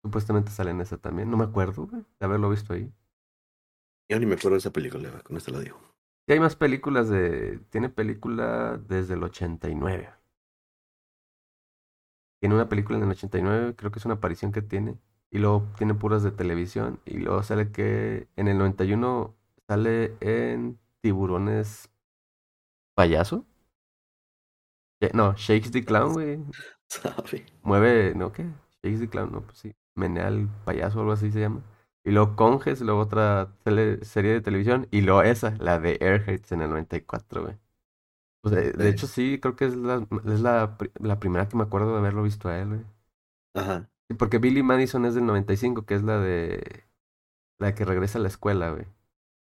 Supuestamente 0.02 0.50
sale 0.50 0.70
en 0.72 0.80
esa 0.80 0.98
también. 0.98 1.30
No 1.30 1.36
me 1.36 1.44
acuerdo, 1.44 1.86
güey, 1.86 2.02
de 2.02 2.26
haberlo 2.26 2.50
visto 2.50 2.74
ahí. 2.74 2.92
Yo 4.08 4.20
ni 4.20 4.26
me 4.26 4.34
acuerdo 4.34 4.52
de 4.52 4.58
esa 4.58 4.70
película, 4.70 5.10
con 5.22 5.36
esto 5.36 5.50
lo 5.50 5.60
digo. 5.60 5.78
Y 6.28 6.32
hay 6.32 6.40
más 6.40 6.54
películas 6.54 7.08
de... 7.08 7.60
Tiene 7.70 7.88
película 7.88 8.76
desde 8.76 9.14
el 9.14 9.22
89. 9.22 10.12
Tiene 12.40 12.54
una 12.54 12.68
película 12.68 12.98
en 12.98 13.04
el 13.04 13.10
89, 13.10 13.74
creo 13.74 13.90
que 13.90 13.98
es 13.98 14.04
una 14.04 14.16
aparición 14.16 14.52
que 14.52 14.62
tiene. 14.62 14.98
Y 15.30 15.38
luego 15.38 15.66
tiene 15.78 15.94
puras 15.94 16.22
de 16.22 16.30
televisión. 16.30 17.00
Y 17.06 17.18
luego 17.18 17.42
sale 17.42 17.72
que 17.72 18.28
en 18.36 18.48
el 18.48 18.58
91 18.58 19.34
sale 19.66 20.14
en 20.20 20.78
tiburones 21.02 21.90
payaso. 22.94 23.46
No, 25.12 25.34
Shakes 25.34 25.70
the 25.70 25.84
Clown, 25.84 26.14
güey. 26.14 26.38
Mueve, 27.62 28.14
¿no 28.14 28.32
qué? 28.32 28.46
Shakes 28.82 29.00
the 29.00 29.08
Clown, 29.08 29.32
no, 29.32 29.42
pues 29.42 29.58
sí. 29.58 29.74
Menea 29.94 30.28
el 30.28 30.48
payaso 30.64 31.00
algo 31.00 31.12
así 31.12 31.30
se 31.30 31.40
llama. 31.40 31.62
Y 32.04 32.12
luego 32.12 32.36
Conges, 32.36 32.80
luego 32.80 33.00
otra 33.00 33.52
serie 34.02 34.32
de 34.32 34.40
televisión. 34.40 34.86
Y 34.90 35.00
luego 35.00 35.22
esa, 35.22 35.56
la 35.58 35.78
de 35.78 35.98
Airheads 36.00 36.52
en 36.52 36.62
el 36.62 36.70
94, 36.70 37.42
güey. 37.42 37.58
Pues 38.42 38.76
de, 38.78 38.88
hecho, 38.88 39.08
sí, 39.08 39.40
creo 39.40 39.56
que 39.56 39.64
es, 39.64 39.74
la, 39.74 40.06
es 40.24 40.40
la, 40.40 40.76
la, 41.00 41.18
primera 41.18 41.48
que 41.48 41.56
me 41.56 41.64
acuerdo 41.64 41.92
de 41.92 41.98
haberlo 41.98 42.22
visto 42.22 42.48
a 42.48 42.56
él, 42.60 42.68
güey. 42.68 42.80
Ajá. 43.54 43.90
Sí, 44.08 44.14
porque 44.14 44.38
Billy 44.38 44.62
Madison 44.62 45.04
es 45.04 45.16
del 45.16 45.26
95, 45.26 45.84
que 45.84 45.94
es 45.96 46.04
la 46.04 46.20
de. 46.20 46.84
La 47.58 47.74
que 47.74 47.84
regresa 47.84 48.20
a 48.20 48.22
la 48.22 48.28
escuela, 48.28 48.70
güey. 48.70 48.86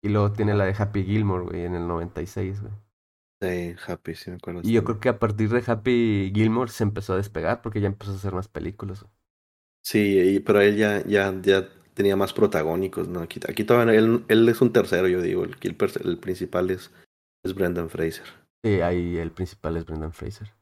Y 0.02 0.10
luego 0.10 0.32
tiene 0.32 0.54
la 0.56 0.66
de 0.66 0.76
Happy 0.78 1.04
Gilmore, 1.04 1.46
güey, 1.46 1.66
en 1.66 1.76
el 1.76 1.88
96, 1.88 2.62
güey. 2.62 2.74
Sí, 3.42 3.76
Happy, 3.88 4.16
sí 4.16 4.30
me 4.30 4.38
acuerdo. 4.38 4.62
Y 4.64 4.74
yo 4.74 4.84
creo 4.84 5.00
que 5.00 5.10
a 5.10 5.20
partir 5.20 5.50
de 5.50 5.64
Happy 5.66 6.32
Gilmore 6.34 6.72
se 6.72 6.84
empezó 6.84 7.14
a 7.14 7.18
despegar 7.18 7.62
porque 7.62 7.80
ya 7.80 7.88
empezó 7.88 8.12
a 8.12 8.16
hacer 8.16 8.34
más 8.34 8.48
películas. 8.48 9.06
Sí, 9.82 10.42
pero 10.46 10.62
él 10.62 10.76
ya, 10.78 11.06
ya, 11.06 11.34
ya 11.42 11.70
tenía 11.94 12.16
más 12.16 12.34
protagónicos, 12.34 13.08
¿no? 13.08 13.22
Aquí, 13.22 13.40
aquí 13.48 13.64
todavía 13.64 13.94
él, 13.96 14.26
él 14.28 14.48
es 14.50 14.62
un 14.62 14.74
tercero, 14.74 15.08
yo 15.08 15.22
digo. 15.22 15.44
El, 15.44 15.56
el, 15.62 15.78
el 16.06 16.18
principal 16.20 16.70
es, 16.70 16.92
es 17.44 17.54
Brendan 17.54 17.90
Fraser. 17.90 18.26
Sí, 18.64 18.82
ahí 18.82 19.18
el 19.18 19.32
principal 19.32 19.78
es 19.78 19.86
Brendan 19.86 20.12
Fraser. 20.12 20.54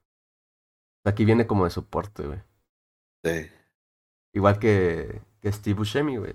Aquí 1.04 1.26
viene 1.26 1.47
como 1.47 1.63
de 1.65 1.71
soporte, 1.71 2.28
güey. 2.28 2.39
Sí. 3.23 3.50
Igual 4.34 4.60
que, 4.60 5.21
que 5.41 5.52
Steve 5.52 5.78
Buscemi, 5.78 6.17
güey. 6.17 6.34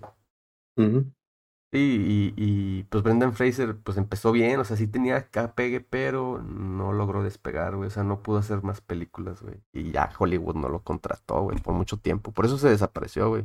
Sí, 1.73 2.35
y, 2.37 2.81
y, 2.81 2.83
pues 2.85 3.03
Brendan 3.03 3.33
Fraser 3.33 3.79
pues 3.79 3.97
empezó 3.97 4.31
bien, 4.31 4.61
o 4.61 4.65
sea, 4.65 4.77
sí 4.77 4.87
tenía 4.87 5.31
pegue, 5.55 5.81
pero 5.81 6.43
no 6.43 6.93
logró 6.93 7.23
despegar, 7.23 7.77
güey, 7.77 7.87
o 7.89 7.91
sea, 7.91 8.05
no 8.05 8.23
pudo 8.23 8.39
hacer 8.39 8.63
más 8.63 8.83
películas, 8.83 9.41
güey. 9.41 9.57
Y 9.73 9.91
ya 9.91 10.11
Hollywood 10.19 10.57
no 10.57 10.69
lo 10.69 10.83
contrató, 10.83 11.41
güey, 11.45 11.59
por 11.61 11.73
mucho 11.73 11.97
tiempo. 11.97 12.31
Por 12.31 12.45
eso 12.45 12.59
se 12.59 12.69
desapareció, 12.69 13.31
güey. 13.31 13.45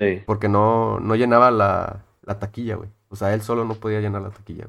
Sí. 0.00 0.22
Porque 0.26 0.48
no, 0.48 1.00
no 1.00 1.14
llenaba 1.16 1.50
la, 1.50 2.04
la 2.22 2.38
taquilla, 2.38 2.76
güey. 2.76 2.90
O 3.08 3.16
sea, 3.16 3.34
él 3.34 3.42
solo 3.42 3.64
no 3.64 3.74
podía 3.74 4.00
llenar 4.00 4.22
la 4.22 4.30
taquilla. 4.30 4.68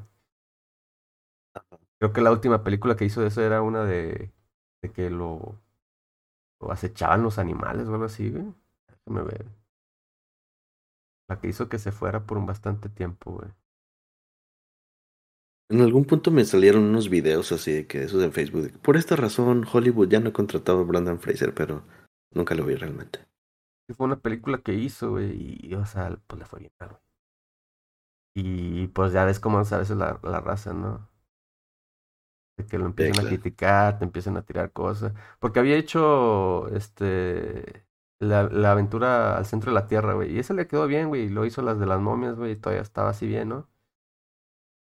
Creo 1.99 2.13
que 2.13 2.21
la 2.21 2.31
última 2.31 2.63
película 2.63 2.95
que 2.95 3.05
hizo 3.05 3.21
de 3.21 3.27
eso 3.27 3.41
era 3.41 3.61
una 3.61 3.83
de, 3.85 4.31
de 4.81 4.91
que 4.91 5.09
lo, 5.09 5.59
lo 6.59 6.71
acechaban 6.71 7.23
los 7.23 7.39
animales 7.39 7.87
o 7.87 7.93
algo 7.93 8.05
así, 8.05 8.29
güey. 8.29 8.45
Déjame 9.05 9.23
ver. 9.23 9.45
La 11.27 11.39
que 11.39 11.47
hizo 11.47 11.69
que 11.69 11.79
se 11.79 11.91
fuera 11.91 12.25
por 12.25 12.37
un 12.37 12.45
bastante 12.45 12.89
tiempo, 12.89 13.31
güey. 13.31 13.49
En 15.69 15.81
algún 15.81 16.05
punto 16.05 16.29
me 16.29 16.45
salieron 16.45 16.83
unos 16.83 17.09
videos 17.09 17.51
así 17.51 17.71
de 17.73 17.87
que 17.87 18.03
esos 18.03 18.23
en 18.23 18.31
Facebook. 18.31 18.71
Por 18.81 18.97
esta 18.97 19.15
razón, 19.15 19.65
Hollywood 19.71 20.09
ya 20.09 20.19
no 20.19 20.29
ha 20.29 20.33
contratado 20.33 20.81
a 20.81 20.83
Brandon 20.83 21.19
Fraser, 21.19 21.55
pero 21.55 21.83
nunca 22.31 22.53
lo 22.53 22.65
vi 22.65 22.75
realmente. 22.75 23.25
Fue 23.95 24.05
una 24.05 24.19
película 24.19 24.59
que 24.59 24.73
hizo, 24.73 25.11
güey, 25.11 25.59
y, 25.63 25.73
o 25.73 25.85
sea, 25.85 26.19
pues 26.27 26.39
le 26.39 26.45
fue 26.45 26.59
bien. 26.59 26.71
Y 28.35 28.87
pues 28.89 29.13
ya 29.13 29.25
ves 29.25 29.39
cómo 29.39 29.57
a 29.57 29.61
veces 29.61 29.91
la, 29.91 30.19
la 30.21 30.41
raza, 30.41 30.73
¿no? 30.73 31.09
De 32.57 32.65
que 32.65 32.77
lo 32.77 32.85
empiezan 32.85 33.25
a 33.25 33.27
criticar, 33.29 33.97
te 33.97 34.05
empiezan 34.05 34.37
a 34.37 34.43
tirar 34.43 34.71
cosas. 34.71 35.13
Porque 35.39 35.59
había 35.59 35.77
hecho, 35.77 36.67
este, 36.69 37.85
la, 38.19 38.43
la, 38.43 38.71
aventura 38.71 39.37
al 39.37 39.45
centro 39.45 39.71
de 39.71 39.75
la 39.75 39.87
Tierra, 39.87 40.13
güey. 40.13 40.33
Y 40.33 40.39
eso 40.39 40.53
le 40.53 40.67
quedó 40.67 40.87
bien, 40.87 41.09
güey. 41.09 41.29
Lo 41.29 41.45
hizo 41.45 41.61
las 41.61 41.79
de 41.79 41.85
las 41.85 41.99
momias, 41.99 42.35
güey. 42.35 42.53
Y 42.53 42.55
todavía 42.55 42.81
estaba 42.81 43.09
así 43.09 43.27
bien, 43.27 43.49
¿no? 43.49 43.67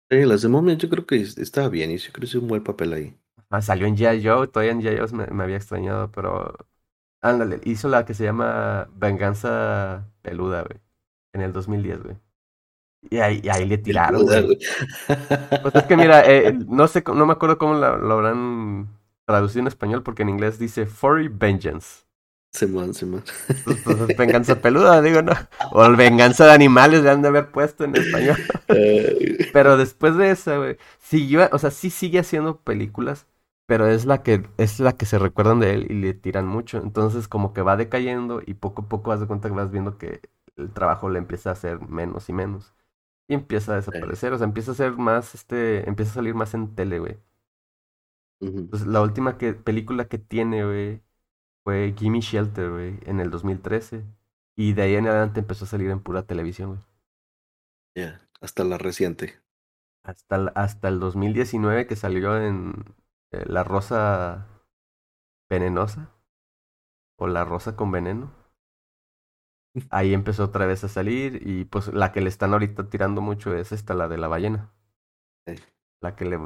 Sí, 0.09 0.23
las 0.25 0.41
de 0.41 0.49
momias 0.49 0.77
yo 0.77 0.89
creo 0.89 1.05
que 1.05 1.17
estaba 1.17 1.69
bien. 1.69 1.91
Y 1.91 1.97
yo 1.97 2.11
creo 2.11 2.21
que 2.21 2.27
hizo 2.27 2.39
un 2.39 2.47
buen 2.47 2.63
papel 2.63 2.93
ahí. 2.93 3.17
Ah, 3.49 3.61
salió 3.61 3.87
en 3.87 3.95
G.I. 3.97 4.23
Joe. 4.25 4.47
Todavía 4.47 4.71
en 4.73 4.81
G.I. 4.81 4.97
Joe 4.97 5.11
me, 5.13 5.27
me, 5.27 5.43
había 5.43 5.57
extrañado, 5.57 6.11
pero... 6.11 6.55
Ándale, 7.21 7.59
hizo 7.63 7.89
la 7.89 8.05
que 8.05 8.13
se 8.13 8.23
llama 8.23 8.87
Venganza 8.93 10.07
Peluda, 10.21 10.63
güey. 10.63 10.79
En 11.33 11.41
el 11.41 11.53
2010, 11.53 12.03
güey. 12.03 12.17
Y 13.09 13.17
ahí, 13.17 13.41
ahí 13.51 13.65
le 13.65 13.77
tiraron, 13.77 14.23
güey. 14.23 14.57
Pues 15.61 15.75
es 15.75 15.83
que 15.83 15.97
mira, 15.97 16.23
eh, 16.25 16.53
no 16.67 16.87
sé, 16.87 17.03
no 17.05 17.25
me 17.25 17.33
acuerdo 17.33 17.57
cómo 17.57 17.75
lo, 17.75 17.85
habrán 17.85 18.89
traducido 19.25 19.61
en 19.61 19.67
español, 19.67 20.03
porque 20.03 20.23
en 20.23 20.29
inglés 20.29 20.59
dice 20.59 20.85
Furry 20.85 21.27
Vengeance. 21.27 22.04
Simón, 22.55 22.93
Simón. 22.93 23.23
Pues, 23.63 23.77
pues, 23.83 24.17
venganza 24.17 24.61
peluda, 24.61 25.01
digo, 25.01 25.21
¿no? 25.21 25.33
O 25.71 25.89
venganza 25.95 26.45
de 26.45 26.53
animales 26.53 27.03
le 27.03 27.09
han 27.09 27.21
de 27.21 27.27
haber 27.27 27.51
puesto 27.51 27.83
en 27.83 27.95
español. 27.95 28.37
pero 29.53 29.77
después 29.77 30.15
de 30.17 30.31
esa, 30.31 30.57
güey, 30.57 30.77
siguió, 30.99 31.49
o 31.51 31.59
sea, 31.59 31.71
sí 31.71 31.89
sigue 31.89 32.19
haciendo 32.19 32.61
películas, 32.61 33.27
pero 33.65 33.87
es 33.87 34.05
la 34.05 34.23
que, 34.23 34.47
es 34.57 34.79
la 34.79 34.93
que 34.93 35.05
se 35.05 35.19
recuerdan 35.19 35.59
de 35.59 35.73
él 35.73 35.87
y 35.89 35.95
le 35.95 36.13
tiran 36.13 36.47
mucho. 36.47 36.77
Entonces, 36.77 37.27
como 37.27 37.53
que 37.53 37.61
va 37.61 37.77
decayendo 37.77 38.41
y 38.45 38.53
poco 38.55 38.83
a 38.83 38.89
poco 38.89 39.09
vas 39.09 39.19
de 39.19 39.27
cuenta 39.27 39.49
que 39.49 39.55
vas 39.55 39.71
viendo 39.71 39.97
que 39.97 40.21
el 40.55 40.71
trabajo 40.71 41.09
le 41.09 41.19
empieza 41.19 41.49
a 41.49 41.53
hacer 41.53 41.79
menos 41.81 42.29
y 42.29 42.33
menos. 42.33 42.73
Y 43.27 43.33
empieza 43.35 43.73
a 43.73 43.75
desaparecer, 43.77 44.33
o 44.33 44.37
sea, 44.37 44.45
empieza 44.45 44.71
a 44.71 44.75
ser 44.75 44.93
más, 44.93 45.35
este, 45.35 45.87
empieza 45.89 46.11
a 46.11 46.15
salir 46.15 46.35
más 46.35 46.53
en 46.53 46.75
tele, 46.75 46.99
güey. 46.99 47.17
Entonces, 48.41 48.87
la 48.87 49.01
última 49.01 49.37
que, 49.37 49.53
película 49.53 50.05
que 50.05 50.17
tiene, 50.17 50.65
güey, 50.65 51.01
fue 51.65 51.95
Gimme 51.97 52.21
Shelter, 52.21 52.69
güey, 52.69 52.99
en 53.05 53.19
el 53.19 53.31
2013. 53.31 54.05
Y 54.55 54.73
de 54.73 54.83
ahí 54.83 54.95
en 54.95 55.07
adelante 55.07 55.39
empezó 55.41 55.65
a 55.65 55.67
salir 55.67 55.89
en 55.89 55.99
pura 55.99 56.23
televisión, 56.23 56.69
güey. 56.69 56.81
Ya, 57.95 58.21
hasta 58.39 58.63
la 58.63 58.77
reciente. 58.77 59.41
Hasta 60.03 60.35
el, 60.35 60.51
hasta 60.53 60.87
el 60.87 60.99
2019 60.99 61.87
que 61.87 61.95
salió 61.95 62.37
en 62.39 62.85
eh, 63.31 63.43
La 63.47 63.63
Rosa 63.63 64.47
Venenosa. 65.49 66.11
O 67.17 67.27
La 67.27 67.43
Rosa 67.43 67.75
con 67.75 67.91
Veneno. 67.91 68.31
Ahí 69.89 70.13
empezó 70.13 70.45
otra 70.45 70.67
vez 70.67 70.83
a 70.83 70.87
salir 70.87 71.47
y 71.47 71.65
pues 71.65 71.87
la 71.87 72.11
que 72.11 72.21
le 72.21 72.29
están 72.29 72.53
ahorita 72.53 72.89
tirando 72.89 73.21
mucho 73.21 73.55
es 73.55 73.71
esta, 73.71 73.95
la 73.95 74.07
de 74.07 74.17
la 74.17 74.27
ballena. 74.27 74.71
La 76.01 76.15
que 76.15 76.25
le 76.25 76.37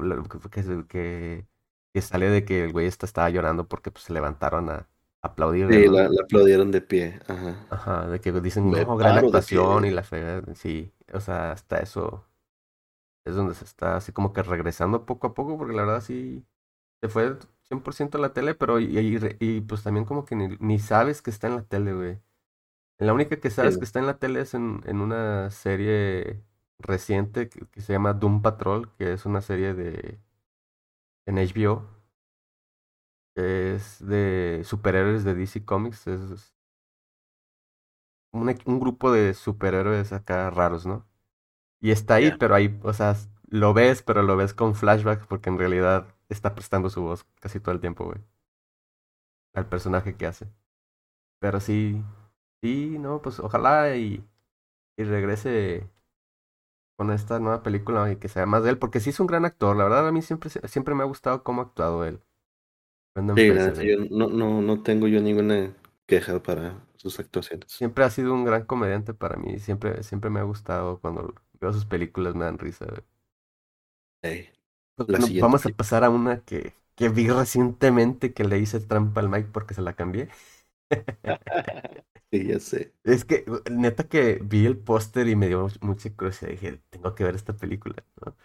que, 0.51 0.87
que, 0.87 1.47
que, 1.93 2.01
sale 2.01 2.29
de 2.29 2.45
que 2.45 2.63
el 2.63 2.71
güey 2.71 2.87
esta 2.87 3.05
estaba 3.05 3.29
llorando 3.29 3.67
porque 3.67 3.91
pues 3.91 4.05
se 4.05 4.13
levantaron 4.13 4.69
a 4.69 4.87
aplaudir. 5.21 5.67
Sí, 5.71 5.87
la, 5.87 6.09
aplaudieron 6.23 6.71
de 6.71 6.81
pie. 6.81 7.19
Ajá. 7.27 7.67
Ajá, 7.69 8.07
de 8.07 8.19
que 8.19 8.31
dicen, 8.31 8.69
no, 8.69 8.97
gran 8.97 9.17
actuación 9.17 9.85
y 9.85 9.91
la 9.91 10.03
fe. 10.03 10.41
Sí, 10.55 10.91
o 11.13 11.19
sea, 11.19 11.51
hasta 11.51 11.79
eso 11.79 12.25
es 13.25 13.35
donde 13.35 13.53
se 13.53 13.65
está 13.65 13.97
así 13.97 14.11
como 14.11 14.33
que 14.33 14.41
regresando 14.43 15.05
poco 15.05 15.27
a 15.27 15.33
poco 15.33 15.57
porque 15.57 15.75
la 15.75 15.83
verdad 15.83 16.01
sí 16.01 16.45
se 17.01 17.09
fue 17.09 17.37
100% 17.69 18.15
a 18.15 18.21
la 18.21 18.33
tele, 18.33 18.55
pero 18.55 18.79
y, 18.79 18.97
y, 18.97 19.19
y, 19.39 19.61
pues 19.61 19.83
también 19.83 20.05
como 20.05 20.25
que 20.25 20.35
ni, 20.35 20.57
ni 20.59 20.79
sabes 20.79 21.21
que 21.21 21.29
está 21.29 21.47
en 21.47 21.55
la 21.55 21.63
tele, 21.63 21.93
güey. 21.93 22.19
La 22.97 23.13
única 23.13 23.39
que 23.39 23.49
sabes 23.49 23.77
que 23.77 23.85
está 23.85 23.99
en 23.99 24.07
la 24.07 24.17
tele 24.17 24.41
es 24.41 24.53
en, 24.53 24.81
en 24.85 24.99
una 24.99 25.49
serie 25.51 26.43
reciente 26.79 27.47
que, 27.47 27.81
se 27.81 27.93
llama 27.93 28.13
Doom 28.13 28.41
Patrol, 28.41 28.91
que 28.97 29.13
es 29.13 29.25
una 29.25 29.41
serie 29.41 29.73
de 29.73 30.19
en 31.25 31.35
HBO. 31.37 31.85
Que 33.39 33.75
es 33.75 34.05
de 34.05 34.63
superhéroes 34.65 35.23
de 35.23 35.35
DC 35.35 35.65
Comics. 35.65 36.07
Es 36.07 36.53
un, 38.31 38.49
un 38.65 38.79
grupo 38.79 39.11
de 39.11 39.33
superhéroes 39.33 40.13
acá 40.13 40.49
raros, 40.49 40.85
¿no? 40.85 41.07
Y 41.81 41.91
está 41.91 42.15
ahí, 42.15 42.31
pero 42.31 42.55
ahí, 42.55 42.79
o 42.83 42.93
sea, 42.93 43.15
lo 43.49 43.73
ves, 43.73 44.03
pero 44.03 44.23
lo 44.23 44.37
ves 44.37 44.53
con 44.55 44.75
flashbacks 44.75 45.27
porque 45.27 45.49
en 45.49 45.59
realidad 45.59 46.07
está 46.29 46.55
prestando 46.55 46.89
su 46.91 47.03
voz 47.03 47.25
casi 47.41 47.59
todo 47.59 47.73
el 47.75 47.81
tiempo, 47.81 48.05
güey. 48.05 48.19
Al 49.53 49.67
personaje 49.69 50.15
que 50.15 50.25
hace. 50.27 50.47
Pero 51.39 51.59
sí, 51.61 52.03
Sí, 52.63 52.97
no, 52.99 53.21
pues 53.21 53.39
ojalá 53.39 53.95
y, 53.97 54.25
y 54.97 55.03
regrese 55.05 55.89
con 56.97 57.09
esta 57.11 57.39
nueva 57.39 57.63
película 57.63 58.11
y 58.11 58.17
que 58.17 58.27
sea 58.29 58.45
más 58.45 58.63
de 58.63 58.69
él, 58.71 58.77
porque 58.77 58.99
sí 58.99 59.09
es 59.09 59.19
un 59.19 59.25
gran 59.27 59.43
actor, 59.45 59.75
la 59.75 59.85
verdad 59.85 60.07
a 60.07 60.11
mí 60.11 60.21
siempre, 60.21 60.49
siempre 60.67 60.93
me 60.95 61.01
ha 61.03 61.07
gustado 61.07 61.43
cómo 61.43 61.61
ha 61.61 61.65
actuado 61.65 62.05
él. 62.05 62.21
Sí, 63.35 63.51
no, 64.11 64.27
no, 64.29 64.61
no 64.61 64.83
tengo 64.83 65.07
yo 65.07 65.21
ninguna 65.21 65.75
queja 66.05 66.41
para 66.43 66.85
sus 66.97 67.19
actuaciones. 67.19 67.71
Siempre 67.71 68.03
ha 68.03 68.09
sido 68.09 68.33
un 68.33 68.43
gran 68.45 68.65
comediante 68.65 69.13
para 69.13 69.37
mí, 69.37 69.59
siempre, 69.59 70.03
siempre 70.03 70.29
me 70.29 70.39
ha 70.41 70.43
gustado 70.43 70.99
cuando 70.99 71.33
veo 71.61 71.71
sus 71.73 71.85
películas, 71.85 72.35
me 72.35 72.45
dan 72.45 72.57
risa. 72.57 72.85
Hey, 74.21 74.49
pues, 74.95 75.09
vamos 75.37 75.65
a 75.65 75.69
pasar 75.69 76.03
a 76.03 76.09
una 76.09 76.41
que, 76.43 76.73
que 76.95 77.09
vi 77.09 77.27
recientemente 77.29 78.33
que 78.33 78.43
le 78.43 78.59
hice 78.59 78.79
trampa 78.79 79.21
al 79.21 79.29
Mike 79.29 79.49
porque 79.53 79.73
se 79.73 79.81
la 79.81 79.95
cambié. 79.95 80.29
Sí, 82.31 82.47
ya 82.47 82.59
sé. 82.59 82.93
Es 83.03 83.25
que, 83.25 83.45
neta 83.71 84.07
que 84.07 84.39
vi 84.43 84.65
el 84.65 84.77
póster 84.77 85.27
y 85.27 85.35
me 85.35 85.47
dio 85.47 85.67
mucha 85.81 86.13
curiosidad. 86.15 86.51
Dije, 86.51 86.81
tengo 86.89 87.15
que 87.15 87.23
ver 87.23 87.35
esta 87.35 87.55
película, 87.57 88.03
¿no? 88.25 88.35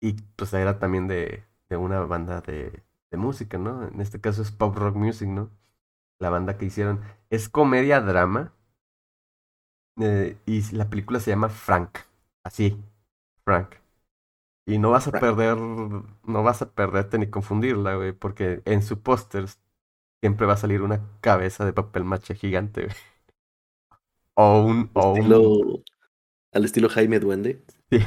Y 0.00 0.14
pues 0.36 0.52
era 0.54 0.78
también 0.78 1.08
de, 1.08 1.44
de 1.68 1.76
una 1.76 2.00
banda 2.00 2.40
de, 2.40 2.82
de 3.14 3.18
música, 3.18 3.58
¿no? 3.58 3.86
En 3.88 4.00
este 4.00 4.20
caso 4.20 4.42
es 4.42 4.50
pop 4.50 4.76
rock 4.76 4.96
music, 4.96 5.28
¿no? 5.28 5.50
La 6.18 6.30
banda 6.30 6.58
que 6.58 6.66
hicieron. 6.66 7.00
Es 7.30 7.48
comedia 7.48 8.00
drama. 8.00 8.52
Eh, 10.00 10.36
y 10.46 10.62
la 10.72 10.90
película 10.90 11.20
se 11.20 11.30
llama 11.30 11.48
Frank. 11.48 11.98
Así, 12.42 12.76
Frank. 13.44 13.76
Y 14.66 14.78
no 14.78 14.90
vas 14.90 15.06
a 15.08 15.12
perder, 15.12 15.56
no 15.58 16.42
vas 16.42 16.62
a 16.62 16.70
perderte 16.72 17.18
ni 17.18 17.28
confundirla, 17.28 17.96
güey, 17.96 18.12
porque 18.12 18.62
en 18.64 18.82
su 18.82 19.00
póster 19.00 19.46
siempre 20.20 20.46
va 20.46 20.54
a 20.54 20.56
salir 20.56 20.82
una 20.82 21.00
cabeza 21.20 21.64
de 21.64 21.74
papel 21.74 22.04
maché 22.04 22.34
gigante, 22.34 22.86
güey. 22.86 22.96
O 24.34 24.64
un. 24.64 24.90
O 24.94 25.12
un... 25.12 25.84
Al 26.52 26.64
estilo 26.64 26.88
Jaime 26.88 27.20
Duende. 27.20 27.62
Sí. 27.90 27.98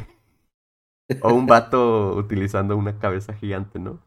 O 1.22 1.34
un 1.34 1.46
vato 1.46 2.16
utilizando 2.16 2.76
una 2.76 3.00
cabeza 3.00 3.34
gigante, 3.34 3.80
¿no? 3.80 4.00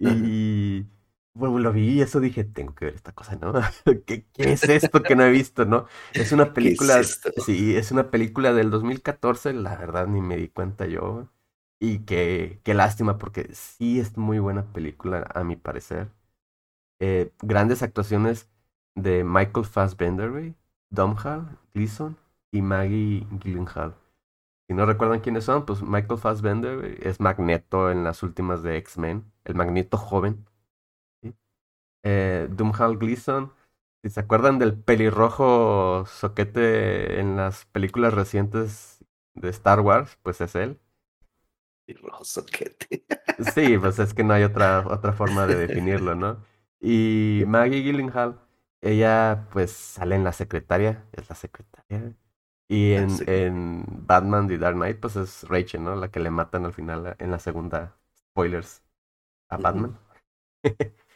Y. 0.00 0.86
Bueno, 1.34 1.58
lo 1.58 1.72
vi 1.72 1.98
y 1.98 2.00
eso 2.00 2.18
dije, 2.18 2.44
tengo 2.44 2.74
que 2.74 2.86
ver 2.86 2.94
esta 2.94 3.12
cosa, 3.12 3.36
¿no? 3.36 3.52
¿Qué, 4.06 4.26
¿Qué, 4.32 4.52
es 4.52 4.64
esto 4.64 5.02
que 5.02 5.14
no 5.16 5.22
he 5.24 5.30
visto, 5.30 5.66
no? 5.66 5.86
Es 6.14 6.32
una 6.32 6.52
película. 6.54 7.02
sí, 7.04 7.76
es 7.76 7.90
una 7.92 8.10
película 8.10 8.54
del 8.54 8.70
2014, 8.70 9.52
la 9.52 9.76
verdad 9.76 10.06
ni 10.06 10.22
me 10.22 10.36
di 10.36 10.48
cuenta 10.48 10.86
yo. 10.86 11.28
Y 11.78 12.00
que, 12.00 12.60
qué 12.64 12.72
lástima, 12.72 13.18
porque 13.18 13.50
sí 13.52 14.00
es 14.00 14.16
muy 14.16 14.38
buena 14.38 14.72
película, 14.72 15.30
a 15.34 15.44
mi 15.44 15.56
parecer. 15.56 16.08
Eh, 17.00 17.32
grandes 17.42 17.82
actuaciones 17.82 18.48
de 18.94 19.24
Michael 19.24 19.66
Fassbender, 19.66 20.30
güey. 20.30 20.54
Domhall, 20.90 21.58
Gleason 21.74 22.16
y 22.50 22.62
Maggie 22.62 23.26
Gyllenhaal. 23.40 23.94
Si 24.68 24.74
no 24.74 24.86
recuerdan 24.86 25.20
quiénes 25.20 25.44
son, 25.44 25.64
pues 25.66 25.82
Michael 25.82 26.18
Fassbender 26.18 26.98
es 27.02 27.20
Magneto 27.20 27.90
en 27.90 28.04
las 28.04 28.22
últimas 28.22 28.62
de 28.62 28.76
X-Men, 28.78 29.24
el 29.46 29.54
Magneto 29.54 29.96
joven. 29.96 30.44
¿sí? 31.22 31.34
Eh, 32.02 32.48
Gleason, 32.50 33.52
si 34.02 34.10
se 34.10 34.20
acuerdan 34.20 34.58
del 34.58 34.78
pelirrojo 34.78 36.04
soquete 36.06 37.20
en 37.20 37.36
las 37.36 37.64
películas 37.66 38.14
recientes 38.14 39.04
de 39.34 39.48
Star 39.50 39.80
Wars, 39.80 40.18
pues 40.22 40.40
es 40.40 40.54
él. 40.54 40.78
Pelirrojo 41.86 42.24
soquete. 42.24 43.04
Sí, 43.54 43.78
pues 43.78 43.98
es 43.98 44.14
que 44.14 44.24
no 44.24 44.32
hay 44.34 44.44
otra, 44.44 44.86
otra 44.86 45.12
forma 45.12 45.46
de 45.46 45.56
definirlo, 45.56 46.14
¿no? 46.14 46.38
Y 46.80 47.44
Maggie 47.46 47.82
Gyllenhaal 47.82 48.40
ella 48.86 49.48
pues 49.52 49.72
sale 49.72 50.14
en 50.16 50.24
La 50.24 50.32
Secretaria, 50.32 51.04
es 51.12 51.28
la 51.28 51.34
secretaria. 51.34 52.14
Y 52.68 52.92
en, 52.92 53.08
en 53.26 53.84
Batman 54.06 54.48
The 54.48 54.58
Dark 54.58 54.76
Knight 54.76 55.00
pues 55.00 55.16
es 55.16 55.44
Rachel, 55.48 55.84
¿no? 55.84 55.96
La 55.96 56.10
que 56.10 56.20
le 56.20 56.30
matan 56.30 56.64
al 56.64 56.72
final 56.72 57.16
en 57.18 57.30
la 57.30 57.38
segunda, 57.38 57.96
spoilers, 58.16 58.82
a 59.48 59.56
Batman. 59.56 59.98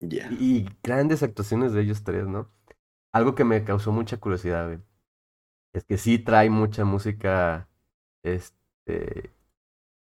Y 0.00 0.66
grandes 0.82 1.22
actuaciones 1.22 1.72
de 1.72 1.82
ellos 1.82 2.02
tres, 2.02 2.26
¿no? 2.26 2.50
Algo 3.12 3.34
que 3.34 3.44
me 3.44 3.64
causó 3.64 3.92
mucha 3.92 4.18
curiosidad, 4.18 4.66
güey. 4.66 4.80
Es 5.72 5.84
que 5.84 5.98
sí 5.98 6.18
trae 6.18 6.50
mucha 6.50 6.84
música 6.84 7.68
este, 8.22 9.32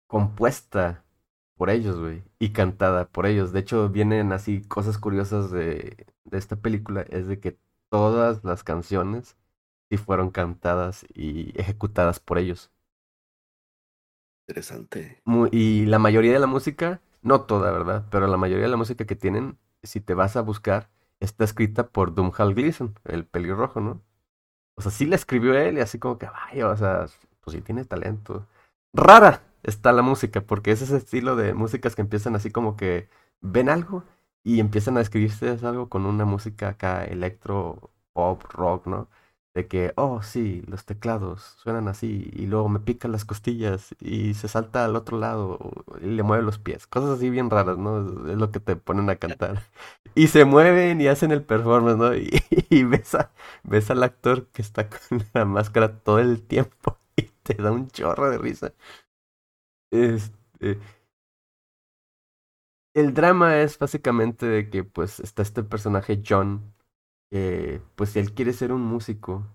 compuesta 0.06 1.04
por 1.56 1.70
ellos, 1.70 1.98
güey, 1.98 2.22
y 2.38 2.52
cantada 2.52 3.08
por 3.08 3.26
ellos. 3.26 3.52
De 3.52 3.60
hecho, 3.60 3.88
vienen 3.88 4.32
así 4.32 4.62
cosas 4.62 4.98
curiosas 4.98 5.50
de, 5.50 6.06
de 6.24 6.38
esta 6.38 6.56
película, 6.56 7.02
es 7.02 7.26
de 7.28 7.40
que 7.40 7.58
todas 7.90 8.44
las 8.44 8.64
canciones 8.64 9.36
sí 9.90 9.96
fueron 9.96 10.30
cantadas 10.30 11.06
y 11.14 11.58
ejecutadas 11.60 12.20
por 12.20 12.38
ellos. 12.38 12.70
Interesante. 14.48 15.20
y 15.50 15.86
la 15.86 15.98
mayoría 15.98 16.32
de 16.32 16.38
la 16.38 16.46
música, 16.46 17.00
no 17.26 17.42
toda, 17.42 17.72
¿verdad? 17.72 18.06
Pero 18.10 18.26
la 18.28 18.36
mayoría 18.36 18.64
de 18.64 18.70
la 18.70 18.76
música 18.76 19.04
que 19.04 19.16
tienen, 19.16 19.58
si 19.82 20.00
te 20.00 20.14
vas 20.14 20.36
a 20.36 20.42
buscar, 20.42 20.88
está 21.20 21.44
escrita 21.44 21.88
por 21.88 22.14
Dumhal 22.14 22.54
Gleason, 22.54 22.94
el 23.04 23.26
pelirrojo, 23.26 23.80
¿no? 23.80 24.02
O 24.76 24.82
sea, 24.82 24.92
sí 24.92 25.06
la 25.06 25.16
escribió 25.16 25.54
él 25.54 25.78
y 25.78 25.80
así 25.80 25.98
como 25.98 26.18
que, 26.18 26.26
vaya, 26.26 26.68
o 26.68 26.76
sea, 26.76 27.06
pues 27.42 27.56
sí 27.56 27.62
tiene 27.62 27.84
talento. 27.84 28.46
Rara, 28.94 29.42
está 29.64 29.92
la 29.92 30.02
música, 30.02 30.40
porque 30.42 30.70
es 30.72 30.82
ese 30.82 30.96
estilo 30.98 31.36
de 31.36 31.54
músicas 31.54 31.96
que 31.96 32.02
empiezan 32.02 32.36
así 32.36 32.50
como 32.50 32.76
que 32.76 33.08
ven 33.40 33.68
algo 33.70 34.04
y 34.44 34.60
empiezan 34.60 34.96
a 34.98 35.00
escribirse 35.00 35.58
algo 35.62 35.88
con 35.88 36.06
una 36.06 36.24
música 36.24 36.68
acá 36.70 37.04
electro, 37.04 37.90
pop, 38.12 38.42
rock, 38.52 38.86
¿no? 38.86 39.08
De 39.56 39.68
que, 39.68 39.92
oh, 39.96 40.22
sí, 40.22 40.62
los 40.68 40.84
teclados 40.86 41.56
suenan 41.58 41.88
así, 41.88 42.30
y 42.34 42.46
luego 42.46 42.68
me 42.68 42.80
pican 42.80 43.12
las 43.12 43.24
costillas 43.24 43.96
y 44.00 44.34
se 44.34 44.48
salta 44.48 44.84
al 44.84 44.96
otro 44.96 45.18
lado 45.18 45.58
y 46.02 46.06
le 46.06 46.22
mueve 46.22 46.44
los 46.44 46.58
pies. 46.60 46.86
Cosas 46.86 47.18
así 47.18 47.30
bien 47.30 47.50
raras, 47.50 47.78
¿no? 47.78 48.30
Es 48.30 48.36
lo 48.38 48.52
que 48.52 48.60
te 48.60 48.76
ponen 48.76 49.10
a 49.10 49.16
cantar. 49.16 49.62
Y 50.14 50.28
se 50.28 50.44
mueven 50.46 51.00
y 51.00 51.08
hacen 51.08 51.32
el 51.32 51.42
performance, 51.44 51.98
¿no? 51.98 52.14
Y, 52.14 52.30
y 52.70 52.84
ves, 52.84 53.14
a- 53.14 53.30
ves 53.64 53.90
al 53.90 54.02
actor 54.02 54.46
que 54.48 54.62
está 54.62 54.88
con 54.88 55.24
la 55.34 55.44
máscara 55.44 55.98
todo 56.00 56.18
el 56.20 56.42
tiempo 56.42 56.98
y 57.16 57.22
te 57.42 57.54
da 57.54 57.72
un 57.72 57.88
chorro 57.90 58.30
de 58.30 58.38
risa. 58.38 58.72
Este, 59.90 60.78
el 62.94 63.14
drama 63.14 63.60
es 63.60 63.78
básicamente 63.78 64.46
de 64.46 64.70
que 64.70 64.82
pues 64.84 65.20
está 65.20 65.42
este 65.42 65.62
personaje 65.62 66.22
John, 66.26 66.74
que 67.30 67.82
pues 67.96 68.16
él 68.16 68.34
quiere 68.34 68.52
ser 68.52 68.72
un 68.72 68.82
músico, 68.82 69.46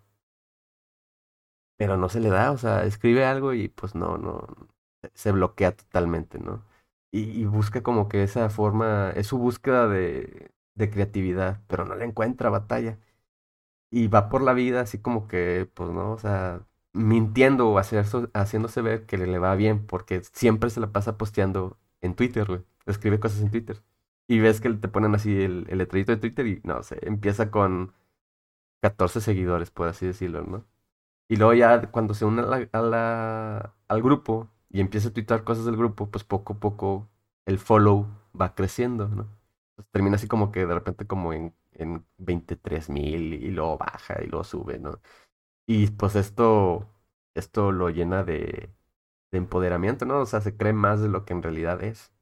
pero 1.78 1.98
no 1.98 2.10
se 2.10 2.20
le 2.20 2.30
da, 2.30 2.52
o 2.52 2.58
sea, 2.58 2.86
escribe 2.86 3.26
algo 3.26 3.54
y 3.54 3.68
pues 3.70 3.96
no, 3.96 4.18
no, 4.18 4.48
se 5.14 5.32
bloquea 5.32 5.76
totalmente, 5.76 6.40
¿no? 6.40 6.64
Y, 7.12 7.46
busca 7.46 7.84
como 7.84 8.08
que 8.10 8.24
esa 8.24 8.50
forma, 8.50 9.12
es 9.12 9.28
su 9.28 9.38
búsqueda 9.38 9.88
de, 9.88 10.52
de 10.76 10.90
creatividad, 10.90 11.62
pero 11.68 11.86
no 11.86 11.96
la 11.96 12.06
encuentra, 12.06 12.50
batalla. 12.50 13.00
Y 13.92 14.08
va 14.08 14.30
por 14.30 14.42
la 14.42 14.54
vida 14.54 14.82
así 14.82 15.00
como 15.00 15.28
que, 15.28 15.70
pues 15.74 15.90
no, 15.92 16.12
o 16.14 16.18
sea, 16.18 16.66
mintiendo 16.94 17.70
o 17.70 17.78
hacer, 17.80 18.06
haciéndose 18.34 18.82
ver 18.82 19.06
que 19.06 19.18
le, 19.18 19.28
le 19.28 19.40
va 19.40 19.56
bien, 19.56 19.86
porque 19.86 20.22
siempre 20.24 20.70
se 20.70 20.80
la 20.80 20.92
pasa 20.92 21.18
posteando 21.18 21.78
en 22.02 22.16
Twitter, 22.16 22.48
güey. 22.48 22.62
Escribe 22.86 23.20
cosas 23.20 23.42
en 23.42 23.52
Twitter. 23.52 23.82
Y 24.32 24.40
ves 24.40 24.62
que 24.62 24.70
te 24.74 24.88
ponen 24.88 25.14
así 25.16 25.42
el, 25.44 25.66
el 25.70 25.78
letrerito 25.80 26.12
de 26.14 26.18
Twitter 26.18 26.48
y 26.48 26.62
no 26.64 26.84
sé, 26.84 27.00
empieza 27.04 27.52
con 27.52 27.94
14 28.82 29.22
seguidores, 29.22 29.72
por 29.72 29.88
así 29.90 30.08
decirlo, 30.08 30.44
¿no? 30.44 30.66
Y 31.30 31.38
luego 31.38 31.54
ya 31.56 31.92
cuando 31.92 32.14
se 32.16 32.26
une 32.26 32.44
a 32.74 33.74
al 33.90 34.04
grupo 34.04 34.50
y 34.70 34.82
empieza 34.82 35.10
a 35.10 35.14
tuitar 35.14 35.44
cosas 35.46 35.66
del 35.66 35.78
grupo, 35.78 36.10
pues 36.12 36.24
poco 36.26 36.54
a 36.54 36.60
poco 36.60 37.10
el 37.46 37.60
follow 37.60 38.08
va 38.40 38.56
creciendo, 38.56 39.08
¿no? 39.10 39.28
Termina 39.92 40.16
así 40.18 40.28
como 40.28 40.52
que 40.52 40.66
de 40.68 40.74
repente 40.76 41.08
como 41.08 41.34
en, 41.34 41.56
en 41.74 42.06
23 42.18 42.90
mil 42.90 43.34
y 43.36 43.52
luego 43.52 43.78
baja 43.80 44.24
y 44.24 44.28
luego 44.28 44.44
sube, 44.46 44.80
¿no? 44.80 45.02
Y 45.68 45.88
pues 45.92 46.16
esto, 46.18 46.90
esto 47.36 47.72
lo 47.72 47.90
llena 47.90 48.24
de, 48.24 48.72
de 49.32 49.38
empoderamiento, 49.40 50.06
¿no? 50.06 50.22
O 50.22 50.26
sea, 50.28 50.42
se 50.42 50.58
cree 50.58 50.74
más 50.74 51.02
de 51.02 51.10
lo 51.10 51.26
que 51.26 51.34
en 51.34 51.44
realidad 51.44 51.84
es. 51.84 52.14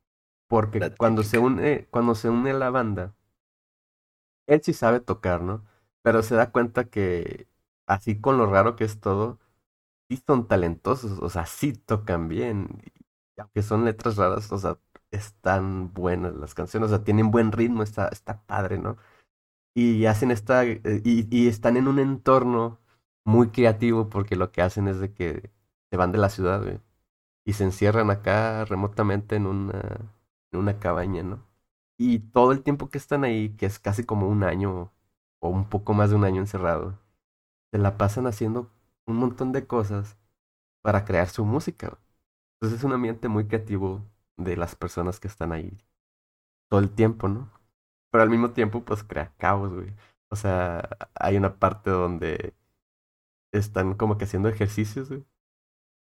Porque 0.49 0.79
La 0.81 0.93
cuando 0.95 1.23
se 1.23 1.37
une, 1.39 1.87
cuando 1.91 2.13
se 2.15 2.29
une 2.29 2.53
la 2.53 2.69
banda, 2.71 3.13
él 4.47 4.61
sí 4.63 4.73
sabe 4.73 4.99
tocar, 4.99 5.41
¿no? 5.41 5.65
Pero 6.01 6.23
se 6.23 6.35
da 6.35 6.51
cuenta 6.51 6.85
que 6.89 7.47
así 7.87 8.19
con 8.19 8.37
lo 8.37 8.45
raro 8.47 8.75
que 8.75 8.83
es 8.85 8.99
todo, 8.99 9.39
sí 10.09 10.17
son 10.25 10.47
talentosos, 10.47 11.19
o 11.21 11.29
sea, 11.29 11.45
sí 11.45 11.73
tocan 11.73 12.27
bien. 12.29 12.81
Y 13.37 13.41
aunque 13.41 13.63
son 13.63 13.85
letras 13.85 14.17
raras, 14.17 14.51
o 14.51 14.57
sea, 14.59 14.79
están 15.11 15.93
buenas 15.93 16.35
las 16.35 16.53
canciones, 16.55 16.91
o 16.91 16.95
sea, 16.95 17.03
tienen 17.05 17.31
buen 17.31 17.51
ritmo, 17.51 17.83
está, 17.83 18.09
está 18.09 18.43
padre, 18.45 18.79
¿no? 18.79 18.97
Y 19.75 20.05
hacen 20.07 20.31
esta, 20.31 20.65
eh, 20.65 20.81
y, 21.05 21.27
y 21.35 21.47
están 21.49 21.77
en 21.77 21.87
un 21.87 21.99
entorno 21.99 22.79
muy 23.25 23.49
creativo 23.51 24.09
porque 24.09 24.35
lo 24.35 24.51
que 24.51 24.61
hacen 24.63 24.87
es 24.87 24.99
de 24.99 25.13
que 25.13 25.51
se 25.91 25.97
van 25.97 26.11
de 26.11 26.19
la 26.19 26.29
ciudad, 26.29 26.63
y 27.45 27.53
se 27.53 27.63
encierran 27.65 28.11
acá 28.11 28.65
remotamente 28.65 29.35
en 29.37 29.47
una, 29.47 30.13
en 30.51 30.59
una 30.59 30.79
cabaña, 30.79 31.23
¿no? 31.23 31.45
Y 31.97 32.19
todo 32.19 32.51
el 32.53 32.63
tiempo 32.63 32.89
que 32.89 32.97
están 32.97 33.23
ahí, 33.23 33.49
que 33.57 33.65
es 33.65 33.79
casi 33.79 34.05
como 34.05 34.27
un 34.29 34.43
año 34.43 34.91
o 35.39 35.49
un 35.49 35.69
poco 35.69 35.93
más 35.93 36.09
de 36.11 36.15
un 36.17 36.23
año 36.25 36.41
encerrado, 36.41 36.97
se 37.71 37.79
la 37.79 37.97
pasan 37.97 38.27
haciendo 38.27 38.71
un 39.07 39.17
montón 39.17 39.51
de 39.53 39.67
cosas 39.67 40.17
para 40.83 41.05
crear 41.05 41.29
su 41.29 41.45
música. 41.45 41.99
Entonces 42.55 42.79
es 42.79 42.85
un 42.85 42.93
ambiente 42.93 43.27
muy 43.29 43.47
creativo 43.47 44.03
de 44.37 44.57
las 44.57 44.75
personas 44.75 45.19
que 45.19 45.27
están 45.27 45.51
ahí 45.53 45.77
todo 46.69 46.79
el 46.79 46.91
tiempo, 46.91 47.27
¿no? 47.27 47.51
Pero 48.11 48.23
al 48.23 48.29
mismo 48.29 48.51
tiempo, 48.51 48.83
pues 48.85 49.03
crea 49.03 49.33
caos, 49.37 49.73
güey. 49.73 49.93
O 50.29 50.35
sea, 50.35 50.89
hay 51.15 51.37
una 51.37 51.59
parte 51.59 51.89
donde 51.91 52.55
están 53.51 53.95
como 53.95 54.17
que 54.17 54.25
haciendo 54.25 54.49
ejercicios, 54.49 55.09
güey. 55.09 55.25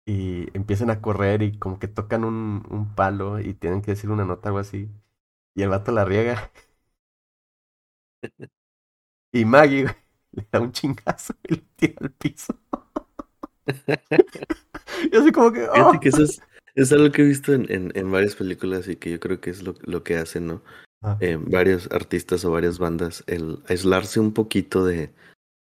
Y 0.08 0.48
empiezan 0.56 0.90
a 0.90 1.02
correr 1.02 1.42
y 1.42 1.58
como 1.58 1.78
que 1.78 1.88
tocan 1.88 2.24
un, 2.24 2.64
un 2.70 2.94
palo 2.96 3.40
y 3.40 3.54
tienen 3.54 3.82
que 3.82 3.92
decir 3.92 4.10
una 4.10 4.24
nota 4.24 4.48
o 4.48 4.50
algo 4.50 4.58
así. 4.60 4.88
Y 5.54 5.62
el 5.62 5.68
vato 5.70 5.92
la 5.92 6.04
riega. 6.06 6.50
Y 9.32 9.44
Maggie, 9.44 9.82
güey, 9.84 9.94
le 10.32 10.48
da 10.50 10.60
un 10.60 10.72
chingazo 10.72 11.34
y 11.48 11.56
lo 11.56 11.62
tira 11.76 11.94
al 12.00 12.10
piso. 12.12 12.54
Y 15.12 15.16
así 15.16 15.30
como 15.32 15.52
que, 15.52 15.68
¡oh! 15.68 16.00
que 16.00 16.08
eso 16.08 16.22
es, 16.24 16.40
es 16.74 16.92
algo 16.92 17.12
que 17.12 17.22
he 17.22 17.26
visto 17.26 17.52
en, 17.52 17.70
en, 17.70 17.92
en 17.94 18.10
varias 18.10 18.34
películas 18.34 18.88
y 18.88 18.96
que 18.96 19.10
yo 19.12 19.20
creo 19.20 19.40
que 19.40 19.50
es 19.50 19.62
lo, 19.62 19.74
lo 19.82 20.02
que 20.02 20.16
hacen, 20.16 20.46
¿no? 20.48 20.62
Ah, 21.02 21.16
Eh, 21.20 21.38
varios 21.40 21.88
artistas 21.92 22.44
o 22.44 22.50
varias 22.50 22.78
bandas, 22.78 23.22
el 23.28 23.62
aislarse 23.68 24.18
un 24.18 24.32
poquito 24.32 24.84
de, 24.84 25.12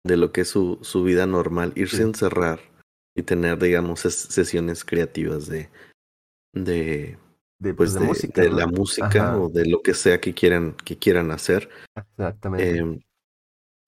de 0.03 0.17
lo 0.17 0.31
que 0.33 0.41
es 0.41 0.49
su, 0.49 0.79
su 0.81 1.03
vida 1.03 1.27
normal, 1.27 1.71
irse 1.75 1.97
Sí. 1.97 2.03
a 2.03 2.05
encerrar 2.07 2.59
y 3.15 3.23
tener, 3.23 3.57
digamos, 3.59 4.05
ses- 4.05 4.29
sesiones 4.31 4.85
creativas 4.85 5.47
de, 5.47 5.69
de 6.53 7.17
de, 7.59 7.73
pues 7.75 7.91
pues, 7.91 7.93
de 7.93 7.99
de, 7.99 8.05
música, 8.07 8.41
de 8.41 8.49
¿no? 8.49 8.57
la 8.57 8.67
música 8.67 9.05
Ajá, 9.05 9.37
o 9.37 9.49
de 9.49 9.65
lo 9.67 9.81
que 9.81 9.93
sea 9.93 10.19
que 10.19 10.33
quieran, 10.33 10.73
que 10.83 10.97
quieran 10.97 11.31
hacer. 11.31 11.69
exactamente. 11.95 12.77
Em, 12.77 12.99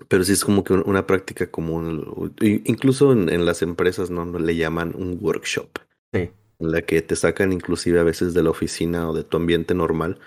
pero 0.07 0.23
sí 0.23 0.33
es 0.33 0.43
como 0.43 0.63
que 0.63 0.73
un- 0.73 0.83
una 0.85 1.07
práctica 1.07 1.49
común, 1.49 2.33
incluso 2.41 3.13
en, 3.13 3.29
en 3.29 3.45
las 3.45 3.61
empresas, 3.61 4.09
¿no? 4.09 4.25
Le 4.25 4.55
llaman 4.55 4.93
un 4.95 5.17
workshop. 5.21 5.69
Sí, 6.13 6.29
en 6.59 6.71
la 6.71 6.81
que 6.83 7.01
te 7.01 7.15
sacan 7.15 7.51
inclusive 7.51 7.99
a 7.99 8.03
veces 8.03 8.33
de 8.33 8.43
la 8.43 8.49
oficina 8.51 9.09
o 9.09 9.13
de 9.13 9.23
tu 9.23 9.37
ambiente 9.37 9.73
normal 9.73 10.19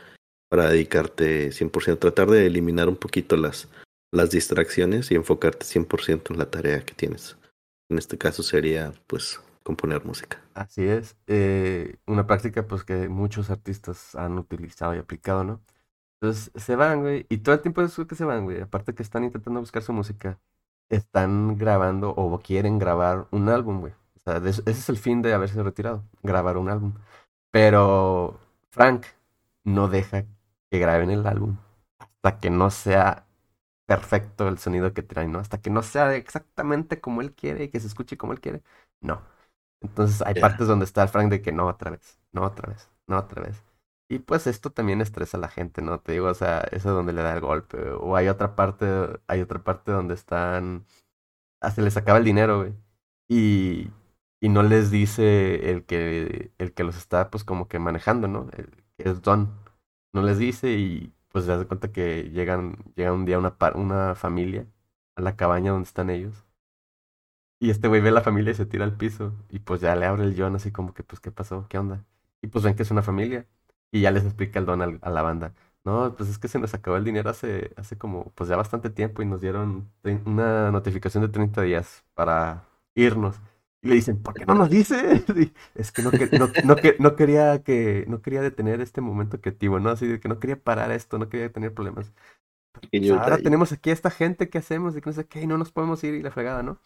para 0.50 0.70
dedicarte 0.70 1.52
100%, 1.52 1.98
tratar 1.98 2.30
de 2.30 2.46
eliminar 2.46 2.88
un 2.88 2.96
poquito 2.96 3.36
las, 3.36 3.68
las 4.12 4.30
distracciones 4.30 5.10
y 5.10 5.14
enfocarte 5.14 5.64
100% 5.66 6.32
en 6.32 6.38
la 6.38 6.50
tarea 6.50 6.80
que 6.84 6.94
tienes. 6.94 7.36
En 7.88 7.98
este 7.98 8.18
caso 8.18 8.42
sería, 8.42 8.92
pues, 9.06 9.40
componer 9.62 10.04
música. 10.04 10.40
así 10.54 10.84
es. 10.86 11.16
Eh, 11.26 11.96
una 12.06 12.26
práctica 12.26 12.66
pues 12.66 12.84
que 12.84 13.08
muchos 13.08 13.50
artistas 13.50 14.14
han 14.14 14.38
utilizado 14.38 14.94
y 14.94 14.98
aplicado, 14.98 15.44
¿no? 15.44 15.60
Entonces 16.20 16.52
se 16.54 16.76
van, 16.76 17.00
güey, 17.02 17.26
y 17.28 17.38
todo 17.38 17.54
el 17.56 17.60
tiempo 17.62 17.82
después 17.82 18.08
que 18.08 18.14
se 18.14 18.24
van, 18.24 18.44
güey, 18.44 18.60
aparte 18.60 18.94
que 18.94 19.02
están 19.02 19.24
intentando 19.24 19.60
buscar 19.60 19.82
su 19.82 19.92
música, 19.92 20.38
están 20.88 21.58
grabando 21.58 22.10
o 22.10 22.38
quieren 22.40 22.78
grabar 22.78 23.26
un 23.32 23.48
álbum, 23.48 23.80
güey. 23.80 23.92
O 24.16 24.20
sea, 24.20 24.36
ese 24.38 24.62
es 24.66 24.88
el 24.88 24.98
fin 24.98 25.22
de 25.22 25.34
haberse 25.34 25.62
retirado, 25.62 26.04
grabar 26.22 26.56
un 26.58 26.70
álbum. 26.70 26.94
Pero 27.50 28.38
Frank 28.70 29.06
no 29.64 29.88
deja 29.88 30.24
que 30.70 30.78
graben 30.78 31.10
el 31.10 31.26
álbum 31.26 31.58
hasta 31.98 32.38
que 32.40 32.50
no 32.50 32.70
sea 32.70 33.25
perfecto 33.86 34.48
el 34.48 34.58
sonido 34.58 34.92
que 34.94 35.02
trae, 35.02 35.28
¿no? 35.28 35.38
Hasta 35.40 35.60
que 35.60 35.70
no 35.70 35.82
sea 35.82 36.14
exactamente 36.16 37.00
como 37.00 37.20
él 37.22 37.34
quiere 37.34 37.64
y 37.64 37.68
que 37.70 37.80
se 37.80 37.86
escuche 37.88 38.16
como 38.16 38.32
él 38.32 38.40
quiere. 38.40 38.62
No. 39.00 39.22
Entonces 39.80 40.22
hay 40.22 40.34
partes 40.36 40.66
donde 40.68 40.84
está 40.84 41.02
el 41.02 41.08
Frank 41.08 41.30
de 41.30 41.42
que 41.42 41.52
no 41.52 41.66
otra 41.68 41.90
vez, 41.92 42.18
no 42.32 42.44
otra 42.44 42.70
vez, 42.70 42.90
no 43.06 43.18
otra 43.18 43.42
vez. 43.42 43.62
Y 44.08 44.20
pues 44.20 44.46
esto 44.46 44.70
también 44.70 45.00
estresa 45.00 45.36
a 45.36 45.40
la 45.40 45.48
gente, 45.48 45.82
¿no? 45.82 46.00
Te 46.00 46.12
digo, 46.12 46.28
o 46.28 46.34
sea, 46.34 46.60
eso 46.72 46.90
es 46.90 46.94
donde 46.96 47.12
le 47.12 47.22
da 47.22 47.34
el 47.34 47.40
golpe. 47.40 47.78
O 48.00 48.16
hay 48.16 48.28
otra 48.28 48.54
parte, 48.56 48.86
hay 49.26 49.40
otra 49.42 49.62
parte 49.64 49.92
donde 49.92 50.14
están, 50.14 50.86
ah, 51.60 51.70
se 51.70 51.82
les 51.82 51.96
acaba 51.96 52.18
el 52.18 52.24
dinero, 52.24 52.58
güey. 52.60 52.74
Y, 53.28 53.90
y 54.40 54.48
no 54.48 54.62
les 54.62 54.90
dice 54.90 55.70
el 55.70 55.84
que, 55.86 56.52
el 56.58 56.74
que 56.74 56.84
los 56.84 56.96
está, 56.96 57.30
pues 57.30 57.44
como 57.44 57.68
que 57.68 57.78
manejando, 57.78 58.28
¿no? 58.28 58.48
El, 58.56 58.70
que 58.96 59.08
es 59.10 59.22
Don. 59.22 59.50
No 60.12 60.22
les 60.22 60.38
dice 60.38 60.72
y 60.72 61.14
pues 61.36 61.44
se 61.44 61.52
das 61.52 61.66
cuenta 61.66 61.92
que 61.92 62.30
llegan, 62.30 62.78
llega 62.94 63.12
un 63.12 63.26
día 63.26 63.38
una, 63.38 63.54
una 63.74 64.14
familia 64.14 64.66
a 65.16 65.20
la 65.20 65.36
cabaña 65.36 65.70
donde 65.70 65.86
están 65.86 66.08
ellos. 66.08 66.46
Y 67.60 67.68
este 67.68 67.88
güey 67.88 68.00
ve 68.00 68.08
a 68.08 68.12
la 68.12 68.22
familia 68.22 68.52
y 68.52 68.54
se 68.54 68.64
tira 68.64 68.84
al 68.86 68.96
piso. 68.96 69.34
Y 69.50 69.58
pues 69.58 69.82
ya 69.82 69.94
le 69.96 70.06
abre 70.06 70.24
el 70.24 70.34
John 70.34 70.56
así 70.56 70.72
como 70.72 70.94
que, 70.94 71.02
pues, 71.02 71.20
¿qué 71.20 71.30
pasó? 71.30 71.66
¿Qué 71.68 71.76
onda? 71.76 72.06
Y 72.40 72.46
pues 72.46 72.64
ven 72.64 72.74
que 72.74 72.84
es 72.84 72.90
una 72.90 73.02
familia. 73.02 73.46
Y 73.90 74.00
ya 74.00 74.10
les 74.12 74.24
explica 74.24 74.58
el 74.58 74.64
Don 74.64 74.80
a 74.80 75.10
la 75.10 75.22
banda. 75.22 75.52
No, 75.84 76.14
pues 76.16 76.30
es 76.30 76.38
que 76.38 76.48
se 76.48 76.58
nos 76.58 76.72
acabó 76.72 76.96
el 76.96 77.04
dinero 77.04 77.28
hace, 77.28 77.70
hace 77.76 77.98
como, 77.98 78.32
pues 78.34 78.48
ya 78.48 78.56
bastante 78.56 78.88
tiempo 78.88 79.20
y 79.20 79.26
nos 79.26 79.42
dieron 79.42 79.90
una 80.24 80.70
notificación 80.70 81.22
de 81.22 81.28
30 81.28 81.60
días 81.62 82.02
para 82.14 82.64
irnos. 82.94 83.36
Y 83.86 83.88
le 83.88 83.94
dicen, 83.96 84.22
¿por 84.22 84.36
qué 84.36 84.46
no 84.46 84.54
nos 84.54 84.70
dice? 84.70 85.22
Y 85.36 85.52
es 85.74 85.92
que 85.92 86.02
no, 86.02 86.16
que- 86.16 86.30
no, 86.34 86.56
no, 86.62 86.80
que- 86.80 86.96
no 86.98 87.14
quería 87.16 87.62
que, 87.62 88.04
no 88.08 88.22
quería 88.22 88.42
detener 88.42 88.80
este 88.80 89.00
momento 89.00 89.40
creativo, 89.40 89.78
¿no? 89.80 89.90
Así 89.90 90.06
de 90.06 90.20
que 90.20 90.28
no 90.28 90.38
quería 90.40 90.60
parar 90.62 90.90
esto, 90.92 91.18
no 91.18 91.28
quería 91.28 91.52
tener 91.52 91.74
problemas. 91.74 92.12
Pequeño 92.80 93.14
Ahora 93.16 93.38
tenemos 93.42 93.72
aquí 93.72 93.90
a 93.90 93.94
esta 93.94 94.10
gente, 94.10 94.48
¿qué 94.50 94.58
hacemos? 94.58 94.96
Y 94.96 95.00
que 95.02 95.10
no 95.10 95.14
sé 95.14 95.26
qué, 95.26 95.42
y 95.42 95.46
no 95.48 95.58
nos 95.58 95.72
podemos 95.72 96.02
ir 96.04 96.14
y 96.14 96.22
la 96.22 96.30
fregada, 96.32 96.62
¿no? 96.62 96.80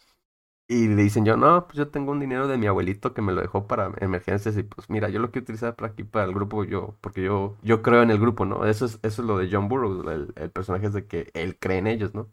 Y 0.67 0.87
le 0.87 1.03
dicen 1.03 1.25
yo, 1.25 1.37
no, 1.37 1.65
pues 1.67 1.77
yo 1.77 1.89
tengo 1.89 2.11
un 2.13 2.19
dinero 2.21 2.47
de 2.47 2.57
mi 2.57 2.67
abuelito 2.67 3.13
que 3.13 3.21
me 3.21 3.33
lo 3.33 3.41
dejó 3.41 3.67
para 3.67 3.91
emergencias 3.99 4.57
y 4.57 4.63
pues 4.63 4.89
mira, 4.89 5.09
yo 5.09 5.19
lo 5.19 5.31
quiero 5.31 5.43
utilizar 5.43 5.75
para 5.75 5.91
aquí, 5.93 6.03
para 6.05 6.25
el 6.25 6.33
grupo, 6.33 6.63
yo, 6.63 6.97
porque 7.01 7.21
yo, 7.23 7.57
yo 7.63 7.81
creo 7.83 8.03
en 8.03 8.11
el 8.11 8.19
grupo, 8.19 8.45
¿no? 8.45 8.65
Eso 8.65 8.85
es, 8.85 8.99
eso 9.03 9.21
es 9.23 9.27
lo 9.27 9.37
de 9.37 9.49
John 9.51 9.67
Burroughs, 9.69 10.07
el, 10.11 10.33
el 10.37 10.51
personaje 10.51 10.87
es 10.87 10.93
de 10.93 11.07
que 11.07 11.29
él 11.35 11.57
cree 11.59 11.79
en 11.79 11.87
ellos, 11.87 12.13
¿no? 12.15 12.31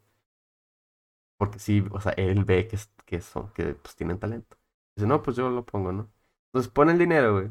Porque 1.39 1.59
sí, 1.59 1.83
o 1.93 2.01
sea, 2.03 2.13
él 2.13 2.45
ve 2.45 2.69
que, 2.69 2.79
que 3.07 3.21
son, 3.23 3.51
que 3.53 3.75
pues 3.75 3.97
tienen 3.97 4.19
talento. 4.19 4.58
Dice, 4.99 5.09
no, 5.09 5.23
pues 5.23 5.37
yo 5.39 5.49
lo 5.51 5.65
pongo, 5.65 5.93
¿no? 5.93 6.11
Entonces 6.49 6.71
pone 6.73 6.93
el 6.93 6.99
dinero, 6.99 7.35
güey. 7.35 7.51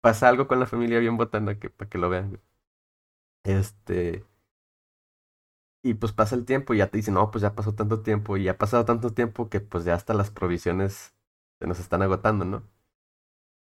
Pasa 0.00 0.28
algo 0.28 0.48
con 0.48 0.60
la 0.60 0.66
familia 0.66 1.00
bien 1.00 1.16
botana 1.18 1.58
que, 1.58 1.70
para 1.70 1.88
que 1.90 1.98
lo 1.98 2.08
vean, 2.10 2.30
güey. 2.30 2.42
Este. 3.44 4.24
Y 5.82 5.94
pues 5.94 6.12
pasa 6.12 6.34
el 6.34 6.44
tiempo 6.44 6.74
y 6.74 6.78
ya 6.78 6.88
te 6.90 6.98
dicen, 6.98 7.14
no, 7.14 7.30
pues 7.30 7.40
ya 7.42 7.54
pasó 7.54 7.74
tanto 7.74 8.02
tiempo 8.02 8.36
y 8.36 8.48
ha 8.48 8.58
pasado 8.58 8.84
tanto 8.84 9.12
tiempo 9.14 9.48
que 9.48 9.60
pues 9.60 9.84
ya 9.84 9.94
hasta 9.94 10.12
las 10.14 10.30
provisiones 10.30 11.14
se 11.60 11.66
nos 11.66 11.78
están 11.80 12.02
agotando, 12.02 12.44
¿no? 12.44 12.62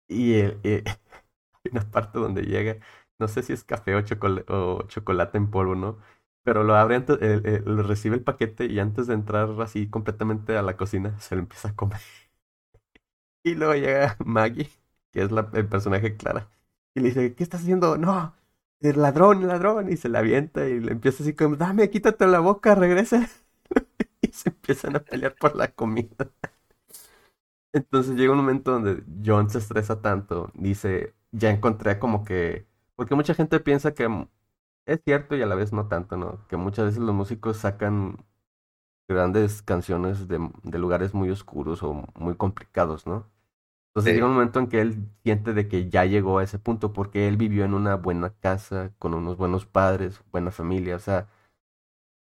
Y, 0.08 0.34
eh, 0.36 0.60
hay 1.66 1.72
una 1.72 1.82
parte 1.92 2.20
donde 2.20 2.44
llega, 2.44 2.78
no 3.20 3.28
sé 3.28 3.44
si 3.44 3.54
es 3.54 3.64
café 3.64 3.96
o, 3.96 4.02
o 4.50 4.84
chocolate 4.88 5.38
en 5.38 5.50
polvo, 5.52 5.76
¿no? 5.76 6.00
Pero 6.44 6.64
lo 6.64 6.76
abre 6.76 6.98
antes, 6.98 7.20
lo 7.66 7.84
recibe 7.84 8.16
el 8.18 8.24
paquete 8.24 8.66
y 8.68 8.80
antes 8.80 9.08
de 9.08 9.16
entrar 9.16 9.50
así 9.62 9.90
completamente 9.90 10.58
a 10.58 10.62
la 10.64 10.78
cocina, 10.78 11.20
se 11.20 11.36
lo 11.36 11.42
empieza 11.42 11.70
a 11.70 11.76
comer. 11.76 12.02
Y 13.46 13.54
luego 13.56 13.76
llega 13.76 14.18
Maggie, 14.26 14.70
que 15.12 15.22
es 15.24 15.30
el 15.54 15.68
personaje 15.70 16.18
Clara, 16.18 16.50
y 16.96 17.00
le 17.02 17.10
dice, 17.10 17.36
¿qué 17.36 17.44
estás 17.44 17.62
haciendo? 17.62 17.96
No, 17.98 18.34
el 18.82 19.00
ladrón, 19.02 19.48
ladrón, 19.48 19.92
y 19.92 19.98
se 19.98 20.10
la 20.10 20.20
avienta 20.20 20.68
y 20.68 20.80
le 20.80 20.94
empieza 20.94 21.24
así 21.24 21.34
como, 21.36 21.56
dame, 21.56 21.90
quítate 21.92 22.26
la 22.28 22.40
boca, 22.40 22.74
regresa. 22.76 23.30
y 24.22 24.28
se 24.30 24.50
empiezan 24.50 24.96
a 24.98 25.00
pelear 25.00 25.36
por 25.36 25.56
la 25.56 25.70
comida. 25.70 26.32
Entonces 27.74 28.16
llega 28.16 28.32
un 28.32 28.38
momento 28.40 28.72
donde 28.72 29.04
John 29.26 29.50
se 29.50 29.58
estresa 29.60 30.02
tanto, 30.02 30.52
dice, 30.56 31.14
ya 31.32 31.50
encontré 31.52 32.00
como 32.00 32.24
que, 32.24 32.66
porque 32.96 33.16
mucha 33.16 33.34
gente 33.34 33.60
piensa 33.60 33.94
que 33.94 34.08
es 34.86 35.02
cierto 35.04 35.36
y 35.36 35.42
a 35.42 35.46
la 35.48 35.56
vez 35.56 35.74
no 35.74 35.88
tanto, 35.88 36.18
¿no? 36.18 36.48
Que 36.48 36.58
muchas 36.58 36.86
veces 36.88 37.02
los 37.02 37.16
músicos 37.16 37.58
sacan 37.58 38.26
grandes 39.10 39.62
canciones 39.64 40.28
de 40.30 40.80
lugares 40.80 41.14
muy 41.16 41.30
oscuros 41.32 41.84
o 41.84 42.06
muy 42.16 42.36
complicados, 42.38 43.08
¿no? 43.08 43.28
Entonces 43.96 44.14
llega 44.14 44.28
un 44.28 44.34
momento 44.34 44.60
en 44.60 44.68
que 44.68 44.82
él 44.82 45.10
siente 45.24 45.54
de 45.54 45.68
que 45.70 45.90
ya 45.90 46.06
llegó 46.06 46.40
a 46.40 46.44
ese 46.44 46.60
punto 46.60 46.92
porque 46.94 47.28
él 47.30 47.38
vivió 47.38 47.64
en 47.66 47.74
una 47.74 47.96
buena 47.96 48.32
casa, 48.32 48.92
con 49.00 49.14
unos 49.14 49.38
buenos 49.38 49.66
padres, 49.66 50.22
buena 50.32 50.52
familia, 50.52 50.98
o 50.98 51.00
sea, 51.00 51.30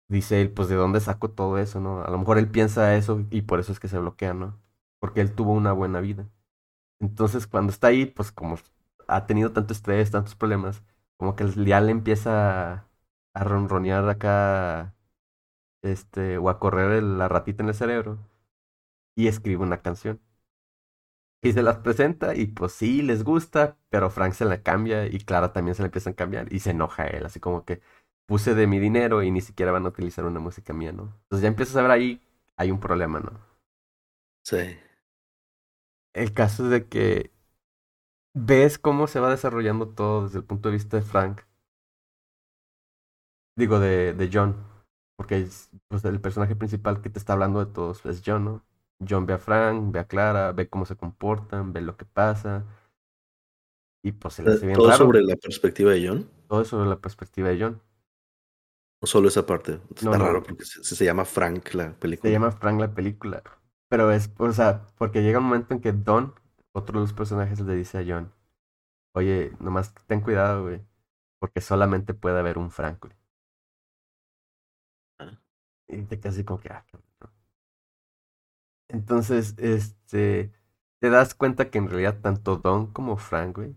dice 0.09 0.41
él, 0.41 0.51
pues 0.51 0.69
de 0.69 0.77
dónde 0.77 1.01
saco 1.01 1.31
todo 1.31 1.59
eso, 1.59 1.81
¿no? 1.81 2.03
A 2.05 2.11
lo 2.11 2.19
mejor 2.19 2.39
él 2.39 2.49
piensa 2.51 2.95
eso 2.97 3.25
y 3.31 3.43
por 3.43 3.61
eso 3.61 3.73
es 3.73 3.81
que 3.81 3.89
se 3.89 3.99
bloquea, 3.99 4.35
¿no? 4.35 4.59
Porque 5.01 5.21
él 5.21 5.35
tuvo 5.35 5.53
una 5.53 5.73
buena 5.73 6.01
vida. 6.01 6.29
Entonces 7.01 7.47
cuando 7.47 7.73
está 7.73 7.89
ahí, 7.89 8.07
pues 8.07 8.33
como 8.33 8.59
ha 9.09 9.27
tenido 9.27 9.53
tanto 9.53 9.73
estrés, 9.75 10.11
tantos 10.11 10.37
problemas, 10.37 10.83
como 11.19 11.37
que 11.37 11.47
ya 11.67 11.81
le 11.81 11.93
empieza 11.93 12.87
a 13.35 13.45
ronronear 13.45 14.09
acá, 14.09 14.95
este, 15.83 16.39
o 16.39 16.51
a 16.51 16.59
correr 16.61 17.03
la 17.03 17.29
ratita 17.29 17.63
en 17.63 17.71
el 17.71 17.75
cerebro 17.77 18.19
y 19.17 19.29
escribe 19.29 19.63
una 19.63 19.83
canción. 19.83 20.21
Y 21.45 21.53
se 21.53 21.63
las 21.63 21.79
presenta 21.79 22.35
y 22.35 22.47
pues 22.49 22.73
sí, 22.73 23.03
les 23.03 23.23
gusta, 23.25 23.79
pero 23.91 24.11
Frank 24.11 24.33
se 24.35 24.47
la 24.47 24.63
cambia 24.63 25.07
y 25.07 25.21
Clara 25.21 25.53
también 25.53 25.77
se 25.77 25.83
la 25.83 25.87
empieza 25.89 26.11
a 26.11 26.15
cambiar 26.15 26.53
y 26.53 26.61
se 26.61 26.71
enoja 26.73 27.07
él, 27.07 27.27
así 27.27 27.41
como 27.41 27.65
que 27.67 27.83
puse 28.27 28.55
de 28.57 28.67
mi 28.67 28.81
dinero 28.81 29.23
y 29.23 29.31
ni 29.31 29.43
siquiera 29.43 29.73
van 29.73 29.87
a 29.87 29.91
utilizar 29.91 30.25
una 30.25 30.41
música 30.41 30.73
mía, 30.75 30.93
¿no? 30.93 31.03
Entonces 31.25 31.43
ya 31.43 31.49
empiezas 31.49 31.77
a 31.77 31.83
ver 31.83 31.93
ahí, 31.93 32.23
hay 32.57 32.73
un 32.73 32.81
problema, 32.81 33.21
¿no? 33.21 33.41
Sí. 34.45 34.79
El 36.15 36.33
caso 36.35 36.65
es 36.65 36.71
de 36.71 36.89
que 36.89 37.31
ves 38.35 38.79
cómo 38.79 39.09
se 39.09 39.19
va 39.19 39.29
desarrollando 39.31 39.89
todo 39.89 40.25
desde 40.27 40.39
el 40.39 40.45
punto 40.45 40.69
de 40.69 40.75
vista 40.75 40.97
de 40.99 41.03
Frank. 41.03 41.41
Digo, 43.57 43.79
de, 43.81 44.15
de 44.15 44.31
John. 44.33 44.57
Porque 45.17 45.47
pues, 45.89 46.05
el 46.05 46.21
personaje 46.21 46.57
principal 46.57 47.01
que 47.03 47.11
te 47.11 47.19
está 47.19 47.35
hablando 47.35 47.65
de 47.65 47.73
todos 47.73 48.05
es 48.07 48.23
John, 48.25 48.45
¿no? 48.45 48.65
John 49.09 49.27
ve 49.27 49.35
a 49.35 49.39
Frank, 49.39 49.93
ve 49.93 50.01
a 50.01 50.07
Clara, 50.07 50.53
ve 50.53 50.69
cómo 50.69 50.85
se 50.87 50.97
comportan, 50.97 51.73
ve 51.73 51.81
lo 51.81 51.97
que 51.97 52.05
pasa. 52.05 52.65
Y 54.03 54.13
pues 54.13 54.35
se 54.35 54.43
le 54.43 54.53
hace 54.53 54.67
bien 54.67 54.77
¿Todo 54.77 54.93
sobre 54.93 55.23
la 55.23 55.37
perspectiva 55.37 55.93
de 55.93 56.07
John? 56.07 56.31
Todo 56.49 56.65
sobre 56.65 56.89
la 56.89 56.97
perspectiva 56.97 57.49
de 57.49 57.61
John. 57.61 57.83
¿O 59.01 59.07
solo 59.07 59.29
esa 59.29 59.47
parte? 59.47 59.81
Está 59.95 60.19
raro 60.19 60.43
porque 60.43 60.65
se, 60.65 60.83
se, 60.83 61.05
llama 61.05 61.25
Frank 61.25 61.75
la 61.75 61.93
película. 61.93 62.29
Se 62.29 62.33
llama 62.33 62.53
Frank 62.53 62.81
la 62.81 62.95
película. 62.95 63.43
Pero 63.89 64.11
es, 64.11 64.31
o 64.39 64.53
sea, 64.53 64.87
porque 64.97 65.23
llega 65.23 65.39
un 65.39 65.45
momento 65.47 65.75
en 65.75 65.81
que 65.81 65.93
Don, 65.93 66.35
otro 66.73 67.01
de 67.01 67.05
los 67.05 67.13
personajes, 67.13 67.61
le 67.61 67.75
dice 67.75 67.99
a 67.99 68.05
John, 68.07 68.33
oye, 69.15 69.53
nomás 69.61 69.95
ten 70.07 70.21
cuidado, 70.21 70.65
güey, 70.65 70.83
porque 71.39 71.61
solamente 71.61 72.15
puede 72.15 72.39
haber 72.39 72.59
un 72.59 72.71
Frank, 72.71 73.01
güey. 73.01 73.15
Ah. 75.19 75.39
Y 75.89 76.03
te 76.03 76.29
así 76.29 76.45
como 76.45 76.61
que, 76.61 76.71
ah, 76.71 76.85
entonces, 78.89 79.55
este, 79.59 80.53
te 81.01 81.11
das 81.11 81.35
cuenta 81.35 81.71
que 81.71 81.79
en 81.79 81.89
realidad 81.89 82.21
tanto 82.21 82.57
Don 82.57 82.89
como 82.93 83.17
Frank, 83.17 83.57
güey, 83.57 83.77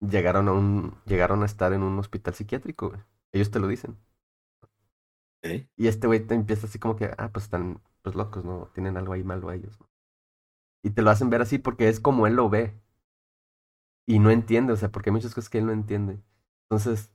llegaron 0.00 0.48
a 0.48 0.52
un, 0.52 0.96
llegaron 1.06 1.42
a 1.42 1.46
estar 1.46 1.72
en 1.72 1.82
un 1.82 1.98
hospital 1.98 2.34
psiquiátrico, 2.34 2.90
güey. 2.90 3.02
Ellos 3.32 3.50
te 3.50 3.60
lo 3.60 3.68
dicen. 3.68 3.98
Y 5.76 5.88
este 5.88 6.06
güey 6.06 6.26
te 6.26 6.34
empieza 6.34 6.66
así 6.66 6.78
como 6.78 6.96
que, 6.96 7.10
ah, 7.18 7.30
pues 7.32 7.44
están 7.44 7.80
pues 8.02 8.14
locos, 8.16 8.44
¿no? 8.44 8.70
Tienen 8.74 8.96
algo 8.96 9.12
ahí 9.12 9.22
malo 9.24 9.48
a 9.48 9.54
ellos. 9.54 9.78
¿no? 9.80 9.88
Y 10.82 10.90
te 10.90 11.02
lo 11.02 11.10
hacen 11.10 11.30
ver 11.30 11.42
así 11.42 11.58
porque 11.58 11.88
es 11.88 12.00
como 12.00 12.26
él 12.26 12.34
lo 12.34 12.48
ve. 12.50 12.74
Y 14.06 14.18
no 14.18 14.30
entiende, 14.30 14.72
o 14.72 14.76
sea, 14.76 14.90
porque 14.90 15.10
hay 15.10 15.14
muchas 15.14 15.34
cosas 15.34 15.50
que 15.50 15.58
él 15.58 15.66
no 15.66 15.72
entiende. 15.72 16.20
Entonces, 16.64 17.10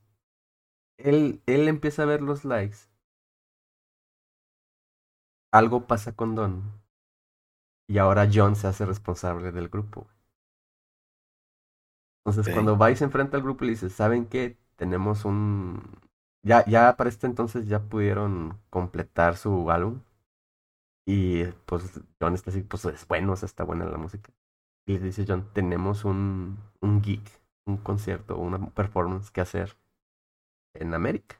él, 0.97 1.41
él 1.47 1.67
empieza 1.67 2.03
a 2.03 2.05
ver 2.05 2.21
los 2.21 2.45
likes. 2.45 2.77
Algo 5.51 5.85
pasa 5.85 6.15
con 6.15 6.33
Don 6.33 6.78
y 7.89 7.99
ahora 7.99 8.29
John 8.33 8.55
se 8.55 8.67
hace 8.67 8.85
responsable 8.85 9.51
del 9.51 9.67
grupo. 9.67 10.07
Entonces, 12.25 12.49
cuando 12.49 12.77
vais 12.77 13.01
enfrente 13.01 13.35
al 13.35 13.43
grupo 13.43 13.63
y 13.63 13.67
le 13.67 13.71
dices, 13.73 13.93
¿saben 13.93 14.25
qué? 14.27 14.57
Tenemos 14.75 15.25
un... 15.25 15.81
Ya, 16.43 16.65
ya 16.65 16.95
para 16.95 17.09
este 17.09 17.27
entonces 17.27 17.67
ya 17.67 17.81
pudieron 17.81 18.59
completar 18.69 19.35
su 19.37 19.69
álbum. 19.71 20.01
Y 21.05 21.45
pues 21.65 21.99
John 22.19 22.35
está 22.35 22.51
así, 22.51 22.61
pues 22.61 22.85
es 22.85 23.07
bueno, 23.07 23.33
o 23.33 23.35
sea, 23.35 23.47
está 23.47 23.63
buena 23.63 23.85
la 23.85 23.97
música. 23.97 24.31
Y 24.85 24.99
le 24.99 25.05
dice 25.07 25.25
John, 25.27 25.49
tenemos 25.53 26.05
un, 26.05 26.59
un 26.81 27.01
geek, 27.01 27.41
un 27.65 27.77
concierto, 27.77 28.37
una 28.37 28.69
performance 28.71 29.31
que 29.31 29.41
hacer 29.41 29.77
en 30.73 30.93
América. 30.95 31.39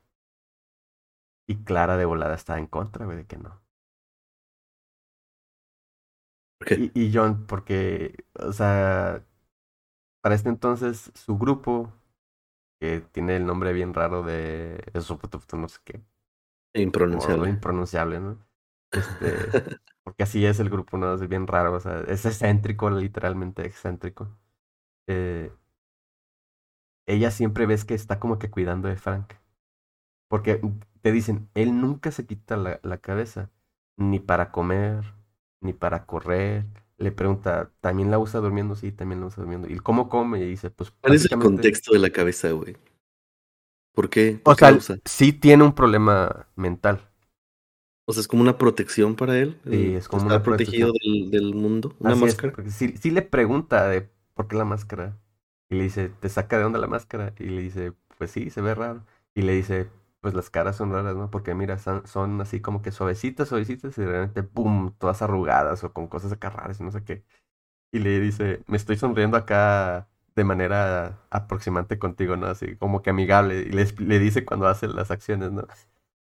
Y 1.48 1.66
Clara 1.66 1.98
de 1.98 2.06
volada 2.06 2.34
está 2.36 2.58
en 2.60 2.68
contra, 2.68 3.04
güey, 3.04 3.18
de 3.18 3.26
que 3.28 3.38
no. 3.38 3.62
Y, 6.68 6.92
y, 6.94 7.12
John, 7.14 7.46
porque, 7.48 8.26
o 8.40 8.52
sea, 8.52 9.24
para 10.22 10.36
este 10.36 10.50
entonces 10.50 11.12
su 11.16 11.38
grupo, 11.38 11.94
que 12.80 13.02
tiene 13.12 13.38
el 13.38 13.46
nombre 13.46 13.74
bien 13.74 13.94
raro 13.94 14.24
de 14.24 14.84
eso, 14.94 15.20
no 15.54 15.68
sé 15.70 15.80
qué. 15.84 16.02
Impronunciable. 16.74 17.50
impronunciable, 17.50 18.20
¿no? 18.20 18.38
Este, 18.92 19.80
porque 20.04 20.24
así 20.24 20.46
es 20.46 20.60
el 20.60 20.70
grupo, 20.70 20.98
¿no? 20.98 21.14
Es 21.14 21.28
bien 21.28 21.48
raro, 21.48 21.74
o 21.74 21.80
sea, 21.80 22.02
es 22.02 22.26
excéntrico, 22.26 22.90
literalmente 22.90 23.66
excéntrico. 23.66 24.38
Eh, 25.08 25.52
ella 27.08 27.32
siempre 27.32 27.66
ves 27.66 27.86
que 27.86 27.94
está 27.96 28.20
como 28.20 28.40
que 28.40 28.50
cuidando 28.50 28.88
de 28.88 28.96
Frank. 28.96 29.34
Porque 30.30 30.62
te 31.02 31.12
dicen, 31.12 31.50
él 31.56 31.82
nunca 31.82 32.12
se 32.12 32.26
quita 32.26 32.58
la, 32.58 32.80
la 32.84 33.00
cabeza, 33.00 33.52
ni 33.98 34.20
para 34.20 34.52
comer, 34.52 35.14
ni 35.62 35.74
para 35.74 36.06
correr. 36.06 36.66
Le 36.98 37.12
pregunta, 37.12 37.72
¿también 37.80 38.12
la 38.12 38.20
usa 38.20 38.40
durmiendo? 38.40 38.76
Sí, 38.76 38.92
también 38.92 39.22
la 39.22 39.28
usa 39.28 39.44
durmiendo. 39.44 39.70
¿Y 39.70 39.80
cómo 39.80 40.10
come? 40.10 40.40
Y 40.40 40.50
dice, 40.50 40.70
pues. 40.70 40.92
¿Cuál 40.92 41.16
es 41.16 41.32
el 41.32 41.40
contexto 41.40 41.94
de 41.94 42.00
la 42.00 42.10
cabeza, 42.10 42.52
güey? 42.52 42.76
¿Por 43.94 44.10
qué? 44.10 44.40
o 44.44 44.56
sea, 44.56 44.78
sí 45.06 45.34
tiene 45.34 45.64
un 45.64 45.74
problema 45.74 46.48
mental. 46.56 47.10
O 48.06 48.14
sea, 48.14 48.22
es 48.22 48.28
como 48.28 48.42
una 48.42 48.58
protección 48.58 49.16
para 49.16 49.38
él. 49.38 49.60
Sí, 49.70 49.94
es 49.96 50.08
como 50.08 50.24
Está 50.24 50.42
protegido 50.42 50.92
del, 50.94 51.32
del, 51.32 51.54
mundo. 51.54 51.96
Una 52.00 52.16
máscara. 52.16 52.54
sí, 52.70 52.96
sí 53.00 53.12
le 53.12 53.22
pregunta 53.22 53.88
de 53.88 54.10
por 54.34 54.48
qué 54.48 54.56
la 54.56 54.66
máscara. 54.66 55.18
Y 55.70 55.76
le 55.76 55.84
dice, 55.84 56.10
¿te 56.20 56.30
saca 56.30 56.58
de 56.58 56.66
onda 56.66 56.80
la 56.80 56.88
máscara? 56.88 57.34
Y 57.38 57.46
le 57.46 57.62
dice, 57.62 57.94
pues 58.18 58.32
sí, 58.32 58.50
se 58.50 58.62
ve 58.62 58.74
raro. 58.74 59.06
Y 59.36 59.44
le 59.44 59.54
dice, 59.54 59.90
pues 60.22 60.34
las 60.34 60.50
caras 60.50 60.76
son 60.78 60.92
raras, 60.92 61.16
¿no? 61.16 61.30
Porque 61.32 61.56
mira, 61.56 61.78
son, 61.80 62.42
así 62.42 62.62
como 62.62 62.82
que 62.82 62.92
suavecitas, 62.92 63.50
suavecitas 63.50 63.98
y 63.98 64.02
de 64.02 64.08
repente, 64.08 64.44
¡pum!, 64.44 64.94
todas 64.98 65.22
arrugadas 65.22 65.84
o 65.84 65.94
con 65.94 66.08
cosas 66.08 66.32
acá 66.32 66.50
raras 66.50 66.80
y 66.80 66.84
no 66.84 66.92
sé 66.92 67.04
qué. 67.04 67.24
Y 67.92 68.00
le 68.00 68.20
dice, 68.20 68.64
me 68.68 68.78
estoy 68.78 68.98
sonriendo 68.98 69.38
acá 69.38 70.08
de 70.36 70.44
manera 70.44 71.20
aproximante 71.32 72.00
contigo, 72.00 72.38
¿no? 72.38 72.48
Así 72.48 72.76
como 72.78 73.02
que 73.02 73.10
amigable. 73.12 73.62
Y 73.62 73.72
le, 73.72 73.86
le 74.00 74.20
dice 74.20 74.46
cuando 74.46 74.68
hace 74.68 74.88
las 74.88 75.12
acciones, 75.12 75.52
¿no? 75.52 75.68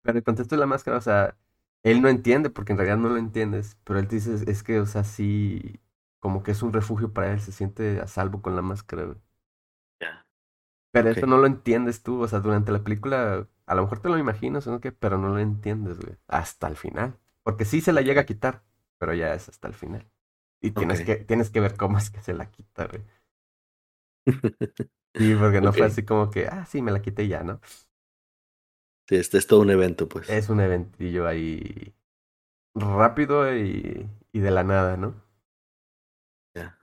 Pero 0.01 0.17
el 0.17 0.23
contexto 0.23 0.55
de 0.55 0.59
la 0.61 0.65
máscara, 0.67 0.97
o 0.97 1.01
sea, 1.01 1.37
él 1.83 2.01
no 2.01 2.09
entiende 2.09 2.49
porque 2.49 2.71
en 2.73 2.77
realidad 2.79 2.97
no 2.97 3.09
lo 3.09 3.17
entiendes, 3.17 3.77
pero 3.83 3.99
él 3.99 4.07
te 4.07 4.15
dice, 4.17 4.35
es 4.51 4.63
que, 4.63 4.79
o 4.79 4.85
sea, 4.85 5.03
sí, 5.03 5.79
como 6.19 6.43
que 6.43 6.51
es 6.51 6.63
un 6.63 6.73
refugio 6.73 7.13
para 7.13 7.31
él, 7.33 7.39
se 7.41 7.51
siente 7.51 7.99
a 8.01 8.07
salvo 8.07 8.41
con 8.41 8.55
la 8.55 8.61
máscara, 8.61 9.15
Pero 10.91 11.09
eso 11.09 11.25
no 11.27 11.37
lo 11.37 11.47
entiendes 11.47 12.01
tú, 12.03 12.21
o 12.21 12.27
sea, 12.27 12.39
durante 12.39 12.71
la 12.71 12.83
película 12.83 13.47
a 13.67 13.75
lo 13.75 13.83
mejor 13.83 13.99
te 13.99 14.09
lo 14.09 14.17
imaginas, 14.17 14.65
¿no? 14.67 14.79
pero 14.79 15.17
no 15.17 15.29
lo 15.29 15.39
entiendes, 15.39 15.99
güey. 15.99 16.17
Hasta 16.27 16.67
el 16.67 16.75
final. 16.75 17.17
Porque 17.43 17.65
sí 17.65 17.81
se 17.81 17.93
la 17.93 18.01
llega 18.01 18.21
a 18.21 18.25
quitar, 18.25 18.63
pero 18.97 19.13
ya 19.13 19.33
es 19.33 19.49
hasta 19.49 19.67
el 19.67 19.73
final. 19.75 20.09
Y 20.61 20.71
tienes, 20.71 21.01
que, 21.01 21.17
tienes 21.17 21.49
que 21.51 21.59
ver 21.59 21.75
cómo 21.75 21.97
es 21.97 22.09
que 22.09 22.21
se 22.21 22.33
la 22.33 22.49
quita, 22.49 22.87
güey. 22.87 23.03
Sí, 25.15 25.33
porque 25.35 25.61
no 25.61 25.73
fue 25.73 25.87
así 25.87 26.05
como 26.05 26.29
que, 26.29 26.47
ah, 26.47 26.65
sí, 26.65 26.81
me 26.81 26.91
la 26.91 27.01
quité 27.01 27.27
ya, 27.27 27.43
¿no? 27.43 27.59
Sí, 29.07 29.15
este 29.15 29.37
es 29.37 29.47
todo 29.47 29.61
un 29.61 29.69
evento, 29.69 30.07
pues. 30.07 30.29
Es 30.29 30.49
un 30.49 30.59
eventillo 30.59 31.27
ahí 31.27 31.93
rápido 32.75 33.55
y, 33.55 34.09
y 34.31 34.39
de 34.39 34.51
la 34.51 34.63
nada, 34.63 34.97
¿no? 34.97 35.15
Ya. 36.55 36.77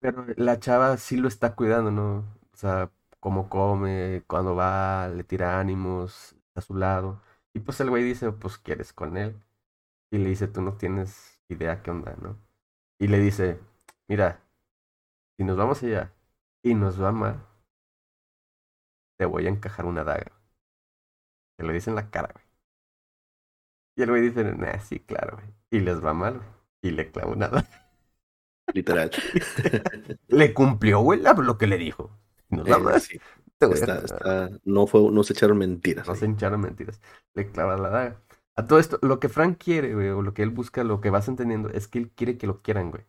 Pero 0.00 0.26
la 0.36 0.58
chava 0.58 0.96
sí 0.96 1.16
lo 1.16 1.28
está 1.28 1.54
cuidando, 1.54 1.90
¿no? 1.90 2.18
O 2.52 2.56
sea, 2.56 2.90
cómo 3.20 3.48
come, 3.48 4.22
cuando 4.26 4.54
va, 4.54 5.08
le 5.08 5.24
tira 5.24 5.60
ánimos, 5.60 6.36
a 6.54 6.60
su 6.60 6.74
lado. 6.74 7.22
Y 7.54 7.60
pues 7.60 7.80
el 7.80 7.90
güey 7.90 8.04
dice, 8.04 8.32
pues 8.32 8.58
quieres 8.58 8.92
con 8.92 9.16
él. 9.16 9.40
Y 10.10 10.18
le 10.18 10.28
dice, 10.30 10.48
tú 10.48 10.62
no 10.62 10.76
tienes 10.76 11.40
idea 11.48 11.82
qué 11.82 11.90
onda, 11.90 12.16
¿no? 12.20 12.38
Y 12.98 13.08
le 13.08 13.18
dice, 13.18 13.60
mira, 14.08 14.42
si 15.36 15.44
nos 15.44 15.56
vamos 15.56 15.82
allá 15.82 16.12
y 16.62 16.74
nos 16.74 17.02
va 17.02 17.12
mal, 17.12 17.46
te 19.18 19.26
voy 19.26 19.46
a 19.46 19.50
encajar 19.50 19.86
una 19.86 20.04
daga. 20.04 20.32
Te 21.56 21.64
lo 21.64 21.72
dice 21.72 21.90
en 21.90 21.96
la 21.96 22.10
cara, 22.10 22.30
güey. 22.32 22.44
Y 23.96 24.02
el 24.02 24.10
güey 24.10 24.22
dice, 24.22 24.44
nah, 24.44 24.78
sí, 24.78 25.00
claro, 25.00 25.36
güey. 25.36 25.48
Y 25.70 25.80
les 25.80 26.04
va 26.04 26.12
mal, 26.14 26.38
güey. 26.38 26.48
Y 26.82 26.90
le 26.90 27.10
clava 27.10 27.32
una 27.32 27.48
daga. 27.48 27.86
Literal. 28.74 29.10
Le 30.28 30.52
cumplió, 30.52 31.00
güey, 31.00 31.20
lo 31.20 31.56
que 31.56 31.66
le 31.66 31.78
dijo. 31.78 32.10
Eh, 32.64 32.76
mal, 32.78 33.00
sí, 33.00 33.20
te 33.58 33.66
voy 33.66 33.82
a 33.82 33.86
está, 33.86 33.98
clavar. 34.06 34.22
está, 34.22 34.50
no 34.64 34.86
fue, 34.86 35.02
no 35.12 35.22
se 35.24 35.32
echaron 35.34 35.58
mentiras. 35.58 36.08
No 36.08 36.14
ahí. 36.14 36.20
se 36.20 36.26
hincharon 36.26 36.60
mentiras. 36.60 37.00
Le 37.34 37.50
clava 37.50 37.76
la 37.76 37.88
daga. 37.90 38.22
A 38.56 38.66
todo 38.66 38.78
esto, 38.78 38.98
lo 39.02 39.20
que 39.20 39.28
Frank 39.28 39.58
quiere, 39.62 39.94
güey, 39.94 40.08
o 40.10 40.22
lo 40.22 40.32
que 40.34 40.42
él 40.42 40.50
busca, 40.50 40.84
lo 40.84 41.00
que 41.00 41.10
vas 41.10 41.28
entendiendo, 41.28 41.68
es 41.70 41.88
que 41.88 41.98
él 41.98 42.10
quiere 42.12 42.38
que 42.38 42.46
lo 42.46 42.62
quieran, 42.62 42.90
güey. 42.90 43.04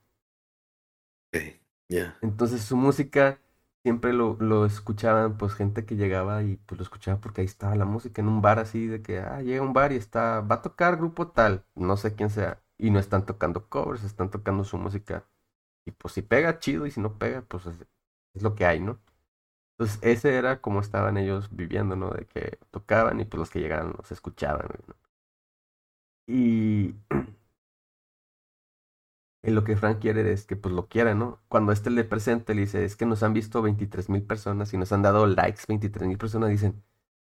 Ok, 1.34 1.62
Ya. 1.90 2.18
Entonces 2.22 2.62
su 2.64 2.76
música 2.78 3.40
siempre 3.84 4.14
lo, 4.14 4.36
lo 4.40 4.66
escuchaban, 4.66 5.38
pues 5.38 5.54
gente 5.54 5.86
que 5.86 5.96
llegaba 5.96 6.44
y 6.44 6.58
pues 6.58 6.78
lo 6.80 6.84
escuchaba 6.84 7.20
porque 7.22 7.42
ahí 7.42 7.46
estaba 7.48 7.76
la 7.76 7.86
música, 7.86 8.22
en 8.22 8.28
un 8.28 8.42
bar 8.42 8.60
así, 8.60 8.88
de 8.88 9.02
que, 9.02 9.20
ah, 9.20 9.42
llega 9.42 9.62
un 9.62 9.74
bar 9.74 9.94
y 9.94 9.96
está, 9.98 10.42
va 10.42 10.56
a 10.56 10.62
tocar 10.62 10.98
grupo 10.98 11.30
tal, 11.30 11.66
no 11.76 11.96
sé 11.98 12.16
quién 12.16 12.30
sea, 12.30 12.62
y 12.78 12.90
no 12.92 13.00
están 13.00 13.26
tocando 13.26 13.70
covers, 13.70 14.04
están 14.04 14.30
tocando 14.32 14.64
su 14.64 14.78
música. 14.78 15.28
Y 15.86 15.92
pues 15.92 16.14
si 16.16 16.22
pega, 16.24 16.60
chido, 16.60 16.86
y 16.88 16.92
si 16.92 17.02
no 17.02 17.18
pega, 17.20 17.44
pues 17.44 17.66
es, 17.68 17.88
es 18.36 18.44
lo 18.44 18.56
que 18.56 18.66
hay, 18.66 18.80
¿no? 18.82 19.00
Entonces 19.80 20.00
ese 20.04 20.36
era 20.38 20.62
como 20.62 20.82
estaban 20.82 21.18
ellos 21.18 21.50
viviendo, 21.56 21.96
¿no? 21.96 22.10
De 22.12 22.26
que 22.28 22.60
tocaban 22.72 23.20
y 23.20 23.26
pues 23.26 23.40
los 23.40 23.50
que 23.50 23.60
llegaban 23.60 23.94
los 23.98 24.12
escuchaban. 24.12 24.68
Y 26.28 26.94
en 29.44 29.56
lo 29.56 29.64
que 29.64 29.78
Frank 29.78 30.00
quiere 30.00 30.32
es 30.32 30.46
que 30.46 30.56
pues 30.56 30.74
lo 30.74 30.88
quieran, 30.88 31.20
¿no? 31.20 31.42
Cuando 31.48 31.72
este 31.72 31.90
le 31.90 32.04
presenta, 32.04 32.54
le 32.54 32.62
dice, 32.62 32.84
es 32.86 32.96
que 32.96 33.06
nos 33.06 33.24
han 33.24 33.34
visto 33.34 33.62
23 33.62 34.10
mil 34.10 34.24
personas 34.24 34.74
y 34.74 34.78
nos 34.78 34.92
han 34.92 35.02
dado 35.04 35.26
likes 35.28 35.62
23 35.68 36.08
mil 36.08 36.18
personas, 36.18 36.50
dicen, 36.50 36.84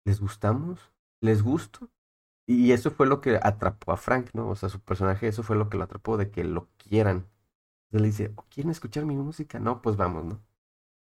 ¿les 0.06 0.20
gustamos? 0.22 0.92
¿Les 1.22 1.42
gusto? 1.44 1.90
Y 2.48 2.74
eso 2.74 2.92
fue 2.92 3.08
lo 3.08 3.22
que 3.22 3.40
atrapó 3.44 3.92
a 3.94 3.98
Frank, 3.98 4.30
¿no? 4.34 4.50
O 4.50 4.56
sea, 4.56 4.70
su 4.70 4.82
personaje, 4.82 5.28
eso 5.30 5.44
fue 5.44 5.58
lo 5.58 5.70
que 5.70 5.78
lo 5.78 5.86
atrapó, 5.86 6.18
de 6.18 6.32
que 6.32 6.44
lo 6.46 6.70
quieran. 6.78 7.28
Entonces 7.92 8.02
le 8.02 8.08
dice, 8.08 8.34
"¿Oh, 8.38 8.46
¿quieren 8.50 8.72
escuchar 8.72 9.06
mi 9.06 9.16
música? 9.18 9.60
No, 9.60 9.82
pues 9.82 9.98
vamos, 9.98 10.26
¿no? 10.26 10.42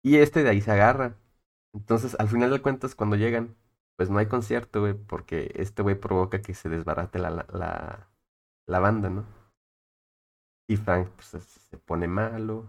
Y 0.03 0.17
este 0.17 0.43
de 0.43 0.49
ahí 0.51 0.61
se 0.61 0.71
agarra. 0.71 1.17
Entonces, 1.73 2.15
al 2.19 2.27
final 2.29 2.51
de 2.51 2.61
cuentas, 2.61 2.95
cuando 2.95 3.15
llegan, 3.15 3.55
pues 3.95 4.09
no 4.09 4.19
hay 4.19 4.27
concierto, 4.27 4.81
güey, 4.81 4.93
porque 4.93 5.51
este 5.55 5.81
güey 5.83 5.95
provoca 5.99 6.41
que 6.41 6.53
se 6.53 6.69
desbarate 6.69 7.19
la, 7.19 7.29
la, 7.31 8.09
la, 8.67 8.79
banda, 8.79 9.09
¿no? 9.09 9.25
Y 10.67 10.77
Frank 10.77 11.09
pues, 11.15 11.27
se, 11.27 11.39
se 11.41 11.77
pone 11.77 12.07
malo, 12.07 12.65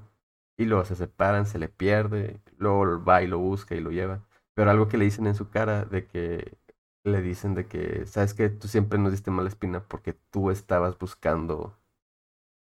y 0.57 0.65
luego 0.67 0.85
se 0.85 0.97
separan, 0.97 1.47
se 1.47 1.59
le 1.59 1.69
pierde, 1.69 2.41
luego 2.59 3.03
va 3.05 3.23
y 3.23 3.27
lo 3.27 3.39
busca 3.39 3.75
y 3.75 3.81
lo 3.81 3.91
lleva. 3.91 4.23
Pero 4.55 4.71
algo 4.71 4.89
que 4.89 4.99
le 4.99 5.05
dicen 5.05 5.27
en 5.27 5.35
su 5.35 5.51
cara, 5.51 5.85
de 5.85 6.07
que 6.07 6.57
le 7.05 7.21
dicen 7.23 7.55
de 7.55 7.67
que, 7.69 8.07
sabes 8.07 8.35
que 8.35 8.49
tú 8.51 8.69
siempre 8.69 8.99
nos 8.99 9.13
diste 9.13 9.31
mala 9.31 9.49
espina 9.49 9.81
porque 9.87 10.15
tú 10.15 10.51
estabas 10.51 10.99
buscando 10.99 11.77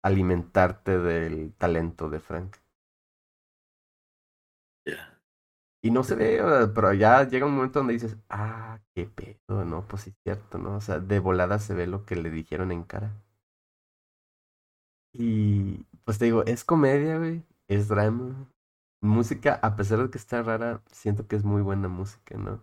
alimentarte 0.04 0.98
del 0.98 1.52
talento 1.54 2.08
de 2.08 2.20
Frank. 2.20 2.56
Y 5.82 5.90
no 5.90 6.02
se 6.04 6.14
ve, 6.14 6.40
pero 6.74 6.92
ya 6.94 7.24
llega 7.28 7.46
un 7.46 7.54
momento 7.56 7.80
donde 7.80 7.94
dices, 7.94 8.16
ah, 8.30 8.80
qué 8.94 9.06
pedo, 9.06 9.64
no, 9.64 9.86
pues 9.86 10.02
sí 10.02 10.10
es 10.10 10.16
cierto, 10.22 10.58
¿no? 10.58 10.76
O 10.76 10.80
sea, 10.80 10.98
de 11.00 11.18
volada 11.18 11.58
se 11.58 11.74
ve 11.74 11.86
lo 11.86 12.04
que 12.06 12.16
le 12.16 12.30
dijeron 12.30 12.72
en 12.72 12.84
cara. 12.84 13.12
Y 15.12 15.84
pues 16.04 16.18
te 16.18 16.26
digo, 16.26 16.44
es 16.44 16.64
comedia, 16.64 17.18
güey, 17.18 17.42
es 17.68 17.88
drama. 17.88 18.48
Música, 19.02 19.58
a 19.62 19.76
pesar 19.76 19.98
de 20.02 20.10
que 20.10 20.18
está 20.18 20.42
rara, 20.42 20.82
siento 20.92 21.26
que 21.26 21.36
es 21.36 21.44
muy 21.44 21.60
buena 21.62 21.88
música, 21.88 22.36
¿no? 22.38 22.62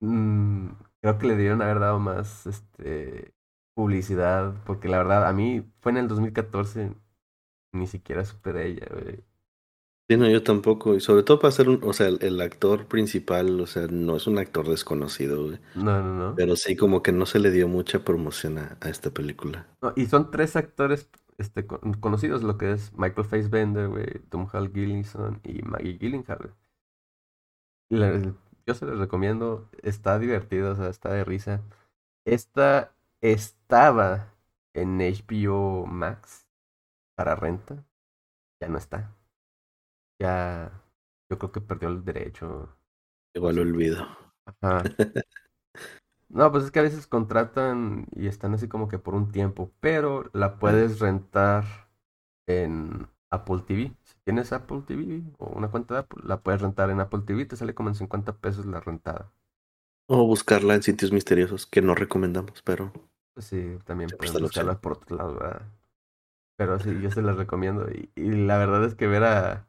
Mm, 0.00 0.70
creo 1.00 1.18
que 1.18 1.26
le 1.26 1.36
debieron 1.36 1.62
haber 1.62 1.80
dado 1.80 1.98
más, 2.00 2.46
este, 2.46 3.34
publicidad, 3.74 4.54
porque 4.64 4.88
la 4.88 4.98
verdad, 4.98 5.26
a 5.28 5.32
mí 5.32 5.64
fue 5.80 5.92
en 5.92 5.98
el 5.98 6.08
2014, 6.08 6.94
ni 7.72 7.86
siquiera 7.86 8.24
supe 8.24 8.52
de 8.52 8.66
ella, 8.68 8.86
güey. 8.92 9.24
Sí, 10.08 10.16
no, 10.16 10.28
yo 10.28 10.42
tampoco. 10.42 10.94
Y 10.94 11.00
sobre 11.00 11.22
todo 11.24 11.38
para 11.40 11.50
ser 11.52 11.68
un, 11.68 11.80
o 11.84 11.92
sea, 11.92 12.06
el, 12.08 12.18
el 12.22 12.40
actor 12.40 12.86
principal, 12.86 13.60
o 13.60 13.66
sea, 13.66 13.86
no 13.88 14.16
es 14.16 14.26
un 14.26 14.38
actor 14.38 14.68
desconocido, 14.68 15.44
güey. 15.46 15.58
No, 15.74 16.02
no, 16.02 16.14
no. 16.14 16.30
Pero 16.36 16.56
sí, 16.56 16.76
como 16.76 17.02
que 17.02 17.12
no 17.12 17.26
se 17.26 17.38
le 17.40 17.50
dio 17.52 17.68
mucha 17.68 18.04
promoción 18.04 18.58
a, 18.58 18.78
a 18.80 18.90
esta 18.90 19.10
película. 19.12 19.66
No, 19.80 19.92
y 19.96 20.04
son 20.06 20.30
tres 20.30 20.54
actores 20.56 21.08
este, 21.38 21.66
con- 21.66 21.94
conocidos, 21.94 22.42
lo 22.42 22.58
que 22.58 22.72
es 22.72 22.92
Michael 22.94 23.26
Fassbender, 23.26 23.88
güey, 23.88 24.18
Tom 24.28 24.48
Hall 24.52 24.70
Gillinson 24.72 25.40
y 25.44 25.62
Maggie 25.62 25.98
Gyllenhaal, 25.98 26.54
yo 28.66 28.74
se 28.74 28.86
los 28.86 28.98
recomiendo, 28.98 29.68
está 29.82 30.18
divertido, 30.18 30.72
o 30.72 30.74
sea, 30.74 30.88
está 30.88 31.12
de 31.12 31.24
risa. 31.24 31.62
Esta 32.24 32.94
estaba 33.20 34.34
en 34.74 35.00
HBO 35.00 35.86
Max 35.86 36.48
para 37.16 37.36
renta, 37.36 37.84
ya 38.60 38.68
no 38.68 38.78
está. 38.78 39.14
Ya, 40.18 40.70
yo 41.30 41.38
creo 41.38 41.52
que 41.52 41.60
perdió 41.62 41.88
el 41.88 42.04
derecho. 42.04 42.76
Igual 43.34 43.54
lo 43.56 43.62
olvido. 43.62 44.04
Ajá. 44.44 44.92
No, 46.28 46.50
pues 46.50 46.64
es 46.64 46.70
que 46.72 46.80
a 46.80 46.82
veces 46.82 47.06
contratan 47.06 48.06
y 48.14 48.26
están 48.26 48.54
así 48.54 48.68
como 48.68 48.88
que 48.88 48.98
por 48.98 49.14
un 49.14 49.30
tiempo, 49.30 49.72
pero 49.80 50.28
la 50.32 50.58
puedes 50.58 50.98
rentar 50.98 51.64
en 52.46 53.08
Apple 53.30 53.62
TV. 53.66 53.96
Si 54.04 54.14
tienes 54.24 54.52
Apple 54.52 54.82
TV 54.86 55.22
o 55.38 55.46
una 55.56 55.70
cuenta 55.70 55.94
de 55.94 56.00
Apple, 56.00 56.22
la 56.26 56.42
puedes 56.42 56.62
rentar 56.62 56.90
en 56.90 57.00
Apple 57.00 57.22
TV, 57.26 57.46
te 57.46 57.56
sale 57.56 57.74
como 57.74 57.90
en 57.90 57.94
50 57.96 58.36
pesos 58.38 58.66
la 58.66 58.80
rentada. 58.80 59.32
O 60.08 60.26
buscarla 60.26 60.74
en 60.74 60.82
sitios 60.82 61.12
misteriosos 61.12 61.64
que 61.64 61.80
no 61.80 61.94
recomendamos, 61.94 62.60
pero 62.64 62.92
Pues 63.34 63.46
sí, 63.46 63.78
también 63.84 64.16
opción. 64.18 64.40
buscarla 64.40 64.80
por 64.80 64.92
otro 64.94 65.16
lado, 65.16 65.34
¿verdad? 65.38 65.62
Pero 66.56 66.78
sí, 66.80 67.00
yo 67.00 67.10
se 67.10 67.22
las 67.22 67.36
recomiendo. 67.36 67.90
Y, 67.90 68.10
y 68.16 68.32
la 68.46 68.58
verdad 68.58 68.84
es 68.84 68.94
que 68.94 69.06
ver 69.08 69.24
a, 69.24 69.68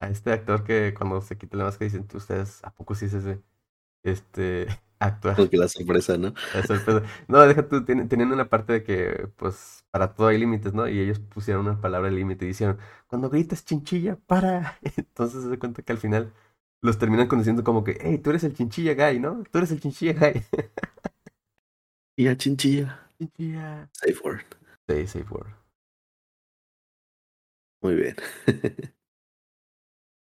a 0.00 0.08
este 0.08 0.32
actor 0.32 0.64
que 0.64 0.94
cuando 0.94 1.20
se 1.20 1.38
quita 1.38 1.56
la 1.56 1.64
máscara 1.64 1.86
dicen, 1.86 2.06
"¿Tú 2.08 2.18
ustedes, 2.18 2.64
¿a 2.64 2.74
poco 2.74 2.94
sí 2.94 3.06
es 3.06 3.14
ese? 3.14 3.42
Este, 4.04 4.66
actúa. 5.00 5.34
como 5.36 5.50
que 5.50 5.56
la 5.58 5.68
sorpresa, 5.68 6.18
¿no? 6.18 6.34
La 6.54 6.62
sorpresa. 6.64 7.02
No, 7.28 7.40
deja 7.42 7.68
tú, 7.68 7.84
ten- 7.84 8.08
teniendo 8.08 8.34
una 8.34 8.48
parte 8.50 8.72
de 8.74 8.82
que, 8.84 9.28
pues, 9.36 9.84
para 9.90 10.14
todo 10.14 10.28
hay 10.28 10.38
límites, 10.38 10.74
¿no? 10.74 10.88
Y 10.88 11.00
ellos 11.00 11.20
pusieron 11.20 11.66
una 11.66 11.80
palabra 11.80 12.10
límite 12.10 12.44
y 12.46 12.48
dijeron, 12.48 12.78
cuando 13.08 13.30
gritas 13.30 13.64
chinchilla, 13.64 14.16
para. 14.26 14.78
Entonces 14.96 15.42
se 15.44 15.48
da 15.50 15.58
cuenta 15.58 15.82
que 15.82 15.92
al 15.92 15.98
final 15.98 16.32
los 16.82 16.98
terminan 16.98 17.28
conociendo 17.28 17.64
como 17.64 17.84
que, 17.84 17.98
hey, 18.02 18.18
tú 18.18 18.30
eres 18.30 18.44
el 18.44 18.54
chinchilla 18.54 18.94
guy, 18.94 19.20
¿no? 19.20 19.44
Tú 19.50 19.58
eres 19.58 19.70
el 19.72 19.80
chinchilla 19.80 20.14
guy. 20.14 20.42
Y 22.16 22.28
a 22.28 22.36
chinchilla. 22.36 23.08
chinchilla. 23.18 23.90
Safe 23.92 24.20
word. 24.24 24.44
Sí, 24.88 25.06
safe 25.06 25.30
word. 25.30 25.54
Muy 27.82 27.94
bien. 27.96 28.16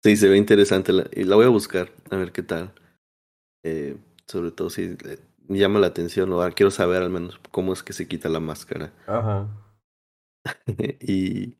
Sí, 0.03 0.17
se 0.17 0.29
ve 0.29 0.37
interesante 0.37 0.93
la- 0.93 1.09
y 1.13 1.25
la 1.25 1.37
voy 1.37 1.47
a 1.47 1.51
buscar 1.51 1.91
a 2.11 2.17
ver 2.17 2.33
qué 2.33 2.43
tal. 2.43 2.73
Eh, 3.65 3.97
sobre 4.27 4.51
todo 4.51 4.71
si 4.71 4.83
eh, 4.83 5.19
me 5.49 5.59
llama 5.59 5.81
la 5.81 5.89
atención 5.89 6.33
o 6.33 6.43
ah, 6.43 6.51
quiero 6.53 6.71
saber 6.71 7.03
al 7.03 7.11
menos 7.11 7.41
cómo 7.51 7.73
es 7.73 7.83
que 7.83 7.93
se 7.93 8.07
quita 8.07 8.29
la 8.29 8.41
máscara. 8.41 8.93
Ajá. 9.07 9.49
y, 11.01 11.57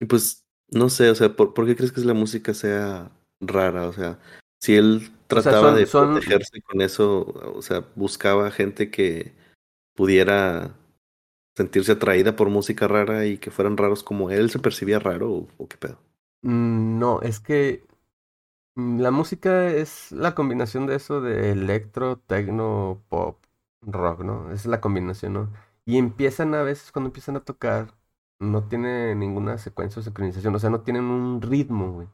y 0.00 0.06
pues 0.08 0.44
no 0.70 0.88
sé, 0.90 1.10
o 1.10 1.14
sea, 1.14 1.34
¿por, 1.34 1.54
por 1.54 1.66
qué 1.66 1.76
crees 1.76 1.92
que 1.92 2.00
la 2.02 2.14
música 2.14 2.54
sea 2.54 3.10
rara? 3.40 3.88
O 3.88 3.92
sea, 3.92 4.18
si 4.60 4.76
él 4.76 5.10
trataba 5.26 5.70
son- 5.70 5.76
de 5.76 5.86
son- 5.86 6.08
protegerse 6.14 6.60
con 6.62 6.80
eso, 6.82 7.20
o 7.54 7.62
sea, 7.62 7.84
buscaba 7.94 8.50
gente 8.50 8.90
que 8.90 9.32
pudiera 9.94 10.74
sentirse 11.56 11.92
atraída 11.92 12.36
por 12.36 12.50
música 12.50 12.86
rara 12.88 13.26
y 13.26 13.38
que 13.38 13.50
fueran 13.50 13.76
raros 13.76 14.02
como 14.02 14.30
él, 14.30 14.50
¿se 14.50 14.58
percibía 14.58 14.98
raro 14.98 15.32
o, 15.32 15.48
o 15.56 15.68
qué 15.68 15.76
pedo? 15.78 15.98
Mm, 16.46 16.98
No, 16.98 17.20
es 17.22 17.40
que 17.40 17.86
mm, 18.76 19.00
la 19.00 19.12
música 19.12 19.68
es 19.68 20.12
la 20.12 20.34
combinación 20.36 20.86
de 20.86 20.96
eso 20.96 21.20
de 21.20 21.52
electro, 21.52 22.18
techno, 22.20 23.04
pop, 23.08 23.44
rock, 23.82 24.22
¿no? 24.22 24.52
Es 24.52 24.66
la 24.66 24.80
combinación, 24.80 25.34
¿no? 25.34 25.52
Y 25.86 25.98
empiezan 25.98 26.54
a 26.54 26.62
veces, 26.62 26.92
cuando 26.92 27.08
empiezan 27.10 27.36
a 27.36 27.44
tocar, 27.44 27.94
no 28.40 28.68
tiene 28.68 29.14
ninguna 29.16 29.58
secuencia 29.58 30.00
o 30.00 30.04
sincronización, 30.04 30.54
o 30.56 30.60
sea, 30.60 30.70
no 30.70 30.82
tienen 30.82 31.04
un 31.04 31.42
ritmo, 31.42 31.92
güey. 31.92 32.08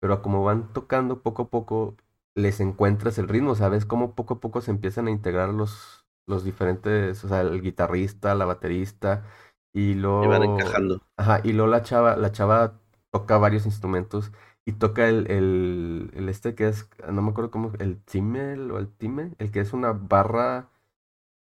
Pero 0.00 0.22
como 0.22 0.44
van 0.44 0.72
tocando 0.72 1.22
poco 1.22 1.44
a 1.44 1.50
poco, 1.50 1.96
les 2.34 2.60
encuentras 2.60 3.18
el 3.18 3.28
ritmo, 3.28 3.54
¿sabes? 3.56 3.86
Como 3.86 4.14
poco 4.14 4.34
a 4.34 4.40
poco 4.40 4.60
se 4.62 4.70
empiezan 4.72 5.08
a 5.08 5.10
integrar 5.12 5.50
los, 5.50 6.06
los 6.26 6.44
diferentes, 6.44 7.24
o 7.24 7.28
sea, 7.28 7.42
el 7.42 7.62
guitarrista, 7.62 8.34
la 8.34 8.46
baterista, 8.46 9.24
y 9.72 9.94
luego... 9.94 10.20
Y 10.20 10.26
van 10.28 10.44
encajando. 10.44 11.00
Ajá, 11.16 11.40
y 11.44 11.52
luego 11.52 11.70
la 11.70 11.82
chava, 11.82 12.16
la 12.16 12.32
chava 12.32 12.80
toca 13.12 13.38
varios 13.38 13.66
instrumentos 13.66 14.32
y 14.64 14.72
toca 14.72 15.08
el, 15.08 15.30
el, 15.30 16.10
el 16.14 16.28
este 16.28 16.54
que 16.54 16.68
es, 16.68 16.88
no 17.10 17.22
me 17.22 17.30
acuerdo 17.30 17.50
cómo, 17.50 17.72
el 17.78 17.98
timel 17.98 18.70
o 18.70 18.78
el 18.78 18.88
time, 18.88 19.32
el 19.38 19.50
que 19.50 19.60
es 19.60 19.72
una 19.72 19.92
barra 19.92 20.68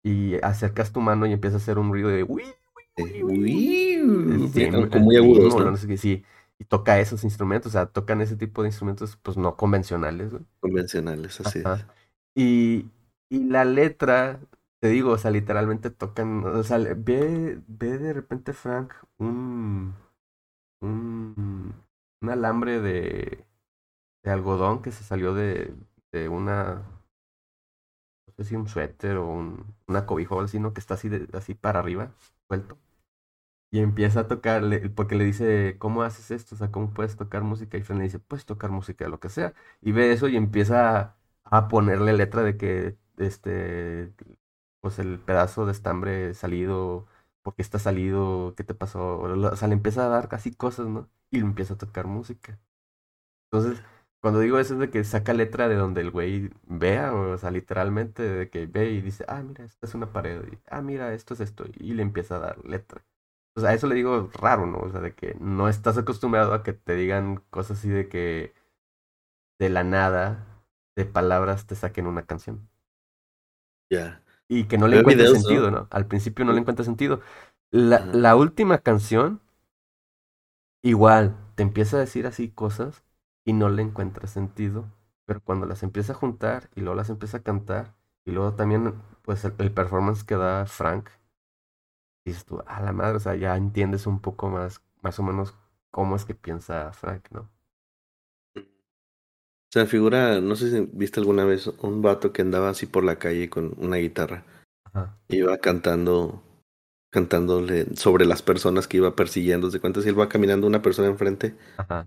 y 0.03 0.37
acercas 0.43 0.93
tu 0.93 1.01
mano 1.01 1.27
y 1.27 1.33
empieza 1.33 1.57
a 1.57 1.61
hacer 1.61 1.79
un 1.79 1.93
ruido 1.93 2.09
de 2.09 2.23
uy, 2.23 2.45
uy, 2.97 3.23
uy, 4.03 4.49
sí, 4.53 4.71
muy 4.71 5.17
agudo. 5.17 5.71
No 5.71 5.77
sé 5.77 5.87
qué, 5.87 5.97
sí. 5.97 6.25
Y 6.59 6.65
toca 6.65 7.01
esos 7.01 7.25
instrumentos, 7.25 7.71
o 7.71 7.73
sea, 7.73 7.87
tocan 7.87 8.21
ese 8.21 8.37
tipo 8.37 8.63
de 8.63 8.69
instrumentos, 8.69 9.17
pues 9.23 9.37
no 9.37 9.57
convencionales, 9.57 10.31
güey. 10.31 10.43
Convencionales, 10.61 11.41
así 11.41 11.61
es. 11.61 11.87
Y, 12.35 12.87
y 13.31 13.45
la 13.45 13.65
letra, 13.65 14.41
te 14.79 14.89
digo, 14.89 15.13
o 15.13 15.19
sea, 15.19 15.31
literalmente 15.31 15.91
tocan, 15.91 16.45
o 16.45 16.63
sea, 16.63 16.79
ve, 16.79 17.61
ve 17.67 17.99
de 17.99 18.13
repente, 18.13 18.53
Frank, 18.53 18.93
un, 19.19 19.95
un, 20.81 21.75
alambre 22.23 22.81
de, 22.81 23.45
algodón 24.25 24.83
que 24.83 24.93
se 24.93 25.05
salió 25.05 25.35
de, 25.35 25.75
una 26.31 26.83
no 28.27 28.35
sé 28.37 28.45
si 28.45 28.57
un 28.57 28.69
suéter 28.69 29.17
o 29.17 29.27
un, 29.29 29.75
una 29.87 30.07
cobija 30.07 30.35
o 30.35 30.41
así. 30.41 30.59
Que 30.75 30.81
está 30.81 30.95
así, 30.95 31.09
de, 31.09 31.29
así 31.37 31.55
para 31.55 31.81
arriba, 31.81 32.13
suelto. 32.49 32.79
Y 33.73 33.79
empieza 33.81 34.21
a 34.21 34.29
tocarle, 34.29 34.91
porque 34.91 35.15
le 35.15 35.25
dice, 35.25 35.77
¿cómo 35.79 36.03
haces 36.03 36.31
esto? 36.33 36.57
O 36.57 36.59
sea, 36.59 36.73
¿cómo 36.73 36.93
puedes 36.93 37.17
tocar 37.17 37.43
música? 37.43 37.79
Y 37.79 37.83
Fran 37.83 37.99
le 37.99 38.05
dice, 38.05 38.19
puedes 38.19 38.45
tocar 38.45 38.71
música, 38.71 39.09
lo 39.09 39.21
que 39.21 39.29
sea. 39.29 39.55
Y 39.81 39.93
ve 39.93 40.13
eso 40.13 40.29
y 40.29 40.37
empieza 40.37 41.17
a 41.45 41.69
ponerle 41.69 42.13
letra 42.13 42.43
de 42.43 42.57
que, 42.57 42.97
este, 43.19 44.13
pues 44.81 44.99
el 44.99 45.21
pedazo 45.21 45.67
de 45.67 45.73
estambre 45.73 46.35
salido, 46.35 47.07
¿por 47.51 47.57
qué 47.57 47.63
está 47.63 47.81
salido? 47.81 48.55
¿Qué 48.57 48.63
te 48.65 48.75
pasó? 48.75 49.19
O 49.21 49.57
sea, 49.57 49.67
le 49.69 49.75
empieza 49.75 50.07
a 50.07 50.09
dar 50.09 50.29
casi 50.29 50.53
cosas, 50.55 50.87
¿no? 50.87 51.11
Y 51.33 51.39
le 51.39 51.45
empieza 51.47 51.75
a 51.75 51.79
tocar 51.79 52.07
música. 52.07 52.61
Entonces, 53.51 53.83
cuando 54.21 54.41
digo 54.41 54.59
eso 54.61 54.75
es 54.75 54.81
de 54.81 54.91
que 54.91 55.05
saca 55.05 55.35
letra 55.35 55.69
de 55.69 55.77
donde 55.77 56.01
el 56.03 56.11
güey 56.11 56.51
vea, 56.67 57.13
o 57.15 57.37
sea, 57.39 57.51
literalmente 57.51 58.23
de 58.23 58.51
que 58.51 58.67
ve 58.67 58.91
y 58.93 59.01
dice, 59.01 59.25
ah, 59.29 59.43
mira, 59.43 59.65
esta 59.65 59.87
es 59.87 59.95
una 59.95 60.13
pared, 60.13 60.43
y, 60.53 60.59
ah, 60.71 60.83
mira, 60.83 61.13
esto 61.15 61.35
es 61.35 61.41
esto, 61.41 61.65
y 61.79 61.95
le 61.95 62.03
empieza 62.03 62.37
a 62.37 62.39
dar 62.41 62.65
letra. 62.65 63.05
O 63.57 63.61
sea, 63.61 63.75
eso 63.75 63.89
le 63.89 63.97
digo 63.97 64.31
raro, 64.35 64.67
¿no? 64.67 64.79
O 64.81 64.91
sea, 64.91 65.01
de 65.01 65.15
que 65.15 65.37
no 65.41 65.69
estás 65.69 65.99
acostumbrado 65.99 66.55
a 66.55 66.63
que 66.63 66.73
te 66.73 66.95
digan 66.97 67.43
cosas 67.51 67.79
así 67.79 67.89
de 67.91 68.09
que 68.09 68.55
de 69.61 69.69
la 69.71 69.85
nada, 69.85 70.45
de 70.97 71.05
palabras, 71.05 71.65
te 71.69 71.77
saquen 71.77 72.09
una 72.09 72.27
canción. 72.27 72.69
Ya. 73.91 74.23
Y 74.53 74.65
que 74.65 74.79
no 74.79 74.89
le 74.89 74.99
encuentre 74.99 75.29
sentido, 75.29 75.71
¿no? 75.71 75.87
Al 75.91 76.07
principio 76.07 76.45
no 76.45 76.53
le 76.53 76.59
encuentra 76.59 76.85
sentido. 76.85 77.21
La, 77.71 78.05
la 78.05 78.35
última 78.35 78.79
canción, 78.79 79.41
igual, 80.83 81.37
te 81.55 81.63
empieza 81.63 81.97
a 81.97 82.01
decir 82.01 82.27
así 82.27 82.49
cosas 82.51 83.05
y 83.45 83.53
no 83.53 83.69
le 83.69 83.83
encuentra 83.83 84.27
sentido. 84.27 84.87
Pero 85.25 85.41
cuando 85.41 85.67
las 85.67 85.85
empieza 85.85 86.15
a 86.15 86.17
juntar 86.17 86.69
y 86.75 86.81
luego 86.81 86.97
las 86.97 87.11
empieza 87.11 87.37
a 87.37 87.43
cantar 87.45 87.95
y 88.25 88.33
luego 88.33 88.55
también 88.55 88.95
pues 89.23 89.45
el, 89.45 89.73
performance 89.73 90.25
que 90.25 90.35
da 90.35 90.67
Frank, 90.67 91.09
dices 92.25 92.45
tú, 92.45 92.61
a 92.67 92.81
la 92.81 92.93
madre, 92.93 93.19
o 93.19 93.21
sea, 93.21 93.37
ya 93.37 93.57
entiendes 93.57 94.09
un 94.09 94.21
poco 94.21 94.49
más, 94.49 94.83
más 95.03 95.19
o 95.21 95.23
menos 95.23 95.55
cómo 95.93 96.17
es 96.17 96.25
que 96.25 96.35
piensa 96.35 96.93
Frank, 96.93 97.31
¿no? 97.31 97.49
O 99.71 99.73
sea, 99.73 99.87
figura, 99.87 100.41
no 100.41 100.57
sé 100.57 100.71
si 100.71 100.89
viste 100.93 101.21
alguna 101.21 101.45
vez 101.45 101.69
un 101.69 102.03
vato 102.03 102.33
que 102.33 102.43
andaba 102.43 102.71
así 102.71 102.87
por 102.87 103.05
la 103.05 103.17
calle 103.17 103.49
con 103.49 103.75
una 103.79 103.97
guitarra. 103.97 104.45
Ajá. 104.85 105.17
Iba 105.29 105.59
cantando, 105.59 106.43
cantándole 107.11 107.87
sobre 107.97 108.27
las 108.27 108.43
personas 108.43 108.89
que 108.89 108.97
iba 108.97 109.15
persiguiendo. 109.15 109.71
¿Se 109.71 109.81
cuenta 109.81 110.03
si 110.03 110.09
él 110.09 110.19
va 110.19 110.29
caminando 110.29 110.67
una 110.67 110.83
persona 110.83 111.09
enfrente? 111.09 111.55
Ajá 111.77 112.07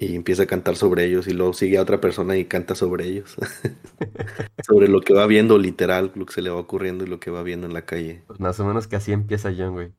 y 0.00 0.16
empieza 0.16 0.44
a 0.44 0.46
cantar 0.46 0.76
sobre 0.76 1.04
ellos 1.04 1.28
y 1.28 1.34
luego 1.34 1.52
sigue 1.52 1.76
a 1.76 1.82
otra 1.82 2.00
persona 2.00 2.34
y 2.38 2.46
canta 2.46 2.74
sobre 2.74 3.04
ellos. 3.04 3.36
sobre 4.66 4.88
lo 4.88 5.02
que 5.02 5.12
va 5.12 5.26
viendo 5.26 5.58
literal, 5.58 6.10
lo 6.14 6.24
que 6.24 6.32
se 6.32 6.40
le 6.40 6.48
va 6.48 6.56
ocurriendo 6.56 7.04
y 7.04 7.06
lo 7.06 7.20
que 7.20 7.30
va 7.30 7.42
viendo 7.42 7.66
en 7.66 7.74
la 7.74 7.84
calle. 7.84 8.24
Pues 8.26 8.40
más 8.40 8.58
o 8.60 8.64
menos 8.64 8.88
que 8.88 8.96
así 8.96 9.12
empieza 9.12 9.52
John, 9.54 9.74
güey. 9.74 9.92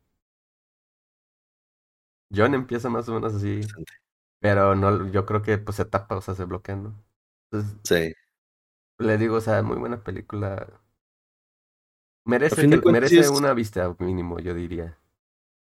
John 2.36 2.56
empieza 2.56 2.90
más 2.90 3.08
o 3.10 3.14
menos 3.14 3.36
así. 3.36 3.62
Pero 4.42 4.76
no, 4.76 5.10
yo 5.12 5.26
creo 5.26 5.44
que 5.44 5.60
pues 5.60 5.78
se 5.78 5.86
tapa, 5.86 6.18
o 6.18 6.22
sea, 6.22 6.34
se 6.34 6.46
bloquea, 6.46 6.76
¿no? 6.76 6.96
sí. 7.84 8.14
Le 8.98 9.18
digo, 9.18 9.36
o 9.36 9.42
sea, 9.42 9.62
muy 9.62 9.78
buena 9.78 10.04
película. 10.04 10.68
Merece, 12.26 12.68
merece 12.68 13.30
una 13.30 13.54
vista 13.54 13.96
mínimo, 14.00 14.40
yo 14.40 14.54
diría. 14.54 14.98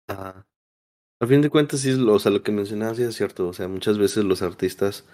A 0.09 1.27
fin 1.27 1.41
de 1.41 1.49
cuentas, 1.49 1.81
sí, 1.81 1.91
o 1.91 2.19
sea, 2.19 2.31
lo 2.31 2.41
que 2.41 2.51
mencionabas 2.51 2.97
sí 2.97 3.03
es 3.03 3.15
cierto. 3.15 3.47
O 3.49 3.53
sea, 3.53 3.67
muchas 3.67 3.97
veces 3.97 4.23
los 4.23 4.41
artistas 4.41 5.05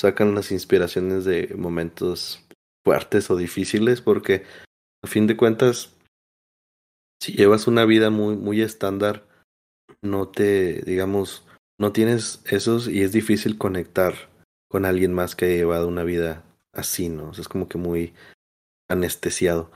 sacan 0.00 0.34
las 0.34 0.50
inspiraciones 0.50 1.24
de 1.24 1.54
momentos 1.56 2.46
fuertes 2.84 3.30
o 3.30 3.36
difíciles 3.36 4.00
porque 4.00 4.44
a 5.02 5.06
fin 5.06 5.26
de 5.26 5.36
cuentas, 5.36 5.94
si 7.20 7.32
llevas 7.32 7.66
una 7.66 7.84
vida 7.84 8.10
muy, 8.10 8.36
muy 8.36 8.60
estándar, 8.62 9.26
no 10.02 10.28
te, 10.28 10.82
digamos, 10.82 11.45
no 11.78 11.92
tienes 11.92 12.40
esos 12.46 12.88
y 12.88 13.02
es 13.02 13.12
difícil 13.12 13.58
conectar 13.58 14.14
con 14.68 14.84
alguien 14.84 15.12
más 15.12 15.36
que 15.36 15.46
ha 15.46 15.48
llevado 15.48 15.88
una 15.88 16.04
vida 16.04 16.44
así, 16.72 17.08
¿no? 17.08 17.30
O 17.30 17.34
sea, 17.34 17.42
es 17.42 17.48
como 17.48 17.68
que 17.68 17.78
muy 17.78 18.14
anestesiado 18.88 19.70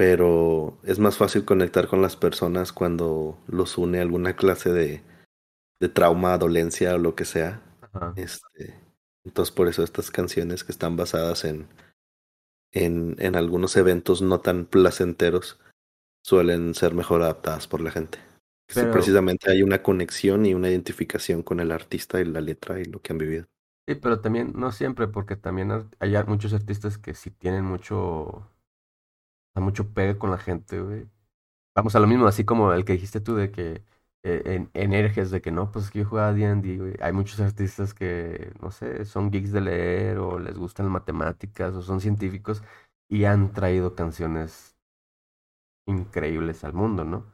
pero 0.00 0.78
es 0.82 0.98
más 0.98 1.18
fácil 1.18 1.44
conectar 1.44 1.86
con 1.86 2.00
las 2.00 2.16
personas 2.16 2.72
cuando 2.72 3.36
los 3.46 3.76
une 3.76 4.00
alguna 4.00 4.34
clase 4.34 4.72
de, 4.72 5.02
de 5.78 5.88
trauma, 5.90 6.38
dolencia 6.38 6.94
o 6.94 6.98
lo 6.98 7.14
que 7.14 7.26
sea. 7.26 7.60
Este, 8.16 8.80
entonces 9.26 9.54
por 9.54 9.68
eso 9.68 9.84
estas 9.84 10.10
canciones 10.10 10.64
que 10.64 10.72
están 10.72 10.96
basadas 10.96 11.44
en, 11.44 11.68
en, 12.72 13.16
en 13.18 13.36
algunos 13.36 13.76
eventos 13.76 14.22
no 14.22 14.40
tan 14.40 14.64
placenteros 14.64 15.60
suelen 16.24 16.74
ser 16.74 16.94
mejor 16.94 17.20
adaptadas 17.20 17.68
por 17.68 17.82
la 17.82 17.90
gente. 17.90 18.20
Precisamente 18.92 19.50
hay 19.50 19.62
una 19.62 19.82
conexión 19.82 20.46
y 20.46 20.54
una 20.54 20.70
identificación 20.70 21.42
con 21.42 21.60
el 21.60 21.72
artista 21.72 22.20
y 22.20 22.24
la 22.24 22.40
letra 22.40 22.80
y 22.80 22.84
lo 22.84 23.00
que 23.00 23.12
han 23.12 23.18
vivido. 23.18 23.46
Sí, 23.86 23.94
pero 23.96 24.20
también, 24.20 24.52
no 24.54 24.70
siempre, 24.72 25.08
porque 25.08 25.36
también 25.36 25.70
hay 25.98 26.14
muchos 26.26 26.52
artistas 26.54 26.98
que 26.98 27.14
sí 27.14 27.30
tienen 27.30 27.64
mucho 27.64 28.46
mucho 29.54 29.92
pegue 29.92 30.18
con 30.18 30.30
la 30.30 30.38
gente, 30.38 30.80
güey. 30.80 31.08
Vamos 31.74 31.94
a 31.96 32.00
lo 32.00 32.06
mismo, 32.06 32.26
así 32.26 32.44
como 32.44 32.72
el 32.72 32.84
que 32.84 32.94
dijiste 32.94 33.20
tú 33.20 33.36
de 33.36 33.50
que 33.52 33.84
eh, 34.24 34.68
en, 34.74 34.90
de 34.92 35.42
que 35.42 35.50
no, 35.52 35.72
pues 35.72 35.86
es 35.86 35.90
que 35.90 36.00
yo 36.00 36.04
jugaba 36.06 36.32
D&D, 36.32 36.78
güey. 36.78 36.94
Hay 37.00 37.12
muchos 37.12 37.40
artistas 37.40 37.94
que, 37.94 38.52
no 38.62 38.70
sé, 38.70 39.04
son 39.04 39.30
geeks 39.30 39.52
de 39.52 39.60
leer 39.62 40.18
o 40.18 40.38
les 40.38 40.56
gustan 40.58 40.88
matemáticas 40.90 41.74
o 41.74 41.82
son 41.82 42.00
científicos 42.00 42.62
y 43.08 43.24
han 43.24 43.52
traído 43.52 43.94
canciones 43.94 44.76
increíbles 45.86 46.64
al 46.64 46.72
mundo, 46.72 47.04
¿no? 47.04 47.26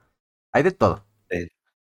Hay 0.52 0.62
de 0.64 0.72
todo. 0.72 1.04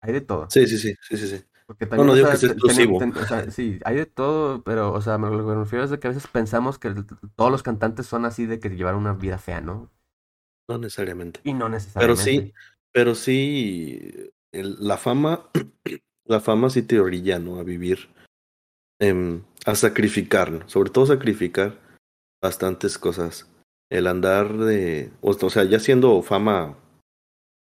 Hay 0.06 0.14
de 0.14 0.22
todo. 0.22 0.48
Sí, 0.50 0.68
sí, 0.68 0.78
sí, 0.78 0.96
sí, 1.02 1.18
sí. 1.18 1.44
Porque 1.66 1.88
también, 1.88 2.06
no, 2.06 2.14
no 2.14 2.16
digo 2.16 2.30
que 2.30 2.38
sea 2.38 2.50
exclusivo. 2.52 2.98
o 2.98 3.26
sea, 3.26 3.50
sí, 3.50 3.80
hay 3.84 3.96
de 3.96 4.06
todo, 4.06 4.62
pero, 4.62 4.94
o 4.94 5.02
sea, 5.02 5.18
me, 5.18 5.30
me 5.32 5.56
refiero 5.56 5.86
a 5.86 6.00
que 6.00 6.08
a 6.08 6.12
veces 6.12 6.28
pensamos 6.28 6.78
que 6.78 6.94
todos 7.36 7.52
los 7.52 7.64
cantantes 7.64 8.06
son 8.06 8.26
así 8.26 8.46
de 8.46 8.60
que 8.60 8.70
llevaron 8.70 9.02
una 9.02 9.14
vida 9.14 9.40
fea, 9.40 9.62
¿no? 9.62 9.92
No 10.70 10.78
necesariamente. 10.78 11.40
Y 11.44 11.54
no 11.54 11.68
necesariamente. 11.70 12.24
Pero 12.24 12.40
sí, 12.46 12.54
pero 12.92 13.16
sí, 13.16 14.32
la 14.52 14.98
fama, 14.98 15.50
la 16.26 16.40
fama 16.40 16.70
sí 16.70 16.84
te 16.84 17.00
orilla, 17.00 17.40
¿no? 17.40 17.60
A 17.60 17.64
vivir, 17.64 18.10
em, 19.00 19.42
a 19.66 19.76
sacrificar, 19.76 20.64
sobre 20.68 20.92
todo 20.92 21.08
sacrificar 21.08 21.80
bastantes 22.42 22.98
cosas. 22.98 23.50
El 23.90 24.08
andar 24.08 24.58
de, 24.58 25.12
o, 25.22 25.34
sea, 25.50 25.64
ya 25.64 25.80
siendo 25.80 26.22
fama 26.22 26.78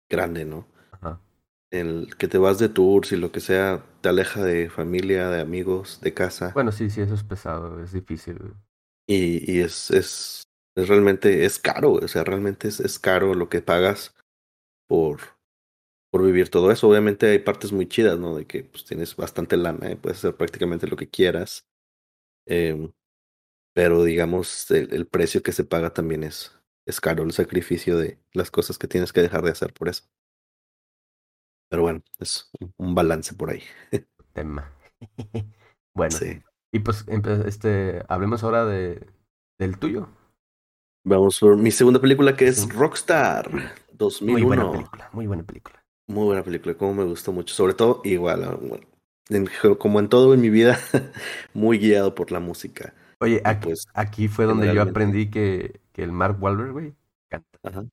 grande, 0.10 0.46
¿no? 0.46 0.68
El 1.72 2.16
que 2.18 2.28
te 2.28 2.38
vas 2.38 2.58
de 2.58 2.70
tours 2.70 3.12
y 3.12 3.16
lo 3.16 3.32
que 3.32 3.40
sea, 3.40 3.86
te 4.02 4.10
aleja 4.10 4.44
de 4.44 4.70
familia, 4.70 5.30
de 5.30 5.42
amigos, 5.42 6.00
de 6.02 6.14
casa. 6.14 6.52
Bueno, 6.54 6.72
sí, 6.72 6.90
sí, 6.90 7.02
eso 7.02 7.14
es 7.14 7.24
pesado, 7.24 7.84
es 7.84 7.94
difícil. 7.94 8.54
Y, 9.08 9.52
y 9.52 9.60
es, 9.60 9.92
es, 9.92 10.44
es 10.76 10.88
realmente, 10.88 11.46
es 11.46 11.60
caro, 11.60 11.94
o 11.94 12.08
sea, 12.08 12.24
realmente 12.24 12.68
es, 12.68 12.80
es 12.80 12.98
caro 12.98 13.36
lo 13.36 13.50
que 13.50 13.62
pagas 13.62 14.16
por, 14.88 15.20
por 16.12 16.26
vivir 16.26 16.50
todo 16.50 16.72
eso. 16.72 16.88
Obviamente 16.88 17.28
hay 17.28 17.40
partes 17.40 17.72
muy 17.72 17.88
chidas, 17.88 18.18
¿no? 18.18 18.36
De 18.36 18.46
que 18.46 18.64
pues, 18.64 18.86
tienes 18.86 19.16
bastante 19.16 19.56
lana, 19.56 19.92
y 19.92 19.96
puedes 19.96 20.20
hacer 20.20 20.36
prácticamente 20.36 20.88
lo 20.88 20.98
que 20.98 21.10
quieras. 21.10 21.68
Eh, 22.48 22.92
pero 23.74 24.04
digamos, 24.04 24.70
el, 24.72 24.94
el, 24.94 25.08
precio 25.08 25.44
que 25.44 25.52
se 25.52 25.64
paga 25.64 25.94
también 25.94 26.24
es, 26.24 26.52
es 26.86 27.00
caro, 27.00 27.24
el 27.24 27.32
sacrificio 27.32 27.98
de 27.98 28.20
las 28.34 28.50
cosas 28.50 28.78
que 28.78 28.88
tienes 28.88 29.14
que 29.14 29.22
dejar 29.22 29.44
de 29.44 29.52
hacer 29.52 29.74
por 29.74 29.90
eso. 29.90 30.04
Pero 31.70 31.84
bueno, 31.84 32.02
es 32.20 32.50
un 32.78 32.96
balance 32.96 33.34
por 33.36 33.52
ahí. 33.52 33.62
Tema. 34.34 34.72
bueno, 35.96 36.16
Sí. 36.18 36.42
y 36.74 36.80
pues 36.80 37.06
este, 37.46 38.04
hablemos 38.08 38.44
ahora 38.44 38.66
de 38.66 39.08
del 39.60 39.78
tuyo. 39.78 40.10
Vamos 41.06 41.40
por 41.40 41.58
mi 41.58 41.72
segunda 41.72 42.00
película 42.00 42.36
que 42.36 42.48
es. 42.48 42.68
Rockstar 42.74 43.50
Muy 43.52 44.42
buena 44.44 44.64
2001. 44.64 44.72
película, 44.72 45.10
muy 45.14 45.28
buena 45.28 45.44
película. 45.44 45.84
Muy 46.08 46.26
buena 46.26 46.44
película, 46.44 46.76
como 46.76 46.94
me 46.94 47.04
gustó 47.04 47.32
mucho. 47.32 47.54
Sobre 47.54 47.74
todo, 47.74 48.02
igual, 48.04 48.44
ah, 48.44 48.58
bueno, 48.60 48.86
en- 49.30 49.48
como 49.78 50.00
en 50.00 50.10
todo 50.10 50.34
en 50.34 50.42
mi 50.42 50.50
vida, 50.50 50.78
muy 51.54 51.78
guiado 51.78 52.16
por 52.16 52.32
la 52.32 52.40
música. 52.40 52.94
Oye, 53.22 53.42
aquí, 53.46 53.68
pues, 53.68 53.86
aquí 53.94 54.28
fue 54.28 54.46
donde 54.46 54.74
yo 54.74 54.82
aprendí 54.82 55.30
que, 55.30 55.82
que 55.92 56.04
el 56.04 56.12
Mark 56.12 56.38
Wahlberg, 56.42 56.72
güey, 56.72 56.96
canta. 57.30 57.48
ajá. 57.64 57.86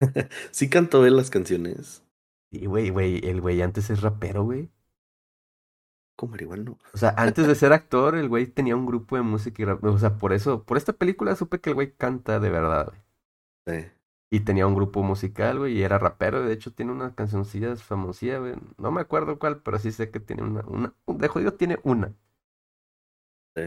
sí 0.50 0.68
cantó 0.68 1.06
él 1.06 1.16
las 1.16 1.30
canciones. 1.30 2.04
Y 2.50 2.66
güey, 2.66 2.90
güey, 2.90 3.20
el 3.28 3.40
güey 3.40 3.62
antes 3.62 3.90
es 3.90 4.00
rapero, 4.02 4.44
güey. 4.44 4.70
Como 6.16 6.32
marihuano. 6.32 6.78
O 6.92 6.96
sea, 6.98 7.14
antes 7.16 7.46
de 7.46 7.54
ser 7.56 7.72
actor, 7.72 8.14
el 8.14 8.28
güey 8.28 8.46
tenía 8.46 8.76
un 8.76 8.86
grupo 8.86 9.16
de 9.16 9.22
música 9.22 9.62
y 9.62 9.64
rap. 9.64 9.82
O 9.84 9.98
sea, 9.98 10.16
por 10.18 10.32
eso, 10.32 10.64
por 10.64 10.76
esta 10.76 10.92
película 10.92 11.34
supe 11.34 11.60
que 11.60 11.70
el 11.70 11.74
güey 11.74 11.92
canta 11.96 12.38
de 12.38 12.50
verdad, 12.50 12.86
güey. 12.86 13.82
Sí. 13.82 13.90
Y 14.30 14.40
tenía 14.40 14.66
un 14.66 14.74
grupo 14.74 15.02
musical, 15.02 15.58
güey, 15.58 15.78
y 15.78 15.82
era 15.82 15.98
rapero. 15.98 16.42
De 16.42 16.52
hecho, 16.52 16.72
tiene 16.72 16.92
unas 16.92 17.14
cancioncillas 17.14 17.82
famosilla, 17.82 18.38
güey. 18.38 18.54
No 18.78 18.90
me 18.92 19.00
acuerdo 19.00 19.38
cuál, 19.38 19.62
pero 19.62 19.78
sí 19.78 19.92
sé 19.92 20.10
que 20.10 20.20
tiene 20.20 20.42
una, 20.42 20.62
una, 20.66 20.94
de 21.06 21.28
jodido 21.28 21.54
tiene 21.54 21.78
una. 21.84 22.14
Sí. 23.56 23.62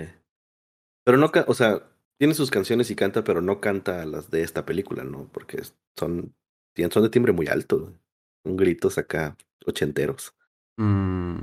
Pero 1.03 1.17
no, 1.17 1.32
o 1.47 1.53
sea, 1.53 1.82
tiene 2.18 2.34
sus 2.34 2.51
canciones 2.51 2.89
y 2.91 2.95
canta, 2.95 3.24
pero 3.24 3.41
no 3.41 3.61
canta 3.61 4.05
las 4.05 4.30
de 4.32 4.41
esta 4.41 4.65
película, 4.65 5.03
¿no? 5.03 5.30
Porque 5.32 5.61
son, 5.95 6.34
son 6.91 7.03
de 7.03 7.09
timbre 7.09 7.32
muy 7.32 7.47
alto. 7.47 7.93
Un 8.43 8.57
gritos 8.57 8.97
acá 8.97 9.38
ochenteros. 9.65 10.34
Mm, 10.78 11.36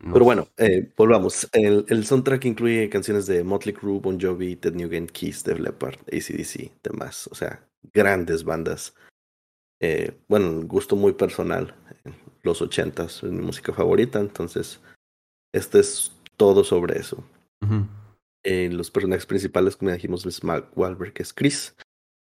no 0.00 0.12
Pero 0.12 0.24
bueno, 0.24 0.48
eh, 0.56 0.92
volvamos. 0.96 1.48
El, 1.52 1.84
el 1.88 2.06
soundtrack 2.06 2.44
incluye 2.44 2.88
canciones 2.88 3.26
de 3.26 3.44
Motley 3.44 3.74
Crue, 3.74 4.00
Bon 4.00 4.20
Jovi, 4.20 4.56
Ted 4.56 4.74
Nugent, 4.74 5.10
Kiss, 5.10 5.44
Def 5.44 5.58
Leppard, 5.58 5.98
AC/DC, 6.12 6.72
demás. 6.82 7.28
O 7.30 7.34
sea, 7.34 7.66
grandes 7.92 8.44
bandas. 8.44 8.94
Eh, 9.80 10.16
bueno, 10.28 10.62
gusto 10.62 10.96
muy 10.96 11.12
personal. 11.12 11.74
Los 12.42 12.62
ochentas 12.62 13.22
es 13.22 13.30
mi 13.30 13.42
música 13.42 13.72
favorita, 13.72 14.20
entonces 14.20 14.80
este 15.52 15.80
es 15.80 16.12
todo 16.36 16.64
sobre 16.64 16.98
eso. 16.98 17.24
Eh, 18.48 18.70
los 18.70 18.92
personajes 18.92 19.26
principales, 19.26 19.76
como 19.76 19.90
ya 19.90 19.96
dijimos, 19.96 20.24
es 20.24 20.44
Mark 20.44 20.70
Wahlberg, 20.76 21.12
que 21.12 21.24
es 21.24 21.32
Chris, 21.32 21.74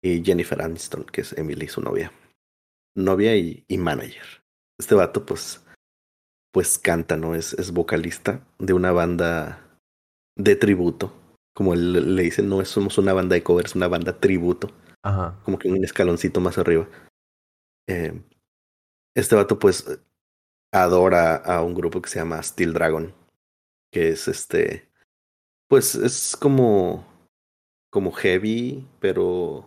y 0.02 0.24
Jennifer 0.24 0.60
Aniston, 0.60 1.04
que 1.04 1.20
es 1.20 1.38
Emily, 1.38 1.68
su 1.68 1.80
novia. 1.80 2.12
Novia 2.96 3.36
y, 3.36 3.64
y 3.68 3.78
manager. 3.78 4.42
Este 4.76 4.96
vato, 4.96 5.24
pues, 5.24 5.64
pues 6.52 6.80
canta, 6.80 7.16
¿no? 7.16 7.36
Es, 7.36 7.52
es 7.52 7.70
vocalista 7.70 8.44
de 8.58 8.72
una 8.72 8.90
banda 8.90 9.78
de 10.36 10.56
tributo. 10.56 11.14
Como 11.54 11.74
él 11.74 12.16
le 12.16 12.24
dicen, 12.24 12.48
no 12.48 12.64
somos 12.64 12.98
una 12.98 13.12
banda 13.12 13.34
de 13.34 13.44
covers, 13.44 13.76
una 13.76 13.86
banda 13.86 14.18
tributo. 14.18 14.72
Ajá. 15.04 15.40
Como 15.44 15.60
que 15.60 15.68
un 15.68 15.84
escaloncito 15.84 16.40
más 16.40 16.58
arriba. 16.58 16.88
Eh, 17.88 18.20
este 19.14 19.36
vato, 19.36 19.60
pues, 19.60 19.86
adora 20.72 21.36
a 21.36 21.62
un 21.62 21.72
grupo 21.72 22.02
que 22.02 22.10
se 22.10 22.18
llama 22.18 22.42
Steel 22.42 22.72
Dragon. 22.72 23.14
Que 23.92 24.08
es 24.08 24.26
este. 24.26 24.89
Pues 25.70 25.94
es 25.94 26.36
como. 26.36 27.06
Como 27.92 28.10
heavy, 28.10 28.86
pero. 28.98 29.66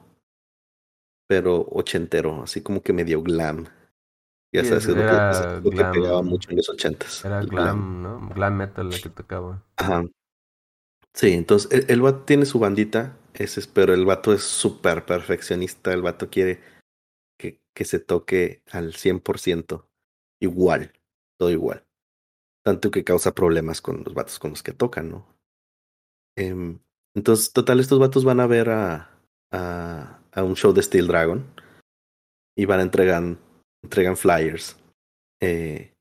Pero 1.28 1.66
ochentero, 1.72 2.44
así 2.44 2.62
como 2.62 2.84
que 2.84 2.92
medio 2.92 3.24
glam. 3.24 3.66
Ya 4.54 4.62
Sí, 4.62 4.68
sabes, 4.70 4.84
es- 4.84 4.90
lo 4.90 4.96
que, 4.96 5.02
es 5.32 5.64
lo 5.64 5.70
que 5.72 5.78
glam. 5.78 5.94
pegaba 5.94 6.22
mucho 6.22 6.50
en 6.52 6.58
los 6.58 6.70
ochentas. 6.70 7.24
Era 7.24 7.40
el 7.40 7.48
glam, 7.48 8.04
¿no? 8.04 8.30
Glam 8.36 8.58
metal 8.58 8.90
la 8.90 9.00
que 9.00 9.10
tocaba. 9.10 9.64
Ajá. 9.78 10.06
Sí, 11.14 11.32
entonces 11.32 11.72
el, 11.72 11.86
el 11.90 12.02
vato 12.02 12.24
tiene 12.26 12.46
su 12.46 12.60
bandita, 12.60 13.18
ese 13.34 13.62
es, 13.62 13.68
pero 13.68 13.94
el 13.94 14.04
vato 14.06 14.34
es 14.34 14.44
súper 14.44 15.06
perfeccionista, 15.06 15.94
el 15.94 16.02
vato 16.02 16.30
quiere 16.30 16.60
que, 17.40 17.62
que 17.74 17.86
se 17.86 18.00
toque 18.00 18.62
al 18.72 18.94
100% 18.94 19.88
igual, 20.42 20.92
todo 21.40 21.50
igual. 21.50 21.86
Tanto 22.66 22.92
que 22.92 23.04
causa 23.04 23.34
problemas 23.34 23.82
con 23.82 24.04
los 24.04 24.14
vatos 24.14 24.40
con 24.40 24.52
los 24.52 24.64
que 24.64 24.74
tocan, 24.74 25.10
¿no? 25.10 25.33
Em, 26.38 26.80
entonces, 27.16 27.52
total, 27.54 27.80
estos 27.80 28.00
vatos 28.00 28.24
van 28.26 28.40
a 28.40 28.48
ver 28.48 28.70
a, 28.70 29.10
a, 29.52 30.20
a 30.32 30.44
un 30.44 30.56
show 30.56 30.74
de 30.74 30.82
Steel 30.82 31.08
Dragon 31.08 31.46
y 32.58 32.66
van 32.66 32.80
a 32.80 32.84
entregar 32.84 34.16
flyers. 34.16 34.78
Eh, 35.42 35.94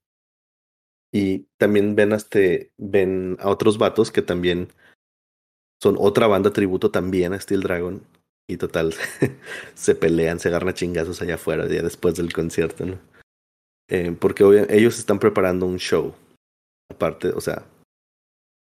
y 1.15 1.47
también 1.59 1.95
ven 1.95 2.13
a, 2.13 2.17
este, 2.17 2.73
ven 2.79 3.37
a 3.41 3.51
otros 3.51 3.77
vatos 3.77 4.11
que 4.11 4.23
también 4.23 4.69
son 5.83 5.97
otra 5.99 6.27
banda 6.27 6.53
tributo 6.53 6.91
también 6.91 7.33
a 7.35 7.41
Steel 7.41 7.61
Dragon. 7.63 8.03
Y 8.49 8.57
total, 8.57 8.95
se 9.75 9.95
pelean, 9.95 10.41
se 10.41 10.49
agarran 10.49 10.71
a 10.71 10.75
chingazos 10.75 11.21
allá 11.23 11.35
afuera 11.37 11.67
ya 11.69 11.83
después 11.83 12.15
del 12.17 12.33
concierto. 12.33 12.85
Eh, 13.89 14.17
porque 14.19 14.45
obvia- 14.45 14.67
ellos 14.71 14.99
están 14.99 15.19
preparando 15.19 15.67
un 15.67 15.79
show. 15.79 16.15
Aparte, 16.91 17.29
o 17.29 17.41
sea, 17.41 17.65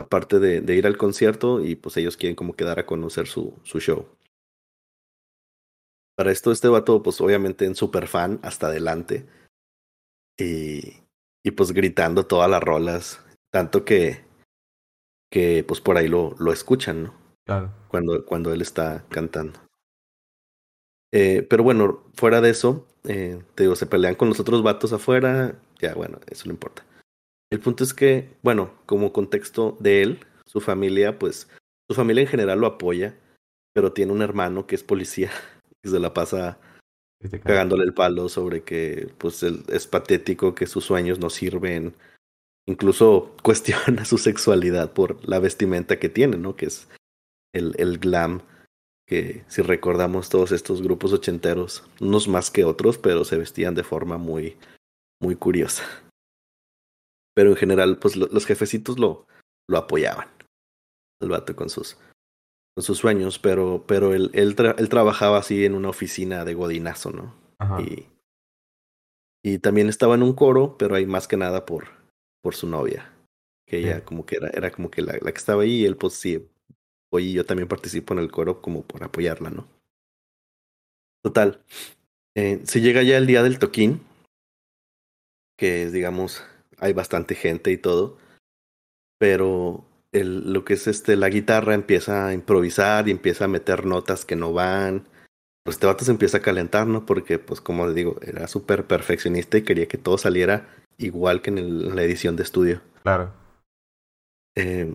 aparte 0.03 0.38
de, 0.38 0.61
de 0.61 0.76
ir 0.76 0.86
al 0.86 0.96
concierto 0.96 1.64
y 1.64 1.74
pues 1.76 1.96
ellos 1.96 2.16
quieren 2.16 2.36
como 2.36 2.55
quedar 2.55 2.78
a 2.78 2.86
conocer 2.86 3.26
su, 3.26 3.55
su 3.62 3.80
show. 3.80 4.07
Para 6.16 6.30
esto 6.30 6.53
este 6.53 6.68
vato 6.68 7.03
pues 7.03 7.20
obviamente 7.20 7.64
en 7.64 7.74
super 7.74 8.07
fan 8.07 8.38
hasta 8.42 8.66
adelante 8.66 9.26
y, 10.38 11.03
y 11.42 11.50
pues 11.53 11.72
gritando 11.72 12.26
todas 12.26 12.50
las 12.50 12.62
rolas, 12.62 13.24
tanto 13.50 13.84
que 13.84 14.24
que 15.30 15.64
pues 15.66 15.80
por 15.80 15.96
ahí 15.96 16.09
lo, 16.09 16.34
lo 16.38 16.53
escuchan, 16.53 17.05
¿no? 17.05 17.14
Claro. 17.46 17.72
Cuando, 17.88 18.24
cuando 18.26 18.53
él 18.53 18.61
está 18.61 19.07
cantando. 19.09 19.59
Eh, 21.11 21.46
pero 21.48 21.62
bueno, 21.64 22.05
fuera 22.14 22.40
de 22.40 22.50
eso, 22.50 22.86
eh, 23.05 23.42
te 23.55 23.64
digo, 23.64 23.74
se 23.74 23.86
pelean 23.86 24.14
con 24.14 24.28
los 24.28 24.40
otros 24.40 24.62
vatos 24.62 24.92
afuera, 24.92 25.59
ya 25.80 25.94
bueno, 25.94 26.18
eso 26.26 26.44
no 26.46 26.53
importa. 26.53 26.84
El 27.53 27.61
punto 27.61 27.84
es 27.84 27.92
que, 27.92 28.30
bueno, 28.42 28.72
como 28.86 29.12
contexto 29.12 29.76
de 29.78 30.00
él, 30.00 30.20
su 30.46 30.62
familia, 30.62 31.18
pues, 31.18 31.48
su 31.86 31.94
familia 31.94 32.22
en 32.22 32.28
general 32.28 32.59
lo 32.59 32.66
apoya, 32.66 33.14
pero 33.74 33.92
tiene 33.92 34.12
un 34.12 34.22
hermano 34.22 34.66
que 34.66 34.74
es 34.74 34.82
policía 34.82 35.30
y 35.84 35.90
se 35.90 36.00
la 36.00 36.14
pasa 36.14 36.59
cagándole 37.44 37.84
el 37.84 37.92
palo 37.92 38.30
sobre 38.30 38.62
que, 38.62 39.12
pues, 39.18 39.42
él 39.42 39.64
es 39.68 39.86
patético, 39.86 40.55
que 40.55 40.66
sus 40.66 40.86
sueños 40.86 41.18
no 41.18 41.28
sirven. 41.28 41.94
Incluso 42.66 43.36
cuestiona 43.42 44.07
su 44.07 44.16
sexualidad 44.16 44.94
por 44.94 45.22
la 45.28 45.38
vestimenta 45.38 45.98
que 45.98 46.09
tiene, 46.09 46.38
¿no? 46.38 46.57
Que 46.57 46.64
es 46.64 46.88
el, 47.53 47.74
el 47.76 47.98
glam, 47.98 48.40
que 49.07 49.44
si 49.48 49.61
recordamos 49.61 50.30
todos 50.30 50.53
estos 50.53 50.80
grupos 50.80 51.12
ochenteros, 51.12 51.84
unos 52.00 52.28
más 52.28 52.50
que 52.50 52.64
otros, 52.64 52.96
pero 52.96 53.26
se 53.26 53.36
vestían 53.36 53.74
de 53.74 53.84
forma 53.84 54.16
muy, 54.16 54.57
muy 55.20 55.36
curiosa. 55.36 55.84
Pero 57.35 57.51
en 57.51 57.57
general, 57.57 57.99
pues 57.99 58.16
lo- 58.16 58.26
los 58.28 58.47
jefecitos 58.47 58.99
lo, 58.99 59.26
lo 59.68 59.78
apoyaban. 59.78 60.28
El 61.20 61.30
vato 61.30 61.55
con 61.57 61.70
sus, 61.70 61.97
con 62.74 62.83
sus 62.83 62.99
sueños, 62.99 63.39
pero, 63.39 63.85
pero 63.87 64.12
él, 64.14 64.30
él, 64.35 64.57
tra- 64.57 64.74
él 64.78 64.89
trabajaba 64.89 65.39
así 65.39 65.64
en 65.64 65.74
una 65.74 65.89
oficina 65.89 66.45
de 66.45 66.55
godinazo, 66.55 67.11
¿no? 67.12 67.35
Ajá. 67.59 67.80
Y, 67.80 68.09
y 69.45 69.59
también 69.59 69.89
estaba 69.89 70.14
en 70.14 70.22
un 70.22 70.35
coro, 70.35 70.76
pero 70.78 70.95
ahí 70.95 71.07
más 71.07 71.26
que 71.28 71.37
nada 71.37 71.64
por, 71.64 71.89
por 72.43 72.55
su 72.55 72.66
novia. 72.66 73.09
Que 73.66 73.78
ella 73.78 73.99
Sí. 73.99 74.05
como 74.05 74.26
que 74.26 74.37
era, 74.37 74.49
era 74.49 74.70
como 74.70 74.91
que 74.91 75.01
la, 75.03 75.12
la 75.20 75.33
que 75.33 75.39
estaba 75.39 75.62
ahí 75.62 75.83
y 75.83 75.85
él 75.87 75.97
pues 75.97 76.14
sí, 76.14 76.47
oye, 77.12 77.33
yo 77.33 77.47
también 77.47 77.68
participo 77.68 78.12
en 78.14 78.20
el 78.20 78.30
coro 78.30 78.61
como 78.61 78.83
por 78.83 79.03
apoyarla, 79.05 79.51
¿no? 79.51 79.66
Total. 81.24 81.62
Eh, 82.37 82.61
se 82.64 82.80
llega 82.80 83.03
ya 83.03 83.16
el 83.16 83.26
día 83.26 83.43
del 83.43 83.59
toquín, 83.59 84.01
que 85.57 85.85
es, 85.85 85.93
digamos, 85.93 86.45
hay 86.83 86.93
bastante 86.93 87.35
gente 87.35 87.70
y 87.70 87.78
todo, 87.78 88.18
pero 89.18 89.85
el, 90.12 90.53
lo 90.53 90.64
que 90.64 90.74
es 90.74 90.87
este, 90.87 91.16
la 91.16 91.28
guitarra 91.28 91.74
empieza 91.74 92.26
a 92.26 92.35
improvisar 92.35 93.09
y 93.09 93.12
empieza 93.12 93.45
a 93.45 93.49
meter 93.49 93.87
notas 93.87 94.24
que 94.24 94.37
no 94.37 94.53
van. 94.53 95.09
Pues 95.64 95.76
este 95.76 95.87
vato 95.87 96.05
se 96.05 96.11
empieza 96.11 96.39
a 96.39 96.43
calentar, 96.43 96.89
¿no? 96.89 97.07
Porque, 97.07 97.39
pues, 97.39 97.61
como 97.61 97.87
les 97.87 97.95
digo, 97.95 98.16
era 98.20 98.49
súper 98.49 98.85
perfeccionista 98.87 99.57
y 99.59 99.62
quería 99.62 99.87
que 99.87 99.97
todo 99.97 100.18
saliera 100.18 100.68
igual 100.99 101.41
que 101.41 101.51
en, 101.51 101.59
el- 101.59 101.85
en 101.87 101.97
la 101.97 102.03
edición 102.03 102.35
de 102.37 102.43
estudio. 102.43 102.83
Claro. 103.05 103.33
Eh, 104.57 104.95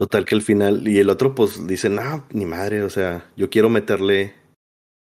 total 0.00 0.24
que 0.24 0.34
al 0.34 0.42
final, 0.42 0.88
y 0.88 0.98
el 0.98 1.10
otro 1.10 1.34
pues 1.34 1.66
dice, 1.66 1.90
no, 1.90 2.26
ni 2.32 2.46
madre, 2.46 2.82
o 2.82 2.90
sea, 2.90 3.30
yo 3.36 3.50
quiero 3.50 3.68
meterle 3.68 4.34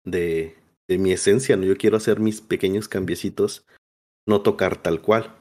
de, 0.06 0.56
de 0.88 0.98
mi 0.98 1.12
esencia, 1.12 1.56
¿no? 1.56 1.64
Yo 1.64 1.76
quiero 1.76 1.96
hacer 1.96 2.20
mis 2.20 2.40
pequeños 2.40 2.88
cambiecitos, 2.88 3.66
no 4.26 4.42
tocar 4.42 4.80
tal 4.80 5.02
cual. 5.02 5.34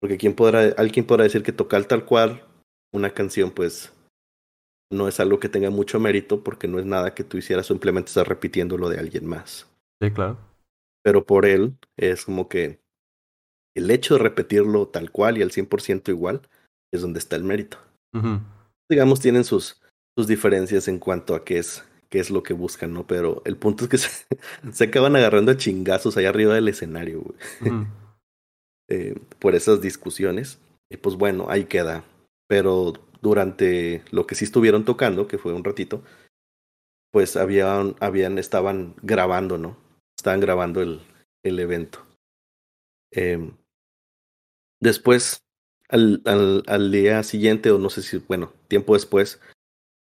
Porque 0.00 0.18
quién 0.18 0.34
podrá, 0.34 0.74
alguien 0.76 1.06
podrá 1.06 1.24
decir 1.24 1.42
que 1.42 1.52
tocar 1.52 1.84
tal 1.84 2.04
cual 2.04 2.44
una 2.92 3.10
canción, 3.10 3.50
pues 3.50 3.92
no 4.90 5.08
es 5.08 5.20
algo 5.20 5.38
que 5.38 5.48
tenga 5.48 5.70
mucho 5.70 6.00
mérito 6.00 6.42
porque 6.42 6.68
no 6.68 6.78
es 6.78 6.86
nada 6.86 7.14
que 7.14 7.24
tú 7.24 7.36
hicieras, 7.36 7.66
simplemente 7.66 8.08
estás 8.08 8.26
repitiendo 8.26 8.78
lo 8.78 8.88
de 8.88 8.98
alguien 8.98 9.26
más. 9.26 9.66
Sí, 10.00 10.10
claro. 10.12 10.38
pero 11.02 11.26
por 11.26 11.44
él 11.44 11.76
es 11.96 12.24
como 12.24 12.48
que 12.48 12.80
el 13.76 13.90
hecho 13.90 14.14
de 14.14 14.20
repetirlo 14.20 14.88
tal 14.88 15.10
cual 15.10 15.38
y 15.38 15.42
al 15.42 15.50
100% 15.50 16.08
igual 16.08 16.48
es 16.92 17.02
donde 17.02 17.18
está 17.18 17.36
el 17.36 17.44
mérito. 17.44 17.78
Digamos, 18.88 19.20
tienen 19.20 19.44
sus, 19.44 19.80
sus 20.16 20.26
diferencias 20.26 20.88
en 20.88 20.98
cuanto 20.98 21.34
a 21.34 21.44
qué 21.44 21.58
es, 21.58 21.84
qué 22.08 22.18
es 22.20 22.30
lo 22.30 22.42
que 22.42 22.54
buscan, 22.54 22.92
¿no? 22.92 23.06
Pero 23.06 23.42
el 23.44 23.56
punto 23.56 23.84
es 23.84 23.90
que 23.90 23.98
se, 23.98 24.26
se 24.72 24.84
acaban 24.84 25.16
agarrando 25.16 25.52
a 25.52 25.56
chingazos 25.56 26.16
allá 26.16 26.30
arriba 26.30 26.54
del 26.54 26.68
escenario, 26.68 27.20
güey. 27.20 27.86
Eh, 28.88 29.14
por 29.38 29.54
esas 29.54 29.80
discusiones. 29.80 30.58
Y 30.90 30.96
pues 30.96 31.16
bueno, 31.16 31.46
ahí 31.48 31.64
queda. 31.64 32.04
Pero 32.48 32.94
durante 33.20 34.02
lo 34.10 34.26
que 34.26 34.34
sí 34.34 34.44
estuvieron 34.44 34.84
tocando, 34.84 35.28
que 35.28 35.38
fue 35.38 35.52
un 35.52 35.64
ratito, 35.64 36.02
pues 37.12 37.36
habían, 37.36 37.96
habían, 38.00 38.38
estaban 38.38 38.94
grabando, 39.02 39.58
¿no? 39.58 39.76
Estaban 40.16 40.40
grabando 40.40 40.82
el, 40.82 41.00
el 41.42 41.58
evento. 41.58 42.04
Em, 43.12 43.52
después, 44.80 45.42
al, 45.88 46.22
al, 46.66 46.92
día 46.92 47.22
siguiente, 47.22 47.70
o 47.70 47.78
no 47.78 47.90
sé 47.90 48.02
si, 48.02 48.18
bueno, 48.18 48.52
tiempo 48.68 48.94
después, 48.94 49.40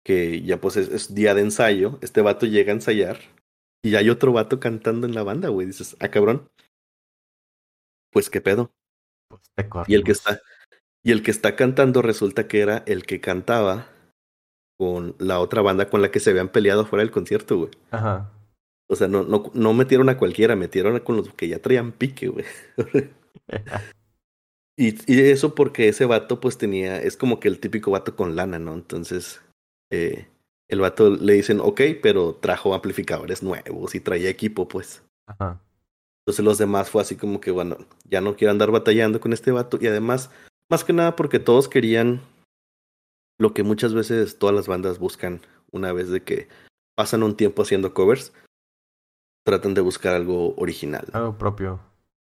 que 0.04 0.42
ya 0.42 0.60
pues 0.60 0.76
es, 0.76 0.88
es 0.88 1.14
día 1.14 1.34
de 1.34 1.42
ensayo, 1.42 1.98
este 2.02 2.20
vato 2.20 2.46
llega 2.46 2.72
a 2.72 2.76
ensayar 2.76 3.18
y 3.82 3.96
hay 3.96 4.10
otro 4.10 4.32
vato 4.32 4.60
cantando 4.60 5.06
en 5.06 5.14
la 5.14 5.22
banda, 5.22 5.48
güey. 5.48 5.66
Dices, 5.66 5.96
ah, 6.00 6.08
cabrón. 6.08 6.48
Pues 8.12 8.30
qué 8.30 8.40
pedo. 8.40 8.70
Pues 9.28 9.42
te 9.54 9.66
Y 9.88 9.94
el 9.94 10.04
que 10.04 10.12
está, 10.12 10.40
y 11.02 11.12
el 11.12 11.22
que 11.22 11.30
está 11.30 11.56
cantando 11.56 12.02
resulta 12.02 12.46
que 12.46 12.60
era 12.60 12.84
el 12.86 13.04
que 13.04 13.20
cantaba 13.20 13.88
con 14.78 15.16
la 15.18 15.40
otra 15.40 15.62
banda 15.62 15.88
con 15.88 16.02
la 16.02 16.10
que 16.10 16.20
se 16.20 16.30
habían 16.30 16.48
peleado 16.48 16.84
fuera 16.84 17.02
del 17.02 17.10
concierto, 17.10 17.56
güey. 17.58 17.70
Ajá. 17.90 18.30
O 18.88 18.96
sea, 18.96 19.08
no, 19.08 19.22
no, 19.22 19.50
no 19.54 19.72
metieron 19.72 20.08
a 20.08 20.18
cualquiera, 20.18 20.54
metieron 20.54 20.96
a 20.96 21.00
con 21.00 21.16
los 21.16 21.32
que 21.34 21.48
ya 21.48 21.60
traían 21.60 21.92
pique, 21.92 22.28
güey. 22.28 22.44
Y, 24.74 24.94
y 25.06 25.20
eso 25.30 25.54
porque 25.54 25.88
ese 25.88 26.06
vato 26.06 26.40
pues 26.40 26.56
tenía, 26.56 26.96
es 26.96 27.18
como 27.18 27.40
que 27.40 27.48
el 27.48 27.60
típico 27.60 27.90
vato 27.90 28.16
con 28.16 28.36
lana, 28.36 28.58
¿no? 28.58 28.72
Entonces, 28.72 29.42
eh, 29.90 30.28
el 30.66 30.80
vato 30.80 31.10
le 31.10 31.34
dicen, 31.34 31.60
ok, 31.60 31.82
pero 32.02 32.36
trajo 32.36 32.74
amplificadores 32.74 33.42
nuevos 33.42 33.94
y 33.94 34.00
traía 34.00 34.30
equipo, 34.30 34.66
pues. 34.68 35.02
Ajá. 35.26 35.60
Entonces 36.22 36.44
los 36.44 36.58
demás 36.58 36.88
fue 36.88 37.02
así 37.02 37.16
como 37.16 37.40
que, 37.40 37.50
bueno, 37.50 37.78
ya 38.04 38.20
no 38.20 38.36
quiero 38.36 38.52
andar 38.52 38.70
batallando 38.70 39.20
con 39.20 39.32
este 39.32 39.50
vato. 39.50 39.78
Y 39.80 39.88
además, 39.88 40.30
más 40.70 40.84
que 40.84 40.92
nada 40.92 41.16
porque 41.16 41.40
todos 41.40 41.68
querían 41.68 42.20
lo 43.38 43.52
que 43.54 43.64
muchas 43.64 43.92
veces 43.92 44.38
todas 44.38 44.54
las 44.54 44.68
bandas 44.68 44.98
buscan 45.00 45.40
una 45.72 45.92
vez 45.92 46.08
de 46.10 46.22
que 46.22 46.48
pasan 46.94 47.24
un 47.24 47.36
tiempo 47.36 47.62
haciendo 47.62 47.92
covers, 47.92 48.32
tratan 49.44 49.74
de 49.74 49.80
buscar 49.80 50.14
algo 50.14 50.54
original. 50.56 51.06
Algo 51.12 51.36
propio. 51.38 51.80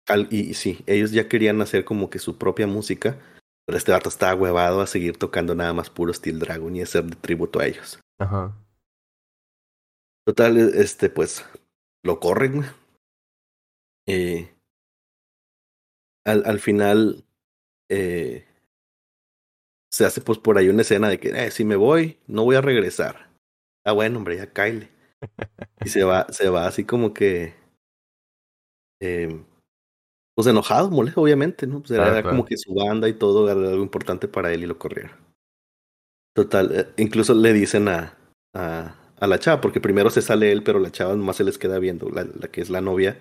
Al- 0.07 0.27
y, 0.31 0.51
y 0.51 0.53
sí, 0.53 0.83
ellos 0.87 1.11
ya 1.11 1.27
querían 1.27 1.61
hacer 1.61 1.83
como 1.83 2.09
que 2.09 2.19
su 2.19 2.37
propia 2.37 2.67
música, 2.67 3.19
pero 3.65 3.77
este 3.77 3.91
vato 3.91 4.07
estaba 4.07 4.35
huevado 4.35 4.79
a 4.79 4.87
seguir 4.87 5.17
tocando 5.17 5.53
nada 5.53 5.73
más 5.73 5.89
puro 5.89 6.13
Steel 6.13 6.39
Dragon 6.39 6.73
y 6.75 6.81
hacer 6.81 7.03
de 7.03 7.15
tributo 7.17 7.59
a 7.59 7.65
ellos. 7.67 7.99
Ajá. 8.19 8.55
Total, 10.25 10.57
este, 10.57 11.09
pues, 11.09 11.45
lo 12.03 12.19
corren. 12.19 12.65
Eh, 14.07 14.49
al, 16.25 16.43
al 16.45 16.59
final, 16.59 17.25
eh, 17.89 18.45
se 19.91 20.05
hace 20.05 20.21
pues 20.21 20.37
por 20.39 20.57
ahí 20.57 20.69
una 20.69 20.81
escena 20.81 21.09
de 21.09 21.19
que, 21.19 21.29
eh, 21.29 21.51
si 21.51 21.65
me 21.65 21.75
voy, 21.75 22.17
no 22.27 22.43
voy 22.43 22.55
a 22.55 22.61
regresar. 22.61 23.29
Ah, 23.85 23.91
bueno, 23.93 24.17
hombre, 24.19 24.37
ya 24.37 24.51
caile. 24.51 24.89
Y 25.83 25.89
se 25.89 26.03
va, 26.03 26.27
se 26.31 26.49
va 26.49 26.67
así 26.67 26.85
como 26.85 27.13
que, 27.13 27.55
eh, 29.01 29.43
pues 30.35 30.47
enojado, 30.47 30.89
molesto, 30.91 31.21
obviamente, 31.21 31.67
¿no? 31.67 31.79
Pues 31.81 31.91
era 31.91 32.05
Claro, 32.05 32.21
claro. 32.23 32.29
como 32.37 32.45
que 32.45 32.57
su 32.57 32.73
banda 32.73 33.09
y 33.09 33.13
todo 33.13 33.49
era 33.51 33.59
algo 33.69 33.83
importante 33.83 34.27
para 34.27 34.53
él 34.53 34.63
y 34.63 34.67
lo 34.67 34.77
corrieron. 34.79 35.17
Total, 36.35 36.71
eh, 36.73 36.87
incluso 36.97 37.33
le 37.33 37.53
dicen 37.53 37.87
a, 37.89 38.17
a, 38.55 38.95
a 39.19 39.27
la 39.27 39.39
chava, 39.39 39.61
porque 39.61 39.81
primero 39.81 40.09
se 40.09 40.21
sale 40.21 40.51
él, 40.51 40.63
pero 40.63 40.79
la 40.79 40.91
chava 40.91 41.15
nomás 41.15 41.35
se 41.37 41.43
les 41.43 41.57
queda 41.57 41.79
viendo, 41.79 42.09
la, 42.09 42.23
la 42.23 42.47
que 42.47 42.61
es 42.61 42.69
la 42.69 42.81
novia. 42.81 43.19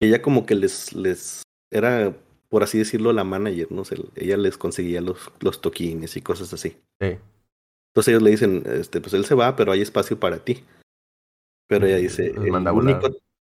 Ella 0.00 0.22
como 0.22 0.46
que 0.46 0.54
les, 0.54 0.92
les 0.94 1.42
era, 1.70 2.14
por 2.48 2.62
así 2.62 2.78
decirlo, 2.78 3.12
la 3.12 3.24
manager, 3.24 3.72
¿no? 3.72 3.82
Ella 4.14 4.36
les 4.36 4.58
conseguía 4.58 5.00
los, 5.00 5.30
los 5.40 5.60
toquines 5.60 6.16
y 6.16 6.22
cosas 6.22 6.52
así. 6.52 6.76
Sí. 7.00 7.18
Entonces 7.90 8.08
ellos 8.08 8.22
le 8.22 8.30
dicen, 8.30 8.62
este, 8.66 9.00
pues 9.00 9.14
él 9.14 9.24
se 9.24 9.34
va, 9.34 9.56
pero 9.56 9.72
hay 9.72 9.80
espacio 9.80 10.20
para 10.20 10.44
ti. 10.44 10.64
Pero 11.68 11.86
ella 11.86 11.96
dice, 11.96 12.32
Los 12.32 12.44
el 12.44 12.52
único, 12.52 13.08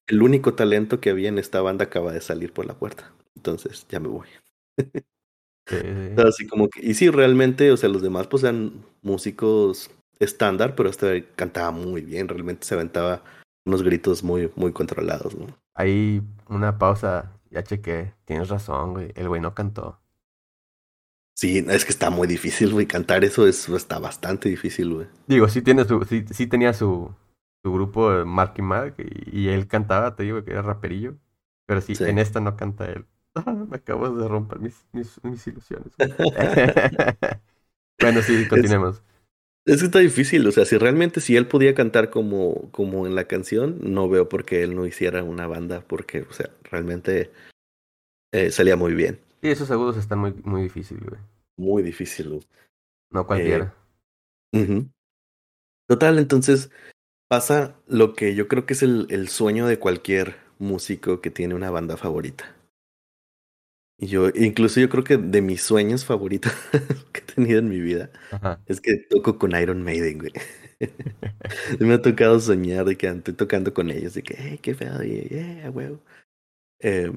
el 0.08 0.22
único 0.22 0.54
talento 0.54 1.00
que 1.02 1.10
había 1.10 1.30
en 1.30 1.40
esta 1.40 1.62
banda 1.62 1.86
acaba 1.86 2.12
de 2.12 2.22
salir 2.22 2.54
por 2.54 2.66
la 2.66 2.76
puerta. 2.76 3.12
Entonces 3.36 3.86
ya 3.90 4.00
me 4.00 4.08
voy. 4.08 4.28
Sí, 5.68 5.78
sí. 5.78 5.78
Entonces, 5.84 6.36
así 6.36 6.48
como 6.48 6.70
que, 6.70 6.86
y 6.86 6.94
sí, 6.94 7.10
realmente, 7.10 7.72
o 7.72 7.78
sea, 7.78 7.90
los 7.90 8.04
demás 8.04 8.28
pues 8.28 8.44
eran 8.44 8.86
músicos 9.02 9.90
estándar, 10.20 10.76
pero 10.76 10.90
este 10.90 11.26
cantaba 11.36 11.72
muy 11.72 12.02
bien, 12.02 12.28
realmente 12.28 12.66
se 12.66 12.76
aventaba 12.76 13.24
unos 13.66 13.84
gritos 13.84 14.24
muy, 14.24 14.52
muy 14.56 14.72
controlados, 14.74 15.36
¿no? 15.36 15.48
Ahí 15.74 16.22
una 16.50 16.78
pausa. 16.78 17.32
Ya 17.52 17.64
chequé. 17.64 18.14
Tienes 18.26 18.50
razón, 18.50 18.94
güey. 18.94 19.12
El 19.16 19.30
güey 19.30 19.42
no 19.42 19.54
cantó. 19.54 20.00
Sí, 21.38 21.66
es 21.68 21.84
que 21.84 21.92
está 21.92 22.10
muy 22.10 22.28
difícil, 22.28 22.72
güey, 22.72 22.86
cantar 22.88 23.26
eso 23.26 23.46
es, 23.46 23.68
está 23.68 24.00
bastante 24.00 24.48
difícil, 24.48 24.94
güey. 24.94 25.08
Digo, 25.28 25.50
sí 25.50 25.62
tiene 25.62 25.84
su, 25.84 26.02
sí, 26.06 26.24
sí 26.32 26.48
tenía 26.48 26.72
su, 26.74 27.14
su 27.62 27.74
grupo 27.74 28.10
de 28.12 28.24
Mark 28.24 28.54
y 28.58 28.62
Mark 28.62 28.96
y, 28.98 29.42
y 29.42 29.50
él 29.50 29.68
cantaba, 29.68 30.16
te 30.16 30.24
digo 30.24 30.44
que 30.46 30.52
era 30.52 30.62
raperillo. 30.62 31.16
Pero 31.66 31.82
sí, 31.82 31.96
Sí. 31.96 32.04
en 32.06 32.20
esta 32.20 32.40
no 32.40 32.56
canta 32.56 32.86
él. 32.86 33.06
Me 33.70 33.78
acabo 33.78 34.10
de 34.12 34.28
romper 34.28 34.60
mis, 34.60 34.86
mis, 34.94 35.22
mis 35.24 35.46
ilusiones. 35.48 35.94
bueno, 38.00 38.22
sí, 38.22 38.48
continuemos. 38.48 38.98
Es 38.98 39.04
que 39.66 39.86
está 39.86 40.00
difícil, 40.00 40.48
o 40.48 40.52
sea, 40.52 40.66
si 40.66 40.78
realmente 40.78 41.22
si 41.22 41.36
él 41.36 41.48
podía 41.48 41.74
cantar 41.74 42.10
como, 42.10 42.70
como 42.72 43.08
en 43.08 43.16
la 43.16 43.26
canción, 43.26 43.80
no 43.82 44.08
veo 44.08 44.30
por 44.30 44.46
qué 44.46 44.64
él 44.64 44.76
no 44.76 44.86
hiciera 44.86 45.24
una 45.24 45.48
banda, 45.48 45.84
porque, 45.88 46.22
o 46.22 46.34
sea, 46.34 46.52
realmente 46.64 47.32
eh, 48.32 48.52
salía 48.52 48.76
muy 48.76 48.94
bien. 48.94 49.20
Sí, 49.42 49.50
esos 49.50 49.72
agudos 49.72 49.98
están 49.98 50.20
muy, 50.20 50.34
muy 50.44 50.64
difíciles, 50.64 51.04
güey. 51.04 51.22
Muy 51.58 51.84
difícil. 51.84 52.30
güey. 52.30 52.42
No 53.12 53.26
cualquiera. 53.26 53.74
Ujú. 54.54 54.88
Total, 55.88 56.20
entonces 56.20 56.72
pasa 57.28 57.76
lo 57.88 58.14
que 58.14 58.36
yo 58.36 58.48
creo 58.48 58.66
que 58.66 58.74
es 58.74 58.84
el, 58.84 59.08
el 59.10 59.30
sueño 59.30 59.68
de 59.68 59.80
cualquier 59.80 60.36
músico 60.60 61.22
que 61.22 61.32
tiene 61.32 61.56
una 61.56 61.72
banda 61.72 61.98
favorita. 61.98 62.55
Y 63.98 64.08
yo, 64.08 64.28
incluso 64.36 64.80
yo 64.82 64.90
creo 64.90 65.04
que 65.06 65.18
de 65.18 65.42
mis 65.42 65.62
sueños 65.62 66.04
favoritos 66.04 66.52
que 67.14 67.20
he 67.22 67.24
tenido 67.24 67.60
en 67.60 67.70
mi 67.70 67.80
vida 67.80 68.10
Ajá. 68.32 68.60
es 68.66 68.82
que 68.82 68.98
toco 69.10 69.38
con 69.40 69.56
Iron 69.56 69.84
Maiden, 69.84 70.20
güey. 70.20 70.34
Me 71.80 71.94
ha 71.94 72.02
tocado 72.02 72.40
soñar 72.40 72.86
de 72.86 72.98
que 72.98 73.08
estoy 73.08 73.34
tocando 73.34 73.74
con 73.74 73.90
ellos, 73.90 74.14
de 74.14 74.24
que, 74.24 74.36
hey, 74.38 74.60
qué 74.62 74.76
feo, 74.76 75.02
y 75.02 75.22
yeah, 75.30 75.70
huevo. 75.72 76.00
Eh, 76.82 77.12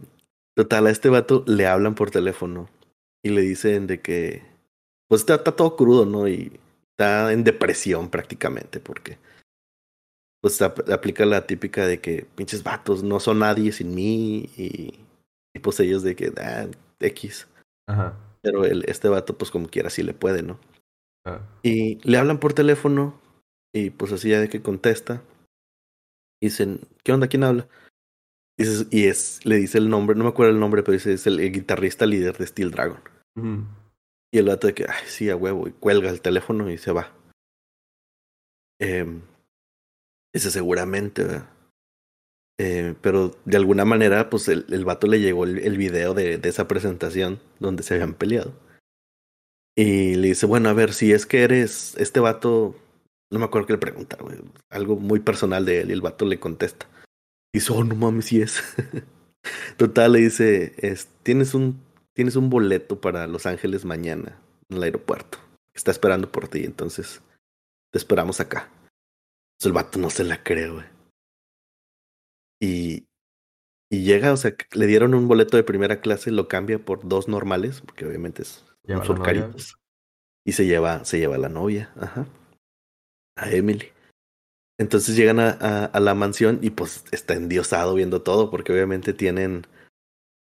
total, 0.55 0.87
a 0.87 0.91
este 0.91 1.09
vato 1.09 1.45
le 1.49 1.67
hablan 1.67 1.97
por 1.97 2.11
teléfono 2.13 2.69
y 3.25 3.31
le 3.31 3.41
dicen 3.43 3.89
de 3.89 4.01
que, 4.01 4.45
pues 5.09 5.23
está, 5.23 5.35
está 5.37 5.57
todo 5.57 5.75
crudo, 5.77 6.07
¿no? 6.07 6.29
Y 6.29 6.61
está 6.93 7.33
en 7.33 7.43
depresión 7.43 8.09
prácticamente, 8.09 8.79
porque, 8.79 9.19
pues 10.41 10.63
ap- 10.63 10.89
aplica 10.91 11.27
la 11.27 11.47
típica 11.47 11.87
de 11.89 12.01
que 12.01 12.25
pinches 12.37 12.63
vatos 12.63 13.03
no 13.03 13.19
son 13.19 13.41
nadie 13.41 13.73
sin 13.73 13.95
mí 13.97 14.49
y, 14.57 14.95
y 15.59 15.61
pues 15.61 15.81
ellos 15.81 16.05
de 16.05 16.15
que, 16.15 16.33
ah, 16.39 16.69
X. 17.01 17.49
Ajá. 17.89 18.17
Pero 18.43 18.65
el, 18.65 18.85
este 18.85 19.09
vato, 19.09 19.37
pues 19.37 19.51
como 19.51 19.69
quiera, 19.69 19.91
sí 19.91 20.05
le 20.05 20.15
puede, 20.15 20.45
¿no? 20.45 20.61
Ah. 21.25 21.41
Y 21.65 21.99
le 22.09 22.17
hablan 22.17 22.39
por 22.39 22.53
teléfono 22.53 23.21
y 23.75 23.91
pues 23.91 24.13
así 24.13 24.31
ya 24.31 24.41
de 24.41 24.49
que 24.49 24.63
contesta. 24.63 25.21
Dicen, 26.41 26.81
¿qué 27.03 27.13
onda? 27.13 27.27
¿Quién 27.27 27.43
habla? 27.43 27.69
Y 28.91 29.07
es, 29.07 29.45
le 29.45 29.57
dice 29.57 29.79
el 29.79 29.89
nombre, 29.91 30.17
no 30.17 30.25
me 30.25 30.31
acuerdo 30.31 30.53
el 30.53 30.61
nombre, 30.61 30.83
pero 30.83 30.93
dice, 30.93 31.13
es 31.13 31.27
el, 31.27 31.41
el 31.41 31.53
guitarrista 31.53 32.07
líder 32.07 32.39
de 32.39 32.47
Steel 32.47 32.71
Dragon. 32.71 33.01
Y 34.33 34.39
el 34.39 34.47
vato 34.47 34.67
de 34.69 34.75
que, 34.75 34.85
ay, 34.89 35.07
sí, 35.07 35.29
a 35.31 35.37
huevo, 35.37 35.69
y 35.69 35.73
cuelga 35.73 36.11
el 36.11 36.21
teléfono 36.21 36.71
y 36.71 36.79
se 36.79 36.93
va. 36.93 37.13
Eh, 38.81 39.21
dice, 40.33 40.51
seguramente, 40.51 41.25
¿verdad? 41.25 41.49
Eh, 42.59 42.95
pero 43.01 43.37
de 43.45 43.57
alguna 43.57 43.85
manera, 43.85 44.31
pues 44.31 44.49
el, 44.49 44.67
el 44.71 44.85
vato 44.85 45.07
le 45.07 45.21
llegó 45.21 45.45
el, 45.45 45.59
el 45.59 45.79
video 45.79 46.13
de, 46.13 46.39
de 46.39 46.49
esa 46.49 46.67
presentación 46.67 47.41
donde 47.61 47.85
se 47.85 47.95
habían 47.95 48.15
peleado. 48.15 48.53
Y 49.77 50.17
le 50.17 50.29
dice, 50.29 50.45
bueno, 50.47 50.69
a 50.69 50.73
ver, 50.73 50.93
si 50.93 51.13
es 51.13 51.25
que 51.25 51.43
eres 51.45 51.95
este 51.99 52.19
vato, 52.19 52.75
no 53.31 53.39
me 53.39 53.45
acuerdo 53.45 53.69
qué 53.69 53.75
le 53.75 53.79
pregunta, 53.79 54.19
algo 54.71 54.97
muy 54.97 55.21
personal 55.21 55.65
de 55.65 55.83
él, 55.83 55.91
y 55.91 55.93
el 55.93 56.01
vato 56.01 56.25
le 56.25 56.41
contesta. 56.41 56.89
Dice, 57.55 57.73
oh, 57.73 57.85
no 57.85 57.95
mames, 57.95 58.25
sí 58.25 58.43
es. 58.43 58.61
Total, 59.77 60.13
le 60.13 60.19
dice, 60.19 60.75
es, 60.79 61.07
tienes 61.23 61.55
un, 61.55 61.81
tienes 62.13 62.35
un 62.35 62.51
boleto 62.51 63.01
para 63.01 63.29
Los 63.29 63.47
Ángeles 63.47 63.85
mañana 63.85 64.37
en 64.69 64.79
el 64.79 64.83
aeropuerto. 64.83 65.39
Está 65.75 65.93
esperando 65.93 66.33
por 66.33 66.49
ti, 66.49 66.65
entonces 66.65 67.23
te 67.93 67.99
esperamos 67.99 68.41
acá. 68.41 68.69
El 69.63 69.73
vato 69.73 70.01
no 70.01 70.11
se 70.11 70.25
la 70.25 70.43
cree, 70.43 70.71
güey. 70.71 70.98
Y 72.61 73.09
Y 73.91 74.03
llega, 74.05 74.33
o 74.33 74.37
sea, 74.37 74.55
le 74.73 74.87
dieron 74.87 75.15
un 75.15 75.29
boleto 75.29 75.57
de 75.57 75.65
primera 75.65 76.01
clase, 76.01 76.31
lo 76.31 76.47
cambia 76.47 76.79
por 76.79 77.09
dos 77.09 77.27
normales, 77.27 77.81
porque 77.81 78.05
obviamente 78.05 78.43
es, 78.43 78.65
son 79.05 79.23
caritos. 79.23 79.79
Y 80.45 80.53
se 80.53 80.67
lleva, 80.67 81.05
se 81.05 81.19
lleva 81.19 81.37
a 81.37 81.39
la 81.39 81.49
novia, 81.49 81.91
ajá. 81.97 82.27
A 83.37 83.51
Emily. 83.51 83.93
Entonces 84.79 85.17
llegan 85.17 85.41
a, 85.41 85.87
a, 85.87 86.01
la 86.01 86.15
mansión 86.15 86.59
y 86.63 86.71
pues 86.71 87.05
está 87.13 87.35
endiosado 87.35 87.95
viendo 87.95 88.23
todo, 88.23 88.51
porque 88.51 88.73
obviamente 88.73 89.13
tienen, 89.13 89.67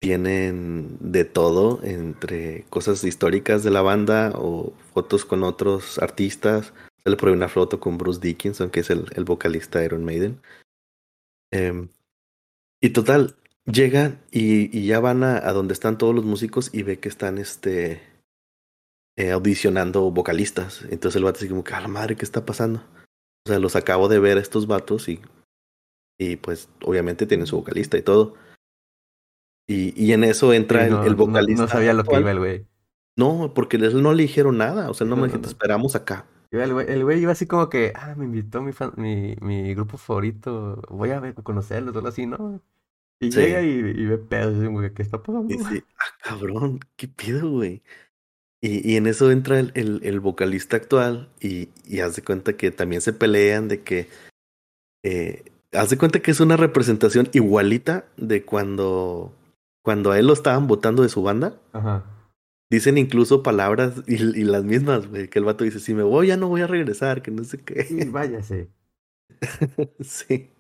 tienen 0.01 0.99
de 1.01 1.25
todo, 1.25 1.81
entre 1.85 2.65
cosas 2.65 3.03
históricas 3.05 3.63
de 3.63 3.71
la 3.71 3.81
banda 3.81 4.33
o 4.35 4.73
fotos 4.93 5.25
con 5.25 5.45
otros 5.45 5.99
artistas. 5.99 6.73
Se 7.03 7.11
le 7.11 7.17
pone 7.17 7.33
una 7.33 7.49
foto 7.49 7.81
con 7.81 7.97
Bruce 7.97 8.21
Dickinson, 8.21 8.71
que 8.71 8.81
es 8.81 8.91
el, 8.91 9.07
el 9.15 9.25
vocalista 9.25 9.79
de 9.79 9.87
Iron 9.87 10.05
Maiden. 10.05 10.41
Eh, 11.53 11.89
y 12.81 12.91
total, 12.91 13.37
llega 13.65 14.21
y, 14.31 14.77
y 14.77 14.87
ya 14.87 15.01
van 15.01 15.23
a, 15.23 15.37
a, 15.37 15.53
donde 15.53 15.75
están 15.75 15.99
todos 15.99 16.15
los 16.15 16.25
músicos 16.25 16.71
y 16.73 16.83
ve 16.83 16.99
que 16.99 17.09
están 17.09 17.39
este 17.39 18.03
eh, 19.17 19.33
audicionando 19.33 20.11
vocalistas. 20.11 20.83
Entonces 20.91 21.17
el 21.17 21.25
vato 21.25 21.39
así 21.39 21.49
como 21.49 21.65
que, 21.65 21.75
a 21.75 21.81
la 21.81 21.89
madre, 21.89 22.17
¿qué 22.17 22.25
está 22.25 22.45
pasando? 22.47 22.83
O 23.47 23.49
sea, 23.49 23.59
los 23.59 23.77
acabo 23.77 24.09
de 24.09 24.19
ver 24.19 24.39
a 24.39 24.41
estos 24.41 24.67
vatos 24.67 25.09
y, 25.09 25.21
y 26.19 26.37
pues 26.37 26.69
obviamente 26.85 27.27
tienen 27.27 27.47
su 27.47 27.57
vocalista 27.57 27.99
y 27.99 28.03
todo. 28.03 28.35
Y, 29.69 29.93
y 30.03 30.13
en 30.13 30.25
eso 30.25 30.53
entra 30.53 30.87
el, 30.87 30.95
el, 31.07 31.15
vocalista. 31.15 31.63
No, 31.63 31.69
no 31.69 31.73
sabía 31.73 31.93
lo 31.93 32.05
que 32.05 32.19
iba 32.19 32.31
el 32.31 32.39
güey. 32.39 32.67
No, 33.17 33.53
porque 33.55 33.77
él 33.77 34.03
no 34.03 34.15
le 34.15 34.23
dijeron 34.23 34.59
nada. 34.59 34.91
O 34.91 34.95
sea, 34.95 35.07
no, 35.07 35.17
no 35.17 35.23
me 35.23 35.29
dijeron, 35.29 35.45
esperamos 35.45 35.95
acá. 35.95 36.27
El 36.51 36.73
güey, 36.73 36.87
el 36.91 37.05
güey 37.05 37.21
iba 37.21 37.33
así 37.33 37.47
como 37.47 37.69
que, 37.69 37.93
ah, 37.95 38.15
me 38.17 38.25
invitó 38.25 38.61
mi, 38.61 38.73
fan, 38.73 38.93
mi, 38.97 39.37
mi 39.41 39.73
grupo 39.75 39.97
favorito, 39.97 40.83
voy 40.89 41.11
a 41.11 41.21
ver, 41.21 41.35
conocerlos, 41.35 41.95
algo 41.95 42.09
así, 42.09 42.27
¿no? 42.27 42.61
Y 43.21 43.31
sí. 43.31 43.41
llega 43.41 43.63
y, 43.63 43.69
y, 43.69 44.07
ve 44.07 44.19
pedos, 44.19 44.65
güey, 44.69 44.93
¿qué 44.93 45.03
está 45.03 45.23
pasando? 45.23 45.53
Y 45.53 45.59
dice, 45.59 45.85
ah, 45.99 46.17
cabrón, 46.23 46.81
¿qué 46.97 47.07
pido, 47.07 47.51
güey? 47.51 47.83
Y, 48.61 48.93
y, 48.93 48.97
en 48.97 49.07
eso 49.07 49.31
entra 49.31 49.61
el, 49.61 49.71
el, 49.75 50.01
el 50.03 50.21
vocalista 50.21 50.77
actual 50.77 51.31
y, 51.41 51.69
y 51.87 52.01
haz 52.01 52.17
de 52.17 52.23
cuenta 52.23 52.55
que 52.55 52.71
también 52.71 53.01
se 53.01 53.13
pelean 53.13 53.69
de 53.69 53.83
que. 53.83 54.09
Eh, 55.03 55.45
haz 55.73 55.91
de 55.91 55.99
cuenta 55.99 56.21
que 56.21 56.31
es 56.31 56.41
una 56.41 56.57
representación 56.57 57.29
igualita 57.33 58.05
de 58.17 58.45
cuando, 58.45 59.33
cuando 59.83 60.11
a 60.11 60.19
él 60.19 60.27
lo 60.27 60.33
estaban 60.35 60.67
votando 60.67 61.03
de 61.03 61.09
su 61.09 61.23
banda. 61.23 61.59
Ajá. 61.73 62.05
Dicen 62.71 62.99
incluso 62.99 63.43
palabras 63.43 64.03
y, 64.07 64.15
y, 64.15 64.45
las 64.45 64.65
mismas, 64.65 65.09
güey. 65.09 65.29
Que 65.29 65.41
el 65.41 65.45
vato 65.45 65.65
dice: 65.65 65.81
Si 65.81 65.93
me 65.93 66.05
voy, 66.05 66.29
ya 66.29 66.37
no 66.37 66.49
voy 66.49 66.61
a 66.61 66.67
regresar, 66.67 67.21
que 67.21 67.31
no 67.31 67.45
sé 67.45 67.59
qué. 67.59 67.85
Sí, 67.85 68.05
váyase. 68.05 68.71
sí. 70.01 70.51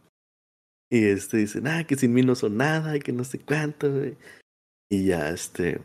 Y 0.91 1.05
este 1.05 1.37
dicen: 1.37 1.69
Ah, 1.69 1.85
que 1.87 1.97
sin 1.97 2.12
mí 2.12 2.23
no 2.23 2.35
son 2.35 2.57
nada 2.57 2.97
y 2.97 3.01
que 3.01 3.12
no 3.12 3.23
sé 3.24 3.39
cuánto, 3.39 3.93
güey. 3.93 4.16
Y 4.91 5.07
ya, 5.07 5.31
este 5.31 5.81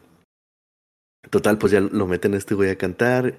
Total, 1.29 1.57
pues 1.57 1.71
ya 1.71 1.81
lo 1.81 2.07
meten 2.07 2.33
a 2.33 2.37
este 2.37 2.55
güey 2.55 2.69
a 2.69 2.77
cantar. 2.77 3.37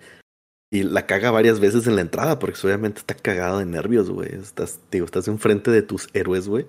Y 0.71 0.83
la 0.83 1.07
caga 1.07 1.31
varias 1.31 1.61
veces 1.61 1.87
en 1.87 1.95
la 1.95 2.03
entrada, 2.03 2.39
porque 2.39 2.59
obviamente 2.65 3.01
está 3.01 3.15
cagado 3.15 3.59
de 3.59 3.67
nervios, 3.67 4.11
güey. 4.11 4.35
Estás, 4.35 4.81
digo, 4.91 5.07
estás 5.07 5.29
enfrente 5.29 5.71
de 5.71 5.83
tus 5.83 6.09
héroes, 6.13 6.49
güey. 6.49 6.67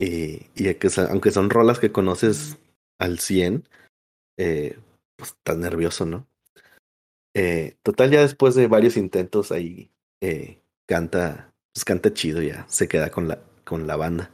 Y, 0.00 0.46
y 0.54 0.72
que, 0.74 0.88
aunque 1.08 1.30
son 1.30 1.50
rolas 1.50 1.78
que 1.78 1.92
conoces 1.92 2.58
al 3.00 3.18
100, 3.18 3.68
eh, 4.38 4.78
pues 5.22 5.36
estás 5.38 5.56
nervioso, 5.56 6.04
¿no? 6.04 6.26
Eh, 7.32 7.76
total, 7.84 8.10
ya 8.10 8.22
después 8.22 8.56
de 8.56 8.66
varios 8.66 8.96
intentos 8.96 9.52
ahí, 9.52 9.92
eh, 10.20 10.60
canta, 10.88 11.54
pues 11.72 11.84
canta 11.84 12.12
chido 12.12 12.42
ya, 12.42 12.66
se 12.68 12.88
queda 12.88 13.10
con 13.12 13.28
la, 13.28 13.40
con 13.64 13.86
la 13.86 13.94
banda. 13.94 14.32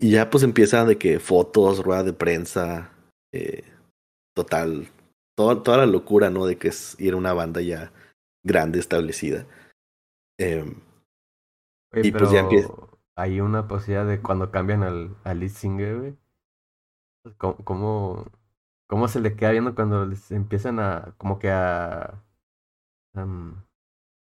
Y 0.00 0.12
ya 0.12 0.30
pues 0.30 0.44
empieza 0.44 0.84
de 0.84 0.98
que 0.98 1.18
fotos, 1.18 1.82
rueda 1.82 2.04
de 2.04 2.12
prensa, 2.12 2.92
eh, 3.32 3.64
total, 4.36 4.86
toda, 5.36 5.64
toda 5.64 5.78
la 5.78 5.86
locura, 5.86 6.30
¿no? 6.30 6.46
De 6.46 6.56
que 6.56 6.68
es 6.68 6.94
ir 7.00 7.14
a 7.14 7.16
una 7.16 7.32
banda 7.32 7.60
ya 7.60 7.92
grande, 8.44 8.78
establecida. 8.78 9.48
Eh, 10.38 10.62
Oye, 11.92 12.06
y 12.06 12.12
pues 12.12 12.30
ya 12.30 12.40
empieza. 12.40 12.72
Hay 13.16 13.40
una 13.40 13.66
posibilidad 13.66 14.06
de 14.06 14.22
cuando 14.22 14.52
cambian 14.52 14.84
al, 14.84 15.16
al 15.24 15.40
lead 15.40 15.50
singer, 15.50 15.98
güey. 15.98 16.16
¿Cómo, 17.36 17.56
¿Cómo, 17.64 18.26
cómo, 18.92 19.08
se 19.08 19.20
le 19.20 19.36
queda 19.36 19.52
viendo 19.52 19.74
cuando 19.74 20.04
les 20.06 20.30
empiezan 20.32 20.78
a, 20.78 21.14
como 21.18 21.38
que 21.38 21.50
a, 21.50 22.22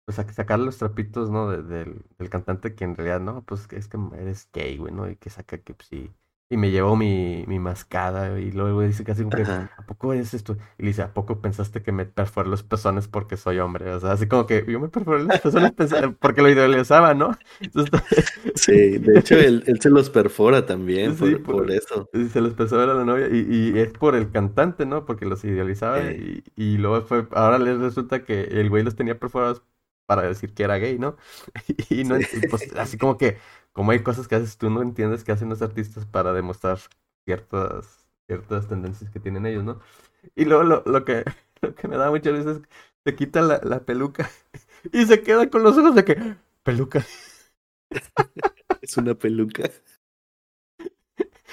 pues 0.05 0.19
a 0.19 0.33
sacar 0.33 0.59
los 0.59 0.79
trapitos, 0.79 1.31
¿no? 1.31 1.51
De, 1.51 1.63
del, 1.63 2.05
del 2.19 2.31
cantante 2.31 2.75
que 2.75 2.85
en 2.85 2.97
realidad, 2.97 3.21
no, 3.21 3.45
pues 3.45 3.69
es 3.73 3.89
que 3.89 3.99
eres 4.17 4.49
gay, 4.53 4.77
güey, 4.79 4.93
¿no? 4.93 5.09
Y 5.11 5.17
que 5.17 5.31
saca 5.31 5.59
que 5.59 5.75
pues, 5.75 5.89
sí 5.89 6.13
y 6.53 6.57
me 6.57 6.73
llevó 6.73 6.97
mi, 6.97 7.45
mi 7.47 7.61
mascada 7.61 8.41
y 8.41 8.51
luego 8.51 8.83
dice 8.83 9.05
casi 9.05 9.23
como 9.23 9.37
que, 9.37 9.43
¿a 9.45 9.85
poco 9.87 10.13
es 10.13 10.35
esto? 10.35 10.57
Y 10.79 10.83
le 10.83 10.89
dice, 10.89 11.03
¿a 11.03 11.15
poco 11.15 11.41
pensaste 11.41 11.81
que 11.81 11.93
me 11.93 12.07
perforé 12.07 12.49
los 12.49 12.65
pezones 12.65 13.07
porque 13.07 13.37
soy 13.37 13.61
hombre? 13.61 13.89
O 13.93 14.01
sea, 14.01 14.11
así 14.11 14.27
como 14.27 14.49
que 14.49 14.65
yo 14.67 14.81
me 14.81 14.89
perforé 14.89 15.23
los 15.23 15.39
pezones 15.39 15.73
porque 16.21 16.43
lo 16.43 16.51
idealizaba, 16.51 17.15
¿no? 17.15 17.39
sí, 18.57 18.99
de 18.99 19.21
hecho 19.21 19.37
él, 19.37 19.63
él, 19.69 19.81
se 19.81 19.91
los 19.91 20.11
perfora 20.11 20.67
también 20.67 21.17
sí, 21.17 21.37
por, 21.37 21.43
por, 21.43 21.57
por, 21.57 21.71
eso. 21.71 22.11
Se 22.33 22.41
los 22.41 22.55
perfora 22.55 22.83
a 22.83 22.97
la 22.97 23.05
novia 23.05 23.29
y, 23.29 23.47
y, 23.49 23.79
es 23.79 23.93
por 23.93 24.17
el 24.17 24.33
cantante, 24.33 24.87
¿no? 24.87 25.07
Porque 25.07 25.27
los 25.27 25.45
idealizaba 25.45 26.01
eh. 26.01 26.43
y, 26.57 26.63
y 26.65 26.79
luego 26.79 27.03
fue, 27.03 27.29
ahora 27.31 27.61
les 27.61 27.79
resulta 27.79 28.25
que 28.25 28.43
el 28.43 28.69
güey 28.71 28.83
los 28.83 28.97
tenía 28.97 29.21
perforados 29.21 29.63
para 30.11 30.23
decir 30.23 30.53
que 30.55 30.65
era 30.65 30.77
gay, 30.79 30.99
¿no? 30.99 31.17
Y 31.89 32.03
no, 32.03 32.17
sí. 32.21 32.41
pues 32.51 32.75
así 32.77 32.99
como 32.99 33.17
que 33.17 33.39
como 33.73 33.93
hay 33.93 34.03
cosas 34.03 34.27
que 34.27 34.35
haces 34.35 34.59
tú 34.59 34.69
no 34.71 34.83
entiendes 34.83 35.23
que 35.23 35.31
hacen 35.31 35.49
los 35.49 35.63
artistas 35.63 36.05
para 36.05 36.33
demostrar 36.33 36.81
ciertas, 37.25 38.09
ciertas 38.27 38.67
tendencias 38.67 39.09
que 39.11 39.21
tienen 39.21 39.47
ellos, 39.47 39.63
¿no? 39.63 39.79
Y 40.35 40.47
luego 40.47 40.65
lo, 40.65 40.83
lo 40.85 41.05
que, 41.05 41.25
lo 41.63 41.77
que 41.77 41.87
me 41.89 41.97
da 41.97 42.11
muchas 42.11 42.33
veces 42.33 42.57
es 42.57 42.63
que 42.67 42.69
se 43.07 43.15
quita 43.17 43.41
la, 43.43 43.61
la 43.63 43.85
peluca 43.85 44.29
y 44.93 45.07
se 45.07 45.23
queda 45.23 45.49
con 45.49 45.63
los 45.63 45.79
ojos 45.79 45.95
de 45.95 46.05
que, 46.05 46.37
peluca. 46.65 47.05
es 48.83 48.97
una 48.97 49.15
peluca. 49.15 49.71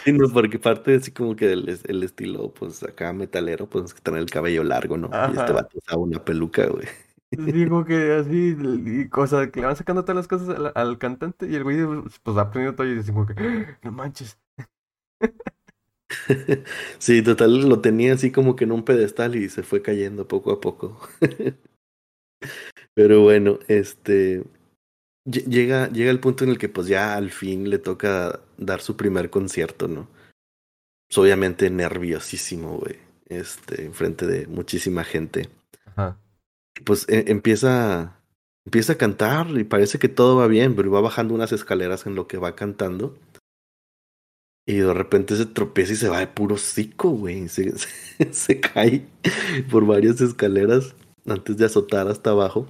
Sí, 0.04 0.14
no, 0.14 0.30
porque 0.30 0.60
parte 0.60 0.96
así 0.96 1.12
como 1.12 1.36
que 1.36 1.52
el, 1.52 1.68
el 1.86 2.04
estilo, 2.04 2.54
pues 2.54 2.84
acá 2.84 3.12
metalero, 3.14 3.68
pues 3.70 3.94
que 3.94 4.02
tener 4.02 4.22
el 4.22 4.30
cabello 4.30 4.64
largo, 4.64 4.98
¿no? 4.98 5.10
Ajá. 5.12 5.32
Y 5.34 5.38
este 5.38 5.52
vato 5.52 5.78
usaba 5.78 6.02
una 6.02 6.24
peluca, 6.24 6.66
güey. 6.68 6.88
Digo 7.32 7.84
que 7.84 8.14
así, 8.14 8.56
y 8.86 9.10
cosas, 9.10 9.50
que 9.50 9.60
le 9.60 9.68
van 9.68 9.76
sacando 9.76 10.04
todas 10.04 10.16
las 10.16 10.28
cosas 10.28 10.50
al, 10.50 10.72
al, 10.74 10.98
cantante 10.98 11.46
y 11.46 11.56
el 11.56 11.64
güey 11.64 11.78
pues 12.24 12.38
va 12.38 12.44
aprendiendo 12.44 12.78
todo 12.78 12.88
y 12.88 12.96
dice 12.96 13.12
como 13.12 13.26
que, 13.26 13.34
¡Ah! 13.38 13.80
no 13.84 13.92
manches. 13.92 14.38
Sí, 17.00 17.22
total, 17.22 17.68
lo 17.68 17.82
tenía 17.82 18.14
así 18.14 18.32
como 18.32 18.56
que 18.56 18.64
en 18.64 18.72
un 18.72 18.84
pedestal 18.84 19.36
y 19.36 19.50
se 19.50 19.64
fue 19.64 19.82
cayendo 19.82 20.28
poco 20.28 20.52
a 20.52 20.62
poco. 20.62 21.00
Pero 22.94 23.24
bueno, 23.24 23.60
este 23.68 24.44
llega, 25.26 25.90
llega 25.90 26.12
el 26.12 26.20
punto 26.20 26.46
en 26.46 26.52
el 26.52 26.58
que 26.58 26.70
pues 26.70 26.88
ya 26.88 27.16
al 27.16 27.30
fin 27.30 27.70
le 27.70 27.78
toca 27.78 28.40
dar 28.58 28.82
su 28.82 28.96
primer 28.96 29.30
concierto, 29.30 29.88
¿no? 29.88 30.08
Pues 31.08 31.18
obviamente 31.18 31.70
nerviosísimo, 31.70 32.78
güey. 32.78 32.98
Este, 33.26 33.86
enfrente 33.86 34.28
de 34.28 34.48
muchísima 34.48 35.04
gente. 35.04 35.50
Ajá 35.86 36.18
pues 36.84 37.08
eh, 37.10 37.26
empieza, 37.28 38.20
empieza 38.66 38.94
a 38.94 38.98
cantar 38.98 39.50
y 39.58 39.64
parece 39.64 40.00
que 40.00 40.10
todo 40.10 40.36
va 40.38 40.48
bien, 40.48 40.76
pero 40.76 40.92
va 40.92 41.02
bajando 41.02 41.34
unas 41.34 41.52
escaleras 41.52 42.06
en 42.06 42.16
lo 42.16 42.28
que 42.28 42.38
va 42.38 42.56
cantando. 42.56 43.18
Y 44.68 44.76
de 44.76 44.94
repente 44.94 45.38
se 45.38 45.46
tropieza 45.46 45.94
y 45.94 45.96
se 45.96 46.10
va 46.10 46.20
de 46.20 46.28
puro 46.28 46.58
cico, 46.58 47.10
güey. 47.12 47.48
Se, 47.50 48.60
cae 48.60 49.08
por 49.72 49.86
varias 49.86 50.20
escaleras 50.20 50.94
antes 51.26 51.56
de 51.56 51.66
azotar 51.66 52.10
hasta 52.10 52.32
abajo. 52.32 52.68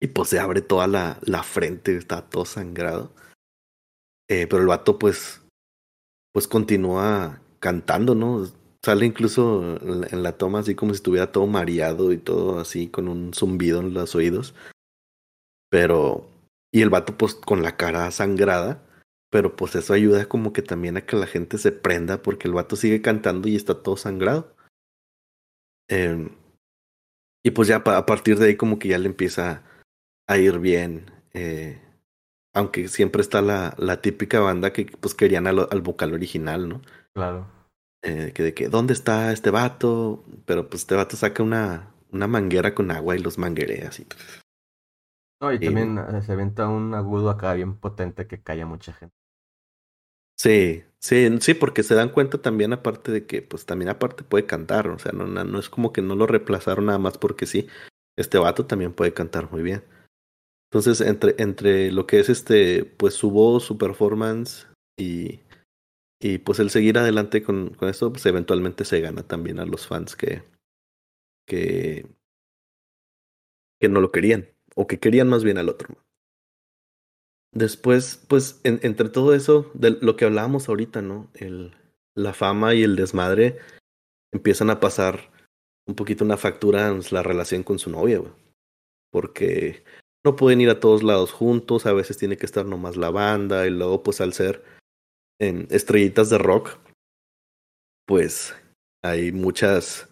Y 0.00 0.08
pues 0.08 0.28
se 0.28 0.40
abre 0.40 0.60
toda 0.60 0.88
la, 0.88 1.18
la 1.22 1.44
frente, 1.44 1.96
está 1.96 2.22
todo 2.22 2.44
sangrado. 2.44 3.12
Eh, 4.28 4.46
pero 4.48 4.62
el 4.62 4.68
vato 4.68 4.98
pues, 4.98 5.40
pues 6.32 6.48
continúa 6.48 7.40
cantando, 7.60 8.14
¿no? 8.14 8.50
Sale 8.84 9.06
incluso 9.06 9.76
en 9.82 10.22
la 10.22 10.38
toma 10.38 10.60
así 10.60 10.74
como 10.74 10.92
si 10.92 10.96
estuviera 10.96 11.32
todo 11.32 11.46
mareado 11.46 12.12
y 12.12 12.18
todo 12.18 12.60
así 12.60 12.88
con 12.88 13.08
un 13.08 13.34
zumbido 13.34 13.80
en 13.80 13.94
los 13.94 14.14
oídos. 14.14 14.54
Pero... 15.70 16.28
Y 16.70 16.82
el 16.82 16.90
vato 16.90 17.16
pues 17.16 17.34
con 17.34 17.62
la 17.62 17.76
cara 17.76 18.10
sangrada. 18.10 18.84
Pero 19.30 19.56
pues 19.56 19.74
eso 19.74 19.92
ayuda 19.92 20.26
como 20.26 20.52
que 20.52 20.62
también 20.62 20.96
a 20.96 21.04
que 21.04 21.16
la 21.16 21.26
gente 21.26 21.58
se 21.58 21.72
prenda 21.72 22.22
porque 22.22 22.48
el 22.48 22.54
vato 22.54 22.76
sigue 22.76 23.02
cantando 23.02 23.48
y 23.48 23.56
está 23.56 23.82
todo 23.82 23.96
sangrado. 23.96 24.54
Eh, 25.88 26.28
y 27.44 27.50
pues 27.50 27.68
ya 27.68 27.76
a 27.76 28.06
partir 28.06 28.38
de 28.38 28.46
ahí 28.46 28.56
como 28.56 28.78
que 28.78 28.88
ya 28.88 28.98
le 28.98 29.06
empieza 29.06 29.62
a 30.26 30.38
ir 30.38 30.58
bien. 30.58 31.10
Eh, 31.34 31.80
aunque 32.54 32.88
siempre 32.88 33.22
está 33.22 33.42
la, 33.42 33.74
la 33.78 34.00
típica 34.00 34.40
banda 34.40 34.72
que 34.72 34.86
pues 34.86 35.14
querían 35.14 35.46
al 35.46 35.80
vocal 35.82 36.14
original, 36.14 36.68
¿no? 36.68 36.82
Claro. 37.14 37.57
Eh, 38.02 38.32
que 38.34 38.42
de 38.42 38.54
que, 38.54 38.68
¿dónde 38.68 38.92
está 38.92 39.32
este 39.32 39.50
vato? 39.50 40.24
Pero 40.46 40.68
pues 40.68 40.82
este 40.82 40.94
vato 40.94 41.16
saca 41.16 41.42
una, 41.42 41.92
una 42.12 42.26
manguera 42.26 42.74
con 42.74 42.90
agua 42.90 43.16
y 43.16 43.20
los 43.20 43.38
manguerea 43.38 43.88
así. 43.88 44.06
No, 45.40 45.52
y, 45.52 45.58
también 45.58 45.98
eh, 45.98 46.22
se 46.22 46.32
aventa 46.32 46.68
un 46.68 46.94
agudo 46.94 47.30
acá 47.30 47.54
bien 47.54 47.76
potente 47.76 48.26
que 48.26 48.42
calla 48.42 48.66
mucha 48.66 48.92
gente. 48.92 49.14
Sí, 50.36 50.84
sí, 51.00 51.28
sí, 51.40 51.54
porque 51.54 51.82
se 51.82 51.94
dan 51.94 52.10
cuenta 52.10 52.40
también 52.40 52.72
aparte 52.72 53.10
de 53.10 53.26
que, 53.26 53.42
pues 53.42 53.66
también 53.66 53.88
aparte 53.88 54.22
puede 54.22 54.46
cantar, 54.46 54.88
o 54.88 54.98
sea, 54.98 55.12
no, 55.12 55.26
no, 55.26 55.42
no 55.44 55.58
es 55.58 55.68
como 55.68 55.92
que 55.92 56.00
no 56.00 56.14
lo 56.14 56.26
reemplazaron 56.26 56.86
nada 56.86 56.98
más 56.98 57.18
porque 57.18 57.46
sí, 57.46 57.68
este 58.16 58.38
vato 58.38 58.66
también 58.66 58.92
puede 58.92 59.12
cantar 59.12 59.50
muy 59.50 59.62
bien. 59.62 59.82
Entonces, 60.70 61.00
entre, 61.00 61.34
entre 61.38 61.90
lo 61.90 62.06
que 62.06 62.20
es 62.20 62.28
este, 62.28 62.84
pues 62.84 63.14
su 63.14 63.30
voz, 63.30 63.64
su 63.64 63.78
performance 63.78 64.68
y, 64.96 65.40
y 66.20 66.38
pues 66.38 66.58
el 66.58 66.70
seguir 66.70 66.98
adelante 66.98 67.42
con, 67.42 67.70
con 67.70 67.88
esto, 67.88 68.12
pues 68.12 68.26
eventualmente 68.26 68.84
se 68.84 69.00
gana 69.00 69.22
también 69.22 69.60
a 69.60 69.66
los 69.66 69.86
fans 69.86 70.16
que, 70.16 70.42
que, 71.46 72.06
que 73.80 73.88
no 73.88 74.00
lo 74.00 74.10
querían, 74.10 74.48
o 74.74 74.86
que 74.86 74.98
querían 74.98 75.28
más 75.28 75.44
bien 75.44 75.58
al 75.58 75.68
otro. 75.68 75.96
Después, 77.52 78.24
pues, 78.28 78.60
en, 78.64 78.78
entre 78.82 79.08
todo 79.08 79.34
eso, 79.34 79.70
de 79.74 79.92
lo 80.00 80.16
que 80.16 80.24
hablábamos 80.24 80.68
ahorita, 80.68 81.02
¿no? 81.02 81.30
El, 81.34 81.74
la 82.14 82.34
fama 82.34 82.74
y 82.74 82.82
el 82.82 82.96
desmadre 82.96 83.58
empiezan 84.32 84.70
a 84.70 84.80
pasar 84.80 85.30
un 85.86 85.94
poquito 85.94 86.24
una 86.24 86.36
factura 86.36 86.88
en 86.88 87.00
la 87.10 87.22
relación 87.22 87.62
con 87.62 87.78
su 87.78 87.90
novia, 87.90 88.18
güey. 88.18 88.32
Porque 89.10 89.82
no 90.24 90.36
pueden 90.36 90.60
ir 90.60 90.68
a 90.68 90.80
todos 90.80 91.02
lados 91.02 91.32
juntos, 91.32 91.86
a 91.86 91.94
veces 91.94 92.18
tiene 92.18 92.36
que 92.36 92.44
estar 92.44 92.66
nomás 92.66 92.96
la 92.96 93.10
banda, 93.10 93.66
y 93.66 93.70
luego, 93.70 94.02
pues, 94.02 94.20
al 94.20 94.34
ser 94.34 94.62
en 95.40 95.66
estrellitas 95.70 96.30
de 96.30 96.38
rock, 96.38 96.78
pues 98.06 98.54
hay 99.02 99.32
muchas, 99.32 100.08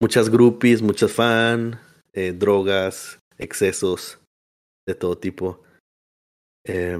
muchas 0.00 0.28
groupies, 0.28 0.82
muchas 0.82 1.12
fan, 1.12 1.80
eh, 2.12 2.32
drogas, 2.32 3.18
excesos 3.38 4.18
de 4.86 4.94
todo 4.94 5.16
tipo. 5.16 5.62
Eh, 6.66 6.98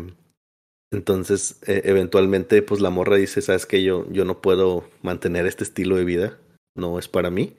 entonces, 0.92 1.60
eh, 1.66 1.82
eventualmente, 1.84 2.62
pues 2.62 2.80
la 2.80 2.90
morra 2.90 3.16
dice, 3.16 3.42
sabes 3.42 3.66
que 3.66 3.82
yo, 3.82 4.10
yo 4.10 4.24
no 4.24 4.40
puedo 4.40 4.88
mantener 5.02 5.46
este 5.46 5.64
estilo 5.64 5.96
de 5.96 6.04
vida, 6.04 6.38
no 6.76 6.98
es 6.98 7.08
para 7.08 7.30
mí. 7.30 7.56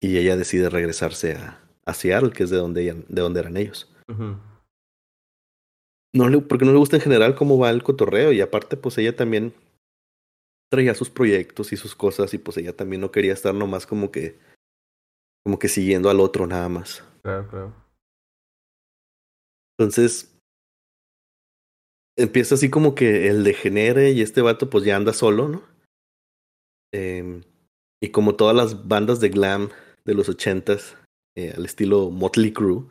Y 0.00 0.18
ella 0.18 0.36
decide 0.36 0.68
regresarse 0.68 1.34
a, 1.34 1.60
a 1.84 1.94
Seattle, 1.94 2.32
que 2.32 2.42
es 2.42 2.50
de 2.50 2.56
donde, 2.56 3.04
de 3.08 3.22
donde 3.22 3.40
eran 3.40 3.56
ellos. 3.56 3.88
No 6.14 6.28
le, 6.28 6.38
porque 6.40 6.64
no 6.64 6.72
le 6.72 6.78
gusta 6.78 6.96
en 6.96 7.02
general 7.02 7.34
cómo 7.34 7.58
va 7.58 7.70
el 7.70 7.82
cotorreo 7.82 8.32
y 8.32 8.40
aparte 8.40 8.76
pues 8.76 8.98
ella 8.98 9.16
también 9.16 9.54
traía 10.70 10.94
sus 10.94 11.10
proyectos 11.10 11.72
y 11.72 11.76
sus 11.76 11.94
cosas 11.94 12.32
y 12.34 12.38
pues 12.38 12.56
ella 12.56 12.74
también 12.74 13.00
no 13.00 13.10
quería 13.10 13.32
estar 13.32 13.54
nomás 13.54 13.86
como 13.86 14.10
que 14.10 14.38
como 15.44 15.58
que 15.58 15.68
siguiendo 15.68 16.08
al 16.10 16.20
otro 16.20 16.46
nada 16.46 16.68
más. 16.68 17.04
Claro, 17.22 17.48
claro. 17.48 17.74
Entonces 19.78 20.38
empieza 22.16 22.54
así 22.54 22.70
como 22.70 22.94
que 22.94 23.28
el 23.28 23.42
degenere 23.42 24.12
y 24.12 24.20
este 24.20 24.42
vato 24.42 24.70
pues 24.70 24.84
ya 24.84 24.96
anda 24.96 25.12
solo, 25.12 25.48
¿no? 25.48 25.62
Eh, 26.92 27.42
y 28.02 28.10
como 28.10 28.36
todas 28.36 28.54
las 28.54 28.86
bandas 28.86 29.20
de 29.20 29.30
glam 29.30 29.70
de 30.04 30.14
los 30.14 30.28
ochentas, 30.28 30.96
eh, 31.36 31.52
al 31.56 31.64
estilo 31.64 32.10
Motley 32.10 32.52
Crue, 32.52 32.84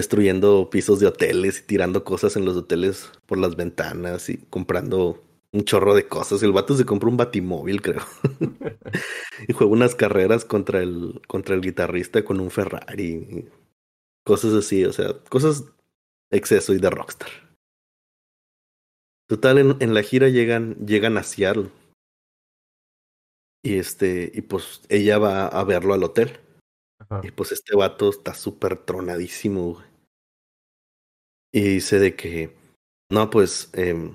destruyendo 0.00 0.70
pisos 0.70 0.98
de 0.98 1.06
hoteles 1.06 1.58
y 1.58 1.66
tirando 1.66 2.04
cosas 2.04 2.34
en 2.36 2.46
los 2.46 2.56
hoteles 2.56 3.12
por 3.26 3.36
las 3.36 3.54
ventanas 3.54 4.30
y 4.30 4.38
comprando 4.38 5.22
un 5.52 5.64
chorro 5.64 5.94
de 5.94 6.08
cosas. 6.08 6.42
El 6.42 6.52
vato 6.52 6.74
se 6.74 6.86
compró 6.86 7.10
un 7.10 7.18
batimóvil, 7.18 7.82
creo. 7.82 8.00
y 9.48 9.52
juega 9.52 9.70
unas 9.70 9.94
carreras 9.94 10.46
contra 10.46 10.80
el, 10.80 11.20
contra 11.28 11.54
el 11.54 11.60
guitarrista 11.60 12.24
con 12.24 12.40
un 12.40 12.50
Ferrari. 12.50 13.46
Cosas 14.24 14.54
así, 14.54 14.86
o 14.86 14.92
sea, 14.94 15.12
cosas 15.28 15.64
exceso 16.30 16.72
y 16.72 16.78
de 16.78 16.88
rockstar. 16.88 17.28
Total, 19.28 19.58
en, 19.58 19.76
en 19.80 19.92
la 19.92 20.02
gira 20.02 20.28
llegan, 20.30 20.76
llegan 20.86 21.18
a 21.18 21.22
Seattle. 21.24 21.70
Y 23.62 23.76
este, 23.76 24.32
y 24.32 24.40
pues 24.40 24.80
ella 24.88 25.18
va 25.18 25.46
a 25.46 25.62
verlo 25.64 25.92
al 25.92 26.04
hotel. 26.04 26.40
Ajá. 27.00 27.20
Y 27.22 27.30
pues 27.32 27.52
este 27.52 27.76
vato 27.76 28.08
está 28.08 28.32
súper 28.32 28.78
tronadísimo, 28.78 29.74
güey. 29.74 29.89
Y 31.52 31.60
dice 31.62 31.98
de 31.98 32.14
que, 32.14 32.56
no, 33.10 33.30
pues, 33.30 33.70
eh, 33.74 34.12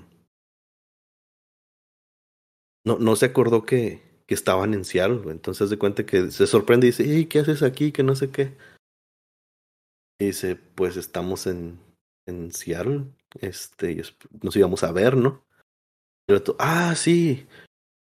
no, 2.84 2.98
no 2.98 3.16
se 3.16 3.26
acordó 3.26 3.64
que, 3.64 4.02
que 4.26 4.34
estaban 4.34 4.74
en 4.74 4.84
Seattle, 4.84 5.18
güey. 5.18 5.30
Entonces 5.34 5.70
de 5.70 5.78
cuenta 5.78 6.06
que 6.06 6.30
se 6.30 6.46
sorprende 6.46 6.86
y 6.86 6.90
dice, 6.90 7.04
hey, 7.06 7.26
¿qué 7.26 7.40
haces 7.40 7.62
aquí? 7.62 7.92
Que 7.92 8.02
no 8.02 8.14
sé 8.14 8.30
qué. 8.30 8.56
Y 10.18 10.26
dice, 10.26 10.56
pues 10.56 10.96
estamos 10.96 11.46
en, 11.46 11.78
en 12.26 12.52
Seattle. 12.52 13.04
Este, 13.40 14.02
nos 14.42 14.56
íbamos 14.56 14.82
a 14.82 14.92
ver, 14.92 15.16
¿no? 15.16 15.44
Y 16.28 16.32
el 16.32 16.38
otro, 16.38 16.56
ah, 16.58 16.94
sí. 16.96 17.46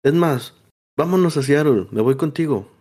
Es 0.03 0.13
más, 0.13 0.53
vámonos 0.97 1.37
a 1.37 1.43
Seattle, 1.43 1.87
me 1.91 2.01
voy 2.01 2.15
contigo. 2.15 2.71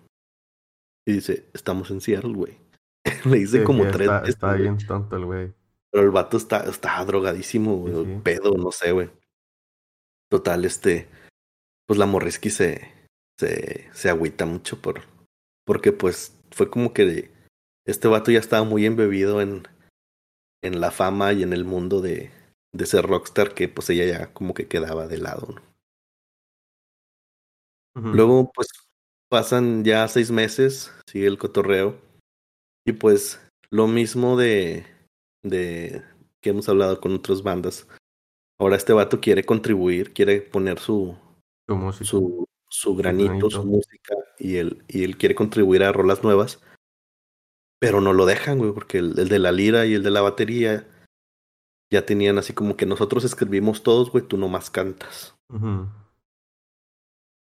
Y 1.06 1.14
dice, 1.14 1.48
estamos 1.54 1.90
en 1.90 2.00
Seattle, 2.00 2.34
güey. 2.34 2.58
Le 3.24 3.38
dice 3.38 3.58
Sí, 3.58 3.64
como 3.64 3.88
tres 3.90 4.10
está, 4.26 4.54
bien 4.54 4.78
tonto 4.78 5.16
el 5.16 5.24
güey. 5.24 5.52
Pero 5.90 6.04
el 6.04 6.10
vato 6.10 6.36
está, 6.36 6.64
está 6.64 7.04
drogadísimo, 7.04 7.76
güey. 7.76 8.20
Pedo, 8.22 8.52
no 8.52 8.70
sé, 8.72 8.92
güey. 8.92 9.10
Total, 10.30 10.64
este. 10.64 11.08
Pues 11.86 11.98
la 11.98 12.06
Morrisky 12.06 12.50
se, 12.50 12.92
se, 13.38 13.88
se 13.92 14.10
agüita 14.10 14.46
mucho 14.46 14.80
por. 14.80 15.02
Porque 15.64 15.92
pues 15.92 16.36
fue 16.50 16.70
como 16.70 16.92
que 16.92 17.30
este 17.86 18.08
vato 18.08 18.30
ya 18.30 18.38
estaba 18.38 18.64
muy 18.64 18.86
embebido 18.86 19.40
en, 19.40 19.66
en 20.62 20.80
la 20.80 20.90
fama 20.90 21.32
y 21.32 21.42
en 21.42 21.52
el 21.52 21.64
mundo 21.64 22.00
de, 22.00 22.30
de 22.72 22.86
ser 22.86 23.06
rockstar 23.06 23.54
que 23.54 23.68
pues 23.68 23.88
ella 23.90 24.04
ya 24.04 24.32
como 24.32 24.54
que 24.54 24.68
quedaba 24.68 25.06
de 25.06 25.18
lado, 25.18 25.48
¿no? 25.54 25.76
Luego, 27.96 28.52
pues, 28.52 28.68
pasan 29.30 29.82
ya 29.82 30.06
seis 30.08 30.30
meses, 30.30 30.92
sigue 31.06 31.26
el 31.26 31.38
cotorreo. 31.38 31.98
Y 32.84 32.92
pues, 32.92 33.40
lo 33.70 33.86
mismo 33.86 34.36
de, 34.36 34.84
de 35.42 36.02
que 36.40 36.50
hemos 36.50 36.68
hablado 36.68 37.00
con 37.00 37.14
otras 37.14 37.42
bandas. 37.42 37.88
Ahora 38.58 38.76
este 38.76 38.92
vato 38.92 39.20
quiere 39.20 39.44
contribuir, 39.44 40.12
quiere 40.12 40.40
poner 40.40 40.78
su, 40.78 41.16
Su 42.04 42.46
su, 42.68 42.96
granito, 42.96 43.28
granito. 43.28 43.50
su 43.50 43.64
música, 43.64 44.14
y 44.38 44.56
él, 44.56 44.84
y 44.88 45.04
él 45.04 45.16
quiere 45.16 45.34
contribuir 45.34 45.82
a 45.82 45.92
rolas 45.92 46.22
nuevas. 46.22 46.60
Pero 47.78 48.00
no 48.00 48.12
lo 48.12 48.24
dejan, 48.24 48.58
güey, 48.58 48.72
porque 48.72 48.98
el, 48.98 49.18
el 49.18 49.28
de 49.28 49.38
la 49.38 49.52
lira 49.52 49.86
y 49.86 49.94
el 49.94 50.02
de 50.02 50.10
la 50.10 50.22
batería 50.22 50.88
ya 51.92 52.04
tenían 52.04 52.38
así 52.38 52.52
como 52.52 52.76
que 52.76 52.86
nosotros 52.86 53.24
escribimos 53.24 53.82
todos, 53.82 54.10
güey, 54.10 54.26
tú 54.26 54.36
nomás 54.36 54.70
cantas. 54.70 55.36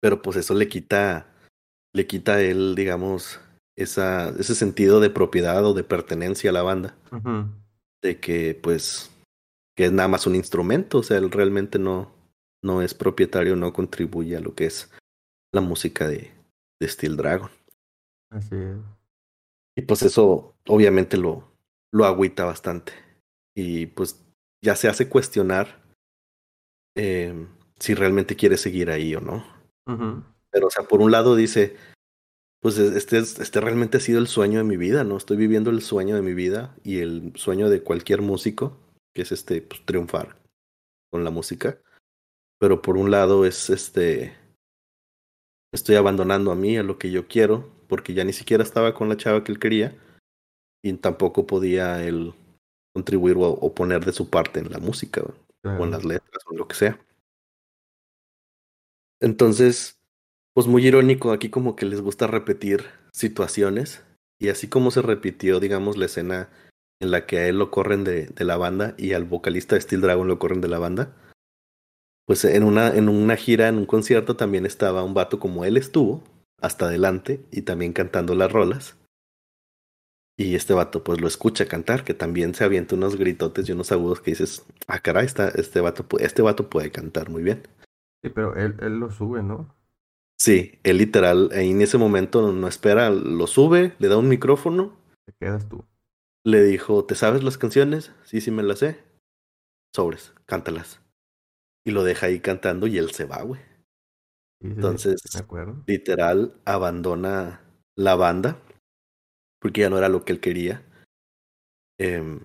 Pero 0.02 0.22
pues 0.22 0.38
eso 0.38 0.54
le 0.54 0.68
quita, 0.68 1.34
le 1.94 2.06
quita 2.06 2.36
a 2.36 2.42
él, 2.42 2.76
digamos, 2.76 3.40
esa, 3.76 4.30
ese 4.30 4.56
sentido 4.56 5.00
de 5.00 5.10
propiedad 5.10 5.66
o 5.66 5.74
de 5.74 5.84
pertenencia 5.84 6.50
a 6.52 6.54
la 6.54 6.62
banda. 6.62 6.96
De 8.02 8.20
que 8.20 8.60
pues, 8.62 9.12
que 9.76 9.86
es 9.86 9.92
nada 9.92 10.08
más 10.08 10.28
un 10.28 10.36
instrumento, 10.36 11.00
o 11.00 11.04
sea, 11.04 11.18
él 11.18 11.32
realmente 11.32 11.80
no, 11.80 12.12
no 12.64 12.82
es 12.82 12.94
propietario, 12.94 13.56
no 13.56 13.74
contribuye 13.74 14.36
a 14.38 14.42
lo 14.42 14.56
que 14.56 14.66
es 14.66 14.92
la 15.54 15.62
música 15.62 16.08
de, 16.08 16.32
de 16.80 16.88
Steel 16.88 17.18
Dragon. 17.18 17.50
Así 18.32 18.56
es. 18.56 18.78
Y 19.78 19.82
pues 19.84 20.04
eso 20.04 20.56
obviamente 20.68 21.18
lo, 21.18 21.50
lo 21.92 22.06
agüita 22.06 22.46
bastante. 22.46 22.94
Y 23.56 23.88
pues 23.88 24.24
ya 24.62 24.76
se 24.76 24.90
hace 24.90 25.08
cuestionar 25.08 25.82
eh, 26.96 27.48
si 27.80 27.94
realmente 27.94 28.36
quiere 28.36 28.58
seguir 28.58 28.90
ahí 28.90 29.16
o 29.16 29.22
no. 29.22 29.46
Pero, 30.52 30.68
o 30.68 30.70
sea, 30.70 30.88
por 30.88 31.02
un 31.02 31.12
lado 31.12 31.36
dice, 31.36 31.76
pues 32.62 32.78
este, 32.78 33.18
es- 33.18 33.40
este 33.40 33.62
realmente 33.62 33.98
ha 33.98 34.02
sido 34.02 34.20
el 34.20 34.28
sueño 34.28 34.58
de 34.60 34.64
mi 34.66 34.78
vida, 34.78 35.04
¿no? 35.04 35.18
Estoy 35.18 35.38
viviendo 35.38 35.70
el 35.70 35.82
sueño 35.82 36.16
de 36.16 36.22
mi 36.22 36.34
vida 36.34 36.76
y 36.84 37.00
el 37.00 37.34
sueño 37.36 37.70
de 37.70 37.82
cualquier 37.84 38.22
músico, 38.22 38.78
que 39.14 39.22
es 39.24 39.32
este, 39.32 39.62
pues 39.62 39.86
triunfar 39.86 40.38
con 41.12 41.24
la 41.24 41.30
música. 41.32 41.80
Pero 42.60 42.82
por 42.82 42.98
un 42.98 43.12
lado 43.12 43.46
es 43.46 43.70
este, 43.70 44.36
estoy 45.74 45.96
abandonando 45.96 46.52
a 46.52 46.56
mí, 46.56 46.78
a 46.78 46.84
lo 46.84 46.98
que 46.98 47.12
yo 47.12 47.28
quiero, 47.28 47.70
porque 47.88 48.14
ya 48.14 48.24
ni 48.24 48.34
siquiera 48.34 48.64
estaba 48.64 48.94
con 48.94 49.10
la 49.10 49.18
chava 49.18 49.44
que 49.44 49.52
él 49.52 49.60
quería 49.60 49.98
y 50.84 50.94
tampoco 50.94 51.48
podía 51.48 52.04
él 52.06 52.34
contribuir 52.94 53.38
o, 53.38 53.50
o 53.50 53.74
poner 53.74 54.04
de 54.06 54.14
su 54.14 54.30
parte 54.30 54.60
en 54.60 54.72
la 54.72 54.80
música 54.80 55.22
o 55.22 55.84
en 55.86 55.92
las 55.92 56.04
letras 56.06 56.44
o 56.48 56.52
en 56.54 56.58
lo 56.58 56.68
que 56.68 56.76
sea. 56.76 57.00
Entonces, 59.22 59.99
pues 60.60 60.68
muy 60.68 60.86
irónico, 60.86 61.32
aquí 61.32 61.50
como 61.50 61.78
que 61.78 61.86
les 61.86 62.02
gusta 62.02 62.28
repetir 62.28 62.84
situaciones 63.14 64.04
y 64.42 64.50
así 64.50 64.68
como 64.68 64.92
se 64.92 65.02
repitió, 65.02 65.62
digamos, 65.62 65.96
la 65.96 66.08
escena 66.08 66.50
en 67.00 67.12
la 67.12 67.26
que 67.26 67.38
a 67.38 67.48
él 67.48 67.58
lo 67.58 67.72
corren 67.72 68.04
de, 68.04 68.26
de 68.26 68.44
la 68.44 68.58
banda 68.58 68.94
y 68.98 69.14
al 69.14 69.24
vocalista 69.24 69.76
de 69.76 69.82
Steel 69.82 70.02
Dragon 70.02 70.28
lo 70.28 70.38
corren 70.38 70.60
de 70.60 70.68
la 70.68 70.78
banda, 70.78 71.16
pues 72.26 72.44
en 72.44 72.66
una, 72.66 72.90
en 72.94 73.08
una 73.08 73.38
gira, 73.38 73.70
en 73.70 73.78
un 73.78 73.86
concierto 73.86 74.36
también 74.36 74.66
estaba 74.66 75.02
un 75.02 75.14
vato 75.14 75.40
como 75.40 75.64
él 75.64 75.78
estuvo, 75.78 76.26
hasta 76.60 76.88
adelante 76.88 77.40
y 77.52 77.62
también 77.62 77.94
cantando 77.94 78.36
las 78.36 78.52
rolas. 78.52 78.98
Y 80.38 80.56
este 80.56 80.74
vato 80.74 81.06
pues 81.06 81.22
lo 81.22 81.30
escucha 81.30 81.70
cantar, 81.70 82.04
que 82.04 82.14
también 82.14 82.54
se 82.54 82.66
avienta 82.66 82.96
unos 82.96 83.16
gritotes 83.16 83.70
y 83.70 83.72
unos 83.72 83.94
agudos 83.94 84.20
que 84.20 84.32
dices, 84.32 84.66
ah, 84.88 85.00
caray, 85.00 85.26
está, 85.26 85.48
este, 85.48 85.80
vato, 85.80 86.06
este 86.20 86.42
vato 86.42 86.70
puede 86.70 86.92
cantar 86.92 87.30
muy 87.30 87.44
bien. 87.44 87.64
Sí, 88.22 88.30
pero 88.30 88.58
él, 88.58 88.76
él 88.82 89.00
lo 89.00 89.10
sube, 89.10 89.42
¿no? 89.42 89.79
Sí, 90.40 90.80
él 90.84 90.98
literal, 90.98 91.50
en 91.52 91.82
ese 91.82 91.98
momento 91.98 92.52
no 92.54 92.68
espera, 92.68 93.10
lo 93.10 93.46
sube, 93.46 93.94
le 94.00 94.08
da 94.08 94.18
un 94.18 94.30
micrófono. 94.30 94.98
Te 95.26 95.34
quedas 95.34 95.68
tú. 95.68 95.86
Le 96.46 96.64
dijo, 96.64 97.04
¿te 97.04 97.16
sabes 97.16 97.44
las 97.44 97.58
canciones? 97.58 98.14
Sí, 98.24 98.40
sí 98.40 98.50
me 98.50 98.64
las 98.64 98.80
sé. 98.80 99.04
Sobres, 99.94 100.34
cántalas. 100.46 101.02
Y 101.86 101.92
lo 101.92 102.04
deja 102.04 102.28
ahí 102.28 102.40
cantando 102.40 102.88
y 102.88 102.98
él 102.98 103.12
se 103.12 103.26
va, 103.26 103.42
güey. 103.42 103.62
Entonces, 104.62 105.22
literal, 105.86 106.54
abandona 106.66 107.62
la 107.96 108.16
banda 108.16 108.60
porque 109.60 109.82
ya 109.82 109.90
no 109.90 109.98
era 109.98 110.10
lo 110.10 110.24
que 110.24 110.34
él 110.34 110.40
quería. 110.40 110.84
Eh, 112.00 112.40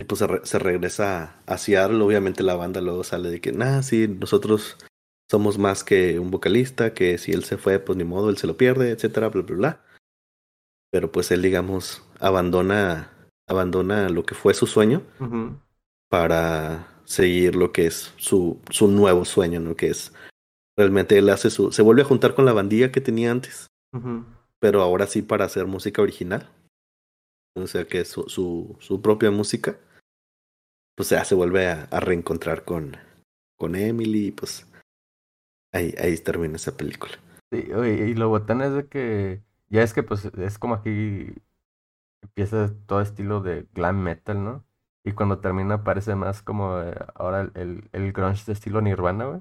y 0.00 0.04
pues 0.04 0.24
se, 0.44 0.58
regresa 0.58 1.42
a 1.46 1.58
Seattle. 1.58 2.02
Obviamente 2.02 2.42
la 2.42 2.54
banda 2.54 2.80
luego 2.80 3.02
sale 3.02 3.30
de 3.30 3.40
que, 3.40 3.52
nah, 3.52 3.82
sí, 3.82 4.06
nosotros 4.08 4.76
somos 5.30 5.58
más 5.58 5.84
que 5.84 6.18
un 6.18 6.30
vocalista, 6.30 6.94
que 6.94 7.18
si 7.18 7.32
él 7.32 7.44
se 7.44 7.58
fue, 7.58 7.78
pues 7.78 7.96
ni 7.96 8.04
modo, 8.04 8.30
él 8.30 8.38
se 8.38 8.46
lo 8.46 8.56
pierde, 8.56 8.90
etcétera, 8.90 9.28
bla, 9.28 9.42
bla, 9.42 9.56
bla. 9.56 9.84
Pero 10.90 11.12
pues 11.12 11.30
él, 11.30 11.42
digamos, 11.42 12.02
abandona, 12.18 13.12
abandona 13.46 14.08
lo 14.08 14.24
que 14.24 14.34
fue 14.34 14.54
su 14.54 14.66
sueño 14.66 15.02
para 16.08 17.02
seguir 17.04 17.56
lo 17.56 17.72
que 17.72 17.86
es 17.86 18.12
su, 18.16 18.60
su 18.70 18.88
nuevo 18.88 19.24
sueño, 19.24 19.60
¿no? 19.60 19.76
Que 19.76 19.88
es 19.88 20.12
realmente 20.76 21.18
él 21.18 21.28
hace 21.28 21.50
su, 21.50 21.72
se 21.72 21.82
vuelve 21.82 22.02
a 22.02 22.06
juntar 22.06 22.34
con 22.34 22.44
la 22.44 22.52
bandilla 22.52 22.90
que 22.90 23.00
tenía 23.00 23.30
antes 23.30 23.68
pero 24.60 24.82
ahora 24.82 25.06
sí 25.06 25.22
para 25.22 25.44
hacer 25.44 25.66
música 25.66 26.02
original. 26.02 26.50
O 27.54 27.66
sea 27.66 27.86
que 27.86 28.04
su, 28.04 28.24
su, 28.28 28.76
su 28.80 29.02
propia 29.02 29.30
música, 29.30 29.78
pues 30.96 31.10
ya 31.10 31.24
se 31.24 31.34
vuelve 31.34 31.66
a, 31.68 31.86
reencontrar 32.00 32.64
con, 32.64 32.96
con 33.56 33.74
Emily 33.74 34.26
y 34.26 34.30
pues 34.32 34.66
ahí, 35.78 35.94
ahí 35.98 36.16
termina 36.18 36.56
esa 36.56 36.76
película. 36.76 37.12
Sí, 37.50 37.72
oye, 37.72 38.08
y 38.08 38.14
lo 38.14 38.28
botán 38.28 38.60
es 38.60 38.72
de 38.72 38.86
que 38.88 39.42
ya 39.70 39.82
es 39.82 39.94
que 39.94 40.02
pues 40.02 40.24
es 40.26 40.58
como 40.58 40.74
aquí 40.74 41.32
empieza 42.22 42.74
todo 42.86 43.00
estilo 43.00 43.40
de 43.40 43.66
glam 43.74 44.02
metal, 44.02 44.44
¿no? 44.44 44.64
Y 45.04 45.12
cuando 45.12 45.38
termina 45.38 45.84
parece 45.84 46.14
más 46.14 46.42
como 46.42 46.80
eh, 46.80 46.94
ahora 47.14 47.50
el, 47.54 47.88
el 47.92 48.12
grunge 48.12 48.44
de 48.46 48.52
estilo 48.52 48.80
Nirvana, 48.80 49.24
güey. 49.26 49.40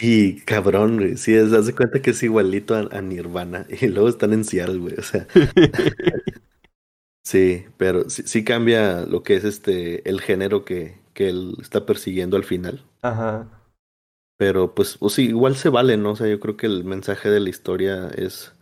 Y 0.00 0.40
cabrón, 0.42 0.96
güey. 0.96 1.16
Sí, 1.16 1.34
se 1.34 1.56
hace 1.56 1.74
cuenta 1.74 2.00
que 2.00 2.10
es 2.10 2.22
igualito 2.22 2.74
a, 2.74 3.00
Nirvana. 3.02 3.66
Y 3.80 3.88
luego 3.88 4.08
están 4.08 4.32
en 4.32 4.44
Seattle, 4.44 4.78
güey. 4.78 4.94
O 4.94 5.02
sea. 5.02 5.26
sí, 7.24 7.66
pero 7.76 8.08
sí, 8.08 8.22
sí, 8.26 8.44
cambia 8.44 9.02
lo 9.02 9.22
que 9.22 9.36
es 9.36 9.44
este 9.44 10.08
el 10.08 10.20
género 10.20 10.64
que, 10.64 10.98
que 11.14 11.28
él 11.28 11.56
está 11.60 11.84
persiguiendo 11.84 12.36
al 12.36 12.44
final. 12.44 12.84
Ajá. 13.02 13.48
Pero 14.38 14.74
pues, 14.74 14.96
o 15.00 15.10
sí, 15.10 15.26
igual 15.26 15.56
se 15.56 15.68
vale, 15.68 15.96
¿no? 15.96 16.12
O 16.12 16.16
sea, 16.16 16.28
yo 16.28 16.38
creo 16.38 16.56
que 16.56 16.66
el 16.66 16.84
mensaje 16.84 17.28
de 17.28 17.40
la 17.40 17.50
historia 17.50 18.08
es 18.16 18.54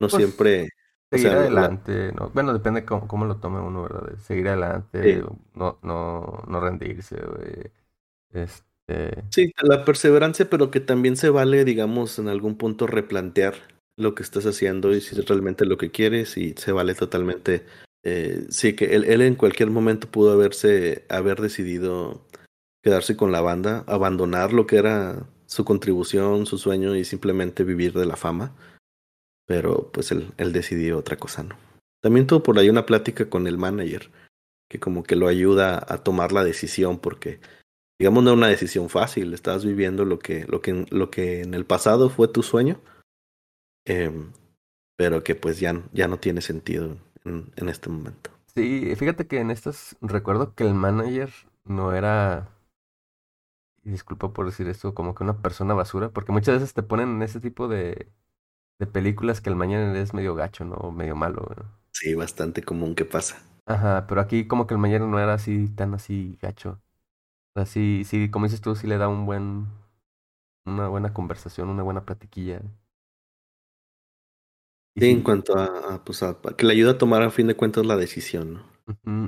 no 0.00 0.08
pues, 0.08 0.16
siempre. 0.16 0.68
Seguir 1.10 1.28
adelante, 1.28 2.12
¿no? 2.12 2.30
Bueno, 2.30 2.52
depende 2.52 2.84
cómo, 2.84 3.06
cómo 3.06 3.24
lo 3.24 3.36
tome 3.36 3.60
uno, 3.60 3.84
¿verdad? 3.84 4.18
Seguir 4.18 4.48
adelante, 4.48 5.22
no, 5.54 5.78
no, 5.82 6.42
no 6.48 6.60
rendirse, 6.60 7.16
güey. 7.16 7.70
Este, 8.32 9.22
sí, 9.30 9.52
la 9.62 9.84
perseverancia, 9.84 10.50
pero 10.50 10.72
que 10.72 10.80
también 10.80 11.16
se 11.16 11.30
vale, 11.30 11.64
digamos, 11.64 12.18
en 12.18 12.28
algún 12.28 12.56
punto 12.56 12.88
replantear 12.88 13.54
lo 13.96 14.16
que 14.16 14.24
estás 14.24 14.46
haciendo 14.46 14.92
y 14.94 15.00
si 15.00 15.18
es 15.18 15.24
realmente 15.26 15.64
lo 15.64 15.78
que 15.78 15.92
quieres 15.92 16.36
y 16.36 16.54
se 16.54 16.72
vale 16.72 16.96
totalmente. 16.96 17.64
Eh, 18.02 18.46
sí, 18.50 18.74
que 18.74 18.96
él, 18.96 19.04
él, 19.04 19.22
en 19.22 19.36
cualquier 19.36 19.70
momento 19.70 20.08
pudo 20.08 20.32
haberse, 20.32 21.04
haber 21.08 21.40
decidido 21.40 22.26
quedarse 22.86 23.16
con 23.16 23.32
la 23.32 23.40
banda, 23.40 23.82
abandonar 23.88 24.52
lo 24.52 24.68
que 24.68 24.76
era 24.76 25.26
su 25.46 25.64
contribución, 25.64 26.46
su 26.46 26.56
sueño 26.56 26.94
y 26.94 27.04
simplemente 27.04 27.64
vivir 27.64 27.92
de 27.94 28.06
la 28.06 28.14
fama. 28.14 28.54
Pero 29.44 29.90
pues 29.92 30.12
él, 30.12 30.32
decidió 30.52 30.96
otra 30.96 31.16
cosa, 31.16 31.42
¿no? 31.42 31.56
También 32.00 32.28
tuvo 32.28 32.44
por 32.44 32.56
ahí 32.60 32.70
una 32.70 32.86
plática 32.86 33.28
con 33.28 33.48
el 33.48 33.58
manager, 33.58 34.12
que 34.70 34.78
como 34.78 35.02
que 35.02 35.16
lo 35.16 35.26
ayuda 35.26 35.84
a 35.88 35.98
tomar 35.98 36.30
la 36.30 36.44
decisión 36.44 37.00
porque 37.00 37.40
digamos, 37.98 38.22
no 38.22 38.34
una 38.34 38.46
decisión 38.46 38.88
fácil. 38.88 39.34
Estás 39.34 39.64
viviendo 39.64 40.04
lo 40.04 40.20
que, 40.20 40.44
lo 40.46 40.60
que, 40.60 40.86
lo 40.90 41.10
que 41.10 41.40
en 41.40 41.54
el 41.54 41.64
pasado 41.64 42.08
fue 42.08 42.28
tu 42.28 42.44
sueño, 42.44 42.80
em, 43.84 44.30
pero 44.96 45.24
que 45.24 45.34
pues 45.34 45.58
ya, 45.58 45.82
ya 45.92 46.06
no 46.06 46.20
tiene 46.20 46.40
sentido 46.40 46.98
en, 47.24 47.68
este 47.68 47.88
momento. 47.88 48.30
Sí, 48.54 48.94
fíjate 48.94 49.26
que 49.26 49.40
en 49.40 49.50
estas 49.50 49.96
recuerdo 50.00 50.54
que 50.54 50.62
el 50.62 50.74
manager 50.74 51.32
no 51.64 51.92
era, 51.92 52.48
disculpa 53.90 54.32
por 54.32 54.46
decir 54.46 54.68
esto, 54.68 54.94
como 54.94 55.14
que 55.14 55.24
una 55.24 55.42
persona 55.42 55.74
basura, 55.74 56.10
porque 56.12 56.32
muchas 56.32 56.56
veces 56.56 56.74
te 56.74 56.82
ponen 56.82 57.10
en 57.16 57.22
ese 57.22 57.40
tipo 57.40 57.68
de, 57.68 58.12
de 58.80 58.86
películas 58.88 59.40
que 59.42 59.50
el 59.50 59.56
manager 59.56 59.96
es 59.96 60.14
medio 60.14 60.34
gacho, 60.36 60.64
¿no? 60.66 60.92
Medio 60.92 61.16
malo. 61.16 61.46
Sí, 61.90 62.14
bastante 62.14 62.62
común 62.62 62.94
que 62.94 63.04
pasa. 63.04 63.42
Ajá, 63.66 64.06
pero 64.08 64.20
aquí 64.20 64.46
como 64.46 64.66
que 64.66 64.74
el 64.74 64.78
manager 64.80 65.02
no 65.02 65.18
era 65.18 65.34
así, 65.34 65.68
tan 65.70 65.94
así 65.94 66.38
gacho 66.40 66.80
sí, 67.66 68.04
sí, 68.06 68.30
como 68.30 68.46
dices 68.46 68.60
tú, 68.60 68.74
sí 68.76 68.86
le 68.86 68.98
da 68.98 69.08
un 69.08 69.26
buen, 69.26 69.66
una 70.66 70.88
buena 70.88 71.14
conversación, 71.14 71.70
una 71.70 71.82
buena 71.82 72.04
platiquilla. 72.04 72.62
sí, 74.98 75.10
en 75.10 75.22
cuanto 75.22 75.56
a, 75.58 76.02
pues 76.04 76.22
a, 76.22 76.38
que 76.56 76.66
le 76.66 76.72
ayuda 76.72 76.92
a 76.92 76.98
tomar 76.98 77.22
a 77.22 77.30
fin 77.30 77.46
de 77.46 77.56
cuentas 77.56 77.86
la 77.86 77.96
decisión, 77.96 78.54
¿no? 78.54 78.62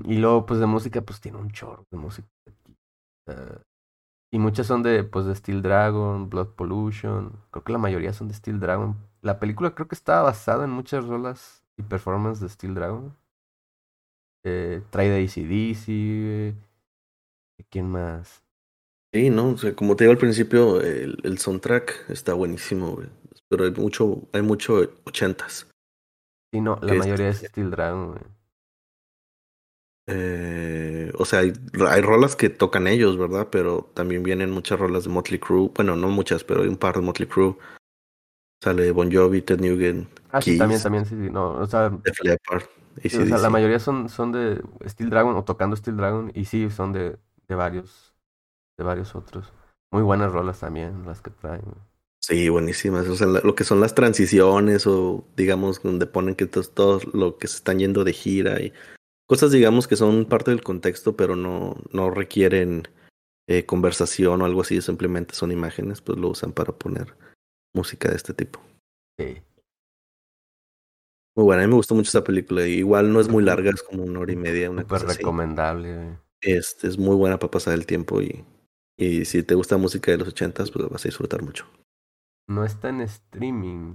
Y 0.05 0.16
luego, 0.18 0.47
pues 0.47 0.60
de 0.60 0.66
música, 0.66 1.01
pues 1.02 1.20
tiene 1.20 1.39
un 1.39 1.51
chorro 1.51 1.86
de 1.90 1.97
música. 1.98 2.28
Y 4.30 4.38
muchas 4.38 4.66
son 4.66 4.82
de, 4.82 5.05
pues, 5.05 5.26
de 5.26 5.34
Steel 5.34 5.62
Dragon, 5.62 6.28
Blood 6.30 6.48
Pollution. 6.56 7.32
Creo 7.50 7.64
que 7.64 7.72
la 7.72 7.78
mayoría 7.78 8.12
son 8.12 8.28
de 8.28 8.34
Steel 8.34 8.60
Dragon. 8.60 8.96
La 9.22 9.38
película 9.40 9.74
creo 9.74 9.88
que 9.88 9.94
está 9.94 10.22
basada 10.22 10.64
en 10.64 10.70
muchas 10.70 11.06
rolas 11.06 11.64
y 11.76 11.82
performances 11.82 12.42
de 12.42 12.48
Steel 12.50 12.74
Dragon. 12.74 13.16
Eh, 14.44 14.82
trae 14.90 15.09
de 15.10 15.22
ACDC, 15.24 16.55
¿Quién 17.70 17.88
más? 17.90 18.42
Sí, 19.12 19.30
no, 19.30 19.50
o 19.50 19.59
sea, 19.59 19.74
como 19.74 19.96
te 19.96 20.05
digo 20.05 20.12
al 20.12 20.18
principio, 20.18 20.80
el, 20.80 21.18
el 21.22 21.38
soundtrack 21.38 22.10
está 22.10 22.34
buenísimo, 22.34 22.94
güey. 22.96 23.09
Pero 23.48 23.64
hay 23.64 23.70
mucho, 23.72 24.28
hay 24.32 24.42
mucho 24.42 24.74
ochentas. 25.05 25.66
Sí, 26.52 26.60
no, 26.60 26.78
la 26.82 26.94
mayoría 26.94 27.30
es 27.30 27.38
Steel 27.40 27.70
Dragon, 27.70 28.09
güey. 28.12 28.22
Eh, 30.10 31.12
o 31.18 31.26
sea, 31.26 31.40
hay, 31.40 31.52
hay, 31.86 32.01
rolas 32.01 32.35
que 32.35 32.48
tocan 32.48 32.86
ellos, 32.86 33.18
¿verdad? 33.18 33.48
Pero 33.51 33.90
también 33.93 34.22
vienen 34.22 34.51
muchas 34.51 34.78
rolas 34.78 35.05
de 35.05 35.10
Motley 35.10 35.39
Crue. 35.39 35.70
Bueno, 35.74 35.97
no 35.97 36.09
muchas, 36.09 36.44
pero 36.44 36.62
hay 36.62 36.68
un 36.68 36.78
par 36.78 36.94
de 36.94 37.02
Motley 37.02 37.28
Crue. 37.28 37.56
Sale 38.64 38.90
Bon 38.90 39.12
Jovi, 39.12 39.43
Ted 39.43 39.60
Nugent. 39.60 40.09
Ah, 40.32 40.40
sí, 40.40 40.56
también, 40.56 40.82
también, 40.82 41.05
sí, 41.05 41.14
sí. 41.14 41.30
No, 41.30 41.52
o 41.52 41.66
sea, 41.66 41.93
o 41.93 43.09
sea, 43.09 43.39
la 43.39 43.51
mayoría 43.51 43.78
son, 43.78 44.09
son 44.09 44.32
de 44.32 44.62
Steel 44.86 45.10
Dragon 45.10 45.36
o 45.36 45.44
tocando 45.44 45.76
Steel 45.76 45.98
Dragon 45.98 46.32
y 46.35 46.47
sí, 46.47 46.70
son 46.70 46.93
de, 46.93 47.18
de 47.47 47.55
varios, 47.55 48.14
de 48.78 48.85
varios 48.85 49.14
otros. 49.14 49.52
Muy 49.90 50.02
buenas 50.02 50.32
rolas 50.32 50.59
también 50.60 51.05
las 51.06 51.20
que 51.20 51.30
traen. 51.30 51.62
Sí, 52.20 52.48
buenísimas. 52.48 53.06
O 53.09 53.14
sea, 53.14 53.26
lo 53.26 53.55
que 53.55 53.64
son 53.64 53.80
las 53.80 53.94
transiciones 53.94 54.86
o 54.86 55.24
digamos 55.36 55.82
donde 55.82 56.06
ponen 56.06 56.35
que 56.35 56.47
todo, 56.47 57.01
lo 57.12 57.39
que 57.39 57.47
se 57.47 57.56
están 57.56 57.78
yendo 57.78 58.05
de 58.05 58.12
gira 58.12 58.60
y 58.60 58.72
cosas 59.28 59.52
digamos 59.52 59.86
que 59.86 59.96
son 59.96 60.24
parte 60.24 60.50
del 60.50 60.62
contexto 60.62 61.16
pero 61.16 61.36
no, 61.36 61.76
no 61.92 62.10
requieren 62.10 62.88
eh, 63.50 63.64
conversación 63.64 64.42
o 64.42 64.44
algo 64.44 64.60
así, 64.60 64.82
simplemente 64.82 65.34
son 65.34 65.50
imágenes, 65.52 66.02
pues 66.02 66.18
lo 66.18 66.28
usan 66.28 66.52
para 66.52 66.72
poner 66.72 67.16
música 67.74 68.10
de 68.10 68.16
este 68.16 68.34
tipo. 68.34 68.60
Sí. 69.18 69.40
Muy 71.34 71.44
buena, 71.44 71.62
a 71.62 71.66
mí 71.66 71.70
me 71.70 71.76
gustó 71.76 71.94
mucho 71.94 72.09
esta 72.09 72.22
película. 72.22 72.66
Igual 72.66 73.10
no 73.10 73.20
es 73.20 73.28
muy 73.30 73.42
larga, 73.42 73.70
es 73.70 73.82
como 73.82 74.02
una 74.02 74.20
hora 74.20 74.32
y 74.32 74.36
media. 74.36 74.70
Una 74.70 74.82
Súper 74.82 75.02
recomendable. 75.02 76.18
Este, 76.42 76.88
es 76.88 76.98
muy 76.98 77.16
buena 77.16 77.38
para 77.38 77.50
pasar 77.50 77.72
el 77.72 77.86
tiempo 77.86 78.20
y, 78.20 78.44
y 78.98 79.24
si 79.24 79.42
te 79.42 79.55
gusta 79.55 79.78
música 79.78 80.10
de 80.10 80.18
los 80.18 80.28
ochentas, 80.28 80.70
pues 80.70 80.86
vas 80.86 81.06
a 81.06 81.09
disfrutar 81.09 81.42
mucho. 81.42 81.64
No 82.48 82.66
está 82.66 82.90
en 82.90 83.00
streaming, 83.00 83.94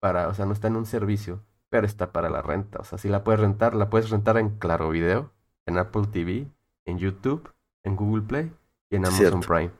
para, 0.00 0.28
o 0.28 0.34
sea, 0.34 0.46
no 0.46 0.52
está 0.52 0.68
en 0.68 0.76
un 0.76 0.86
servicio, 0.86 1.42
pero 1.72 1.86
está 1.86 2.12
para 2.12 2.28
la 2.28 2.42
renta. 2.42 2.80
O 2.80 2.84
sea, 2.84 2.98
si 2.98 3.08
la 3.08 3.24
puedes 3.24 3.40
rentar, 3.40 3.74
la 3.74 3.88
puedes 3.88 4.10
rentar 4.10 4.36
en 4.36 4.58
Claro 4.58 4.90
Video, 4.90 5.32
en 5.64 5.78
Apple 5.78 6.02
TV, 6.12 6.46
en 6.84 6.98
YouTube, 6.98 7.50
en 7.82 7.96
Google 7.96 8.24
Play 8.24 8.52
y 8.90 8.96
en 8.96 9.06
Amazon 9.06 9.40
Prime. 9.40 9.70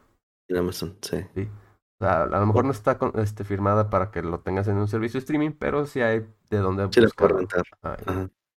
En 0.49 0.57
Amazon, 0.57 0.97
sí. 1.03 1.19
sí. 1.35 1.51
O 2.01 2.05
sea, 2.05 2.23
a 2.23 2.27
lo 2.27 2.47
mejor 2.47 2.65
no 2.65 2.71
está 2.71 2.99
este, 3.17 3.45
firmada 3.45 3.91
para 3.91 4.11
que 4.11 4.23
lo 4.23 4.41
tengas 4.41 4.69
en 4.69 4.79
un 4.79 4.89
servicio 4.89 5.19
de 5.19 5.25
streaming, 5.25 5.51
pero 5.51 5.85
sí 5.85 6.01
hay 6.01 6.27
de 6.49 6.59
dónde 6.59 6.89
sí 6.91 7.03
buscar. 7.03 7.35
rentar. 7.35 7.67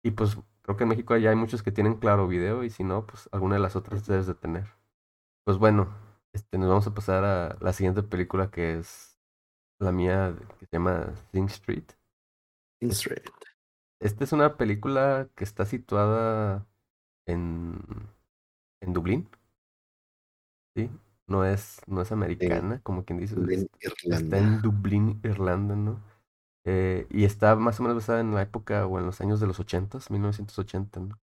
y, 0.05 0.13
pues 0.13 0.39
Creo 0.63 0.77
que 0.77 0.85
en 0.85 0.91
México 0.91 1.17
ya 1.17 1.31
hay 1.31 1.37
muchos 1.37 1.65
que 1.65 1.73
tienen 1.73 1.97
claro 1.97 2.29
video 2.29 2.63
y 2.63 2.71
si 2.71 2.85
no, 2.85 3.05
pues 3.05 3.29
alguna 3.33 3.57
de 3.57 3.61
las 3.61 3.75
otras 3.75 4.07
debes 4.07 4.29
de 4.29 4.35
tener. 4.35 4.67
Pues 5.45 5.59
bueno, 5.59 5.89
este, 6.33 6.57
nos 6.57 6.69
vamos 6.69 6.87
a 6.87 6.95
pasar 6.95 7.25
a 7.25 7.57
la 7.61 7.73
siguiente 7.73 8.05
película 8.05 8.51
que 8.51 8.79
es 8.79 9.19
la 9.81 9.91
mía, 9.91 10.35
que 10.61 10.67
se 10.67 10.77
llama 10.77 11.13
Sing 11.33 11.47
Street. 11.47 11.85
Street. 12.81 13.25
Esta 14.01 14.25
es 14.25 14.33
una 14.33 14.57
película 14.57 15.29
que 15.35 15.45
está 15.45 15.65
situada 15.65 16.67
en, 17.27 17.81
en 18.81 18.93
Dublín. 18.93 19.29
Sí, 20.77 20.91
no 21.27 21.45
es, 21.45 21.81
no 21.87 22.03
es 22.03 22.13
americana, 22.13 22.81
como 22.83 23.05
quien 23.05 23.19
dice. 23.19 23.35
Dublín, 23.37 23.69
Está 24.03 24.39
en 24.39 24.61
Dublín, 24.61 25.21
Irlanda, 25.23 25.77
¿no? 25.77 26.01
Eh, 26.65 27.07
y 27.11 27.25
está 27.25 27.57
más 27.57 27.79
o 27.79 27.83
menos 27.83 27.97
basada 27.97 28.21
en 28.21 28.35
la 28.35 28.43
época 28.43 28.87
o 28.87 28.99
en 28.99 29.07
los 29.07 29.21
años 29.21 29.41
de 29.41 29.47
los 29.47 29.61
80, 29.61 29.99
1980, 30.11 31.01
¿no? 31.01 31.21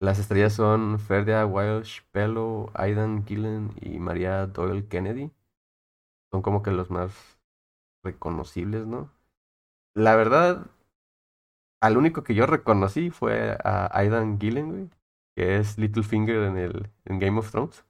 Las 0.00 0.18
estrellas 0.18 0.54
son 0.54 0.98
Ferdia 0.98 1.44
Welsh 1.46 2.02
Pello, 2.10 2.70
Aidan 2.74 3.26
Gillen 3.26 3.72
y 3.80 3.98
María 3.98 4.46
Doyle 4.46 4.86
Kennedy. 4.88 5.30
Son 6.32 6.42
como 6.42 6.62
que 6.62 6.70
los 6.72 6.90
más 6.90 7.38
reconocibles, 8.04 8.86
¿no? 8.86 9.10
La 9.94 10.16
verdad, 10.16 10.66
al 11.80 11.96
único 11.96 12.22
que 12.22 12.34
yo 12.34 12.46
reconocí 12.46 13.10
fue 13.10 13.56
a 13.64 13.90
Aidan 13.96 14.38
Gillen, 14.38 14.70
güey, 14.70 14.90
que 15.34 15.56
es 15.56 15.78
Littlefinger 15.78 16.42
en 16.44 16.56
el 16.58 16.90
en 17.06 17.18
Game 17.18 17.38
of 17.38 17.50
Thrones. 17.50 17.84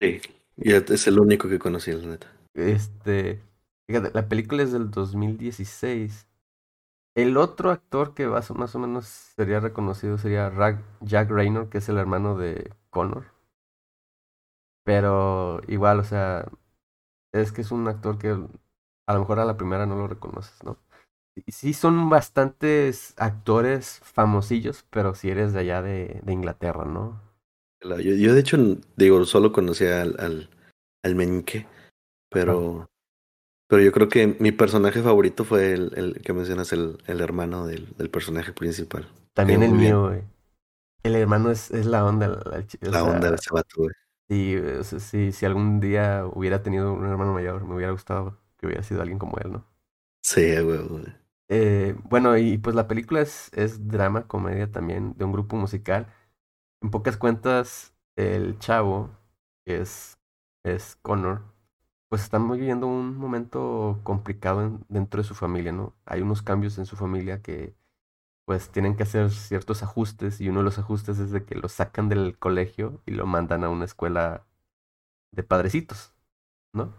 Sí, 0.00 0.20
y 0.56 0.72
es 0.72 1.06
el 1.06 1.18
único 1.18 1.48
que 1.48 1.58
conocí, 1.58 1.92
la 1.92 2.06
neta. 2.06 2.26
Este, 2.54 3.40
fíjate, 3.86 4.10
la 4.12 4.28
película 4.28 4.62
es 4.62 4.72
del 4.72 4.90
2016. 4.90 6.26
El 7.14 7.36
otro 7.36 7.70
actor 7.70 8.14
que 8.14 8.26
más, 8.26 8.50
más 8.52 8.74
o 8.74 8.78
menos 8.78 9.06
sería 9.06 9.60
reconocido 9.60 10.18
sería 10.18 10.52
Jack 11.00 11.30
Raynor, 11.30 11.68
que 11.68 11.78
es 11.78 11.88
el 11.88 11.98
hermano 11.98 12.36
de 12.36 12.72
Connor. 12.90 13.26
Pero 14.84 15.60
igual, 15.68 16.00
o 16.00 16.04
sea, 16.04 16.48
es 17.32 17.52
que 17.52 17.60
es 17.60 17.70
un 17.72 17.88
actor 17.88 18.18
que 18.18 18.30
a 18.30 19.14
lo 19.14 19.20
mejor 19.20 19.40
a 19.40 19.44
la 19.44 19.56
primera 19.56 19.86
no 19.86 19.96
lo 19.96 20.08
reconoces, 20.08 20.62
¿no? 20.64 20.76
Sí 21.48 21.72
son 21.74 22.10
bastantes 22.10 23.14
actores 23.18 24.00
famosillos, 24.02 24.84
pero 24.90 25.14
si 25.14 25.30
eres 25.30 25.52
de 25.52 25.60
allá 25.60 25.82
de, 25.82 26.20
de 26.22 26.32
Inglaterra, 26.32 26.84
¿no? 26.84 27.20
La- 27.80 28.00
Yo, 28.00 28.14
yo 28.14 28.34
de 28.34 28.40
hecho, 28.40 28.56
digo, 28.96 29.24
solo 29.24 29.52
conocía 29.52 30.02
al, 30.02 30.16
al, 30.18 30.50
al 31.04 31.14
meñique, 31.14 31.66
pero, 32.30 32.86
pero 33.68 33.82
yo 33.82 33.92
creo 33.92 34.08
que 34.08 34.36
mi 34.40 34.52
personaje 34.52 35.02
favorito 35.02 35.44
fue 35.44 35.72
el, 35.72 35.92
el 35.96 36.22
que 36.22 36.32
mencionas, 36.32 36.72
el, 36.72 36.98
el 37.06 37.20
hermano 37.20 37.66
del, 37.66 37.88
del 37.96 38.10
personaje 38.10 38.52
principal. 38.52 39.08
También 39.34 39.62
el 39.62 39.72
mío, 39.72 40.08
güey. 40.08 40.22
El 41.02 41.16
hermano 41.16 41.50
es, 41.50 41.70
es 41.70 41.86
la 41.86 42.04
onda. 42.04 42.28
la- 42.28 42.66
o 42.90 42.92
La 42.92 43.04
onda 43.04 43.28
sea, 43.28 43.30
de 43.30 43.36
ese 43.36 43.50
vato, 43.52 43.74
güey. 43.82 43.94
Sí, 44.28 44.56
o 44.56 44.84
sea, 44.84 45.00
sí, 45.00 45.32
si 45.32 45.46
algún 45.46 45.80
día 45.80 46.26
hubiera 46.32 46.62
tenido 46.62 46.92
un 46.92 47.06
hermano 47.06 47.32
mayor, 47.32 47.64
me 47.64 47.74
hubiera 47.76 47.92
gustado 47.92 48.38
que 48.58 48.66
hubiera 48.66 48.82
sido 48.82 49.00
alguien 49.02 49.18
como 49.18 49.38
él, 49.38 49.52
¿no? 49.52 49.66
Sí, 50.22 50.42
güey, 50.60 50.78
güey. 50.86 51.04
Eh, 51.48 51.94
bueno, 52.04 52.36
y 52.36 52.58
pues 52.58 52.76
la 52.76 52.86
película 52.88 53.20
es, 53.22 53.50
es 53.54 53.88
drama, 53.88 54.26
comedia 54.26 54.70
también, 54.70 55.14
de 55.16 55.24
un 55.24 55.32
grupo 55.32 55.56
musical. 55.56 56.06
En 56.82 56.90
pocas 56.90 57.16
cuentas, 57.16 57.94
el 58.16 58.58
chavo, 58.58 59.10
que 59.66 59.80
es, 59.82 60.18
es 60.64 60.96
Connor, 61.02 61.42
pues 62.08 62.22
están 62.22 62.50
viviendo 62.50 62.86
un 62.86 63.16
momento 63.18 64.00
complicado 64.04 64.62
en- 64.64 64.84
dentro 64.88 65.22
de 65.22 65.28
su 65.28 65.34
familia, 65.34 65.72
¿no? 65.72 65.94
Hay 66.06 66.22
unos 66.22 66.42
cambios 66.42 66.78
en 66.78 66.86
su 66.86 66.96
familia 66.96 67.42
que 67.42 67.74
pues 68.46 68.70
tienen 68.70 68.96
que 68.96 69.04
hacer 69.04 69.30
ciertos 69.32 69.82
ajustes 69.84 70.40
y 70.40 70.48
uno 70.50 70.60
de 70.60 70.64
los 70.66 70.78
ajustes 70.78 71.18
es 71.20 71.30
de 71.32 71.44
que 71.46 71.54
lo 71.56 71.68
sacan 71.68 72.08
del 72.10 72.38
colegio 72.38 73.02
y 73.06 73.12
lo 73.12 73.26
mandan 73.26 73.64
a 73.64 73.70
una 73.70 73.84
escuela 73.86 74.46
de 75.32 75.44
padrecitos, 75.44 76.14
¿no? 76.74 76.94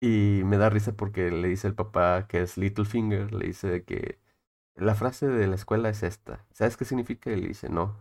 Y 0.00 0.42
me 0.44 0.56
da 0.58 0.70
risa 0.70 0.92
porque 0.96 1.30
le 1.30 1.48
dice 1.48 1.66
el 1.68 1.74
papá 1.74 2.26
que 2.28 2.40
es 2.42 2.56
Littlefinger, 2.56 3.32
le 3.34 3.46
dice 3.48 3.84
que 3.84 4.18
la 4.76 4.94
frase 4.94 5.28
de 5.28 5.46
la 5.48 5.56
escuela 5.56 5.90
es 5.90 6.02
esta. 6.04 6.46
¿Sabes 6.52 6.76
qué 6.78 6.84
significa? 6.86 7.30
Y 7.32 7.36
le 7.40 7.48
dice 7.48 7.68
no. 7.70 7.96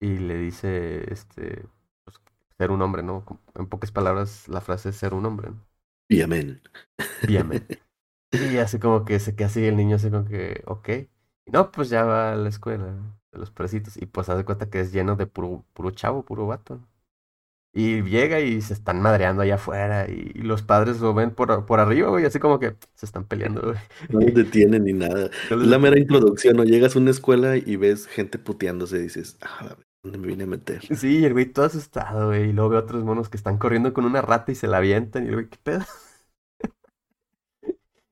Y 0.00 0.18
le 0.18 0.36
dice, 0.38 1.12
este, 1.12 1.66
pues, 2.04 2.20
ser 2.58 2.70
un 2.72 2.82
hombre, 2.82 3.02
¿no? 3.04 3.24
En 3.56 3.68
pocas 3.68 3.92
palabras, 3.92 4.48
la 4.48 4.60
frase 4.62 4.90
es 4.90 4.96
ser 4.96 5.14
un 5.14 5.26
hombre, 5.26 5.50
¿no? 5.50 5.60
Y 6.08 6.22
amén. 6.22 6.62
Bien. 7.22 7.66
Y 8.38 8.58
así 8.58 8.78
como 8.78 9.04
que 9.04 9.20
se 9.20 9.36
queda 9.36 9.48
así 9.48 9.64
el 9.66 9.76
niño 9.76 9.96
así 9.96 10.10
como 10.10 10.24
que, 10.26 10.62
ok. 10.66 10.88
Y 11.46 11.50
no, 11.52 11.70
pues 11.72 11.90
ya 11.90 12.04
va 12.04 12.32
a 12.32 12.36
la 12.36 12.48
escuela 12.48 12.86
de 13.32 13.38
los 13.38 13.50
precitos 13.50 13.96
y 13.96 14.06
pues 14.06 14.28
hace 14.28 14.44
cuenta 14.44 14.70
que 14.70 14.80
es 14.80 14.92
lleno 14.92 15.16
de 15.16 15.26
puro, 15.26 15.64
puro 15.74 15.90
chavo, 15.92 16.24
puro 16.24 16.46
vato. 16.46 16.80
Y 17.76 18.02
llega 18.04 18.40
y 18.40 18.62
se 18.62 18.72
están 18.74 19.02
madreando 19.02 19.42
allá 19.42 19.56
afuera 19.56 20.06
y, 20.08 20.30
y 20.34 20.42
los 20.42 20.62
padres 20.62 21.00
lo 21.00 21.12
ven 21.14 21.32
por, 21.34 21.66
por 21.66 21.80
arriba, 21.80 22.08
güey, 22.10 22.24
así 22.24 22.38
como 22.38 22.58
que 22.60 22.76
se 22.94 23.06
están 23.06 23.24
peleando, 23.26 23.62
güey. 23.62 23.76
No 24.08 24.20
los 24.20 24.34
detienen 24.34 24.84
ni 24.84 24.92
nada. 24.92 25.30
No 25.50 25.56
Es 25.60 25.66
les- 25.66 25.68
la 25.68 25.78
mera 25.78 25.98
introducción, 25.98 26.56
¿no? 26.56 26.64
Llegas 26.64 26.96
a 26.96 26.98
una 26.98 27.10
escuela 27.10 27.56
y 27.56 27.76
ves 27.76 28.06
gente 28.06 28.38
puteándose 28.38 28.98
y 28.98 29.02
dices, 29.02 29.38
ah, 29.42 29.76
¿dónde 30.02 30.18
me 30.18 30.26
vine 30.28 30.44
a 30.44 30.46
meter? 30.46 30.82
Sí, 30.96 31.18
y 31.20 31.24
el 31.24 31.32
güey 31.32 31.46
todo 31.46 31.64
asustado, 31.66 32.28
güey, 32.28 32.50
y 32.50 32.52
luego 32.52 32.70
ve 32.70 32.76
otros 32.78 33.04
monos 33.04 33.28
que 33.28 33.36
están 33.36 33.58
corriendo 33.58 33.92
con 33.92 34.04
una 34.04 34.22
rata 34.22 34.52
y 34.52 34.54
se 34.54 34.66
la 34.68 34.78
avientan 34.78 35.24
y 35.24 35.28
el 35.28 35.34
güey, 35.34 35.48
¿qué 35.48 35.58
pedo? 35.62 35.84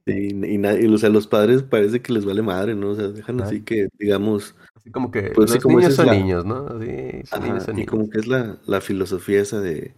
Y, 0.05 0.35
y, 0.45 0.57
y, 0.87 0.95
o 0.95 0.99
sea, 0.99 1.11
los 1.11 1.29
padres 1.29 1.63
parece 1.63 2.03
que 2.03 2.13
les 2.13 2.25
vale 2.25 2.43
madre, 2.43 2.75
¿no? 2.75 2.91
O 2.91 2.95
sea, 2.97 3.09
dejan 3.09 3.41
así 3.41 3.63
que, 3.63 3.89
digamos, 3.99 4.57
Así 4.83 4.91
como 4.93 5.11
que 5.11 5.35
Pues 5.35 5.51
sí, 5.51 5.59
los 5.59 5.61
como 5.61 5.81
niños 5.81 5.95
son 5.95 6.11
la- 6.11 6.11
niños, 6.11 6.45
¿no? 6.45 6.81
Sí, 6.81 7.23
son 7.27 7.43
ajá, 7.43 7.45
niños 7.45 7.65
son 7.65 7.77
y 7.77 7.85
niños. 7.85 7.87
como 7.87 8.09
que 8.11 8.19
es 8.21 8.27
la, 8.27 8.59
la 8.67 8.81
filosofía 8.81 9.41
esa 9.41 9.61
de, 9.61 9.95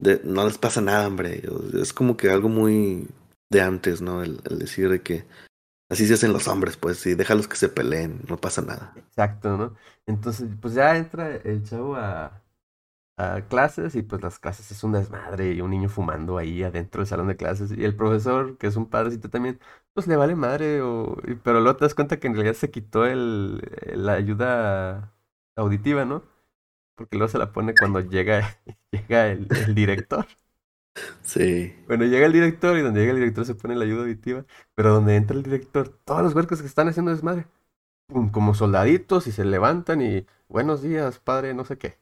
de 0.00 0.20
no 0.24 0.46
les 0.46 0.58
pasa 0.58 0.80
nada, 0.80 1.08
hombre. 1.08 1.42
Es 1.80 1.92
como 1.94 2.16
que 2.16 2.30
algo 2.30 2.48
muy 2.50 3.08
de 3.50 3.62
antes, 3.62 4.02
¿no? 4.02 4.22
El, 4.24 4.40
el 4.50 4.58
decir 4.60 4.90
de 4.90 5.02
que 5.02 5.26
así 5.90 6.06
se 6.08 6.14
hacen 6.14 6.32
los 6.34 6.48
hombres, 6.48 6.76
pues, 6.78 6.98
sí, 6.98 7.14
déjalos 7.14 7.48
que 7.48 7.56
se 7.56 7.68
peleen, 7.70 8.22
no 8.28 8.38
pasa 8.40 8.62
nada. 8.62 8.96
Exacto, 8.96 9.56
¿no? 9.56 9.74
Entonces, 10.06 10.48
pues 10.60 10.74
ya 10.74 10.96
entra 10.96 11.34
el 11.36 11.64
chavo 11.64 11.96
a, 11.96 12.44
a 13.18 13.42
clases 13.48 13.94
y 13.96 14.02
pues 14.02 14.22
las 14.22 14.38
clases 14.40 14.70
es 14.72 14.84
un 14.84 14.92
desmadre 14.92 15.52
y 15.52 15.60
un 15.62 15.70
niño 15.70 15.88
fumando 15.90 16.38
ahí 16.38 16.62
adentro 16.64 17.00
del 17.02 17.08
salón 17.08 17.28
de 17.28 17.36
clases 17.36 17.72
y 17.72 17.84
el 17.84 17.96
profesor, 17.96 18.58
que 18.58 18.68
es 18.68 18.76
un 18.76 18.90
padrecito 18.90 19.30
también, 19.30 19.60
pues 19.94 20.06
le 20.08 20.16
vale 20.16 20.34
madre, 20.36 20.82
o, 20.82 21.16
pero 21.44 21.60
luego 21.60 21.76
te 21.78 21.84
das 21.84 21.94
cuenta 21.94 22.18
que 22.20 22.26
en 22.26 22.34
realidad 22.34 22.54
se 22.54 22.70
quitó 22.70 23.06
el, 23.06 23.62
la 23.94 24.14
ayuda 24.14 25.14
auditiva, 25.56 26.04
¿no? 26.04 26.24
Porque 26.96 27.16
luego 27.18 27.30
se 27.32 27.38
la 27.38 27.52
pone 27.52 27.76
cuando 27.76 28.00
llega, 28.00 28.60
llega 28.92 29.28
el, 29.28 29.48
el 29.66 29.74
director. 29.74 30.26
Sí, 31.22 31.74
Bueno, 31.86 32.04
llega 32.04 32.26
el 32.26 32.32
director 32.32 32.76
y 32.78 32.82
donde 32.82 33.00
llega 33.00 33.12
el 33.12 33.18
director 33.18 33.44
se 33.46 33.54
pone 33.54 33.74
la 33.76 33.84
ayuda 33.84 34.02
auditiva, 34.02 34.44
pero 34.74 34.90
donde 34.94 35.16
entra 35.16 35.36
el 35.36 35.42
director, 35.42 35.88
todos 36.04 36.22
los 36.22 36.34
huercos 36.34 36.60
que 36.60 36.66
están 36.68 36.88
haciendo 36.88 37.10
desmadre, 37.10 37.46
pum, 38.08 38.30
como 38.30 38.54
soldaditos 38.54 39.26
y 39.28 39.32
se 39.32 39.44
levantan 39.44 40.02
y 40.02 40.26
buenos 40.48 40.82
días, 40.82 41.20
padre, 41.20 41.54
no 41.54 41.64
sé 41.64 41.78
qué. 41.78 41.98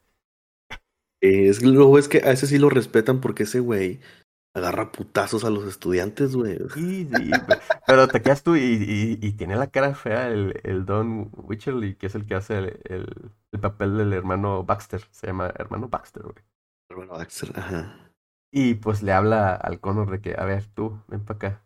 Eh, 1.20 1.48
es 1.48 1.62
luego 1.62 1.98
es 1.98 2.09
que 2.09 2.19
a 2.19 2.32
ese 2.32 2.47
sí 2.47 2.59
lo 2.59 2.69
respetan 2.69 3.20
porque 3.20 3.44
ese 3.44 3.60
güey 3.60 4.01
agarra 4.55 4.93
putazos 4.93 5.45
a 5.45 5.51
los 5.51 5.65
estudiantes, 5.66 6.37
güey. 6.37 6.59
Sí, 6.74 7.07
sí, 7.11 7.39
pe- 7.39 7.59
pero 7.85 8.11
te 8.11 8.23
quedas 8.23 8.43
tú 8.43 8.57
y, 8.57 8.61
y, 8.62 9.19
y 9.27 9.33
tiene 9.33 9.57
la 9.57 9.69
cara 9.70 9.95
fea 9.95 10.29
el, 10.29 10.59
el 10.65 10.87
Don 10.87 11.31
Wycherley, 11.35 11.97
que 11.97 12.07
es 12.07 12.15
el 12.15 12.27
que 12.27 12.35
hace 12.35 12.59
el, 12.59 12.81
el, 12.85 13.31
el 13.53 13.61
papel 13.61 13.99
del 13.99 14.12
hermano 14.15 14.65
Baxter, 14.65 15.03
se 15.11 15.27
llama 15.27 15.53
hermano 15.57 15.89
Baxter, 15.89 16.23
güey. 16.23 16.37
Hermano 16.89 17.12
Baxter, 17.15 17.53
ajá. 17.59 18.12
Y 18.53 18.74
pues 18.74 19.03
le 19.03 19.12
habla 19.12 19.55
al 19.55 19.81
Connor 19.81 20.11
de 20.11 20.20
que, 20.20 20.35
a 20.39 20.45
ver, 20.45 20.66
tú, 20.66 21.03
ven 21.09 21.24
para 21.24 21.37
acá, 21.37 21.62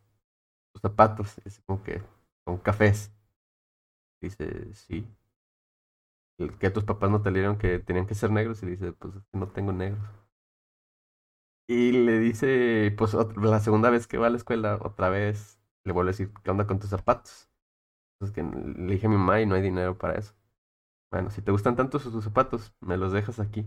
tus 0.72 0.82
zapatos, 0.82 1.36
es 1.44 1.60
como 1.66 1.82
que 1.84 2.02
son 2.46 2.58
cafés. 2.58 3.12
Dice, 4.20 4.74
sí. 4.74 5.06
Que 6.60 6.70
tus 6.70 6.84
papás 6.84 7.10
no 7.10 7.20
te 7.20 7.30
dieron 7.30 7.58
que 7.58 7.78
tenían 7.78 8.06
que 8.06 8.14
ser 8.14 8.30
negros 8.30 8.62
y 8.62 8.66
dice, 8.66 8.92
pues 8.94 9.12
no 9.34 9.48
tengo 9.48 9.72
negros. 9.72 10.08
Y 11.68 11.92
le 11.92 12.18
dice, 12.18 12.94
pues 12.96 13.14
la 13.14 13.60
segunda 13.60 13.90
vez 13.90 14.06
que 14.06 14.18
va 14.18 14.28
a 14.28 14.30
la 14.30 14.36
escuela, 14.36 14.78
otra 14.80 15.08
vez 15.08 15.58
le 15.84 15.92
vuelve 15.92 16.10
a 16.10 16.12
decir, 16.12 16.30
¿qué 16.42 16.50
onda 16.50 16.66
con 16.66 16.78
tus 16.78 16.90
zapatos? 16.90 17.48
Entonces 18.14 18.34
que 18.34 18.42
le 18.80 18.94
dije 18.94 19.06
a 19.06 19.10
mi 19.10 19.16
mamá 19.16 19.40
y 19.40 19.46
no 19.46 19.56
hay 19.56 19.62
dinero 19.62 19.98
para 19.98 20.14
eso. 20.14 20.34
Bueno, 21.10 21.30
si 21.30 21.42
te 21.42 21.52
gustan 21.52 21.76
tanto 21.76 21.98
sus, 21.98 22.22
zapatos, 22.22 22.72
me 22.80 22.96
los 22.96 23.12
dejas 23.12 23.40
aquí. 23.40 23.66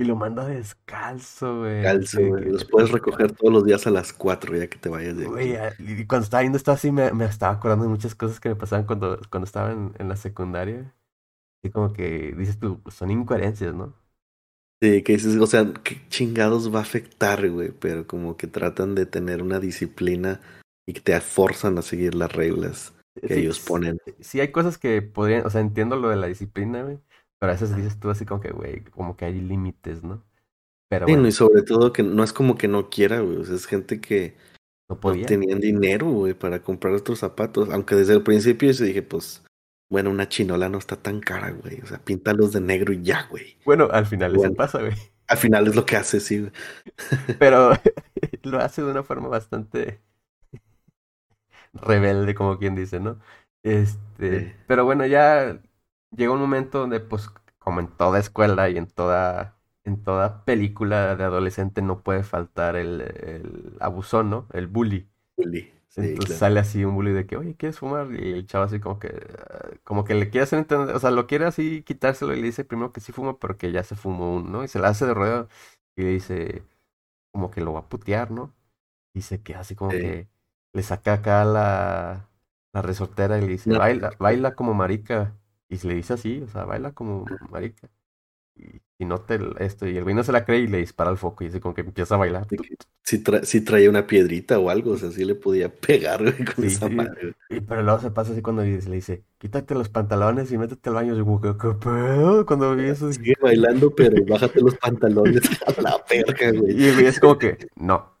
Y 0.00 0.04
lo 0.04 0.16
manda 0.16 0.46
descalzo, 0.46 1.60
güey. 1.60 1.82
Calzo, 1.82 2.18
así 2.18 2.24
de 2.24 2.30
güey. 2.30 2.44
Los 2.50 2.64
puedes 2.64 2.90
recoger 2.90 3.32
todos 3.32 3.52
los 3.52 3.64
días 3.64 3.86
a 3.86 3.90
las 3.90 4.12
4 4.12 4.56
ya 4.56 4.68
que 4.68 4.78
te 4.78 4.88
vayas 4.88 5.16
de 5.16 5.26
Güey, 5.26 5.56
y 5.78 6.06
cuando 6.06 6.24
estaba 6.24 6.42
viendo 6.42 6.56
esto 6.56 6.70
así, 6.70 6.92
me, 6.92 7.12
me 7.12 7.24
estaba 7.24 7.54
acordando 7.54 7.84
de 7.84 7.90
muchas 7.90 8.14
cosas 8.14 8.38
que 8.38 8.48
me 8.48 8.56
pasaban 8.56 8.86
cuando, 8.86 9.20
cuando 9.30 9.44
estaba 9.44 9.72
en, 9.72 9.94
en 9.98 10.08
la 10.08 10.16
secundaria. 10.16 10.94
Así 11.62 11.72
como 11.72 11.92
que 11.92 12.32
dices 12.36 12.58
tú, 12.58 12.80
pues, 12.80 12.94
son 12.94 13.10
incoherencias, 13.10 13.74
¿no? 13.74 13.94
Sí, 14.80 15.02
que 15.02 15.14
dices, 15.14 15.36
o 15.36 15.46
sea, 15.46 15.72
qué 15.82 16.00
chingados 16.08 16.72
va 16.72 16.78
a 16.78 16.82
afectar, 16.82 17.48
güey, 17.50 17.72
pero 17.72 18.06
como 18.06 18.36
que 18.36 18.46
tratan 18.46 18.94
de 18.94 19.06
tener 19.06 19.42
una 19.42 19.58
disciplina 19.58 20.40
y 20.86 20.92
que 20.92 21.00
te 21.00 21.20
forzan 21.20 21.78
a 21.78 21.82
seguir 21.82 22.14
las 22.14 22.32
reglas 22.32 22.94
que 23.20 23.26
Sí, 23.34 23.40
ellos 23.40 23.58
ponen. 23.58 23.98
Sí, 24.20 24.40
hay 24.40 24.52
cosas 24.52 24.78
que 24.78 25.02
podrían, 25.02 25.44
o 25.44 25.50
sea, 25.50 25.60
entiendo 25.60 25.96
lo 25.96 26.08
de 26.08 26.16
la 26.16 26.28
disciplina, 26.28 26.82
güey, 26.82 27.00
pero 27.40 27.50
a 27.50 27.54
veces 27.54 27.74
dices 27.74 27.98
tú 27.98 28.10
así 28.10 28.24
como 28.24 28.40
que, 28.40 28.52
güey, 28.52 28.84
como 28.84 29.16
que 29.16 29.24
hay 29.24 29.40
límites, 29.40 30.04
¿no? 30.04 30.24
Pero 30.88 31.06
Sí, 31.06 31.12
no, 31.12 31.18
bueno, 31.18 31.28
y 31.28 31.32
sobre 31.32 31.62
todo 31.62 31.92
que 31.92 32.02
no 32.04 32.22
es 32.22 32.32
como 32.32 32.56
que 32.56 32.68
no 32.68 32.88
quiera, 32.88 33.20
güey, 33.20 33.38
o 33.38 33.44
sea, 33.44 33.56
es 33.56 33.66
gente 33.66 34.00
que 34.00 34.36
No 34.88 35.00
podía. 35.00 35.26
tenían 35.26 35.58
dinero, 35.58 36.06
güey, 36.08 36.34
para 36.34 36.62
comprar 36.62 36.94
otros 36.94 37.18
zapatos. 37.18 37.68
Aunque 37.70 37.96
desde 37.96 38.14
el 38.14 38.22
principio 38.22 38.70
yo 38.70 38.84
dije, 38.84 39.02
pues, 39.02 39.42
bueno, 39.90 40.10
una 40.10 40.28
chinola 40.28 40.68
no 40.68 40.78
está 40.78 40.96
tan 40.96 41.20
cara, 41.20 41.50
güey. 41.50 41.80
O 41.82 41.86
sea, 41.86 41.98
píntalos 42.04 42.52
de 42.52 42.60
negro 42.60 42.92
y 42.92 43.02
ya, 43.02 43.26
güey. 43.30 43.56
Bueno, 43.64 43.88
al 43.92 44.06
final 44.06 44.34
eso 44.36 44.50
Bueno. 44.50 44.56
pasa, 44.56 44.80
güey. 44.80 44.94
Al 45.28 45.36
final 45.38 45.66
es 45.68 45.76
lo 45.76 45.84
que 45.86 45.96
hace, 45.96 46.20
sí. 46.20 46.40
güey. 46.40 46.52
Pero 47.38 47.72
lo 48.42 48.58
hace 48.60 48.82
de 48.82 48.90
una 48.90 49.02
forma 49.02 49.28
bastante 49.28 50.00
rebelde, 51.72 52.34
como 52.34 52.58
quien 52.58 52.74
dice, 52.74 53.00
¿no? 53.00 53.18
Este, 53.62 54.50
Sí. 54.50 54.52
pero 54.66 54.84
bueno, 54.84 55.06
ya 55.06 55.60
llegó 56.16 56.34
un 56.34 56.40
momento 56.40 56.78
donde, 56.80 57.00
pues, 57.00 57.28
como 57.58 57.80
en 57.80 57.88
toda 57.88 58.18
escuela 58.18 58.68
y 58.70 58.76
en 58.78 58.86
toda, 58.86 59.58
en 59.84 60.02
toda 60.02 60.44
película 60.44 61.16
de 61.16 61.24
adolescente 61.24 61.82
no 61.82 62.02
puede 62.02 62.22
faltar 62.24 62.76
el, 62.76 63.00
el 63.02 63.76
abusón, 63.80 64.30
¿no? 64.30 64.48
El 64.52 64.66
bully. 64.68 65.08
Bully. 65.36 65.72
Sí, 65.98 66.20
Entonces 66.20 66.36
claro. 66.36 66.38
sale 66.38 66.60
así 66.60 66.84
un 66.84 66.94
bully 66.94 67.12
de 67.12 67.26
que, 67.26 67.36
oye, 67.36 67.56
¿quieres 67.56 67.78
fumar? 67.78 68.12
Y 68.14 68.32
el 68.32 68.46
chavo 68.46 68.64
así 68.64 68.80
como 68.80 68.98
que, 69.00 69.10
como 69.84 70.04
que 70.04 70.14
le 70.14 70.30
quiere 70.30 70.44
hacer 70.44 70.60
entender, 70.60 70.94
o 70.94 71.00
sea, 71.00 71.10
lo 71.10 71.26
quiere 71.26 71.46
así 71.46 71.82
quitárselo 71.82 72.32
y 72.34 72.36
le 72.40 72.42
dice 72.46 72.64
primero 72.64 72.92
que 72.92 73.00
sí 73.00 73.12
fuma, 73.12 73.38
pero 73.38 73.58
que 73.58 73.72
ya 73.72 73.82
se 73.84 73.96
fumó 73.96 74.34
uno, 74.36 74.48
¿no? 74.50 74.64
Y 74.64 74.68
se 74.68 74.78
la 74.78 74.88
hace 74.88 75.06
de 75.06 75.14
rodeo 75.14 75.48
y 75.96 76.02
le 76.02 76.10
dice, 76.10 76.62
como 77.32 77.50
que 77.50 77.60
lo 77.60 77.72
va 77.74 77.80
a 77.80 77.88
putear, 77.88 78.30
¿no? 78.30 78.54
Y 79.14 79.22
se 79.22 79.42
queda 79.42 79.60
así 79.60 79.74
como 79.76 79.98
que 79.98 80.28
le 80.74 80.82
saca 80.82 81.14
acá 81.14 81.44
la, 81.44 82.28
la 82.72 82.82
resortera 82.82 83.38
y 83.38 83.42
le 83.42 83.48
dice, 83.48 83.72
No. 83.72 83.78
baila, 83.78 84.16
baila 84.20 84.54
como 84.56 84.74
marica. 84.74 85.36
Y 85.68 85.78
se 85.78 85.88
le 85.88 85.94
dice 85.96 86.14
así, 86.14 86.42
o 86.42 86.48
sea, 86.48 86.64
baila 86.64 86.92
como 86.94 87.38
marica. 87.50 87.90
Y, 88.56 88.80
y 88.98 89.04
no 89.04 89.20
te, 89.20 89.38
esto, 89.60 89.86
y 89.86 89.96
el 89.96 90.02
güey 90.02 90.14
no 90.14 90.24
se 90.24 90.32
la 90.32 90.44
cree 90.44 90.60
y 90.60 90.66
le 90.66 90.78
dispara 90.78 91.08
al 91.10 91.18
foco 91.18 91.44
y 91.44 91.46
dice 91.46 91.60
como 91.60 91.74
que 91.74 91.82
empieza 91.82 92.16
a 92.16 92.18
bailar. 92.18 92.46
Si, 93.04 93.22
tra- 93.22 93.44
si 93.44 93.60
traía 93.62 93.88
una 93.88 94.06
piedrita 94.06 94.58
o 94.58 94.70
algo, 94.70 94.92
o 94.92 94.98
sea, 94.98 95.10
sí 95.12 95.24
le 95.24 95.34
podía 95.36 95.72
pegar, 95.80 96.22
güey, 96.22 96.44
con 96.44 96.64
Sí, 96.64 96.66
esa 96.66 96.88
sí. 96.88 96.94
madre. 96.94 97.34
Y 97.48 97.60
pero 97.60 97.82
luego 97.82 98.00
se 98.00 98.10
pasa 98.10 98.32
así 98.32 98.42
cuando 98.42 98.62
le 98.62 98.76
dice, 98.78 99.24
quítate 99.38 99.74
los 99.74 99.88
pantalones 99.88 100.50
y 100.52 100.58
métete 100.58 100.88
al 100.90 100.96
baño. 100.96 101.14
Y 101.14 101.18
yo 101.18 101.24
como 101.24 101.40
¿qué 101.40 101.54
pedo? 101.54 102.44
Cuando 102.44 102.74
vi 102.76 102.84
eso, 102.86 103.12
Sigue 103.12 103.34
bailando, 103.40 103.94
pero 103.94 104.16
bájate 104.28 104.60
los 104.60 104.74
pantalones 104.76 105.42
a 105.66 105.80
la 105.80 106.04
verga, 106.10 106.52
güey. 106.58 106.80
y 106.82 106.88
el 106.88 106.94
güey 106.94 107.06
es 107.06 107.20
como 107.20 107.38
que, 107.38 107.68
no. 107.76 108.17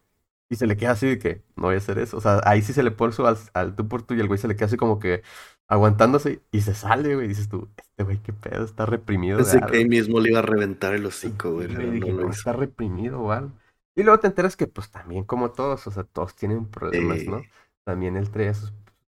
Y 0.50 0.56
se 0.56 0.66
le 0.66 0.76
queda 0.76 0.92
así 0.92 1.06
de 1.06 1.18
que, 1.18 1.42
no 1.56 1.64
voy 1.64 1.74
a 1.74 1.78
hacer 1.78 1.98
eso. 1.98 2.16
O 2.16 2.20
sea, 2.20 2.40
ahí 2.44 2.62
sí 2.62 2.72
se 2.72 2.82
le 2.82 2.90
pone 2.90 3.12
su 3.12 3.26
al, 3.26 3.36
al 3.52 3.76
tú 3.76 3.86
por 3.86 4.02
tú 4.02 4.14
y 4.14 4.20
el 4.20 4.28
güey 4.28 4.38
se 4.38 4.48
le 4.48 4.56
queda 4.56 4.66
así 4.66 4.76
como 4.76 4.98
que 4.98 5.22
aguantándose 5.68 6.40
y 6.50 6.62
se 6.62 6.74
sale, 6.74 7.14
güey. 7.14 7.28
Dices 7.28 7.48
tú, 7.48 7.68
este 7.76 8.04
güey, 8.04 8.18
qué 8.22 8.32
pedo, 8.32 8.64
está 8.64 8.86
reprimido 8.86 9.38
Pensé 9.38 9.60
que 9.60 9.78
ahí 9.78 9.88
mismo 9.88 10.20
le 10.20 10.30
iba 10.30 10.38
a 10.38 10.42
reventar 10.42 10.94
el 10.94 11.04
hocico, 11.04 11.52
güey, 11.52 11.68
dije, 11.68 12.12
no 12.12 12.30
está 12.30 12.52
reprimido 12.52 13.30
algo. 13.30 13.52
Y 13.94 14.04
luego 14.04 14.20
te 14.20 14.28
enteras 14.28 14.56
que, 14.56 14.66
pues, 14.68 14.90
también 14.90 15.24
como 15.24 15.50
todos, 15.50 15.86
o 15.86 15.90
sea, 15.90 16.04
todos 16.04 16.34
tienen 16.34 16.66
problemas, 16.66 17.24
¿no? 17.24 17.42
También 17.84 18.16
él 18.16 18.30
trae 18.30 18.54
sus 18.54 18.72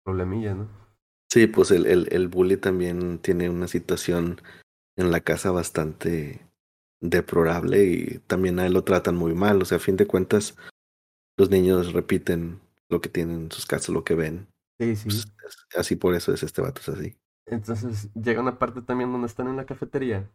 problemillas, 0.03 0.55
¿no? 0.55 0.67
Sí, 1.31 1.47
pues 1.47 1.69
el, 1.71 1.85
el, 1.85 2.07
el 2.11 2.27
bully 2.27 2.57
también 2.57 3.19
tiene 3.19 3.49
una 3.49 3.67
situación 3.67 4.41
en 4.97 5.11
la 5.11 5.19
casa 5.19 5.51
bastante 5.51 6.41
deplorable 7.01 7.83
y 7.83 8.19
también 8.25 8.59
a 8.59 8.65
él 8.65 8.73
lo 8.73 8.83
tratan 8.83 9.15
muy 9.15 9.35
mal. 9.35 9.61
O 9.61 9.65
sea, 9.65 9.77
a 9.77 9.81
fin 9.81 9.95
de 9.95 10.07
cuentas, 10.07 10.55
los 11.39 11.49
niños 11.51 11.93
repiten 11.93 12.61
lo 12.89 13.01
que 13.01 13.09
tienen 13.09 13.45
en 13.45 13.51
sus 13.51 13.65
casas, 13.67 13.89
lo 13.89 14.05
que 14.05 14.15
ven. 14.15 14.47
Sí, 14.79 14.95
sí. 14.95 15.09
Pues, 15.09 15.27
es- 15.47 15.67
así 15.77 15.95
por 15.97 16.15
eso 16.15 16.33
es 16.33 16.43
este 16.43 16.61
vato, 16.61 16.81
es 16.81 16.89
así. 16.89 17.17
Entonces 17.47 18.09
llega 18.13 18.39
una 18.41 18.57
parte 18.59 18.81
también 18.81 19.11
donde 19.11 19.27
están 19.27 19.47
en 19.49 19.57
la 19.57 19.65
cafetería 19.65 20.31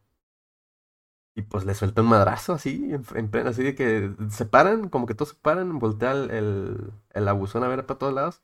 y 1.34 1.42
pues 1.42 1.64
le 1.64 1.74
suelta 1.74 2.02
un 2.02 2.08
madrazo 2.08 2.52
así, 2.52 2.90
en, 2.92 3.04
en 3.16 3.30
pleno, 3.30 3.50
así 3.50 3.62
de 3.64 3.74
que 3.74 4.14
se 4.30 4.46
paran, 4.46 4.88
como 4.88 5.06
que 5.06 5.14
todos 5.14 5.30
se 5.30 5.34
paran, 5.36 5.78
voltea 5.78 6.12
el, 6.12 6.30
el, 6.30 6.92
el 7.10 7.28
abusón 7.28 7.64
a 7.64 7.68
ver 7.68 7.86
para 7.86 7.98
todos 7.98 8.14
lados 8.14 8.42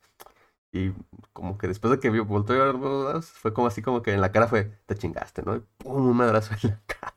y 0.73 0.91
como 1.33 1.57
que 1.57 1.67
después 1.69 1.91
de 1.91 1.99
que 1.99 2.09
volteó 2.21 2.61
a 2.61 2.65
ver 2.65 2.73
para 2.75 2.83
todos 2.85 3.05
lados, 3.07 3.27
fue 3.31 3.53
como 3.53 3.67
así 3.67 3.81
como 3.83 4.01
que 4.03 4.13
en 4.13 4.21
la 4.21 4.31
cara 4.33 4.47
fue, 4.49 4.65
te 4.87 4.95
chingaste, 4.95 5.43
¿no? 5.43 5.57
Y 5.57 5.61
pum, 5.79 6.07
un 6.07 6.17
madrazo 6.17 6.55
en 6.63 6.71
la 6.71 6.81
cara. 6.87 7.15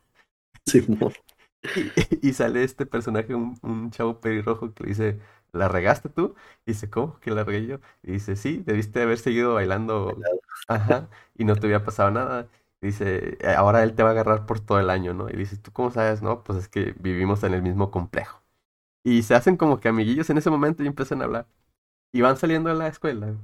Simón. 0.67 1.13
Y, 1.73 1.93
y 2.29 2.33
sale 2.33 2.63
este 2.63 2.85
personaje, 2.85 3.35
un, 3.35 3.57
un 3.61 3.91
chavo 3.91 4.19
pelirrojo 4.21 4.73
que 4.73 4.83
le 4.83 4.89
dice, 4.89 5.19
¿la 5.55 5.67
regaste 5.69 6.09
tú? 6.09 6.35
Y 6.65 6.71
dice, 6.73 6.89
¿cómo 6.89 7.19
que 7.19 7.31
la 7.31 7.43
regué 7.43 7.65
yo? 7.67 7.79
Y 8.03 8.13
dice, 8.13 8.35
sí, 8.35 8.63
debiste 8.65 9.01
haber 9.01 9.17
seguido 9.19 9.53
bailando. 9.55 10.17
Ajá, 10.67 11.09
y 11.37 11.45
no 11.45 11.55
te 11.57 11.67
hubiera 11.67 11.83
pasado 11.83 12.11
nada. 12.11 12.49
Dice, 12.81 13.37
"Eh, 13.41 13.55
ahora 13.55 13.83
él 13.83 13.95
te 13.95 14.03
va 14.03 14.09
a 14.09 14.11
agarrar 14.13 14.45
por 14.45 14.59
todo 14.59 14.79
el 14.79 14.89
año, 14.89 15.13
¿no? 15.13 15.29
Y 15.29 15.33
dice, 15.35 15.57
¿tú 15.57 15.71
cómo 15.71 15.91
sabes? 15.91 16.21
No, 16.21 16.43
pues 16.43 16.59
es 16.59 16.67
que 16.69 16.93
vivimos 16.99 17.43
en 17.43 17.53
el 17.53 17.61
mismo 17.63 17.91
complejo. 17.91 18.41
Y 19.03 19.23
se 19.23 19.35
hacen 19.35 19.57
como 19.57 19.79
que 19.79 19.89
amiguillos 19.89 20.29
en 20.31 20.37
ese 20.39 20.49
momento 20.51 20.83
y 20.83 20.87
empiezan 20.87 21.21
a 21.21 21.25
hablar. 21.25 21.47
Y 22.13 22.21
van 22.21 22.37
saliendo 22.37 22.69
de 22.69 22.75
la 22.77 22.87
escuela. 22.87 23.35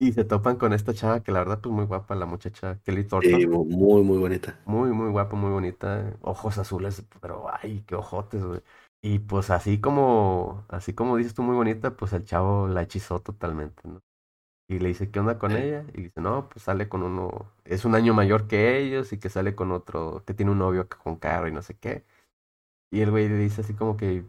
Y 0.00 0.12
se 0.12 0.24
topan 0.24 0.56
con 0.56 0.72
esta 0.72 0.92
chava 0.94 1.22
que 1.22 1.30
la 1.32 1.40
verdad, 1.40 1.60
pues 1.60 1.72
muy 1.72 1.84
guapa, 1.86 2.14
la 2.16 2.26
muchacha 2.26 2.80
Kelly 2.84 3.04
Thornton. 3.04 3.40
Sí, 3.40 3.46
muy, 3.46 4.02
muy 4.02 4.18
bonita. 4.18 4.58
Muy, 4.64 4.90
muy 4.92 5.10
guapa, 5.10 5.34
muy 5.36 5.50
bonita. 5.50 6.16
Ojos 6.20 6.58
azules, 6.58 7.02
pero 7.20 7.46
ay, 7.62 7.82
qué 7.86 7.94
ojotes, 7.94 8.44
güey. 8.44 8.62
Y 9.02 9.20
pues 9.20 9.50
así 9.50 9.80
como, 9.80 10.64
así 10.68 10.92
como 10.94 11.16
dices 11.16 11.34
tú 11.34 11.42
muy 11.42 11.54
bonita, 11.54 11.96
pues 11.96 12.12
el 12.12 12.24
chavo 12.24 12.66
la 12.68 12.82
hechizó 12.82 13.20
totalmente, 13.20 13.82
¿no? 13.88 14.02
Y 14.68 14.80
le 14.80 14.88
dice, 14.90 15.10
¿qué 15.10 15.20
onda 15.20 15.38
con 15.38 15.56
ella? 15.56 15.86
Y 15.94 16.02
dice, 16.02 16.20
no, 16.20 16.48
pues 16.48 16.64
sale 16.64 16.88
con 16.88 17.02
uno, 17.02 17.52
es 17.64 17.84
un 17.86 17.94
año 17.94 18.14
mayor 18.14 18.48
que 18.48 18.78
ellos 18.78 19.12
y 19.12 19.18
que 19.18 19.30
sale 19.30 19.54
con 19.56 19.72
otro, 19.72 20.24
que 20.26 20.34
tiene 20.34 20.52
un 20.52 20.58
novio 20.58 20.88
con 20.88 21.16
carro 21.16 21.48
y 21.48 21.52
no 21.52 21.62
sé 21.62 21.76
qué. 21.78 22.04
Y 22.92 23.02
el 23.02 23.10
güey 23.12 23.28
le 23.28 23.36
dice 23.38 23.62
así 23.62 23.74
como 23.74 23.96
que 23.96 24.24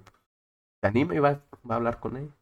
se 0.81 0.87
anima 0.87 1.15
y 1.15 1.19
va, 1.19 1.43
va 1.69 1.75
a 1.75 1.77
hablar 1.77 1.99
con 1.99 2.17
ella. 2.17 2.33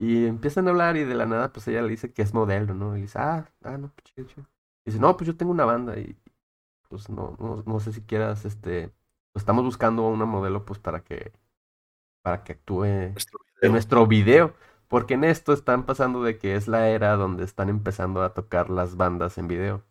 Y 0.00 0.26
empiezan 0.26 0.68
a 0.68 0.70
hablar 0.70 0.96
y 0.96 1.04
de 1.04 1.14
la 1.14 1.26
nada, 1.26 1.52
pues 1.52 1.68
ella 1.68 1.82
le 1.82 1.90
dice 1.90 2.12
que 2.12 2.22
es 2.22 2.34
modelo, 2.34 2.74
¿no? 2.74 2.96
Y 2.96 3.02
dice, 3.02 3.18
ah, 3.20 3.50
ah, 3.64 3.78
no, 3.78 3.92
pues 3.94 4.04
chido, 4.04 4.26
chido. 4.28 4.46
Y 4.86 4.90
dice, 4.90 5.00
no, 5.00 5.16
pues 5.16 5.26
yo 5.28 5.36
tengo 5.36 5.52
una 5.52 5.64
banda 5.64 5.98
y 5.98 6.16
pues 6.88 7.10
no, 7.10 7.36
no, 7.40 7.62
no 7.66 7.80
sé 7.80 7.92
si 7.92 8.02
quieras, 8.02 8.44
este, 8.44 8.92
estamos 9.38 9.64
buscando 9.64 10.06
una 10.06 10.26
modelo 10.26 10.64
pues 10.64 10.78
para 10.78 11.00
que, 11.02 11.32
para 12.22 12.44
que 12.44 12.52
actúe 12.52 12.84
Nuestro 12.84 13.40
en 13.40 13.60
video. 13.60 13.72
nuestro 13.72 14.06
video, 14.06 14.54
porque 14.88 15.14
en 15.14 15.24
esto 15.24 15.52
están 15.52 15.86
pasando 15.86 16.22
de 16.22 16.38
que 16.38 16.54
es 16.54 16.68
la 16.68 16.88
era 16.88 17.16
donde 17.16 17.44
están 17.44 17.68
empezando 17.68 18.22
a 18.22 18.34
tocar 18.34 18.70
las 18.70 18.96
bandas 18.96 19.38
en 19.38 19.48
video. 19.48 19.82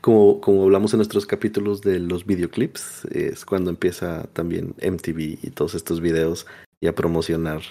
Como, 0.00 0.40
como 0.40 0.64
hablamos 0.64 0.92
en 0.92 0.98
nuestros 0.98 1.26
capítulos 1.26 1.80
de 1.80 1.98
los 2.00 2.26
videoclips, 2.26 3.06
es 3.06 3.44
cuando 3.44 3.70
empieza 3.70 4.24
también 4.32 4.74
MTV 4.82 5.38
y 5.42 5.50
todos 5.50 5.74
estos 5.74 6.00
videos 6.00 6.46
y 6.80 6.86
a 6.86 6.94
promocionar 6.94 7.62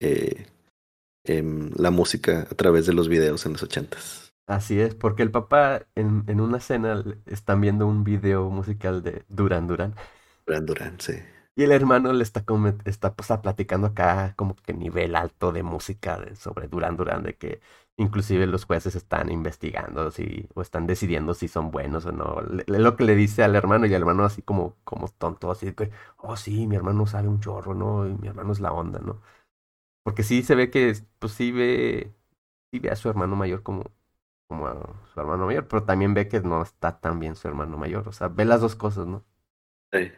eh, 0.00 0.46
em, 1.24 1.72
la 1.76 1.90
música 1.90 2.46
a 2.50 2.54
través 2.54 2.86
de 2.86 2.92
los 2.92 3.08
videos 3.08 3.44
en 3.46 3.52
los 3.52 3.62
ochentas. 3.62 4.32
Así 4.46 4.80
es, 4.80 4.94
porque 4.94 5.22
el 5.22 5.30
papá 5.30 5.82
en, 5.94 6.24
en 6.26 6.40
una 6.40 6.58
escena 6.58 7.04
están 7.26 7.60
viendo 7.60 7.86
un 7.86 8.02
video 8.02 8.48
musical 8.48 9.02
de 9.02 9.24
Duran 9.28 9.66
Duran 9.66 9.94
Duran 10.48 10.66
Duran, 10.66 10.98
sí. 11.00 11.12
y 11.54 11.64
el 11.64 11.72
hermano 11.72 12.12
le 12.12 12.22
está, 12.22 12.44
está, 12.84 13.14
pues, 13.14 13.26
está 13.30 13.42
platicando 13.42 13.88
acá 13.88 14.34
como 14.36 14.54
que 14.56 14.72
nivel 14.74 15.16
alto 15.16 15.50
de 15.52 15.62
música 15.64 16.18
de- 16.18 16.36
sobre 16.36 16.68
Duran 16.68 16.96
Duran, 16.96 17.22
de 17.24 17.36
que 17.36 17.60
inclusive 17.96 18.46
los 18.46 18.64
jueces 18.64 18.94
están 18.94 19.30
investigando 19.32 20.10
si, 20.12 20.48
o 20.54 20.62
están 20.62 20.86
decidiendo 20.86 21.34
si 21.34 21.48
son 21.48 21.70
buenos 21.72 22.06
o 22.06 22.12
no. 22.12 22.40
Le- 22.42 22.64
le- 22.66 22.78
lo 22.78 22.96
que 22.96 23.02
le 23.04 23.16
dice 23.16 23.42
al 23.42 23.56
hermano 23.56 23.86
y 23.86 23.94
el 23.94 24.00
hermano 24.02 24.24
así 24.24 24.40
como, 24.42 24.76
como 24.84 25.08
tonto, 25.08 25.50
así 25.50 25.66
de 25.66 25.74
que, 25.74 25.90
oh 26.18 26.36
sí, 26.36 26.66
mi 26.68 26.76
hermano 26.76 27.06
sabe 27.06 27.26
un 27.28 27.40
chorro, 27.40 27.74
¿no? 27.74 28.06
Y 28.06 28.14
mi 28.14 28.28
hermano 28.28 28.52
es 28.52 28.60
la 28.60 28.72
onda, 28.72 29.00
¿no? 29.00 29.20
Porque 30.04 30.22
sí 30.24 30.42
se 30.44 30.54
ve 30.56 30.70
que, 30.70 30.94
pues 31.20 31.32
sí 31.34 31.52
ve, 31.52 32.14
sí 32.72 32.78
ve 32.80 32.90
a 32.90 32.96
su 32.96 33.08
hermano 33.10 33.36
mayor 33.36 33.62
como, 33.64 33.84
como 34.48 34.66
a 34.68 34.74
su 35.14 35.20
hermano 35.20 35.46
mayor, 35.46 35.68
pero 35.68 35.84
también 35.84 36.14
ve 36.14 36.28
que 36.28 36.40
no 36.42 36.62
está 36.62 37.00
tan 37.00 37.20
bien 37.20 37.36
su 37.36 37.48
hermano 37.48 37.78
mayor, 37.78 38.08
o 38.08 38.12
sea, 38.12 38.28
ve 38.28 38.44
las 38.46 38.60
dos 38.62 38.76
cosas, 38.76 39.06
¿no? 39.08 39.24
Sí. 39.92 40.10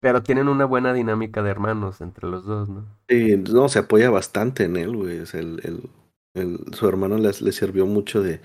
Pero 0.00 0.22
tienen 0.22 0.48
una 0.48 0.64
buena 0.64 0.94
dinámica 0.94 1.42
de 1.42 1.50
hermanos 1.50 2.00
entre 2.00 2.26
los 2.28 2.46
dos, 2.46 2.70
¿no? 2.70 2.86
Sí, 3.08 3.36
no, 3.36 3.68
se 3.68 3.78
apoya 3.78 4.10
bastante 4.10 4.64
en 4.64 4.76
él, 4.76 4.96
güey. 4.96 5.18
El, 5.32 5.60
el, 5.64 5.90
el- 6.34 6.74
su 6.74 6.88
hermano 6.88 7.18
le 7.18 7.32
sirvió 7.52 7.86
mucho 7.86 8.20
de, 8.22 8.40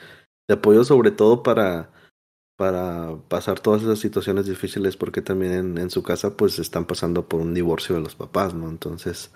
de 0.48 0.54
apoyo, 0.54 0.84
sobre 0.84 1.12
todo 1.12 1.42
para, 1.42 1.92
para 2.58 3.18
pasar 3.30 3.60
todas 3.60 3.84
esas 3.84 4.00
situaciones 4.00 4.48
difíciles, 4.48 4.98
porque 4.98 5.22
también 5.22 5.54
en, 5.54 5.78
en 5.80 5.90
su 5.92 6.04
casa, 6.04 6.38
pues, 6.38 6.60
están 6.60 6.86
pasando 6.88 7.28
por 7.30 7.42
un 7.42 7.54
divorcio 7.54 7.96
de 7.96 8.02
los 8.02 8.16
papás, 8.16 8.54
¿no? 8.54 8.70
Entonces, 8.70 9.32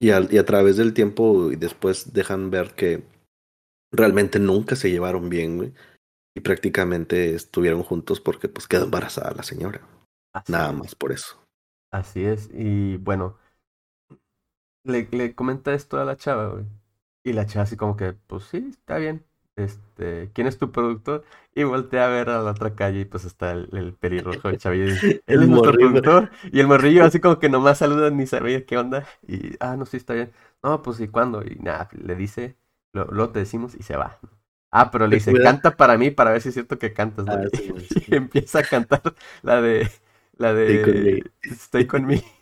y, 0.00 0.10
al- 0.10 0.32
y 0.32 0.38
a 0.38 0.46
través 0.46 0.76
del 0.78 0.94
tiempo, 0.94 1.52
y 1.52 1.56
después 1.56 2.12
dejan 2.14 2.50
ver 2.50 2.74
que 2.74 3.04
realmente 3.92 4.38
nunca 4.40 4.76
se 4.76 4.90
llevaron 4.90 5.30
bien, 5.30 5.58
güey. 5.58 5.74
Y 6.36 6.40
prácticamente 6.42 7.34
estuvieron 7.34 7.82
juntos 7.84 8.20
porque, 8.20 8.48
pues, 8.48 8.68
quedó 8.68 8.84
embarazada 8.84 9.32
la 9.36 9.42
señora. 9.44 9.82
Así 10.36 10.54
Nada 10.54 10.72
es. 10.72 10.72
más 10.72 10.94
por 10.96 11.12
eso. 11.12 11.38
Así 11.90 12.24
es. 12.24 12.48
Y 12.52 12.96
bueno, 12.98 13.36
le, 14.84 15.06
le 15.12 15.34
comenta 15.34 15.74
esto 15.74 15.98
a 16.00 16.04
la 16.06 16.16
chava, 16.16 16.48
güey. 16.48 16.64
Y 17.24 17.32
la 17.32 17.46
chava 17.46 17.64
así 17.64 17.76
como 17.76 17.96
que, 17.96 18.12
pues 18.12 18.44
sí, 18.44 18.68
está 18.70 18.98
bien. 18.98 19.24
Este, 19.56 20.30
¿quién 20.34 20.46
es 20.46 20.58
tu 20.58 20.70
productor? 20.70 21.24
Y 21.54 21.64
voltea 21.64 22.06
a 22.06 22.08
ver 22.10 22.28
a 22.30 22.40
la 22.42 22.50
otra 22.52 22.74
calle 22.74 23.00
y 23.00 23.04
pues 23.06 23.24
está 23.24 23.52
el, 23.52 23.68
el 23.72 23.94
pelirrojo 23.94 24.48
el 24.48 24.58
chavillo. 24.58 24.94
Él 25.26 25.42
El 25.42 25.42
es 25.42 25.48
nuestro 25.48 25.74
morrillo. 25.74 25.78
productor. 25.78 26.30
Y 26.52 26.60
el 26.60 26.66
morrillo 26.68 27.04
así 27.04 27.20
como 27.20 27.38
que 27.38 27.48
nomás 27.48 27.78
saluda 27.78 28.10
ni 28.10 28.26
sabía 28.26 28.64
qué 28.66 28.76
onda. 28.78 29.06
Y, 29.26 29.56
ah, 29.60 29.76
no, 29.76 29.86
sí, 29.86 29.96
está 29.96 30.14
bien. 30.14 30.32
no, 30.62 30.82
pues 30.82 31.00
¿y 31.00 31.08
cuándo? 31.08 31.42
Y 31.42 31.56
nada, 31.56 31.88
le 31.92 32.14
dice, 32.16 32.56
lo, 32.92 33.06
luego 33.06 33.32
te 33.32 33.38
decimos 33.40 33.74
y 33.74 33.82
se 33.82 33.96
va. 33.96 34.18
Ah, 34.70 34.90
pero 34.90 35.06
le 35.06 35.16
dice, 35.16 35.36
cuida. 35.36 35.38
canta 35.38 35.76
para 35.76 35.96
mí 35.98 36.10
para 36.10 36.32
ver 36.32 36.42
si 36.42 36.48
es 36.50 36.54
cierto 36.54 36.78
que 36.78 36.92
cantas, 36.92 37.26
¿no? 37.26 37.34
Ah, 37.34 37.48
sí, 37.52 37.70
güey, 37.70 37.86
sí. 37.88 38.06
Y 38.08 38.14
empieza 38.16 38.60
a 38.60 38.64
cantar 38.64 39.02
la 39.42 39.60
de, 39.62 39.90
la 40.36 40.54
de. 40.54 41.24
Stay 41.42 41.86
con 41.86 42.06
me. 42.06 42.22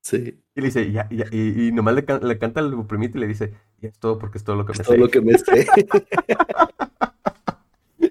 Sí, 0.00 0.38
Y 0.54 0.60
le 0.60 0.66
dice, 0.66 0.92
ya, 0.92 1.08
ya, 1.08 1.24
y, 1.30 1.68
y 1.68 1.72
nomás 1.72 1.94
le, 1.94 2.04
can- 2.04 2.20
le 2.28 2.38
canta 2.38 2.60
el 2.60 2.74
primito 2.86 3.16
y 3.16 3.22
le 3.22 3.26
dice, 3.26 3.54
ya 3.80 3.88
es 3.88 3.98
todo 3.98 4.18
porque 4.18 4.36
es 4.36 4.44
todo 4.44 4.54
lo 4.54 4.66
que 4.66 4.72
es 4.72 4.78
me 4.80 4.84
todo 4.84 4.94
sé. 4.96 5.00
lo 5.00 5.08
que 5.08 5.20
me 5.22 5.38
sé. 5.38 5.66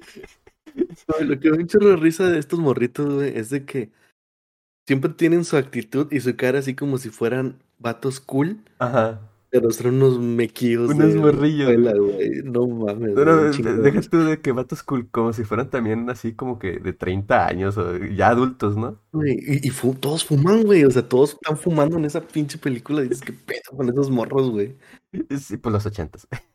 Güey, 1.08 1.26
lo 1.28 1.40
que 1.40 1.52
me 1.52 1.68
chorro 1.68 1.90
de 1.90 1.96
risa 1.98 2.30
de 2.30 2.40
estos 2.40 2.60
morritos, 2.60 3.14
güey, 3.14 3.38
es 3.38 3.50
de 3.52 3.66
que 3.66 3.92
siempre 4.88 5.12
tienen 5.14 5.46
su 5.46 5.56
actitud 5.58 6.12
y 6.12 6.20
su 6.20 6.36
cara 6.36 6.60
así 6.60 6.76
como 6.76 6.98
si 6.98 7.10
fueran 7.10 7.62
vatos 7.78 8.20
cool, 8.20 8.58
Ajá. 8.80 9.22
Pero 9.54 9.70
son 9.70 9.94
unos 10.02 10.20
mequillos 10.20 10.90
Unos 10.90 11.14
de 11.14 11.20
morrillos. 11.20 11.70
No 12.44 12.68
mames, 12.68 13.12
Pero 13.14 13.36
güey, 13.38 13.46
de- 13.46 13.52
chingón. 13.56 13.84
deja 13.84 14.02
tú 14.02 14.18
de 14.24 14.42
que 14.42 14.52
vatos 14.52 14.82
cool, 14.82 15.08
como 15.12 15.32
si 15.32 15.44
fueran 15.44 15.70
también 15.70 16.10
así 16.10 16.34
como 16.34 16.58
que 16.58 16.80
de 16.80 16.92
30 16.94 17.46
años 17.46 17.78
o 17.78 17.96
ya 17.98 18.30
adultos, 18.30 18.76
¿no? 18.76 19.00
Y, 19.24 19.68
y 19.68 19.70
fu- 19.70 19.94
todos 19.94 20.26
fuman, 20.26 20.64
güey. 20.64 20.84
O 20.86 20.90
sea, 20.92 21.08
todos 21.08 21.34
están 21.34 21.56
fumando 21.56 21.98
en 21.98 22.06
esa 22.06 22.22
pinche 22.22 22.58
película. 22.58 23.02
Dices, 23.04 23.22
¿qué 23.22 23.32
pedo 23.32 23.78
con 23.78 23.88
esos 23.88 24.10
morros, 24.10 24.50
güey? 24.50 24.76
Sí, 25.40 25.58
pues 25.58 25.72
los 25.72 25.86
ochentas. 25.86 26.28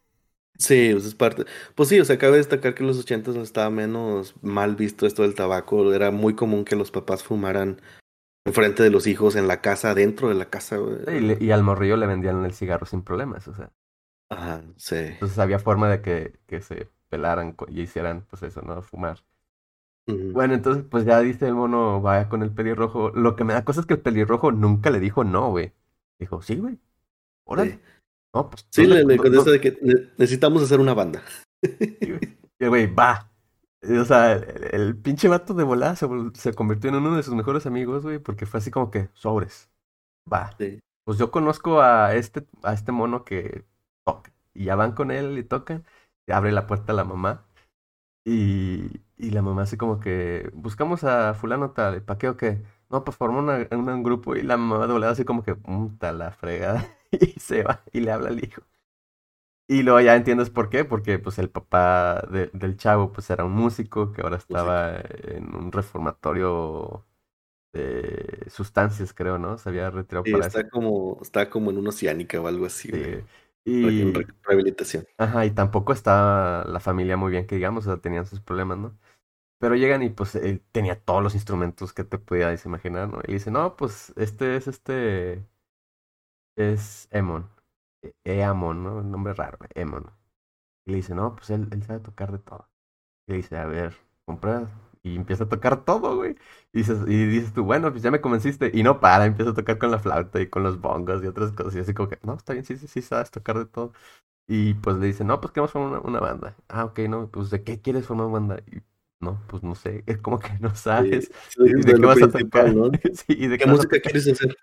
Sí, 0.60 0.92
sea, 0.98 1.10
es 1.10 1.14
parte. 1.14 1.44
Pues 1.76 1.88
sí, 1.88 2.00
o 2.00 2.04
sea, 2.04 2.18
cabe 2.18 2.38
destacar 2.38 2.74
que 2.74 2.82
en 2.82 2.88
los 2.88 2.98
ochentas 2.98 3.36
estaba 3.36 3.70
menos 3.70 4.34
mal 4.42 4.74
visto 4.74 5.06
esto 5.06 5.22
del 5.22 5.36
tabaco. 5.36 5.92
Era 5.94 6.10
muy 6.10 6.34
común 6.34 6.64
que 6.64 6.74
los 6.74 6.90
papás 6.90 7.22
fumaran 7.22 7.80
enfrente 8.48 8.82
de 8.82 8.90
los 8.90 9.06
hijos 9.06 9.36
en 9.36 9.48
la 9.48 9.60
casa, 9.60 9.94
dentro 9.94 10.28
de 10.28 10.34
la 10.34 10.46
casa, 10.46 10.76
güey. 10.76 11.42
Y, 11.42 11.50
al 11.50 11.62
morrillo 11.62 11.96
le 11.96 12.06
vendían 12.06 12.44
el 12.44 12.52
cigarro 12.52 12.86
sin 12.86 13.02
problemas, 13.02 13.46
o 13.48 13.54
sea. 13.54 13.70
Ajá, 14.30 14.62
sí. 14.76 14.96
Entonces 14.96 15.38
había 15.38 15.58
forma 15.58 15.88
de 15.88 16.02
que, 16.02 16.38
que 16.46 16.60
se 16.60 16.88
pelaran 17.08 17.56
y 17.68 17.82
hicieran, 17.82 18.26
pues 18.28 18.42
eso, 18.42 18.62
¿no? 18.62 18.82
Fumar. 18.82 19.22
Bueno, 20.06 20.54
entonces, 20.54 20.84
pues 20.90 21.04
ya 21.04 21.20
dice 21.20 21.46
el 21.46 21.54
mono, 21.54 22.00
vaya 22.00 22.28
con 22.28 22.42
el 22.42 22.50
pelirrojo. 22.50 23.10
Lo 23.10 23.36
que 23.36 23.44
me 23.44 23.52
da 23.52 23.64
cosa 23.64 23.80
es 23.80 23.86
que 23.86 23.94
el 23.94 24.00
pelirrojo 24.00 24.52
nunca 24.52 24.90
le 24.90 25.00
dijo 25.00 25.22
no, 25.22 25.50
güey. 25.50 25.72
Dijo, 26.18 26.40
sí, 26.40 26.56
güey. 26.56 26.78
Órale. 27.44 27.72
Sí. 27.72 27.80
No, 28.34 28.50
pues. 28.50 28.66
Sí, 28.70 28.86
le, 28.86 29.04
le 29.04 29.16
contesta 29.18 29.50
de 29.50 29.60
que 29.60 29.78
ne- 29.82 30.10
necesitamos 30.16 30.62
hacer 30.62 30.80
una 30.80 30.94
banda. 30.94 31.22
sí. 31.62 31.98
Y 32.60 32.66
güey, 32.66 32.86
va. 32.92 33.30
O 33.82 34.04
sea, 34.04 34.32
el, 34.32 34.68
el 34.72 34.96
pinche 34.96 35.28
vato 35.28 35.54
de 35.54 35.62
volada 35.64 35.94
se, 35.96 36.06
se 36.34 36.52
convirtió 36.54 36.90
en 36.90 36.96
uno 36.96 37.16
de 37.16 37.22
sus 37.22 37.34
mejores 37.34 37.66
amigos, 37.66 38.02
güey, 38.02 38.18
porque 38.18 38.46
fue 38.46 38.58
así 38.58 38.70
como 38.70 38.90
que, 38.90 39.08
sobres. 39.14 39.70
Va. 40.32 40.52
Sí. 40.58 40.80
Pues 41.04 41.18
yo 41.18 41.30
conozco 41.32 41.80
a 41.82 42.14
este, 42.14 42.46
a 42.62 42.74
este 42.74 42.92
mono 42.92 43.24
que 43.24 43.64
toca. 44.04 44.32
Y 44.54 44.64
ya 44.66 44.76
van 44.76 44.92
con 44.92 45.10
él 45.12 45.38
y 45.38 45.44
tocan. 45.44 45.84
Y 46.26 46.32
abre 46.32 46.52
la 46.52 46.66
puerta 46.66 46.92
a 46.92 46.96
la 46.96 47.04
mamá. 47.04 47.44
Y, 48.24 49.00
y 49.16 49.30
la 49.30 49.42
mamá 49.42 49.62
así 49.62 49.76
como 49.78 50.00
que, 50.00 50.50
buscamos 50.54 51.04
a 51.04 51.34
fulano 51.34 51.72
tal, 51.72 52.02
¿para 52.04 52.18
qué 52.18 52.28
o 52.28 52.36
qué? 52.36 52.62
No, 52.90 53.04
pues 53.04 53.16
formó 53.16 53.40
una, 53.40 53.66
una- 53.72 53.94
un 53.94 54.02
grupo 54.04 54.36
y 54.36 54.42
la 54.42 54.56
mamá 54.58 54.86
de 54.86 54.92
volada 54.94 55.12
así 55.12 55.24
como 55.24 55.42
que, 55.44 55.54
puta 55.56 56.12
la 56.12 56.32
fregada. 56.32 56.86
Y 57.12 57.40
se 57.40 57.62
va 57.64 57.82
y 57.92 58.00
le 58.00 58.12
habla 58.12 58.30
al 58.30 58.44
hijo. 58.44 58.62
Y 59.68 59.82
luego 59.82 60.00
ya 60.00 60.16
entiendes 60.16 60.50
por 60.50 60.70
qué, 60.70 60.84
porque 60.84 61.18
pues 61.18 61.38
el 61.38 61.50
papá 61.50 62.22
de- 62.30 62.48
del 62.54 62.76
chavo 62.78 63.12
pues 63.12 63.28
era 63.30 63.44
un 63.44 63.52
músico 63.52 64.12
que 64.12 64.22
ahora 64.22 64.36
estaba 64.38 64.98
en 65.00 65.54
un 65.54 65.72
reformatorio 65.72 67.06
de 67.72 68.46
sustancias, 68.50 69.14
creo, 69.14 69.38
¿no? 69.38 69.58
Se 69.58 69.68
había 69.70 69.90
retirado 69.90 70.24
Sí, 70.24 70.30
para 70.30 70.48
eso. 70.48 70.60
está 70.60 70.68
como, 70.68 71.18
está 71.22 71.48
como 71.48 71.70
en 71.70 71.78
una 71.78 71.90
oceánica 71.90 72.40
o 72.40 72.46
algo 72.48 72.66
así. 72.66 72.90
Sí. 72.90 73.20
En 73.82 74.12
Y, 74.12 74.12
re- 74.14 74.26
rehabilitación. 74.44 75.06
ajá, 75.18 75.46
y 75.46 75.50
tampoco 75.52 75.92
estaba 75.92 76.64
la 76.66 76.80
familia 76.80 77.16
muy 77.16 77.30
bien, 77.32 77.46
que 77.46 77.56
digamos, 77.56 77.86
o 77.86 77.90
sea, 77.92 78.00
tenían 78.02 78.26
sus 78.26 78.40
problemas, 78.40 78.78
¿no? 78.78 78.98
Pero 79.58 79.76
llegan 79.76 80.02
y 80.02 80.10
pues 80.10 80.34
él 80.36 80.62
tenía 80.72 81.00
todos 81.02 81.22
los 81.22 81.34
instrumentos 81.34 81.92
que 81.94 82.04
te 82.04 82.18
podías 82.18 82.64
imaginar, 82.66 83.08
¿no? 83.10 83.20
Y 83.28 83.34
dice, 83.34 83.50
no, 83.52 83.76
pues 83.76 84.12
este 84.16 84.56
es 84.56 84.68
este, 84.68 85.46
es 86.56 87.08
Emon, 87.10 87.48
Eamon, 88.24 88.82
¿no? 88.84 88.96
Un 88.96 89.10
nombre 89.10 89.34
raro, 89.34 89.58
Emon. 89.74 90.10
Y 90.86 90.92
le 90.92 90.96
dice, 90.98 91.14
no, 91.14 91.36
pues 91.36 91.50
él, 91.50 91.68
él 91.72 91.82
sabe 91.84 92.00
tocar 92.00 92.32
de 92.32 92.38
todo. 92.38 92.68
Y 93.26 93.32
le 93.32 93.36
dice, 93.38 93.58
a 93.58 93.66
ver, 93.66 93.96
compra. 94.26 94.68
Y 95.02 95.16
empieza 95.16 95.44
a 95.44 95.48
tocar 95.48 95.84
todo, 95.84 96.16
güey. 96.16 96.36
Y 96.72 96.78
dices, 96.78 97.00
y 97.08 97.26
dices 97.26 97.52
tú, 97.54 97.64
bueno, 97.64 97.90
pues 97.92 98.02
ya 98.02 98.10
me 98.10 98.20
convenciste. 98.20 98.70
Y 98.74 98.82
no 98.82 99.00
para, 99.00 99.26
empieza 99.26 99.52
a 99.52 99.54
tocar 99.54 99.78
con 99.78 99.90
la 99.90 99.98
flauta 100.00 100.40
y 100.40 100.48
con 100.48 100.62
los 100.64 100.80
bongos 100.80 101.22
y 101.24 101.26
otras 101.28 101.52
cosas. 101.52 101.76
Y 101.76 101.80
así 101.80 101.94
como 101.94 102.08
que, 102.08 102.18
no, 102.22 102.34
está 102.34 102.52
bien, 102.54 102.64
sí, 102.64 102.76
sí, 102.76 102.88
sí, 102.88 103.02
sabes 103.02 103.30
tocar 103.30 103.58
de 103.58 103.66
todo. 103.66 103.92
Y 104.48 104.74
pues 104.74 104.96
le 104.96 105.06
dice, 105.06 105.24
no, 105.24 105.40
pues 105.40 105.52
queremos 105.52 105.72
formar 105.72 106.00
una, 106.00 106.08
una 106.08 106.20
banda. 106.20 106.56
Ah, 106.68 106.84
ok, 106.86 107.00
no, 107.00 107.30
pues 107.30 107.50
¿de 107.50 107.62
qué 107.64 107.80
quieres 107.82 108.06
formar 108.06 108.26
una 108.26 108.34
banda? 108.40 108.62
Y 108.66 108.82
no, 109.20 109.42
pues 109.48 109.62
no 109.62 109.74
sé, 109.74 110.04
es 110.06 110.18
como 110.18 110.38
que 110.38 110.50
no 110.60 110.74
sabes. 110.74 111.30
sí, 111.48 111.60
¿Y 111.66 111.80
es 111.80 111.86
de 111.86 111.94
qué 111.94 112.06
vas 112.06 112.22
a 112.22 112.30
tocar? 112.30 112.74
¿no? 112.74 112.90
Sí, 113.14 113.24
¿y 113.28 113.46
de 113.48 113.58
¿Qué 113.58 113.66
música 113.66 114.00
quieres 114.00 114.28
hacer? 114.28 114.56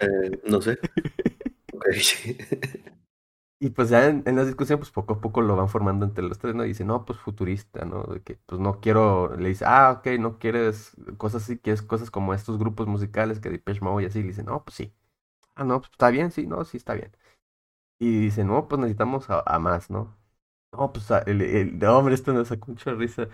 Eh, 0.00 0.40
no 0.46 0.60
sé. 0.62 0.78
Y 3.58 3.70
pues 3.70 3.88
ya 3.88 4.06
en, 4.06 4.22
en 4.26 4.36
la 4.36 4.44
discusión, 4.44 4.78
pues 4.78 4.90
poco 4.90 5.14
a 5.14 5.20
poco 5.20 5.40
lo 5.40 5.56
van 5.56 5.68
formando 5.70 6.04
entre 6.04 6.22
los 6.24 6.38
tres, 6.38 6.54
¿no? 6.54 6.64
Y 6.64 6.68
dice, 6.68 6.84
no, 6.84 7.06
pues 7.06 7.18
futurista, 7.18 7.86
¿no? 7.86 8.04
Que 8.24 8.36
pues 8.46 8.60
no 8.60 8.80
quiero, 8.80 9.34
le 9.36 9.48
dice, 9.48 9.64
ah, 9.66 9.92
ok, 9.98 10.18
no 10.20 10.38
quieres 10.38 10.92
cosas 11.16 11.44
así, 11.44 11.58
quieres 11.58 11.80
cosas 11.82 12.10
como 12.10 12.34
estos 12.34 12.58
grupos 12.58 12.86
musicales 12.86 13.40
que 13.40 13.48
Depeche 13.50 13.80
Mode 13.80 14.04
y 14.04 14.06
así. 14.06 14.20
Le 14.20 14.28
dice, 14.28 14.42
no, 14.44 14.62
pues 14.64 14.74
sí. 14.76 14.94
Ah, 15.56 15.64
no, 15.64 15.80
pues 15.80 15.92
está 15.92 16.10
bien, 16.10 16.30
sí, 16.32 16.46
no, 16.46 16.64
sí 16.64 16.76
está 16.78 16.94
bien. 16.94 17.12
Y 17.98 18.20
dice, 18.20 18.44
no, 18.44 18.68
pues 18.68 18.80
necesitamos 18.80 19.26
a, 19.30 19.58
más, 19.60 19.90
¿no? 19.90 20.16
No, 20.72 20.92
pues 20.92 21.10
a- 21.12 21.20
el, 21.20 21.82
hombre, 21.86 22.14
esto 22.14 22.32
nos 22.34 22.48
sacó 22.48 22.68
mucha 22.72 22.92
risa. 22.94 23.28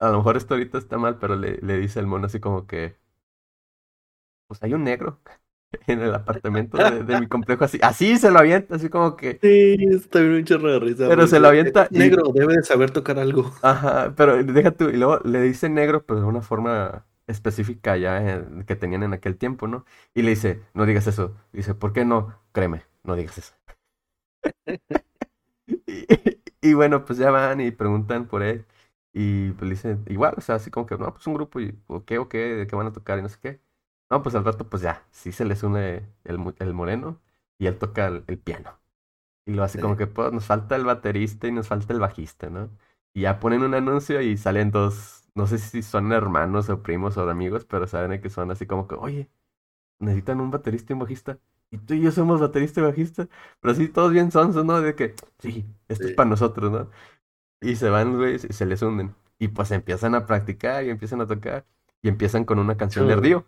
A 0.00 0.10
lo 0.10 0.18
mejor 0.18 0.36
esto 0.38 0.54
ahorita 0.54 0.78
está 0.78 0.98
mal, 0.98 1.18
pero 1.18 1.36
le, 1.36 1.58
le 1.62 1.78
dice 1.78 2.00
el 2.00 2.06
mono 2.08 2.26
así 2.26 2.40
como 2.40 2.66
que, 2.66 2.98
pues 4.46 4.62
hay 4.62 4.74
un 4.74 4.84
negro 4.84 5.20
en 5.86 6.00
el 6.00 6.14
apartamento 6.14 6.78
de, 6.78 7.02
de 7.04 7.16
mi 7.20 7.26
complejo, 7.26 7.64
así, 7.64 7.78
así 7.82 8.16
se 8.18 8.30
lo 8.30 8.38
avienta, 8.38 8.76
así 8.76 8.88
como 8.88 9.16
que... 9.16 9.38
Sí, 9.42 9.76
está 9.90 10.20
bien 10.20 10.32
un 10.32 10.44
chorro 10.44 10.72
de 10.72 10.78
risa. 10.80 11.08
Pero 11.08 11.26
se 11.26 11.40
lo 11.40 11.48
avienta 11.48 11.84
"Es 11.84 11.92
y- 11.92 11.98
Negro, 11.98 12.32
debe 12.34 12.56
de 12.56 12.62
saber 12.62 12.90
tocar 12.90 13.18
algo. 13.18 13.52
Ajá, 13.62 14.14
pero 14.16 14.42
deja 14.42 14.70
tú, 14.72 14.88
y 14.88 14.96
luego 14.96 15.18
le 15.24 15.40
dice 15.42 15.68
negro, 15.68 16.04
pero 16.06 16.20
de 16.20 16.26
una 16.26 16.42
forma 16.42 17.06
específica 17.26 17.96
ya 17.96 18.18
en- 18.32 18.64
que 18.64 18.76
tenían 18.76 19.02
en 19.02 19.12
aquel 19.12 19.36
tiempo, 19.36 19.66
¿no? 19.68 19.84
Y 20.14 20.22
le 20.22 20.30
dice, 20.30 20.62
no 20.74 20.86
digas 20.86 21.06
eso. 21.06 21.36
Dice, 21.52 21.74
¿por 21.74 21.92
qué 21.92 22.04
no? 22.04 22.34
Créeme, 22.52 22.84
no 23.04 23.14
digas 23.16 23.38
eso. 23.38 23.54
Y, 25.86 26.06
y 26.60 26.74
bueno, 26.74 27.04
pues 27.04 27.18
ya 27.18 27.30
van 27.30 27.60
y 27.60 27.70
preguntan 27.70 28.26
por 28.28 28.42
él. 28.42 28.66
Y 29.12 29.50
pues 29.52 29.62
le 29.62 29.70
dicen, 29.70 30.04
igual, 30.08 30.34
o 30.36 30.40
sea, 30.40 30.56
así 30.56 30.70
como 30.70 30.86
que, 30.86 30.96
no, 30.98 31.12
pues 31.12 31.26
un 31.26 31.34
grupo, 31.34 31.60
y, 31.60 31.78
¿o 31.86 32.04
qué, 32.04 32.18
o 32.18 32.28
qué? 32.28 32.38
¿De 32.38 32.66
qué 32.66 32.76
van 32.76 32.86
a 32.88 32.92
tocar? 32.92 33.18
Y 33.18 33.22
no 33.22 33.28
sé 33.28 33.38
qué. 33.40 33.60
No, 34.10 34.22
pues 34.22 34.34
al 34.34 34.44
rato, 34.44 34.68
pues 34.68 34.82
ya, 34.82 35.06
sí 35.10 35.32
se 35.32 35.44
les 35.44 35.62
une 35.62 36.06
el, 36.24 36.54
el 36.58 36.74
moreno 36.74 37.20
y 37.58 37.66
él 37.66 37.78
toca 37.78 38.06
el, 38.06 38.24
el 38.26 38.38
piano. 38.38 38.78
Y 39.46 39.52
lo 39.54 39.64
hace 39.64 39.80
como 39.80 39.94
Sí. 39.94 39.98
que, 40.00 40.06
pues, 40.06 40.32
nos 40.32 40.46
falta 40.46 40.76
el 40.76 40.84
baterista 40.84 41.46
y 41.48 41.52
nos 41.52 41.68
falta 41.68 41.92
el 41.94 42.00
bajista, 42.00 42.50
¿no? 42.50 42.70
Y 43.14 43.22
ya 43.22 43.40
ponen 43.40 43.62
un 43.62 43.74
anuncio 43.74 44.20
y 44.22 44.36
salen 44.36 44.70
dos, 44.70 45.28
no 45.34 45.46
sé 45.46 45.58
si 45.58 45.82
son 45.82 46.12
hermanos 46.12 46.68
o 46.70 46.82
primos 46.82 47.16
o 47.18 47.28
amigos, 47.30 47.64
pero 47.66 47.86
saben 47.86 48.20
que 48.20 48.30
son 48.30 48.50
así 48.50 48.66
como 48.66 48.86
que, 48.88 48.94
oye, 48.96 49.30
necesitan 50.00 50.40
un 50.40 50.50
baterista 50.50 50.92
y 50.92 50.94
un 50.94 51.00
bajista. 51.00 51.38
Y 51.70 51.78
tú 51.78 51.94
y 51.94 52.02
yo 52.02 52.12
somos 52.12 52.40
baterista 52.40 52.80
y 52.80 52.84
bajista. 52.84 53.28
Pero 53.60 53.72
así 53.72 53.88
todos 53.88 54.12
bien 54.12 54.30
sonsos, 54.32 54.64
¿no? 54.64 54.80
De 54.80 54.94
que, 54.94 55.14
sí, 55.38 55.66
esto 55.88 56.04
es 56.04 56.10
Sí. 56.10 56.14
para 56.16 56.30
nosotros, 56.30 56.72
¿no? 56.72 56.90
Y 57.60 57.76
se 57.76 57.90
van, 57.90 58.16
güey, 58.16 58.36
y 58.36 58.38
se 58.38 58.66
les 58.66 58.82
hunden. 58.82 59.14
Y 59.38 59.48
pues 59.48 59.70
empiezan 59.72 60.14
a 60.14 60.26
practicar 60.26 60.84
y 60.84 60.90
empiezan 60.90 61.20
a 61.22 61.26
tocar. 61.26 61.66
Y 62.02 62.08
empiezan 62.08 62.44
con 62.44 62.58
una 62.60 62.76
canción 62.76 63.08
de 63.08 63.14
Yo- 63.16 63.20
Río. 63.20 63.46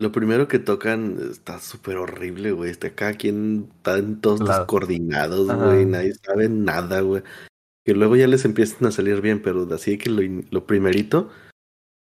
Lo 0.00 0.12
primero 0.12 0.46
que 0.46 0.58
tocan 0.60 1.18
está 1.30 1.58
súper 1.58 1.96
horrible, 1.96 2.52
güey. 2.52 2.70
Está 2.70 2.94
cada 2.94 3.14
quien 3.14 3.68
están 3.78 4.20
todos 4.20 4.40
Claro. 4.40 4.60
descoordinados, 4.60 5.50
Ajá. 5.50 5.64
güey. 5.66 5.84
Nadie 5.86 6.14
sabe 6.14 6.48
nada, 6.48 7.00
güey. 7.00 7.22
Que 7.84 7.94
luego 7.94 8.14
ya 8.16 8.26
les 8.28 8.44
empiezan 8.44 8.86
a 8.86 8.92
salir 8.92 9.20
bien, 9.20 9.42
pero 9.42 9.66
así 9.74 9.98
que 9.98 10.10
lo, 10.10 10.22
lo 10.50 10.66
primerito 10.66 11.30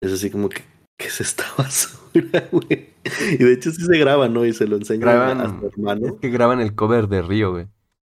es 0.02 0.12
así 0.12 0.32
como 0.32 0.50
que, 0.50 0.64
¿qué 0.98 1.08
es 1.08 1.22
esta 1.22 1.44
basura, 1.58 2.50
güey? 2.52 2.94
Y 3.34 3.38
de 3.44 3.54
hecho 3.54 3.70
sí 3.72 3.86
se 3.86 3.98
graba, 4.00 4.28
¿no? 4.28 4.46
Y 4.46 4.54
se 4.54 4.66
lo 4.66 4.78
enseñan 4.78 5.10
a- 5.10 5.14
Graban, 5.14 5.42
a 5.42 5.60
su 5.60 5.68
hermano. 5.68 6.08
es 6.08 6.14
que 6.20 6.30
graban 6.30 6.62
el 6.62 6.74
cover 6.74 7.08
de 7.08 7.22
Río, 7.22 7.52
güey. 7.52 7.68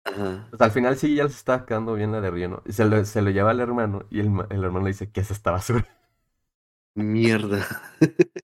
Ajá. 0.05 0.47
Pues 0.51 0.61
al 0.61 0.71
final 0.71 0.97
sí 0.97 1.15
ya 1.17 1.25
les 1.25 1.35
está 1.35 1.65
quedando 1.65 1.95
bien 1.95 2.13
la 2.13 2.21
de 2.21 2.31
Río, 2.31 2.49
¿no? 2.49 2.63
Y 2.67 2.73
se 2.75 2.85
lo, 2.85 3.03
se 3.05 3.23
lo 3.23 3.31
lleva 3.31 3.51
al 3.51 3.61
hermano 3.61 4.05
y 4.11 4.21
el, 4.21 4.27
el 4.51 4.63
hermano 4.63 4.83
le 4.85 4.91
dice, 4.91 5.11
¿qué 5.11 5.21
es 5.23 5.31
esta 5.33 5.51
basura? 5.51 5.85
Mierda. 6.95 7.67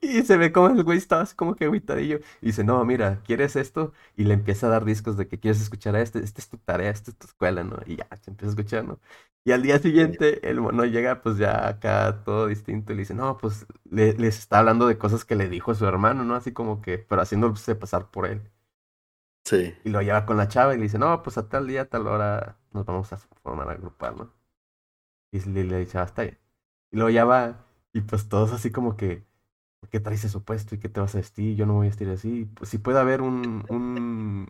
Y 0.00 0.22
se 0.22 0.36
ve 0.36 0.52
como 0.52 0.68
el 0.68 0.82
güey 0.84 0.98
estaba 0.98 1.22
así 1.22 1.34
como 1.34 1.54
que 1.56 1.64
agüitadillo. 1.64 2.18
Y 2.40 2.46
dice, 2.46 2.64
no, 2.64 2.84
mira, 2.84 3.20
¿quieres 3.24 3.56
esto? 3.56 3.92
Y 4.16 4.24
le 4.24 4.34
empieza 4.34 4.66
a 4.66 4.70
dar 4.70 4.84
discos 4.84 5.16
de 5.16 5.26
que 5.28 5.40
quieres 5.40 5.60
escuchar 5.60 5.96
a 5.96 6.00
este, 6.02 6.20
esta 6.20 6.40
es 6.40 6.48
tu 6.48 6.58
tarea, 6.58 6.90
esta 6.90 7.10
es 7.10 7.16
tu 7.18 7.26
escuela, 7.26 7.64
¿no? 7.64 7.78
Y 7.86 7.96
ya, 7.96 8.08
se 8.22 8.30
empieza 8.30 8.50
a 8.50 8.52
escuchar, 8.54 8.84
¿no? 8.84 9.00
Y 9.44 9.50
al 9.52 9.62
día 9.62 9.78
siguiente 9.80 10.48
el 10.48 10.60
mono 10.60 10.84
llega 10.84 11.20
pues 11.20 11.36
ya 11.36 11.66
acá 11.68 12.22
todo 12.24 12.46
distinto 12.46 12.92
y 12.92 12.96
le 12.96 13.00
dice, 13.02 13.14
no, 13.14 13.36
pues 13.38 13.66
le- 13.90 14.12
les 14.14 14.38
está 14.38 14.60
hablando 14.60 14.86
de 14.86 14.98
cosas 14.98 15.24
que 15.24 15.34
le 15.36 15.48
dijo 15.48 15.72
a 15.72 15.74
su 15.74 15.84
hermano, 15.86 16.24
¿no? 16.24 16.34
Así 16.36 16.52
como 16.52 16.80
que, 16.80 16.98
pero 16.98 17.22
haciéndose 17.22 17.74
pasar 17.74 18.10
por 18.10 18.26
él. 18.26 18.42
Sí. 19.44 19.74
Y 19.84 19.90
lo 19.90 20.00
lleva 20.02 20.26
con 20.26 20.36
la 20.36 20.48
chava 20.48 20.74
y 20.74 20.76
le 20.76 20.84
dice, 20.84 20.98
no, 20.98 21.22
pues 21.22 21.38
a 21.38 21.48
tal 21.48 21.66
día, 21.66 21.82
a 21.82 21.84
tal 21.86 22.06
hora 22.06 22.58
nos 22.72 22.84
vamos 22.86 23.12
a 23.12 23.16
formar 23.16 23.68
a 23.68 23.72
agrupar, 23.72 24.16
¿no? 24.16 24.32
Y 25.32 25.40
le, 25.40 25.64
le 25.64 25.78
dice, 25.80 25.98
ah, 25.98 26.04
está 26.04 26.22
bien. 26.22 26.38
Y 26.92 26.96
luego 26.96 27.10
ya 27.10 27.24
va, 27.24 27.66
y 27.92 28.02
pues 28.02 28.28
todos 28.28 28.52
así 28.52 28.70
como 28.72 28.96
que, 28.96 29.24
¿por 29.82 29.90
qué 29.90 30.00
traes 30.00 30.24
eso 30.24 30.44
puesto 30.44 30.76
y 30.76 30.80
qué 30.80 30.90
te 30.90 31.00
vas 31.00 31.14
a 31.16 31.18
vestir? 31.18 31.56
Yo 31.56 31.66
no 31.66 31.74
me 31.74 31.78
voy 31.80 31.88
a 31.88 31.90
vestir 31.90 32.10
así. 32.10 32.46
Pues 32.56 32.70
sí 32.70 32.78
puede 32.78 33.00
haber 33.00 33.22
un, 33.22 33.66
un, 33.70 34.48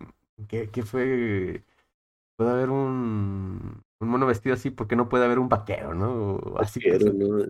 ¿qué, 0.49 0.71
qué 0.71 0.85
fue? 0.85 1.65
Puede 2.37 2.51
haber 2.53 2.71
un, 2.71 3.83
un 4.01 4.09
mono 4.09 4.27
vestido 4.27 4.55
así, 4.55 4.71
porque 4.71 4.97
no 4.97 5.09
puede 5.09 5.25
haber 5.27 5.39
un 5.41 5.49
vaquero, 5.51 5.95
¿no? 5.95 6.37
O 6.37 6.59
así 6.61 6.81
pues, 6.81 7.05
Vaquero, 7.05 7.13
¿no? 7.13 7.45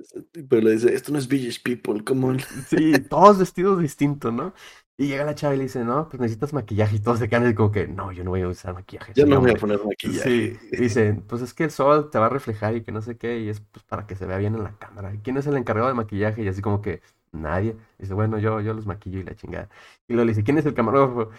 Pero 0.48 0.62
le 0.62 0.72
dice, 0.72 0.94
esto 0.94 1.12
no 1.12 1.18
es 1.18 1.28
Village 1.28 1.60
People, 1.62 2.04
come 2.04 2.26
on. 2.26 2.38
Sí, 2.68 2.98
todos 3.08 3.38
vestidos 3.38 3.80
distintos, 3.80 4.32
¿no? 4.32 4.54
Y 4.96 5.08
llega 5.08 5.24
la 5.24 5.34
chava 5.34 5.54
y 5.54 5.58
le 5.58 5.64
dice, 5.64 5.84
no, 5.84 6.08
pues 6.08 6.20
necesitas 6.20 6.52
maquillaje. 6.52 6.96
Y 6.96 7.00
todos 7.00 7.18
se 7.18 7.28
quedan 7.28 7.52
como 7.54 7.72
que, 7.72 7.88
no, 7.88 8.12
yo 8.12 8.24
no 8.24 8.30
voy 8.30 8.42
a 8.42 8.48
usar 8.48 8.74
maquillaje. 8.74 9.14
Yo 9.14 9.26
no 9.26 9.40
voy 9.40 9.50
a 9.52 9.54
hombre". 9.54 9.58
poner 9.58 9.84
maquillaje. 9.84 10.30
Sí, 10.30 10.58
dicen, 10.76 11.22
pues 11.26 11.42
es 11.42 11.54
que 11.54 11.64
el 11.64 11.70
sol 11.70 12.10
te 12.10 12.18
va 12.18 12.26
a 12.26 12.28
reflejar 12.28 12.76
y 12.76 12.82
que 12.82 12.92
no 12.92 13.02
sé 13.02 13.16
qué, 13.18 13.38
y 13.40 13.48
es 13.48 13.60
pues 13.60 13.84
para 13.84 14.06
que 14.06 14.16
se 14.16 14.26
vea 14.26 14.38
bien 14.38 14.54
en 14.54 14.64
la 14.64 14.78
cámara. 14.78 15.14
¿Y 15.14 15.18
quién 15.18 15.36
es 15.38 15.46
el 15.46 15.56
encargado 15.56 15.88
de 15.88 15.94
maquillaje? 15.94 16.42
Y 16.42 16.48
así 16.48 16.62
como 16.62 16.80
que, 16.82 17.02
nadie. 17.32 17.76
dice, 17.98 18.14
bueno, 18.14 18.38
yo, 18.38 18.60
yo 18.60 18.74
los 18.74 18.86
maquillo 18.86 19.20
y 19.20 19.24
la 19.24 19.34
chingada. 19.34 19.68
Y 20.08 20.14
luego 20.14 20.26
le 20.26 20.32
dice, 20.32 20.44
¿quién 20.44 20.58
es 20.58 20.66
el 20.66 20.74
camarógrafo? 20.74 21.30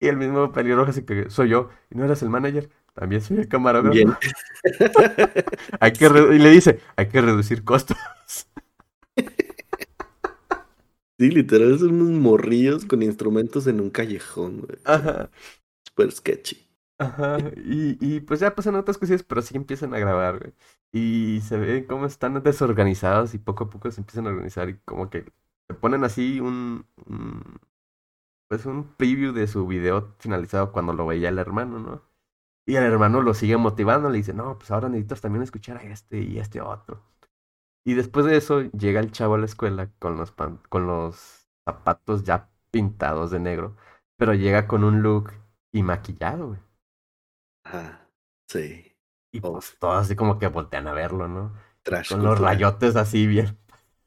Y 0.00 0.08
el 0.08 0.16
mismo 0.16 0.52
pelirrojo 0.52 0.90
así 0.90 1.02
que, 1.04 1.30
soy 1.30 1.50
yo. 1.50 1.70
¿Y 1.90 1.96
no 1.96 2.04
eras 2.04 2.22
el 2.22 2.30
manager? 2.30 2.70
También 2.94 3.22
soy 3.22 3.38
el 3.38 3.48
camarógrafo. 3.48 3.94
Bien. 3.94 4.14
Hay 5.80 5.92
que 5.92 6.06
y 6.06 6.38
le 6.38 6.50
dice, 6.50 6.80
hay 6.96 7.08
que 7.08 7.20
reducir 7.20 7.64
costos. 7.64 7.96
Sí, 11.16 11.30
literal, 11.30 11.78
son 11.78 12.00
unos 12.02 12.20
morrillos 12.20 12.84
con 12.86 13.00
instrumentos 13.00 13.68
en 13.68 13.80
un 13.80 13.88
callejón, 13.90 14.62
güey. 14.62 14.78
Ajá. 14.84 15.30
Super 15.86 16.10
sketchy. 16.10 16.66
Ajá, 16.98 17.38
y, 17.56 17.96
y 18.00 18.20
pues 18.20 18.40
ya 18.40 18.54
pasan 18.54 18.74
otras 18.76 18.98
cosillas, 18.98 19.22
pero 19.22 19.42
sí 19.42 19.56
empiezan 19.56 19.94
a 19.94 19.98
grabar, 19.98 20.38
güey. 20.40 20.52
Y 20.94 21.40
se 21.42 21.58
ve 21.58 21.86
cómo 21.86 22.06
están 22.06 22.42
desorganizados 22.42 23.34
y 23.34 23.38
poco 23.38 23.64
a 23.64 23.70
poco 23.70 23.90
se 23.90 24.00
empiezan 24.00 24.26
a 24.28 24.30
organizar 24.30 24.70
y 24.70 24.78
como 24.86 25.10
que 25.10 25.24
te 25.68 25.74
ponen 25.74 26.04
así 26.04 26.40
un, 26.40 26.86
pues 28.48 28.66
un 28.66 28.94
preview 28.96 29.32
de 29.32 29.46
su 29.46 29.66
video 29.66 30.14
finalizado 30.18 30.72
cuando 30.72 30.92
lo 30.92 31.06
veía 31.06 31.28
el 31.28 31.38
hermano, 31.38 31.78
¿no? 31.78 32.02
Y 32.66 32.76
el 32.76 32.84
hermano 32.84 33.22
lo 33.22 33.34
sigue 33.34 33.56
motivando, 33.56 34.10
le 34.10 34.18
dice, 34.18 34.34
no, 34.34 34.58
pues 34.58 34.70
ahora 34.70 34.88
necesitas 34.88 35.20
también 35.22 35.42
escuchar 35.42 35.78
a 35.78 35.82
este 35.84 36.20
y 36.22 36.38
a 36.38 36.42
este 36.42 36.60
otro. 36.60 37.02
Y 37.84 37.94
después 37.94 38.26
de 38.26 38.36
eso 38.36 38.62
llega 38.72 39.00
el 39.00 39.12
chavo 39.12 39.34
a 39.34 39.38
la 39.38 39.46
escuela 39.46 39.90
con 39.98 40.16
los, 40.16 40.32
con 40.68 40.86
los 40.86 41.48
zapatos 41.66 42.24
ya 42.24 42.50
pintados 42.70 43.30
de 43.30 43.40
negro, 43.40 43.76
pero 44.16 44.34
llega 44.34 44.68
con 44.68 44.84
un 44.84 45.02
look 45.02 45.32
y 45.72 45.82
maquillado, 45.82 46.48
güey. 46.48 46.60
Ajá. 47.64 48.08
Sí. 48.48 48.93
Y 49.34 49.40
Oh. 49.42 49.52
pues 49.52 49.76
todos 49.78 49.96
así 50.00 50.16
como 50.16 50.38
que 50.38 50.46
voltean 50.46 50.86
a 50.88 50.92
verlo, 50.92 51.28
¿no? 51.28 51.52
Trash. 51.82 52.08
Con 52.10 52.22
los 52.22 52.38
rayotes 52.38 52.96
así 52.96 53.26
bien. 53.26 53.58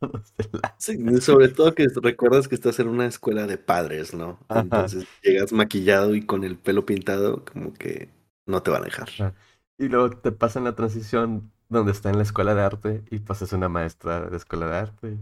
Sí, 0.78 0.96
sobre 1.22 1.50
todo 1.50 1.74
que 1.74 1.88
recuerdas 2.02 2.48
que 2.48 2.56
estás 2.56 2.80
en 2.80 2.88
una 2.88 3.08
escuela 3.08 3.48
de 3.48 3.58
padres, 3.58 4.14
¿no? 4.14 4.40
Ajá. 4.48 4.62
Entonces 4.62 5.06
llegas 5.24 5.52
maquillado 5.54 6.14
y 6.16 6.26
con 6.26 6.44
el 6.44 6.58
pelo 6.58 6.86
pintado, 6.86 7.44
como 7.46 7.74
que 7.74 8.10
no 8.46 8.62
te 8.62 8.72
van 8.72 8.84
a 8.84 8.86
dejar. 8.86 9.10
Ajá. 9.10 9.34
Y 9.78 9.90
luego 9.90 10.12
te 10.12 10.32
pasan 10.32 10.64
la 10.64 10.76
transición 10.76 11.52
donde 11.70 11.92
está 11.92 12.10
en 12.10 12.18
la 12.18 12.24
escuela 12.24 12.56
de 12.56 12.62
arte 12.62 13.04
y 13.12 13.20
pues 13.20 13.42
es 13.42 13.54
una 13.54 13.70
maestra 13.70 14.30
de 14.30 14.38
escuela 14.38 14.68
de 14.68 14.76
arte. 14.78 15.18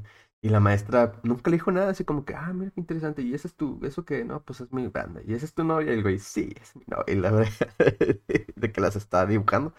Y 0.46 0.50
la 0.50 0.60
maestra 0.60 1.20
nunca 1.24 1.50
le 1.50 1.58
dijo 1.58 1.72
nada, 1.72 1.90
así 1.90 2.06
como 2.06 2.24
que, 2.24 2.36
ah, 2.36 2.54
mira 2.54 2.70
qué 2.72 2.80
interesante. 2.80 3.24
Y 3.24 3.34
ese 3.34 3.48
es 3.48 3.56
tu, 3.56 3.80
eso 3.84 4.06
que, 4.06 4.24
no, 4.26 4.44
pues 4.46 4.62
es 4.62 4.72
mi 4.72 4.88
banda. 4.90 5.22
Y 5.26 5.34
ese 5.34 5.46
es 5.48 5.56
tu 5.56 5.64
novia. 5.64 5.92
Y 5.92 5.96
el 5.98 6.04
güey, 6.04 6.20
sí, 6.20 6.54
es 6.62 6.76
mi 6.76 6.84
novia. 6.88 7.06
Y 7.08 7.16
la 7.16 7.32
de 8.56 8.72
que 8.72 8.82
las 8.82 8.96
está 8.96 9.26
dibujando. 9.26 9.74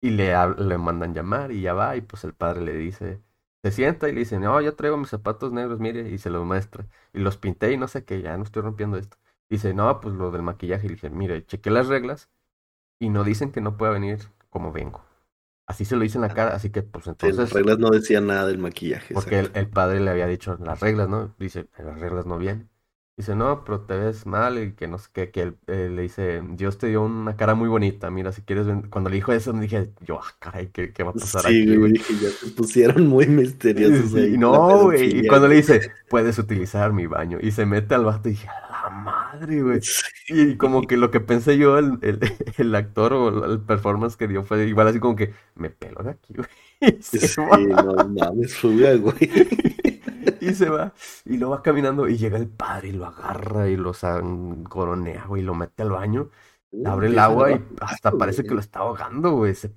Y 0.00 0.10
le, 0.10 0.34
le 0.58 0.78
mandan 0.78 1.14
llamar 1.14 1.52
y 1.52 1.62
ya 1.62 1.74
va. 1.74 1.96
Y 1.96 2.02
pues 2.02 2.24
el 2.24 2.34
padre 2.34 2.62
le 2.62 2.74
dice, 2.76 3.22
se 3.62 3.72
sienta 3.72 4.08
y 4.08 4.12
le 4.12 4.20
dice, 4.20 4.38
no, 4.40 4.60
ya 4.60 4.72
traigo 4.76 4.96
mis 4.98 5.10
zapatos 5.10 5.52
negros, 5.52 5.80
mire. 5.80 6.10
Y 6.10 6.18
se 6.18 6.30
los 6.30 6.44
muestra. 6.46 6.86
Y 7.12 7.20
los 7.20 7.36
pinté 7.38 7.72
y 7.72 7.78
no 7.78 7.88
sé 7.88 8.04
qué, 8.04 8.22
ya 8.22 8.36
no 8.38 8.44
estoy 8.44 8.62
rompiendo 8.62 8.98
esto. 8.98 9.18
Dice, 9.50 9.74
no, 9.74 10.00
pues 10.00 10.14
lo 10.16 10.30
del 10.32 10.42
maquillaje. 10.42 10.86
Y 10.86 10.90
le 10.90 10.94
dije, 10.96 11.10
mire, 11.10 11.46
chequé 11.46 11.70
las 11.70 11.88
reglas 11.88 12.30
y 13.00 13.10
no 13.10 13.24
dicen 13.24 13.52
que 13.52 13.60
no 13.62 13.76
pueda 13.78 13.92
venir 13.92 14.20
como 14.50 14.72
vengo. 14.72 15.03
Así 15.66 15.84
se 15.84 15.96
lo 15.96 16.02
dice 16.02 16.18
en 16.18 16.22
la 16.22 16.28
cara, 16.28 16.54
así 16.54 16.70
que 16.70 16.82
pues 16.82 17.06
entonces... 17.06 17.36
las 17.38 17.52
reglas 17.52 17.78
no 17.78 17.90
decían 17.90 18.26
nada 18.26 18.46
del 18.46 18.58
maquillaje. 18.58 19.14
Porque 19.14 19.38
el, 19.38 19.50
el 19.54 19.68
padre 19.68 20.00
le 20.00 20.10
había 20.10 20.26
dicho 20.26 20.56
las 20.60 20.80
reglas, 20.80 21.08
¿no? 21.08 21.34
Dice, 21.38 21.68
las 21.78 21.98
reglas 21.98 22.26
no 22.26 22.38
vienen. 22.38 22.70
Dice, 23.16 23.36
no, 23.36 23.62
pero 23.62 23.80
te 23.82 23.96
ves 23.96 24.26
mal 24.26 24.58
y 24.58 24.72
que 24.74 24.88
no 24.88 24.98
sé 24.98 25.08
qué, 25.12 25.30
que 25.30 25.42
él, 25.42 25.56
eh, 25.68 25.88
le 25.88 26.02
dice, 26.02 26.42
Dios 26.50 26.78
te 26.78 26.88
dio 26.88 27.02
una 27.04 27.36
cara 27.36 27.54
muy 27.54 27.68
bonita, 27.68 28.10
mira, 28.10 28.32
si 28.32 28.42
quieres, 28.42 28.66
ven-". 28.66 28.90
cuando 28.90 29.08
le 29.08 29.16
dijo 29.16 29.32
eso, 29.32 29.52
me 29.54 29.62
dije, 29.62 29.92
yo, 30.00 30.18
ah, 30.20 30.34
caray, 30.40 30.68
¿qué, 30.72 30.92
qué 30.92 31.04
va 31.04 31.10
a 31.10 31.14
pasar 31.14 31.46
Sí, 31.46 31.62
aquí, 31.62 31.76
güey, 31.76 31.92
ya 32.20 32.28
se 32.30 32.48
pusieron 32.48 33.06
muy 33.06 33.28
misteriosos 33.28 34.14
ahí. 34.16 34.36
no, 34.36 34.82
güey, 34.86 35.20
y 35.20 35.26
cuando 35.28 35.46
le 35.46 35.54
dice, 35.56 35.92
puedes 36.08 36.38
utilizar 36.38 36.92
mi 36.92 37.06
baño, 37.06 37.38
y 37.40 37.52
se 37.52 37.64
mete 37.66 37.94
al 37.94 38.04
vato, 38.04 38.28
y 38.28 38.32
dije, 38.32 38.48
a 38.48 38.73
la 38.84 38.90
madre, 38.90 39.62
güey. 39.62 39.80
Y 40.28 40.56
como 40.56 40.82
que 40.86 40.96
lo 40.96 41.10
que 41.10 41.20
pensé 41.20 41.58
yo, 41.58 41.78
el, 41.78 41.98
el, 42.02 42.20
el 42.58 42.74
actor 42.74 43.12
o 43.14 43.44
el 43.46 43.60
performance 43.62 44.16
que 44.16 44.28
dio 44.28 44.44
fue 44.44 44.66
igual 44.66 44.88
así 44.88 45.00
como 45.00 45.16
que, 45.16 45.34
me 45.54 45.70
pelo 45.70 46.02
de 46.02 46.10
aquí, 46.10 46.34
güey. 46.34 46.48
Y 47.12 47.18
se 47.18 47.28
Sí, 47.40 47.50
va. 47.50 47.58
no 47.66 48.08
mames, 48.08 48.60
güey. 48.62 49.16
Y 50.40 50.54
se 50.54 50.68
va, 50.70 50.92
y 51.24 51.38
lo 51.38 51.50
va 51.50 51.62
caminando, 51.62 52.08
y 52.08 52.16
llega 52.16 52.36
el 52.38 52.48
padre 52.48 52.88
y 52.88 52.92
lo 52.92 53.06
agarra 53.06 53.68
y 53.68 53.76
lo 53.76 53.94
sancoronea, 53.94 55.24
güey, 55.26 55.42
y 55.42 55.44
lo 55.44 55.54
mete 55.54 55.82
al 55.82 55.90
baño, 55.90 56.30
le 56.70 56.88
abre 56.88 57.06
el 57.08 57.18
agua 57.18 57.52
y 57.52 57.64
hasta 57.80 58.16
parece 58.18 58.44
que 58.44 58.54
lo 58.54 58.60
está 58.60 58.80
ahogando, 58.80 59.32
güey. 59.32 59.54
Se... 59.54 59.74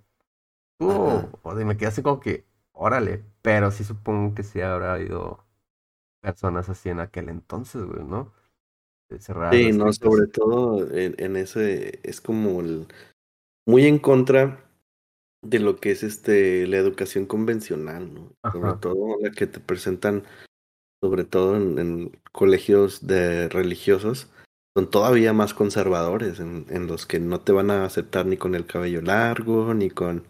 Oh, 0.79 1.29
o 1.43 1.55
sea, 1.55 1.65
me 1.65 1.77
quedé 1.77 1.88
así 1.89 2.01
como 2.03 2.19
que, 2.19 2.47
órale, 2.73 3.25
pero 3.41 3.71
sí 3.71 3.84
supongo 3.84 4.35
que 4.35 4.43
sí 4.43 4.61
habrá 4.61 4.93
habido 4.93 5.45
personas 6.21 6.69
así 6.69 6.89
en 6.89 6.99
aquel 7.01 7.29
entonces, 7.29 7.84
güey, 7.85 8.03
¿no? 8.05 8.34
Cerradas, 9.19 9.55
Sí, 9.55 9.71
no, 9.71 9.91
sobre 9.93 10.27
todo 10.27 10.91
en, 10.91 11.15
en 11.17 11.35
ese 11.38 11.99
es 12.03 12.19
como 12.21 12.61
el 12.61 12.88
muy 13.65 13.85
en 13.85 13.99
contra 13.99 14.63
de 15.41 15.59
lo 15.59 15.77
que 15.77 15.91
es 15.91 16.03
este 16.03 16.67
la 16.67 16.77
educación 16.77 17.25
convencional, 17.25 18.13
¿no? 18.13 18.31
Sobre 18.51 18.73
todo 18.79 19.17
la 19.21 19.31
que 19.31 19.47
te 19.47 19.59
presentan, 19.59 20.23
sobre 21.01 21.23
todo 21.23 21.55
en, 21.55 21.77
en 21.79 22.11
colegios 22.31 23.07
de 23.07 23.49
religiosos, 23.49 24.29
son 24.75 24.89
todavía 24.89 25.34
más 25.34 25.53
conservadores, 25.53 26.39
en, 26.39 26.65
en 26.69 26.88
los 26.88 27.05
que 27.05 27.19
no 27.19 27.39
te 27.41 27.51
van 27.51 27.71
a 27.71 27.85
aceptar 27.85 28.25
ni 28.25 28.38
con 28.38 28.55
el 28.55 28.65
cabello 28.65 29.01
largo, 29.01 29.73
ni 29.73 29.89
con 29.89 30.25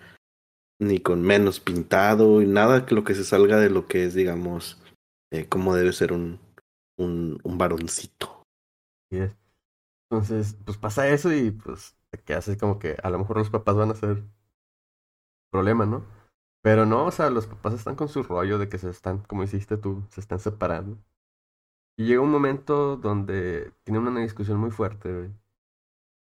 ni 0.79 0.99
con 0.99 1.23
menos 1.23 1.59
pintado, 1.59 2.41
y 2.41 2.45
nada 2.45 2.85
que 2.85 2.93
lo 2.93 3.03
que 3.03 3.15
se 3.15 3.23
salga 3.23 3.59
de 3.59 3.69
lo 3.71 3.87
que 3.87 4.05
es, 4.05 4.13
digamos, 4.13 4.79
eh, 5.31 5.47
como 5.47 5.75
debe 5.75 5.91
ser 5.91 6.13
un, 6.13 6.39
un, 6.97 7.39
un 7.43 7.57
varoncito. 7.57 8.36
Entonces, 10.09 10.57
pues 10.65 10.77
pasa 10.77 11.07
eso 11.09 11.31
y 11.33 11.51
pues 11.51 11.95
te 12.09 12.19
quedas 12.19 12.47
así 12.47 12.57
como 12.57 12.79
que 12.79 12.97
a 13.03 13.09
lo 13.09 13.19
mejor 13.19 13.37
los 13.37 13.49
papás 13.49 13.75
van 13.75 13.91
a 13.91 13.95
ser 13.95 14.23
problema, 15.51 15.85
¿no? 15.85 16.05
Pero 16.61 16.85
no, 16.85 17.05
o 17.05 17.11
sea, 17.11 17.29
los 17.29 17.47
papás 17.47 17.73
están 17.73 17.95
con 17.95 18.09
su 18.09 18.23
rollo 18.23 18.57
de 18.57 18.69
que 18.69 18.77
se 18.77 18.89
están, 18.89 19.19
como 19.19 19.43
hiciste 19.43 19.77
tú, 19.77 20.03
se 20.09 20.21
están 20.21 20.39
separando. 20.39 20.97
Y 21.97 22.05
llega 22.07 22.21
un 22.21 22.31
momento 22.31 22.97
donde 22.97 23.73
tienen 23.83 24.07
una 24.07 24.21
discusión 24.21 24.59
muy 24.59 24.71
fuerte, 24.71 25.13
güey. 25.13 25.31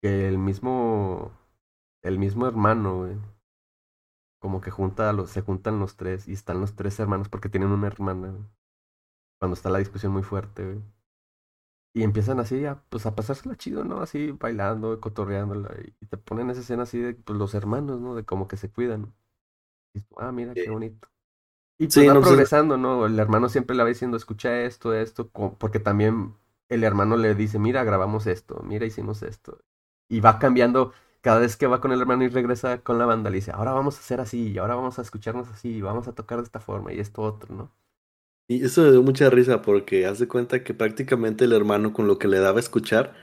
Que 0.02 0.28
el 0.30 0.38
mismo, 0.38 1.32
el 2.04 2.20
mismo 2.20 2.48
hermano, 2.48 3.00
güey, 3.00 3.18
como 4.40 4.62
que 4.62 4.72
junta 4.72 5.10
a 5.10 5.14
los, 5.14 5.30
se 5.30 5.42
juntan 5.42 5.78
los 5.80 5.98
tres 5.98 6.28
y 6.30 6.32
están 6.34 6.62
los 6.62 6.74
tres 6.76 6.98
hermanos 7.02 7.28
porque 7.28 7.50
tienen 7.50 7.72
una 7.72 7.88
hermana. 7.88 8.34
Cuando 9.40 9.54
está 9.56 9.70
la 9.70 9.80
discusión 9.80 10.12
muy 10.12 10.24
fuerte, 10.24 10.66
güey. 10.66 10.82
Y 11.96 12.04
empiezan 12.04 12.40
así 12.42 12.66
a, 12.66 12.84
pues, 12.90 13.08
a 13.08 13.16
pasársela 13.16 13.58
chido, 13.58 13.86
¿no? 13.86 14.02
Así 14.02 14.32
bailando, 14.34 15.02
cotorreándola. 15.02 15.72
Y 16.02 16.08
te 16.08 16.18
ponen 16.20 16.52
esa 16.52 16.62
escena 16.62 16.84
así 16.84 17.00
de 17.00 17.16
pues, 17.16 17.40
los 17.40 17.56
hermanos, 17.56 18.02
¿no? 18.02 18.16
De 18.16 18.26
como 18.26 18.48
que 18.50 18.58
se 18.58 18.72
cuidan. 18.72 19.16
Y 19.94 20.02
tú, 20.02 20.16
ah, 20.20 20.32
mira, 20.32 20.58
qué 20.58 20.72
bonito. 20.72 21.10
Y 21.80 21.88
pues 21.90 22.06
Sí, 22.06 22.08
va 22.08 22.14
no, 22.14 22.22
pues, 22.24 22.40
progresando, 22.40 22.78
¿no? 22.78 23.06
El 23.06 23.20
hermano 23.20 23.50
siempre 23.50 23.76
le 23.76 23.84
va 23.84 23.90
diciendo, 23.90 24.18
escucha 24.18 24.62
esto, 24.64 24.94
esto, 24.94 25.30
porque 25.32 25.80
también 25.80 26.36
el 26.70 26.84
hermano 26.84 27.18
le 27.18 27.36
dice, 27.36 27.60
mira, 27.60 27.84
grabamos 27.84 28.28
esto, 28.28 28.62
mira, 28.64 28.86
hicimos 28.86 29.24
esto. 29.24 29.60
Y 30.10 30.22
va 30.22 30.40
cambiando 30.40 30.94
cada 31.22 31.40
vez 31.40 31.58
que 31.58 31.68
va 31.68 31.82
con 31.82 31.92
el 31.92 32.02
hermano 32.02 32.24
y 32.24 32.30
regresa 32.30 32.82
con 32.84 33.00
la 33.00 33.06
banda, 33.06 33.30
le 33.30 33.38
dice, 33.38 33.52
ahora 33.52 33.74
vamos 33.74 33.98
a 33.98 34.00
hacer 34.02 34.22
así, 34.22 34.52
y 34.52 34.58
ahora 34.60 34.76
vamos 34.76 35.00
a 35.00 35.02
escucharnos 35.04 35.50
así, 35.50 35.70
y 35.78 35.82
vamos 35.82 36.08
a 36.08 36.16
tocar 36.16 36.40
de 36.40 36.46
esta 36.46 36.60
forma, 36.62 36.94
y 36.94 37.00
esto 37.00 37.22
otro, 37.24 37.54
¿no? 37.56 37.72
Y 38.48 38.64
eso 38.64 38.84
me 38.84 38.92
dio 38.92 39.02
mucha 39.02 39.30
risa 39.30 39.62
porque 39.62 40.06
hace 40.06 40.28
cuenta 40.28 40.64
que 40.64 40.74
prácticamente 40.74 41.46
el 41.46 41.54
hermano 41.54 41.94
con 41.94 42.08
lo 42.08 42.20
que 42.20 42.28
le 42.28 42.40
daba 42.40 42.58
a 42.58 42.60
escuchar 42.60 43.14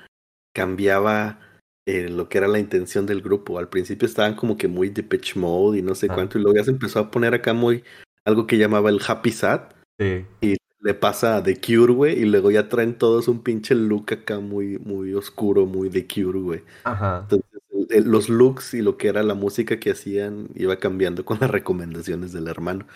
cambiaba 0.55 1.39
eh, 1.87 2.09
lo 2.09 2.29
que 2.29 2.39
era 2.39 2.49
la 2.49 2.59
intención 2.59 3.07
del 3.07 3.23
grupo. 3.23 3.59
Al 3.59 3.69
principio 3.69 4.07
estaban 4.07 4.35
como 4.35 4.57
que 4.57 4.69
muy 4.69 4.89
Depeche 4.91 5.39
Mode 5.39 5.79
y 5.79 5.83
no 5.83 5.95
sé 5.95 6.07
Ah. 6.11 6.15
cuánto, 6.15 6.39
y 6.39 6.43
luego 6.43 6.57
ya 6.57 6.65
se 6.65 6.71
empezó 6.71 6.99
a 7.01 7.11
poner 7.11 7.35
acá 7.35 7.55
muy 7.55 7.83
algo 8.25 8.47
que 8.47 8.59
llamaba 8.59 8.91
el 8.91 9.01
Happy 9.07 9.31
Sad. 9.33 9.63
Sí. 9.99 10.25
Y 10.41 10.57
le 10.81 10.95
pasa 10.95 11.37
a 11.37 11.43
The 11.43 11.61
Cure, 11.61 11.93
güey, 11.93 12.21
y 12.21 12.25
luego 12.25 12.51
ya 12.51 12.69
traen 12.69 12.99
todos 12.99 13.29
un 13.29 13.43
pinche 13.43 13.75
look 13.75 14.13
acá 14.13 14.41
muy, 14.41 14.79
muy 14.79 15.15
oscuro, 15.15 15.67
muy 15.67 15.89
The 15.91 16.07
Cure, 16.07 16.41
güey. 16.41 16.63
Ajá. 16.85 17.21
Entonces, 17.31 18.07
los 18.07 18.29
looks 18.29 18.75
y 18.75 18.83
lo 18.83 18.97
que 18.97 19.09
era 19.09 19.23
la 19.23 19.35
música 19.35 19.79
que 19.79 19.91
hacían 19.91 20.49
iba 20.55 20.77
cambiando 20.77 21.25
con 21.25 21.39
las 21.41 21.51
recomendaciones 21.51 22.33
del 22.33 22.49
hermano. 22.49 22.87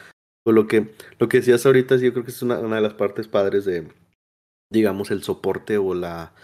Pues 0.47 0.55
lo 0.55 0.69
que, 0.69 0.95
lo 1.19 1.29
que 1.29 1.39
decías 1.39 1.67
ahorita, 1.67 1.97
yo 1.97 2.13
creo 2.13 2.25
que 2.25 2.31
es 2.31 2.41
una, 2.41 2.59
de 2.59 2.81
las 2.81 2.95
partes 2.95 3.27
padres 3.27 3.65
de, 3.65 3.89
digamos, 4.71 5.11
el 5.11 5.25
soporte 5.25 5.77
o 5.77 5.93
la 5.93 6.37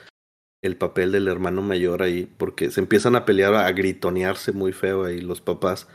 el 0.61 0.77
papel 0.77 1.13
del 1.13 1.29
hermano 1.29 1.63
mayor 1.63 2.03
ahí, 2.03 2.27
porque 2.37 2.73
se 2.73 2.81
empiezan 2.81 3.15
a 3.15 3.25
pelear, 3.25 3.55
a 3.55 3.71
gritonearse 3.71 4.51
muy 4.51 4.73
feo 4.73 5.05
ahí 5.05 5.21
los 5.21 5.41
papás. 5.41 5.87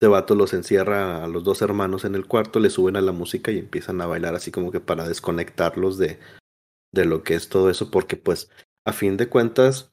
Este 0.00 0.08
vato 0.08 0.34
los 0.34 0.52
encierra 0.52 1.22
a 1.22 1.28
los 1.28 1.44
dos 1.44 1.62
hermanos 1.62 2.04
en 2.04 2.16
el 2.16 2.26
cuarto, 2.26 2.58
le 2.58 2.70
suben 2.70 2.96
a 2.96 3.00
la 3.00 3.12
música 3.12 3.52
y 3.52 3.58
empiezan 3.58 4.00
a 4.00 4.06
bailar 4.06 4.34
así 4.34 4.50
como 4.50 4.72
que 4.72 4.80
para 4.80 5.06
desconectarlos 5.06 5.96
de, 5.96 6.18
de 6.92 7.04
lo 7.04 7.22
que 7.22 7.36
es 7.36 7.48
todo 7.48 7.70
eso, 7.70 7.88
porque 7.88 8.16
pues 8.16 8.50
a 8.84 8.92
fin 8.92 9.16
de 9.16 9.28
cuentas 9.28 9.92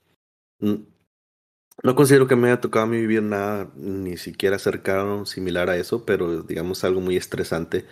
no 1.83 1.95
considero 1.95 2.27
que 2.27 2.35
me 2.35 2.47
haya 2.47 2.61
tocado 2.61 2.85
a 2.85 2.89
mí 2.89 2.97
vivir 2.97 3.23
nada 3.23 3.71
ni 3.75 4.17
siquiera 4.17 4.59
cercano 4.59 5.25
similar 5.25 5.69
a 5.69 5.77
eso, 5.77 6.05
pero 6.05 6.43
digamos 6.43 6.83
algo 6.83 7.01
muy 7.01 7.17
estresante 7.17 7.85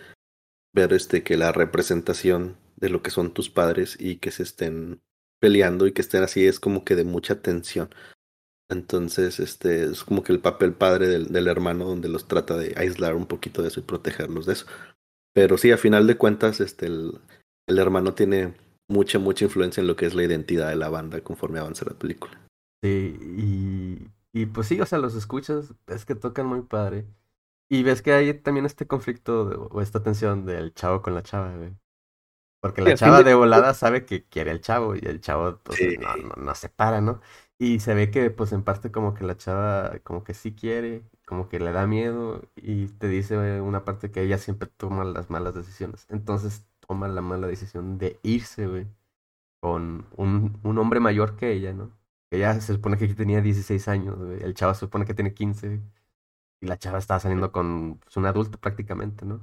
ver 0.72 0.92
este 0.92 1.22
que 1.22 1.36
la 1.36 1.52
representación 1.52 2.56
de 2.76 2.88
lo 2.88 3.02
que 3.02 3.10
son 3.10 3.32
tus 3.32 3.50
padres 3.50 3.96
y 3.98 4.16
que 4.16 4.30
se 4.30 4.42
estén 4.42 5.00
peleando 5.40 5.86
y 5.86 5.92
que 5.92 6.02
estén 6.02 6.22
así 6.22 6.46
es 6.46 6.60
como 6.60 6.84
que 6.84 6.94
de 6.94 7.04
mucha 7.04 7.42
tensión. 7.42 7.90
Entonces, 8.68 9.40
este 9.40 9.84
es 9.84 10.04
como 10.04 10.22
que 10.22 10.32
el 10.32 10.38
papel 10.38 10.74
padre 10.74 11.08
del, 11.08 11.48
hermano 11.48 11.86
donde 11.86 12.08
los 12.08 12.28
trata 12.28 12.56
de 12.56 12.74
aislar 12.76 13.16
un 13.16 13.26
poquito 13.26 13.62
de 13.62 13.68
eso 13.68 13.80
y 13.80 13.82
protegerlos 13.82 14.46
de 14.46 14.52
eso. 14.52 14.66
Pero 15.34 15.58
sí, 15.58 15.72
a 15.72 15.76
final 15.76 16.06
de 16.06 16.16
cuentas, 16.16 16.60
este 16.60 16.86
el 16.86 17.78
hermano 17.78 18.14
tiene 18.14 18.54
mucha, 18.88 19.18
mucha 19.18 19.44
influencia 19.44 19.80
en 19.80 19.88
lo 19.88 19.96
que 19.96 20.06
es 20.06 20.14
la 20.14 20.24
identidad 20.24 20.68
de 20.68 20.76
la 20.76 20.88
banda 20.88 21.20
conforme 21.20 21.58
avanza 21.58 21.84
la 21.84 21.98
película. 21.98 22.40
Sí, 22.82 23.18
y, 24.32 24.40
y 24.42 24.46
pues 24.46 24.66
sí, 24.68 24.80
o 24.80 24.86
sea, 24.86 24.98
los 24.98 25.14
escuchas, 25.14 25.74
es 25.86 26.06
que 26.06 26.14
tocan 26.14 26.46
muy 26.46 26.62
padre. 26.62 27.06
Y 27.68 27.82
ves 27.84 28.02
que 28.02 28.12
hay 28.14 28.34
también 28.34 28.66
este 28.66 28.86
conflicto 28.86 29.68
o 29.72 29.80
esta 29.82 30.02
tensión 30.02 30.46
del 30.46 30.74
chavo 30.74 31.02
con 31.02 31.14
la 31.14 31.22
chava, 31.22 31.56
güey. 31.56 31.76
Porque 32.60 32.82
la 32.82 32.94
chava 32.94 33.22
de 33.22 33.34
volada 33.34 33.74
sabe 33.74 34.06
que 34.06 34.26
quiere 34.28 34.50
el 34.52 34.60
chavo 34.62 34.96
y 34.96 35.00
el 35.04 35.20
chavo 35.20 35.58
pues, 35.64 35.82
no, 35.98 36.16
no, 36.16 36.34
no, 36.36 36.54
se 36.56 36.68
para, 36.70 37.00
¿no? 37.00 37.20
Y 37.58 37.80
se 37.80 37.94
ve 37.94 38.10
que 38.10 38.30
pues 38.30 38.52
en 38.52 38.64
parte 38.64 38.92
como 38.92 39.14
que 39.14 39.24
la 39.24 39.36
chava 39.36 39.98
como 40.04 40.24
que 40.24 40.34
sí 40.34 40.54
quiere, 40.54 41.04
como 41.26 41.48
que 41.48 41.60
le 41.60 41.72
da 41.72 41.86
miedo 41.86 42.42
y 42.56 42.88
te 42.88 43.08
dice 43.08 43.60
una 43.62 43.84
parte 43.84 44.10
que 44.12 44.22
ella 44.22 44.38
siempre 44.38 44.68
toma 44.68 45.04
las 45.04 45.30
malas 45.30 45.54
decisiones. 45.54 46.06
Entonces 46.10 46.66
toma 46.86 47.08
la 47.08 47.22
mala 47.22 47.46
decisión 47.48 47.98
de 47.98 48.18
irse, 48.22 48.66
güey, 48.66 48.86
con 49.60 50.06
un, 50.16 50.60
un 50.64 50.78
hombre 50.78 51.00
mayor 51.00 51.36
que 51.36 51.52
ella, 51.52 51.72
¿no? 51.72 51.92
Ella 52.30 52.60
se 52.60 52.74
supone 52.74 52.96
que 52.98 53.08
tenía 53.14 53.40
16 53.40 53.88
años, 53.88 54.16
güey. 54.18 54.42
El 54.42 54.54
chavo 54.54 54.74
se 54.74 54.80
supone 54.80 55.04
que 55.04 55.14
tiene 55.14 55.34
15. 55.34 55.80
Y 56.60 56.66
la 56.66 56.78
chava 56.78 56.98
estaba 56.98 57.20
saliendo 57.20 57.52
con 57.52 57.98
pues, 57.98 58.16
un 58.16 58.26
adulto 58.26 58.58
prácticamente, 58.60 59.26
¿no? 59.26 59.40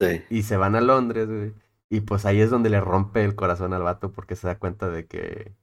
Sí. 0.00 0.24
Y 0.30 0.42
se 0.44 0.56
van 0.56 0.76
a 0.76 0.80
Londres, 0.80 1.28
güey. 1.28 1.54
Y 1.90 2.00
pues 2.02 2.26
ahí 2.26 2.40
es 2.40 2.50
donde 2.50 2.70
le 2.70 2.80
rompe 2.80 3.24
el 3.24 3.36
corazón 3.36 3.72
al 3.72 3.82
vato 3.82 4.12
porque 4.12 4.36
se 4.36 4.48
da 4.48 4.58
cuenta 4.58 4.88
de 4.90 5.06
que 5.06 5.54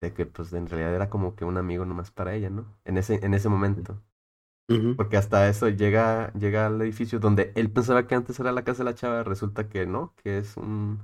de 0.00 0.12
que 0.14 0.26
pues 0.26 0.52
en 0.52 0.68
realidad 0.68 0.94
era 0.94 1.10
como 1.10 1.34
que 1.36 1.44
un 1.44 1.56
amigo 1.58 1.84
nomás 1.86 2.10
para 2.10 2.34
ella, 2.34 2.50
¿no? 2.50 2.66
En 2.84 2.98
ese 2.98 3.20
en 3.24 3.34
ese 3.34 3.48
momento. 3.48 4.02
Porque 4.96 5.16
hasta 5.16 5.48
eso 5.48 5.68
llega 5.68 6.32
llega 6.34 6.66
al 6.66 6.80
edificio 6.82 7.20
donde 7.20 7.52
él 7.54 7.70
pensaba 7.70 8.06
que 8.06 8.14
antes 8.14 8.40
era 8.40 8.52
la 8.52 8.64
casa 8.64 8.84
de 8.84 8.90
la 8.90 8.94
chava, 8.94 9.22
resulta 9.24 9.68
que 9.68 9.86
no, 9.86 10.14
que 10.22 10.38
es 10.38 10.56
un 10.56 11.00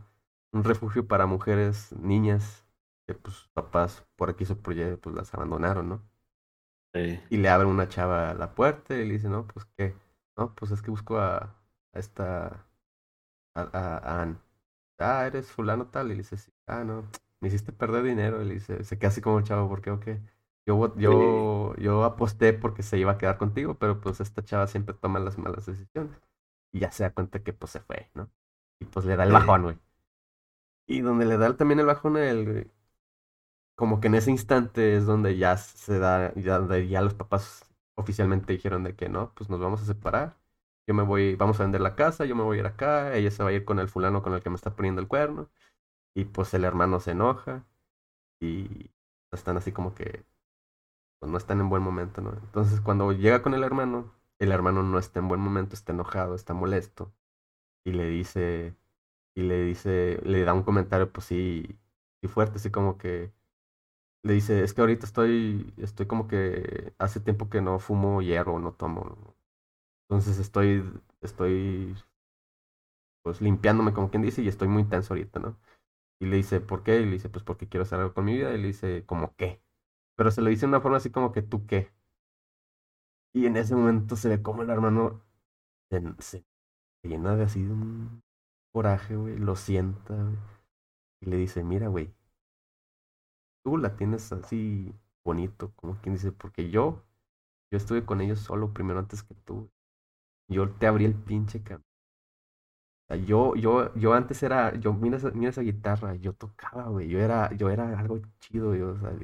un 0.52 0.64
refugio 0.64 1.06
para 1.06 1.26
mujeres, 1.26 1.92
niñas 2.00 2.64
que 3.10 3.14
pues 3.14 3.48
papás 3.54 4.06
por 4.16 4.30
aquí 4.30 4.44
se 4.44 4.54
pues 4.54 4.76
las 5.16 5.34
abandonaron, 5.34 5.88
¿no? 5.88 6.02
Sí. 6.94 7.20
Y 7.30 7.38
le 7.38 7.48
abre 7.48 7.66
una 7.66 7.88
chava 7.88 8.30
a 8.30 8.34
la 8.34 8.54
puerta 8.54 8.94
y 8.94 9.04
le 9.04 9.14
dice, 9.14 9.28
no, 9.28 9.46
pues 9.48 9.66
qué, 9.76 9.96
no, 10.36 10.54
pues 10.54 10.70
es 10.70 10.80
que 10.80 10.90
busco 10.90 11.18
a, 11.18 11.38
a 11.92 11.98
esta 11.98 12.66
a, 13.54 13.62
a, 13.62 14.22
Anne. 14.22 14.36
Ah, 14.98 15.26
eres 15.26 15.50
fulano 15.50 15.88
tal. 15.88 16.06
Y 16.08 16.10
le 16.10 16.16
dice, 16.18 16.36
sí. 16.36 16.52
Ah, 16.66 16.84
no, 16.84 17.04
me 17.40 17.48
hiciste 17.48 17.72
perder 17.72 18.04
dinero. 18.04 18.42
Y 18.42 18.46
le 18.46 18.54
dice, 18.54 18.84
se 18.84 18.98
queda 18.98 19.08
así 19.08 19.20
como 19.20 19.38
el 19.38 19.44
chavo, 19.44 19.68
porque, 19.68 19.90
ok. 19.90 20.06
Yo, 20.66 20.96
yo, 20.96 21.74
yo 21.76 22.04
aposté 22.04 22.52
porque 22.52 22.82
se 22.84 22.98
iba 22.98 23.12
a 23.12 23.18
quedar 23.18 23.38
contigo, 23.38 23.74
pero 23.74 24.00
pues 24.00 24.20
esta 24.20 24.44
chava 24.44 24.68
siempre 24.68 24.94
toma 24.94 25.18
las 25.18 25.38
malas 25.38 25.66
decisiones. 25.66 26.16
Y 26.72 26.80
ya 26.80 26.92
se 26.92 27.02
da 27.02 27.10
cuenta 27.12 27.42
que 27.42 27.52
pues 27.52 27.72
se 27.72 27.80
fue, 27.80 28.08
¿no? 28.14 28.30
Y 28.78 28.84
pues 28.84 29.04
le 29.04 29.16
da 29.16 29.24
el 29.24 29.32
bajón, 29.32 29.62
güey. 29.62 29.78
Y 30.86 31.00
donde 31.00 31.26
le 31.26 31.38
da 31.38 31.56
también 31.56 31.80
el 31.80 31.86
bajón 31.86 32.12
güey. 32.12 32.70
Como 33.80 34.00
que 34.00 34.08
en 34.08 34.14
ese 34.16 34.30
instante 34.30 34.96
es 34.96 35.06
donde 35.06 35.36
ya 35.36 35.56
se 35.56 35.98
da, 35.98 36.34
ya, 36.36 36.60
ya 36.78 37.02
los 37.02 37.14
papás 37.14 37.64
oficialmente 37.96 38.52
dijeron 38.52 38.84
de 38.84 38.94
que 38.94 39.08
no, 39.08 39.32
pues 39.34 39.50
nos 39.50 39.60
vamos 39.60 39.82
a 39.82 39.86
separar 39.86 40.40
yo 40.90 40.94
me 40.94 41.04
voy, 41.04 41.36
vamos 41.36 41.60
a 41.60 41.62
vender 41.62 41.80
la 41.80 41.94
casa, 41.94 42.24
yo 42.24 42.34
me 42.34 42.42
voy 42.42 42.56
a 42.58 42.60
ir 42.60 42.66
acá, 42.66 43.14
ella 43.14 43.30
se 43.30 43.44
va 43.44 43.50
a 43.50 43.52
ir 43.52 43.64
con 43.64 43.78
el 43.78 43.88
fulano 43.88 44.22
con 44.22 44.34
el 44.34 44.42
que 44.42 44.50
me 44.50 44.56
está 44.56 44.74
poniendo 44.74 45.00
el 45.00 45.06
cuerno. 45.06 45.48
Y 46.14 46.24
pues 46.26 46.54
el 46.54 46.64
hermano 46.64 47.00
se 47.00 47.12
enoja 47.12 47.64
y 48.40 48.90
están 49.32 49.56
así 49.56 49.72
como 49.72 49.94
que 49.94 50.24
pues, 51.20 51.30
no 51.30 51.38
están 51.38 51.60
en 51.60 51.68
buen 51.70 51.82
momento. 51.82 52.20
Entonces 52.20 52.80
cuando 52.80 53.12
llega 53.12 53.42
con 53.42 53.54
el 53.54 53.64
hermano, 53.64 54.12
el 54.40 54.52
hermano 54.52 54.82
no 54.82 54.98
está 54.98 55.20
en 55.20 55.28
buen 55.28 55.40
momento, 55.40 55.74
está 55.76 55.92
enojado, 55.92 56.34
está 56.34 56.54
molesto 56.54 57.12
y 57.84 57.92
le 57.92 58.06
dice 58.06 58.76
y 59.36 59.42
le 59.42 59.62
dice, 59.64 60.20
le 60.24 60.44
da 60.44 60.54
un 60.54 60.64
comentario 60.64 61.12
pues 61.12 61.26
sí, 61.26 61.78
sí 62.20 62.28
fuerte, 62.28 62.56
así 62.58 62.70
como 62.70 62.98
que 62.98 63.32
le 64.22 64.34
dice, 64.34 64.62
es 64.64 64.74
que 64.74 64.80
ahorita 64.82 65.06
estoy, 65.06 65.72
estoy 65.78 66.06
como 66.06 66.28
que 66.28 66.94
hace 66.98 67.20
tiempo 67.20 67.48
que 67.50 67.60
no 67.62 67.78
fumo 67.78 68.22
hierro, 68.22 68.58
no 68.58 68.72
tomo, 68.72 69.34
entonces 70.08 70.38
estoy, 70.38 70.84
estoy, 71.22 71.96
pues 73.22 73.40
limpiándome 73.40 73.92
como 73.92 74.10
quien 74.10 74.22
dice 74.22 74.42
y 74.42 74.48
estoy 74.48 74.68
muy 74.68 74.84
tenso 74.84 75.14
ahorita, 75.14 75.40
¿no? 75.40 75.56
Y 76.20 76.26
le 76.26 76.36
dice, 76.36 76.60
¿por 76.60 76.82
qué? 76.84 77.00
Y 77.00 77.06
le 77.06 77.12
dice, 77.12 77.28
pues 77.30 77.44
porque 77.44 77.68
quiero 77.68 77.82
hacer 77.84 78.00
algo 78.00 78.14
con 78.14 78.24
mi 78.26 78.34
vida. 78.34 78.54
Y 78.54 78.58
le 78.58 78.68
dice, 78.68 79.04
¿cómo 79.06 79.34
qué? 79.36 79.62
Pero 80.16 80.30
se 80.30 80.42
lo 80.42 80.50
dice 80.50 80.62
de 80.62 80.68
una 80.68 80.80
forma 80.82 80.98
así 80.98 81.10
como 81.10 81.32
que 81.32 81.42
tú 81.42 81.66
qué. 81.66 81.92
Y 83.32 83.46
en 83.46 83.56
ese 83.56 83.74
momento 83.74 84.16
se 84.16 84.28
ve 84.28 84.42
como 84.42 84.62
el 84.62 84.70
hermano 84.70 85.22
se, 85.90 86.00
se 86.20 86.44
llena 87.04 87.36
de 87.36 87.44
así 87.44 87.62
de 87.62 87.72
un 87.72 88.22
coraje, 88.72 89.16
güey, 89.16 89.38
lo 89.38 89.56
sienta. 89.56 90.14
Y 91.20 91.26
le 91.30 91.36
dice, 91.36 91.64
mira, 91.64 91.88
güey, 91.88 92.14
tú 93.62 93.78
la 93.78 93.96
tienes 93.96 94.32
así 94.32 94.94
bonito, 95.24 95.72
como 95.76 96.00
quien 96.00 96.14
dice, 96.16 96.32
porque 96.32 96.70
yo, 96.70 97.02
yo 97.70 97.78
estuve 97.78 98.04
con 98.06 98.20
ellos 98.20 98.40
solo 98.40 98.72
primero 98.74 99.00
antes 99.00 99.22
que 99.22 99.34
tú. 99.34 99.70
Yo 100.48 100.70
te 100.72 100.86
abrí 100.88 101.04
el 101.06 101.14
pinche 101.14 101.62
camino. 101.62 101.84
O 103.08 103.14
sea, 103.14 103.16
yo, 103.24 103.54
yo, 103.56 103.94
yo 103.94 104.14
antes 104.14 104.42
era, 104.42 104.74
yo, 104.76 104.92
mira 104.94 105.16
esa, 105.18 105.30
mira 105.32 105.50
esa 105.50 105.62
guitarra, 105.62 106.14
yo 106.16 106.32
tocaba, 106.34 106.88
güey, 106.88 107.08
yo 107.08 107.18
era, 107.18 107.52
yo 107.56 107.68
era 107.70 107.98
algo 107.98 108.20
chido, 108.40 108.74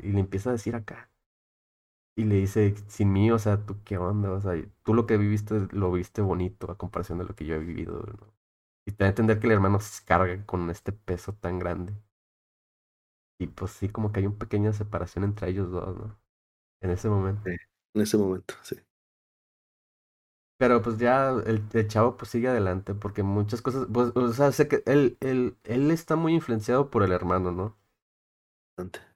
y 0.02 0.12
le 0.12 0.20
empieza 0.20 0.50
a 0.50 0.52
decir 0.52 0.74
acá. 0.74 1.10
Y 2.16 2.24
le 2.24 2.36
dice, 2.36 2.74
sin 2.88 3.12
mí, 3.12 3.30
o 3.30 3.38
sea, 3.38 3.64
tú 3.66 3.76
qué 3.84 3.98
onda, 3.98 4.30
o 4.32 4.40
sea, 4.40 4.52
tú 4.82 4.94
lo 4.94 5.06
que 5.06 5.18
viviste, 5.18 5.68
lo 5.72 5.92
viste 5.92 6.22
bonito 6.22 6.70
a 6.70 6.78
comparación 6.78 7.18
de 7.18 7.24
lo 7.24 7.34
que 7.34 7.44
yo 7.46 7.54
he 7.56 7.58
vivido. 7.58 8.04
Y 8.86 8.92
te 8.92 9.04
da 9.04 9.06
a 9.06 9.10
entender 9.10 9.40
que 9.40 9.46
el 9.48 9.52
hermano 9.54 9.80
se 9.80 10.04
carga 10.04 10.44
con 10.46 10.70
este 10.70 10.92
peso 10.92 11.34
tan 11.34 11.58
grande. 11.58 11.94
Y 13.38 13.48
pues 13.48 13.72
sí, 13.72 13.88
como 13.88 14.12
que 14.12 14.20
hay 14.20 14.26
una 14.26 14.38
pequeña 14.38 14.72
separación 14.72 15.24
entre 15.24 15.50
ellos 15.50 15.70
dos, 15.70 15.96
¿no? 15.96 16.18
En 16.82 16.90
ese 16.90 17.08
momento. 17.08 17.42
Sí, 17.44 17.56
en 17.94 18.02
ese 18.02 18.18
momento, 18.18 18.54
sí. 18.62 18.76
Pero 20.58 20.82
pues 20.82 20.98
ya 20.98 21.30
el, 21.30 21.64
el, 21.72 21.88
chavo 21.88 22.16
pues 22.16 22.30
sigue 22.30 22.48
adelante 22.48 22.94
porque 22.94 23.22
muchas 23.22 23.60
cosas, 23.62 23.86
pues, 23.92 24.12
o 24.14 24.32
sea, 24.32 24.52
sé 24.52 24.68
que 24.68 24.82
él, 24.86 25.16
él, 25.20 25.56
él 25.64 25.90
está 25.90 26.16
muy 26.16 26.34
influenciado 26.34 26.90
por 26.90 27.02
el 27.02 27.12
hermano, 27.12 27.52
¿no? 27.52 27.76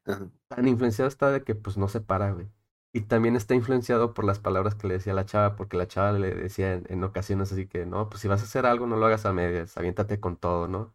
Ajá. 0.04 0.30
Tan 0.48 0.68
influenciado 0.68 1.08
está 1.08 1.30
de 1.30 1.44
que 1.44 1.54
pues 1.54 1.76
no 1.76 1.88
se 1.88 2.00
para, 2.00 2.32
güey. 2.32 2.48
Y 2.92 3.02
también 3.02 3.36
está 3.36 3.54
influenciado 3.54 4.14
por 4.14 4.24
las 4.24 4.38
palabras 4.40 4.74
que 4.74 4.88
le 4.88 4.94
decía 4.94 5.14
la 5.14 5.24
chava, 5.26 5.56
porque 5.56 5.76
la 5.76 5.86
chava 5.86 6.12
le 6.12 6.34
decía 6.34 6.72
en, 6.74 6.84
en 6.88 7.04
ocasiones 7.04 7.52
así 7.52 7.66
que, 7.66 7.86
no, 7.86 8.08
pues 8.10 8.20
si 8.22 8.28
vas 8.28 8.40
a 8.40 8.44
hacer 8.44 8.66
algo, 8.66 8.86
no 8.86 8.96
lo 8.96 9.06
hagas 9.06 9.26
a 9.26 9.32
medias, 9.32 9.76
aviéntate 9.76 10.18
con 10.20 10.36
todo, 10.36 10.66
¿no? 10.68 10.92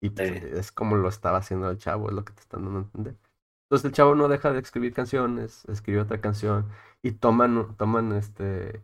Y 0.00 0.10
pues, 0.10 0.42
es 0.44 0.72
como 0.72 0.96
lo 0.96 1.08
estaba 1.08 1.38
haciendo 1.38 1.70
el 1.70 1.78
chavo, 1.78 2.08
es 2.08 2.14
lo 2.14 2.24
que 2.24 2.32
te 2.32 2.40
están 2.42 2.64
dando 2.64 2.78
a 2.80 2.82
entender. 2.82 3.16
Entonces 3.64 3.86
el 3.86 3.92
chavo 3.92 4.14
no 4.14 4.28
deja 4.28 4.52
de 4.52 4.60
escribir 4.60 4.94
canciones, 4.94 5.64
escribe 5.66 6.00
otra 6.00 6.20
canción 6.20 6.68
y 7.02 7.12
toman, 7.12 7.76
toman 7.76 8.12
este 8.12 8.82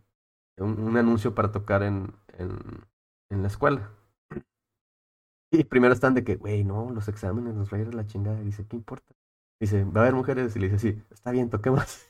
un, 0.58 0.80
un 0.80 0.96
anuncio 0.98 1.34
para 1.34 1.52
tocar 1.52 1.82
en, 1.84 2.14
en, 2.38 2.58
en 3.30 3.42
la 3.42 3.48
escuela. 3.48 3.90
Y 5.50 5.64
primero 5.64 5.94
están 5.94 6.14
de 6.14 6.24
que, 6.24 6.36
güey, 6.36 6.64
no, 6.64 6.90
los 6.90 7.08
exámenes, 7.08 7.54
nos 7.54 7.72
va 7.72 7.78
a 7.78 7.80
ir 7.82 7.88
a 7.88 7.92
la 7.92 8.06
chingada. 8.06 8.40
Y 8.40 8.44
dice, 8.46 8.66
¿qué 8.66 8.76
importa? 8.76 9.14
Dice, 9.60 9.84
va 9.84 10.00
a 10.00 10.04
haber 10.04 10.14
mujeres. 10.14 10.56
Y 10.56 10.58
le 10.60 10.68
dice, 10.68 10.78
sí, 10.92 11.02
está 11.10 11.30
bien, 11.30 11.48
toquemos. 11.50 12.06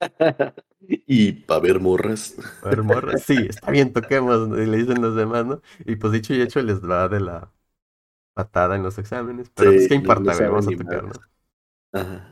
y 1.06 1.32
para 1.32 1.60
ver 1.60 1.80
morras. 1.80 2.34
Va 2.38 2.44
a 2.70 2.72
haber 2.72 2.82
morras. 2.82 3.22
Sí, 3.22 3.46
está 3.48 3.70
bien, 3.70 3.92
toquemos. 3.92 4.48
Y 4.58 4.66
le 4.66 4.76
dicen 4.78 5.00
los 5.02 5.14
demás, 5.16 5.46
¿no? 5.46 5.60
Y 5.84 5.96
pues 5.96 6.12
dicho 6.12 6.34
y 6.34 6.40
hecho 6.42 6.62
les 6.62 6.80
va 6.82 7.08
de 7.08 7.20
la, 7.20 7.52
patada 8.34 8.76
en 8.76 8.82
los 8.82 8.98
exámenes, 8.98 9.50
pero 9.54 9.70
es 9.70 9.76
pues, 9.76 9.88
que 9.88 9.94
importa, 9.94 10.32
vamos 10.48 10.68
a 10.68 10.76
tocar, 10.76 11.04
¿no? 11.04 11.12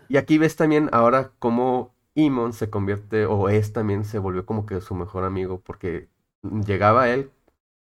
Y 0.08 0.16
aquí 0.16 0.38
ves 0.38 0.56
también 0.56 0.88
ahora 0.92 1.32
cómo 1.38 1.94
Imon 2.14 2.52
se 2.52 2.68
convierte, 2.68 3.26
o 3.26 3.48
es 3.48 3.72
también, 3.72 4.04
se 4.04 4.18
volvió 4.18 4.44
como 4.44 4.66
que 4.66 4.80
su 4.80 4.94
mejor 4.94 5.24
amigo, 5.24 5.60
porque 5.60 6.08
llegaba 6.42 7.08
él, 7.08 7.30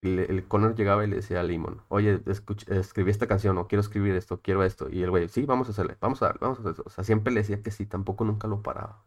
el 0.03 0.48
Connor 0.48 0.76
llegaba 0.76 1.03
y 1.03 1.07
le 1.07 1.18
decía 1.18 1.41
a 1.41 1.45
Imon, 1.52 1.81
oye, 1.89 2.22
escribí 2.68 3.11
esta 3.11 3.27
canción, 3.27 3.57
o 3.57 3.68
quiero 3.68 3.81
escribir 3.81 4.15
esto, 4.15 4.41
quiero 4.41 4.64
esto, 4.64 4.89
y 4.89 5.03
el 5.03 5.10
güey, 5.10 5.27
sí, 5.27 5.45
vamos 5.45 5.68
a 5.68 5.72
hacerle, 5.72 5.98
vamos 5.99 6.22
a 6.22 6.27
darle, 6.27 6.39
vamos 6.41 6.60
a 6.60 6.61
hacer 6.61 6.73
eso. 6.73 6.84
O 6.85 6.89
sea, 6.89 7.03
siempre 7.03 7.34
le 7.34 7.41
decía 7.41 7.61
que 7.61 7.72
sí, 7.72 7.85
tampoco 7.85 8.23
nunca 8.26 8.48
lo 8.48 8.61
paraba. 8.61 9.03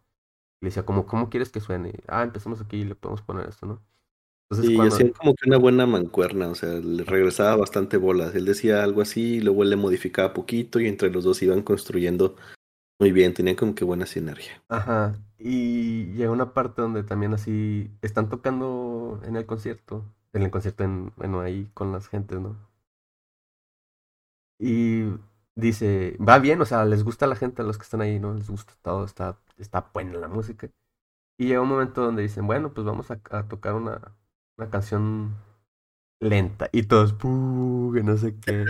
Le 0.60 0.68
decía, 0.68 0.84
como, 0.86 1.06
¿cómo 1.06 1.30
quieres 1.30 1.50
que 1.50 1.60
suene? 1.60 2.02
Ah, 2.08 2.22
empezamos 2.24 2.60
aquí 2.60 2.78
y 2.78 2.84
le 2.84 2.94
podemos 2.94 3.22
poner 3.22 3.48
esto, 3.48 3.66
¿no? 3.66 3.82
Entonces, 4.50 4.72
y 4.72 4.80
hacían 4.80 5.10
como 5.10 5.34
que 5.34 5.48
una 5.48 5.58
buena 5.58 5.86
mancuerna, 5.86 6.48
o 6.48 6.54
sea, 6.54 6.74
le 6.74 7.04
regresaba 7.04 7.56
bastante 7.56 7.96
bolas. 7.96 8.34
Él 8.34 8.44
decía 8.44 8.82
algo 8.82 9.00
así, 9.02 9.40
luego 9.40 9.62
él 9.62 9.70
le 9.70 9.76
modificaba 9.76 10.32
poquito 10.32 10.80
y 10.80 10.86
entre 10.86 11.10
los 11.10 11.24
dos 11.24 11.42
iban 11.42 11.62
construyendo 11.62 12.36
muy 13.00 13.12
bien, 13.12 13.34
tenían 13.34 13.56
como 13.56 13.74
que 13.74 13.84
buena 13.84 14.06
sinergia. 14.06 14.62
Ajá, 14.68 15.14
y 15.38 16.06
llega 16.14 16.30
una 16.30 16.52
parte 16.54 16.82
donde 16.82 17.02
también 17.02 17.34
así 17.34 17.90
están 18.02 18.28
tocando 18.28 19.20
en 19.24 19.36
el 19.36 19.46
concierto, 19.46 20.04
en 20.32 20.42
el 20.42 20.50
concierto, 20.50 20.84
en, 20.84 21.12
bueno, 21.16 21.40
ahí 21.40 21.70
con 21.74 21.92
las 21.92 22.08
gentes, 22.08 22.40
¿no? 22.40 22.56
Y 24.58 25.04
dice, 25.54 26.16
va 26.18 26.38
bien, 26.38 26.60
o 26.60 26.64
sea, 26.64 26.84
les 26.84 27.04
gusta 27.04 27.26
a 27.26 27.28
la 27.28 27.36
gente, 27.36 27.62
a 27.62 27.64
los 27.64 27.76
que 27.78 27.82
están 27.84 28.00
ahí, 28.00 28.18
¿no? 28.18 28.34
Les 28.34 28.48
gusta 28.50 28.74
todo, 28.82 29.04
está, 29.04 29.38
está 29.58 29.90
buena 29.92 30.18
la 30.18 30.28
música. 30.28 30.70
Y 31.38 31.48
llega 31.48 31.62
un 31.62 31.68
momento 31.68 32.02
donde 32.02 32.22
dicen, 32.22 32.46
bueno, 32.46 32.74
pues 32.74 32.86
vamos 32.86 33.10
a, 33.10 33.20
a 33.30 33.48
tocar 33.48 33.74
una, 33.74 34.16
una 34.56 34.70
canción 34.70 35.36
lenta 36.20 36.68
y 36.72 36.84
todos, 36.84 37.14
que 37.14 38.02
no 38.02 38.16
sé 38.16 38.38
qué. 38.40 38.64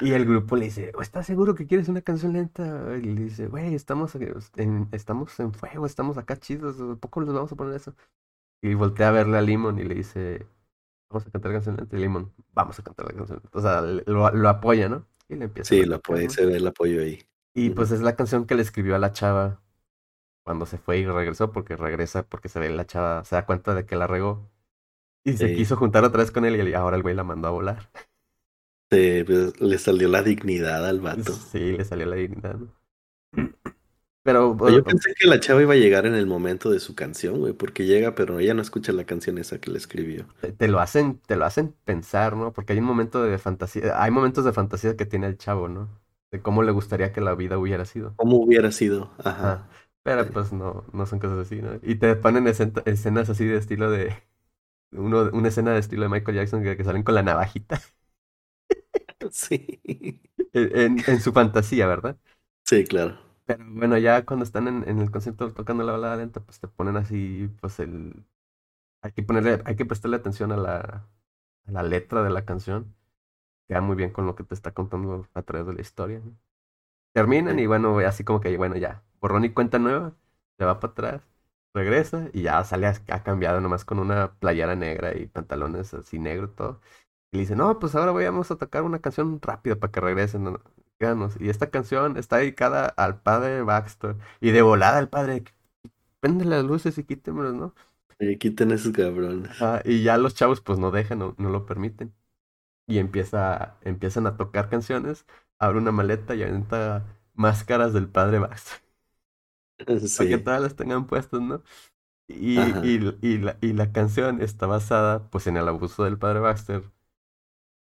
Y 0.00 0.12
el 0.12 0.26
grupo 0.26 0.56
le 0.56 0.66
dice, 0.66 0.92
¿estás 1.00 1.26
seguro 1.26 1.54
que 1.54 1.66
quieres 1.66 1.88
una 1.88 2.02
canción 2.02 2.32
lenta? 2.34 2.96
Y 2.98 3.02
le 3.02 3.24
dice, 3.24 3.46
güey, 3.48 3.74
estamos 3.74 4.14
en, 4.56 4.88
estamos 4.92 5.38
en 5.40 5.52
fuego, 5.54 5.86
estamos 5.86 6.18
acá 6.18 6.36
chidos, 6.38 6.76
poco 7.00 7.20
les 7.20 7.32
vamos 7.32 7.52
a 7.52 7.56
poner 7.56 7.74
eso? 7.76 7.94
Y 8.62 8.74
voltea 8.74 9.08
a 9.08 9.12
verle 9.12 9.38
a 9.38 9.42
Limon 9.42 9.78
y 9.78 9.84
le 9.84 9.94
dice, 9.96 10.46
vamos 11.10 11.26
a 11.28 11.30
cantar 11.30 11.52
canción 11.52 11.76
lenta. 11.76 11.96
Y 11.96 12.00
Limon, 12.00 12.32
vamos 12.52 12.78
a 12.78 12.82
cantar 12.82 13.06
la 13.06 13.14
canción 13.14 13.40
lenta. 13.42 13.58
O 13.58 13.62
sea, 13.62 13.82
lo, 13.82 14.30
lo 14.32 14.48
apoya, 14.48 14.88
¿no? 14.88 15.06
Y 15.28 15.36
le 15.36 15.46
empieza 15.46 15.70
Sí, 15.70 15.84
lo 15.84 15.96
apoya, 15.96 16.28
se 16.28 16.44
ve 16.46 16.56
el 16.56 16.66
apoyo 16.66 17.00
ahí. 17.02 17.22
Y 17.54 17.70
pues 17.70 17.90
es 17.90 18.00
la 18.00 18.16
canción 18.16 18.46
que 18.46 18.54
le 18.54 18.62
escribió 18.62 18.96
a 18.96 18.98
la 18.98 19.12
chava 19.12 19.60
cuando 20.44 20.66
se 20.66 20.78
fue 20.78 20.98
y 20.98 21.06
regresó, 21.06 21.52
porque 21.52 21.76
regresa, 21.76 22.24
porque 22.28 22.48
se 22.50 22.60
ve 22.60 22.70
la 22.70 22.86
chava, 22.86 23.24
se 23.24 23.36
da 23.36 23.46
cuenta 23.46 23.74
de 23.74 23.86
que 23.86 23.96
la 23.96 24.08
regó 24.08 24.50
y 25.24 25.36
se 25.36 25.54
quiso 25.54 25.76
juntar 25.76 26.04
otra 26.04 26.22
vez 26.22 26.30
con 26.30 26.44
él 26.44 26.68
y 26.68 26.74
ahora 26.74 26.96
el 26.96 27.02
güey 27.02 27.14
la 27.14 27.24
mandó 27.24 27.48
a 27.48 27.52
volar. 27.52 27.90
Sí, 28.90 29.24
pues, 29.24 29.60
le 29.60 29.78
salió 29.78 30.08
la 30.08 30.22
dignidad 30.22 30.86
al 30.86 31.00
vato. 31.00 31.32
Sí, 31.32 31.76
le 31.76 31.84
salió 31.84 32.06
la 32.06 32.16
dignidad. 32.16 32.58
Pero 34.24 34.56
yo 34.68 34.84
pensé 34.84 35.14
que 35.18 35.26
la 35.26 35.40
chava 35.40 35.62
iba 35.62 35.74
a 35.74 35.76
llegar 35.76 36.06
en 36.06 36.14
el 36.14 36.26
momento 36.26 36.70
de 36.70 36.78
su 36.78 36.94
canción, 36.94 37.40
güey, 37.40 37.54
porque 37.54 37.86
llega, 37.86 38.14
pero 38.14 38.38
ella 38.38 38.54
no 38.54 38.62
escucha 38.62 38.92
la 38.92 39.02
canción 39.02 39.36
esa 39.36 39.58
que 39.58 39.72
le 39.72 39.78
escribió. 39.78 40.26
Te, 40.58 40.68
lo 40.68 40.78
hacen, 40.78 41.18
te 41.26 41.34
lo 41.34 41.44
hacen 41.44 41.74
pensar, 41.84 42.36
¿no? 42.36 42.52
Porque 42.52 42.72
hay 42.72 42.78
un 42.78 42.84
momento 42.84 43.24
de 43.24 43.36
fantasía, 43.38 44.00
hay 44.00 44.12
momentos 44.12 44.44
de 44.44 44.52
fantasía 44.52 44.96
que 44.96 45.06
tiene 45.06 45.26
el 45.26 45.38
chavo, 45.38 45.68
¿no? 45.68 45.88
De 46.30 46.40
cómo 46.40 46.62
le 46.62 46.70
gustaría 46.70 47.12
que 47.12 47.20
la 47.20 47.34
vida 47.34 47.58
hubiera 47.58 47.84
sido. 47.84 48.14
Cómo 48.14 48.36
hubiera 48.36 48.70
sido, 48.70 49.10
ajá. 49.18 49.68
Pero 50.04 50.24
pues 50.28 50.52
no, 50.52 50.84
no 50.92 51.04
son 51.06 51.18
cosas 51.18 51.38
así, 51.38 51.60
¿no? 51.60 51.80
Y 51.82 51.96
te 51.96 52.14
ponen 52.14 52.46
escenas 52.46 53.28
así 53.28 53.44
de 53.44 53.56
estilo 53.56 53.90
de 53.90 54.14
uno, 54.92 55.30
una 55.32 55.48
escena 55.48 55.72
de 55.72 55.80
estilo 55.80 56.02
de 56.04 56.08
Michael 56.08 56.36
Jackson 56.36 56.62
que, 56.62 56.84
salen 56.84 57.02
con 57.02 57.14
la 57.14 57.22
navajita. 57.22 57.80
Sí. 59.30 60.20
En, 60.52 60.98
en, 61.06 61.20
su 61.20 61.32
fantasía, 61.32 61.86
¿verdad? 61.86 62.18
Sí, 62.64 62.84
claro. 62.84 63.18
Pero 63.46 63.64
bueno, 63.68 63.96
ya 63.96 64.24
cuando 64.26 64.44
están 64.44 64.66
en, 64.68 64.88
en 64.88 64.98
el 64.98 65.10
concierto 65.12 65.52
tocando 65.52 65.84
la 65.84 65.92
balada 65.92 66.16
lenta, 66.16 66.40
pues 66.40 66.58
te 66.60 66.68
ponen 66.68 66.96
así, 66.96 67.48
pues 67.60 67.78
el... 67.78 68.24
Hay 69.02 69.12
que 69.12 69.22
ponerle, 69.22 69.62
hay 69.64 69.76
que 69.76 69.86
prestarle 69.86 70.16
atención 70.16 70.52
a 70.52 70.56
la, 70.56 71.08
a 71.66 71.70
la 71.72 71.82
letra 71.84 72.22
de 72.24 72.30
la 72.30 72.44
canción. 72.44 72.94
Queda 73.68 73.80
muy 73.80 73.96
bien 73.96 74.10
con 74.10 74.26
lo 74.26 74.34
que 74.34 74.44
te 74.44 74.54
está 74.54 74.72
contando 74.72 75.28
a 75.34 75.42
través 75.42 75.66
de 75.68 75.74
la 75.74 75.80
historia. 75.82 76.22
Terminan 77.12 77.58
y 77.58 77.66
bueno, 77.66 77.98
así 78.00 78.24
como 78.24 78.40
que, 78.40 78.56
bueno, 78.56 78.76
ya, 78.76 79.02
borrón 79.20 79.44
y 79.44 79.50
cuenta 79.50 79.78
nueva, 79.78 80.14
se 80.58 80.64
va 80.64 80.80
para 80.80 80.92
atrás 80.92 81.31
regresa 81.74 82.28
y 82.32 82.42
ya 82.42 82.62
sale, 82.64 82.86
ha 82.86 83.22
cambiado 83.22 83.60
nomás 83.60 83.84
con 83.84 83.98
una 83.98 84.34
playera 84.34 84.76
negra 84.76 85.16
y 85.16 85.26
pantalones 85.26 85.94
así 85.94 86.18
negro 86.18 86.50
todo. 86.50 86.80
Y 87.32 87.38
le 87.38 87.42
dice, 87.42 87.56
no, 87.56 87.78
pues 87.78 87.94
ahora 87.94 88.12
vamos 88.12 88.50
a 88.50 88.56
tocar 88.56 88.82
una 88.84 89.00
canción 89.00 89.40
rápida 89.42 89.76
para 89.76 89.92
que 89.92 90.00
regresen. 90.00 90.58
Y 91.40 91.48
esta 91.48 91.70
canción 91.70 92.16
está 92.16 92.36
dedicada 92.36 92.86
al 92.86 93.20
padre 93.20 93.62
Baxter. 93.62 94.16
Y 94.40 94.52
de 94.52 94.62
volada 94.62 95.00
el 95.00 95.08
padre, 95.08 95.42
prende 96.20 96.44
las 96.44 96.64
luces 96.64 96.98
y 96.98 97.04
quítemelos, 97.04 97.54
¿no? 97.54 97.74
Y 98.20 98.38
quiten 98.38 98.70
esos 98.70 98.92
cabrones. 98.92 99.50
y 99.84 100.02
ya 100.04 100.16
los 100.18 100.34
chavos 100.34 100.60
pues 100.60 100.78
no 100.78 100.90
dejan, 100.92 101.18
no, 101.18 101.34
no 101.38 101.50
lo 101.50 101.66
permiten. 101.66 102.14
Y 102.86 102.98
empieza, 102.98 103.76
empiezan 103.82 104.26
a 104.26 104.36
tocar 104.36 104.68
canciones, 104.70 105.26
abre 105.58 105.78
una 105.78 105.92
maleta 105.92 106.34
y 106.34 106.42
aventa 106.44 107.04
máscaras 107.34 107.92
del 107.94 108.08
padre 108.08 108.38
Baxter. 108.40 108.81
Para 109.86 110.28
que 110.28 110.38
todas 110.38 110.62
las 110.62 110.76
tengan 110.76 111.06
puestas, 111.06 111.40
¿no? 111.40 111.62
Y, 112.28 112.58
y, 112.58 113.18
y, 113.20 113.38
la, 113.38 113.58
y 113.60 113.72
la 113.72 113.92
canción 113.92 114.40
está 114.40 114.66
basada 114.66 115.28
pues 115.30 115.46
en 115.46 115.56
el 115.56 115.68
abuso 115.68 116.04
del 116.04 116.18
padre 116.18 116.40
Baxter 116.40 116.82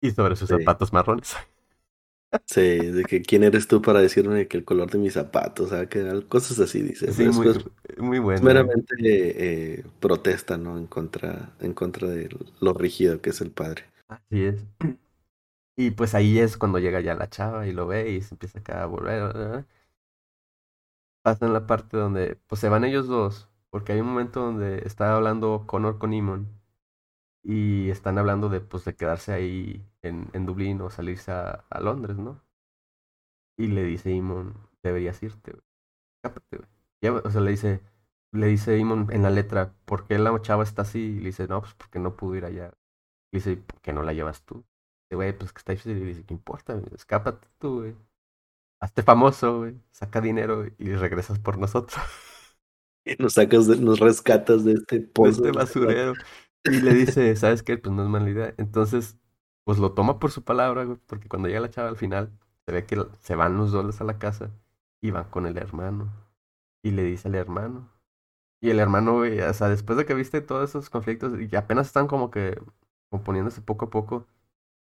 y 0.01 0.11
sobre 0.11 0.37
sus 0.37 0.49
zapatos 0.49 0.93
marrones. 0.93 1.35
Sí, 2.47 2.61
de 2.61 3.05
que 3.05 3.23
quién 3.23 3.45
eres 3.45 3.69
tú 3.69 3.81
para 3.81 4.01
decirme 4.01 4.49
que 4.49 4.57
el 4.57 4.65
color 4.65 4.91
de 4.91 4.99
mis 4.99 5.13
zapatos, 5.13 5.67
o 5.67 5.69
sea, 5.69 5.89
que 5.89 6.25
cosas 6.29 6.59
así, 6.59 6.83
dice. 6.83 7.13
Sí, 7.13 7.29
muy, 7.29 7.55
muy 7.97 8.19
bueno. 8.19 8.43
Meramente 8.43 8.97
eh, 8.99 9.85
protesta, 10.01 10.59
¿no? 10.59 10.77
En 10.77 10.89
contra, 10.89 11.55
en 11.61 11.75
contra 11.75 12.09
de 12.09 12.29
lo 12.59 12.75
rígido 12.75 13.21
que 13.21 13.31
es 13.31 13.41
el 13.41 13.53
padre. 13.53 13.85
Así 14.09 14.45
es. 14.45 14.65
Y 15.77 15.91
pues 15.91 16.15
ahí 16.15 16.39
es 16.39 16.57
cuando 16.57 16.79
llega 16.79 17.01
ya 17.01 17.17
la 17.17 17.29
chava 17.29 17.67
y 17.67 17.73
lo 17.73 17.89
ve 17.89 18.11
y 18.11 18.21
se 18.21 18.35
empieza 18.35 18.61
acá 18.61 18.85
a 18.85 18.87
volver 18.87 19.65
pasa 21.25 21.47
en 21.47 21.55
la 21.55 21.67
parte 21.67 21.97
donde 21.97 22.37
pues 22.49 22.61
se 22.61 22.69
van 22.69 22.85
ellos 22.85 23.09
dos, 23.09 23.49
porque 23.71 23.93
hay 23.93 24.01
un 24.01 24.09
momento 24.09 24.41
donde 24.41 24.79
está 24.87 25.17
hablando 25.17 25.65
Connor 25.67 25.99
con 25.99 26.13
Imon 26.13 26.49
y 27.43 27.91
están 27.91 28.19
hablando 28.19 28.49
de 28.51 28.61
pues 28.61 28.85
de 28.85 28.97
quedarse 28.97 29.33
ahí 29.33 29.87
en, 30.03 30.31
en 30.35 30.47
Dublín 30.47 30.81
o 30.83 30.91
salirse 30.91 31.33
a, 31.33 31.65
a, 31.71 31.81
Londres, 31.81 32.19
¿no? 32.19 32.43
Y 33.57 33.69
le 33.69 33.85
dice 33.85 34.11
Imon, 34.13 34.55
deberías 34.83 35.23
irte, 35.23 35.53
güey. 35.53 35.65
Escápate, 36.17 36.59
güey. 36.59 37.23
o 37.25 37.31
sea, 37.31 37.41
le 37.41 37.51
dice, 37.53 37.81
le 38.33 38.47
dice 38.49 38.79
Imon 38.79 39.09
en 39.13 39.23
la 39.23 39.31
letra, 39.31 39.75
¿por 39.87 40.07
qué 40.07 40.19
la 40.19 40.41
chava 40.43 40.65
está 40.65 40.83
así? 40.83 41.01
Y 41.01 41.21
le 41.21 41.27
dice, 41.27 41.49
no, 41.49 41.61
pues 41.63 41.75
porque 41.75 41.99
no 42.01 42.17
pudo 42.17 42.37
ir 42.37 42.45
allá. 42.45 42.75
Y 43.33 43.39
dice, 43.39 43.57
¿por 43.57 43.81
qué 43.81 43.93
no 43.93 44.03
la 44.03 44.13
llevas 44.15 44.43
tú? 44.45 44.65
Y 45.11 45.17
güey, 45.17 45.37
pues 45.39 45.53
que 45.53 45.59
está 45.59 45.73
difícil. 45.73 45.97
Y 45.99 46.01
le 46.01 46.07
dice, 46.07 46.25
¿qué 46.25 46.35
importa? 46.35 46.81
Escápate 46.95 47.49
tú, 47.59 47.81
güey 47.81 47.97
hazte 48.85 49.03
famoso, 49.03 49.59
güey, 49.59 49.81
saca 49.91 50.21
dinero 50.21 50.67
y 50.79 50.95
regresas 50.95 51.39
por 51.39 51.59
nosotros. 51.59 52.01
Y 53.05 53.17
nos 53.19 53.35
sacas, 53.35 53.67
de, 53.67 53.77
nos 53.79 53.99
rescatas 54.01 54.65
de 54.65 54.73
este 54.75 55.01
pozo. 55.01 55.43
De 55.43 55.49
este 55.49 55.59
basurero. 55.59 56.13
Y 56.65 56.81
le 56.81 56.95
dice, 56.95 57.35
¿sabes 57.37 57.63
qué? 57.63 57.79
Pues 57.79 57.95
no 57.95 58.03
es 58.03 58.09
mala 58.09 58.31
idea. 58.31 58.55
Entonces, 58.59 59.19
pues 59.65 59.79
lo 59.79 59.93
toma 59.93 60.19
por 60.19 60.31
su 60.31 60.45
palabra, 60.45 60.85
güey, 60.85 60.99
porque 61.07 61.29
cuando 61.29 61.49
llega 61.49 61.61
la 61.61 61.71
chava 61.71 61.89
al 61.89 61.97
final, 61.97 62.31
se 62.67 62.73
ve 62.73 62.87
que 62.87 63.03
se 63.21 63.35
van 63.35 63.57
los 63.57 63.73
dos 63.73 64.01
a 64.01 64.05
la 64.05 64.19
casa 64.19 64.51
y 65.01 65.11
van 65.11 65.31
con 65.31 65.47
el 65.47 65.59
hermano. 65.59 66.13
Y 66.83 66.93
le 66.93 67.05
dice 67.05 67.29
al 67.29 67.35
hermano. 67.37 67.91
Y 68.61 68.71
el 68.71 68.81
hermano, 68.81 69.15
güey, 69.15 69.41
o 69.41 69.55
sea, 69.55 69.69
después 69.69 69.99
de 69.99 70.07
que 70.07 70.15
viste 70.15 70.41
todos 70.41 70.71
esos 70.71 70.91
conflictos 70.91 71.33
y 71.41 71.57
apenas 71.57 71.89
están 71.89 72.07
como 72.09 72.31
que 72.31 72.61
componiéndose 73.11 73.63
poco 73.63 73.87
a 73.87 73.91
poco, 73.91 74.27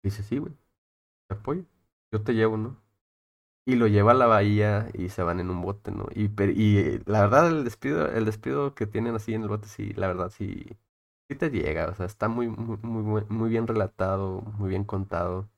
dice, 0.02 0.22
sí, 0.22 0.38
güey, 0.38 0.54
te 1.28 1.36
apoyo, 1.36 1.64
yo 2.12 2.22
te 2.22 2.34
llevo, 2.34 2.56
¿no? 2.58 2.85
Y 3.66 3.76
lo 3.76 3.88
lleva 3.88 4.12
a 4.12 4.14
la 4.16 4.26
bahía 4.26 4.88
y 4.94 5.10
se 5.10 5.22
van 5.24 5.40
en 5.40 5.50
un 5.50 5.62
bote, 5.62 5.92
¿no? 5.92 6.08
Y, 6.14 6.30
y 6.52 7.00
la 7.06 7.22
verdad 7.22 7.48
el 7.48 7.64
despido, 7.64 8.08
el 8.12 8.26
despido 8.26 8.74
que 8.76 8.86
tienen 8.86 9.16
así 9.16 9.34
en 9.34 9.42
el 9.44 9.48
bote, 9.50 9.68
sí, 9.68 9.92
la 9.94 10.08
verdad 10.08 10.30
sí, 10.30 10.66
sí 11.28 11.36
te 11.36 11.50
llega, 11.50 11.88
o 11.90 11.94
sea, 11.96 12.06
está 12.06 12.28
muy, 12.28 12.48
muy, 12.48 12.78
muy, 12.82 13.24
muy 13.28 13.50
bien 13.50 13.66
relatado, 13.68 14.42
muy 14.58 14.70
bien 14.70 14.84
contado. 14.84 15.50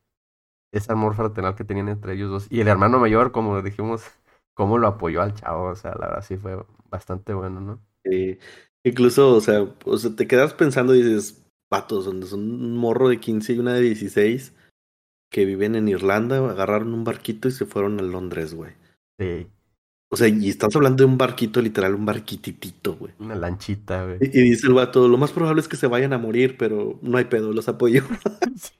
Ese 0.72 0.92
amor 0.92 1.14
fraternal 1.16 1.54
que 1.56 1.64
tenían 1.64 1.88
entre 1.88 2.14
ellos 2.14 2.30
dos. 2.30 2.46
Y 2.50 2.60
el 2.60 2.68
hermano 2.68 2.98
mayor, 3.00 3.32
como 3.32 3.62
dijimos, 3.62 4.02
cómo 4.54 4.78
lo 4.78 4.88
apoyó 4.88 5.22
al 5.22 5.34
chavo, 5.34 5.66
o 5.70 5.76
sea, 5.76 5.92
la 5.94 6.08
verdad 6.08 6.24
sí 6.24 6.36
fue 6.38 6.64
bastante 6.90 7.34
bueno, 7.34 7.60
¿no? 7.60 7.80
Sí. 8.04 8.38
Incluso, 8.84 9.34
o 9.34 9.40
sea, 9.40 9.62
o 9.84 9.96
sea, 9.98 10.14
te 10.14 10.26
quedas 10.26 10.54
pensando 10.54 10.94
y 10.94 11.02
dices, 11.02 11.44
patos, 11.68 12.04
donde 12.04 12.26
son 12.26 12.40
un 12.40 12.76
morro 12.76 13.08
de 13.08 13.20
15 13.20 13.52
y 13.52 13.58
una 13.58 13.74
de 13.74 13.80
16 13.82 14.54
que 15.30 15.44
viven 15.44 15.74
en 15.74 15.88
Irlanda, 15.88 16.38
agarraron 16.38 16.94
un 16.94 17.04
barquito 17.04 17.48
y 17.48 17.52
se 17.52 17.66
fueron 17.66 17.98
a 18.00 18.02
Londres, 18.02 18.54
güey. 18.54 18.72
Sí. 19.18 19.46
O 20.10 20.16
sea, 20.16 20.28
y 20.28 20.48
estás 20.48 20.74
hablando 20.74 21.04
de 21.04 21.10
un 21.10 21.18
barquito, 21.18 21.60
literal, 21.60 21.94
un 21.94 22.06
barquititito, 22.06 22.96
güey. 22.96 23.12
Una 23.18 23.34
lanchita, 23.34 24.04
güey. 24.04 24.18
Y, 24.20 24.28
dice 24.28 24.66
el 24.66 24.72
vato, 24.72 25.06
lo 25.06 25.18
más 25.18 25.32
probable 25.32 25.60
es 25.60 25.68
que 25.68 25.76
se 25.76 25.86
vayan 25.86 26.14
a 26.14 26.18
morir, 26.18 26.56
pero 26.58 26.98
no 27.02 27.18
hay 27.18 27.24
pedo, 27.24 27.52
los 27.52 27.68
apoyo. 27.68 28.04
sí. 28.56 28.72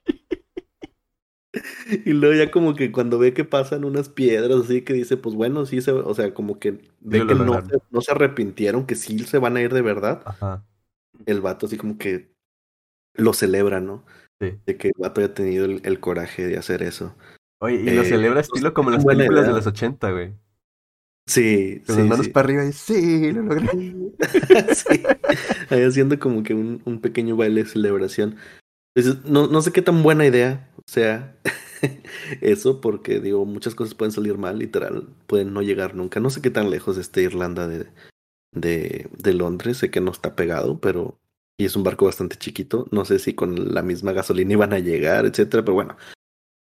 Y 2.04 2.12
luego 2.12 2.34
ya 2.34 2.50
como 2.50 2.74
que 2.74 2.92
cuando 2.92 3.18
ve 3.18 3.32
que 3.32 3.44
pasan 3.44 3.84
unas 3.84 4.10
piedras 4.10 4.64
así 4.64 4.82
que 4.82 4.92
dice, 4.92 5.16
pues 5.16 5.34
bueno, 5.34 5.64
sí 5.64 5.80
se, 5.80 5.92
o 5.92 6.14
sea, 6.14 6.34
como 6.34 6.58
que 6.58 6.82
ve 7.00 7.26
que 7.26 7.34
no 7.34 7.62
se, 7.62 7.78
no 7.90 8.00
se, 8.02 8.12
arrepintieron, 8.12 8.86
que 8.86 8.94
sí 8.94 9.18
se 9.20 9.38
van 9.38 9.56
a 9.56 9.62
ir 9.62 9.72
de 9.72 9.80
verdad. 9.80 10.22
Ajá. 10.26 10.66
El 11.24 11.40
vato 11.40 11.66
así 11.66 11.78
como 11.78 11.96
que 11.96 12.30
lo 13.14 13.32
celebra, 13.32 13.80
¿no? 13.80 14.04
Sí. 14.40 14.54
De 14.66 14.76
que 14.76 14.88
el 14.88 14.94
vato 14.98 15.20
haya 15.20 15.34
tenido 15.34 15.64
el, 15.64 15.80
el 15.84 16.00
coraje 16.00 16.46
de 16.46 16.56
hacer 16.56 16.82
eso. 16.82 17.14
Oye, 17.60 17.76
y 17.76 17.90
lo 17.90 18.04
celebra 18.04 18.40
estilo 18.40 18.72
como 18.72 18.90
las 18.90 19.04
películas 19.04 19.46
de 19.46 19.52
los 19.52 19.66
80, 19.66 20.10
güey. 20.12 20.32
Sí, 21.26 21.82
Con 21.86 21.96
sí, 21.96 22.00
las 22.00 22.10
manos 22.10 22.26
sí. 22.26 22.32
para 22.32 22.44
arriba 22.44 22.64
y 22.64 22.72
sí, 22.72 23.32
lo 23.32 23.42
logré. 23.42 23.68
sí. 24.74 25.02
Ahí 25.68 25.82
haciendo 25.82 26.18
como 26.18 26.42
que 26.42 26.54
un, 26.54 26.80
un 26.86 27.00
pequeño 27.00 27.36
baile 27.36 27.64
de 27.64 27.68
celebración. 27.68 28.36
Entonces, 28.94 29.24
no, 29.30 29.46
no 29.46 29.60
sé 29.60 29.70
qué 29.72 29.82
tan 29.82 30.02
buena 30.02 30.24
idea 30.24 30.70
sea 30.86 31.36
eso, 32.40 32.80
porque 32.80 33.20
digo, 33.20 33.44
muchas 33.44 33.74
cosas 33.74 33.94
pueden 33.94 34.12
salir 34.12 34.38
mal, 34.38 34.58
literal, 34.58 35.08
pueden 35.26 35.52
no 35.52 35.60
llegar 35.60 35.94
nunca. 35.94 36.20
No 36.20 36.30
sé 36.30 36.40
qué 36.40 36.50
tan 36.50 36.70
lejos 36.70 36.96
esté 36.96 37.22
Irlanda 37.22 37.68
de, 37.68 37.88
de, 38.52 39.08
de 39.12 39.34
Londres, 39.34 39.76
sé 39.76 39.90
que 39.90 40.00
no 40.00 40.12
está 40.12 40.34
pegado, 40.34 40.80
pero 40.80 41.18
y 41.58 41.66
es 41.66 41.76
un 41.76 41.84
barco 41.84 42.06
bastante 42.06 42.36
chiquito. 42.38 42.88
No 42.92 43.06
sé 43.06 43.20
si 43.20 43.34
con 43.34 43.74
la 43.74 43.82
misma 43.82 44.12
gasolina 44.14 44.54
iban 44.54 44.74
a 44.74 44.80
llegar, 44.80 45.26
etcétera, 45.26 45.64
pero 45.64 45.74
bueno, 45.76 45.98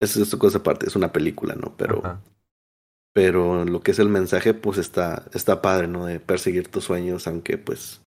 eso 0.00 0.22
es 0.22 0.36
cosa 0.36 0.58
aparte, 0.58 0.86
es 0.88 0.96
una 0.96 1.12
película, 1.12 1.54
¿no? 1.56 1.76
Pero, 1.76 2.02
Ajá. 2.02 2.22
pero 3.12 3.64
lo 3.64 3.80
que 3.82 3.90
es 3.92 3.98
el 3.98 4.08
mensaje, 4.08 4.54
pues 4.54 4.78
está, 4.78 5.26
está 5.34 5.60
padre, 5.62 5.88
¿no? 5.88 6.06
De 6.06 6.20
perseguir 6.20 6.68
tus 6.68 6.84
sueños, 6.84 7.26
aunque 7.26 7.58
pues 7.58 8.02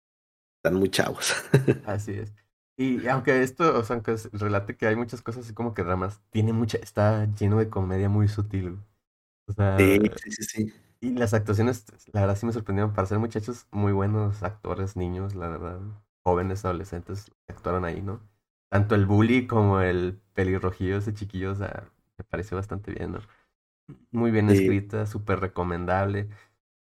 están 0.59 0.76
muy 0.78 0.90
chavos. 0.90 1.34
Así 1.82 2.12
es. 2.12 2.34
Y 2.76 3.06
aunque 3.09 3.42
esto, 3.42 3.78
o 3.78 3.84
sea, 3.84 3.94
aunque 3.97 4.12
es- 4.12 4.30
relate 4.32 4.76
que 4.76 4.86
hay 4.86 4.97
muchas 4.97 5.22
cosas 5.22 5.44
así 5.44 5.55
como 5.55 5.74
que 5.74 5.82
ramas, 5.82 6.20
tiene 6.30 6.52
mucha, 6.52 6.78
está 6.78 7.26
lleno 7.34 7.59
de 7.59 7.68
comedia 7.70 8.09
muy 8.09 8.28
sutil. 8.28 8.78
O 9.47 9.52
sea, 9.55 9.78
Sí, 9.78 9.98
sí, 10.22 10.30
sí, 10.30 10.42
sí. 10.44 10.72
y 11.01 11.12
las 11.14 11.34
actuaciones, 11.34 11.84
la 12.12 12.22
verdad 12.22 12.36
sí 12.36 12.47
me 12.47 12.52
sorprendieron 12.52 12.92
para 12.94 13.06
ser 13.06 13.18
muchachos 13.18 13.66
muy 13.70 13.92
buenos 13.92 14.42
actores, 14.42 14.97
niños, 14.97 15.34
la 15.34 15.48
verdad, 15.48 15.80
jóvenes, 16.24 16.64
adolescentes, 16.64 17.26
que 17.47 17.52
actuaron 17.55 17.84
ahí, 17.84 18.02
¿no? 18.02 18.20
Tanto 18.70 18.94
el 18.94 19.06
bully 19.06 19.47
como 19.47 19.80
el 19.80 20.20
pelirrojillo, 20.34 20.98
ese 20.98 21.14
chiquillo, 21.14 21.52
o 21.52 21.55
sea, 21.56 21.90
me 22.18 22.24
pareció 22.24 22.56
bastante 22.56 22.92
bien, 22.92 23.12
¿no? 23.12 23.20
Muy 24.12 24.30
bien 24.30 24.48
Sí. 24.48 24.51
escrita, 24.51 25.06
súper 25.06 25.40
recomendable. 25.40 26.28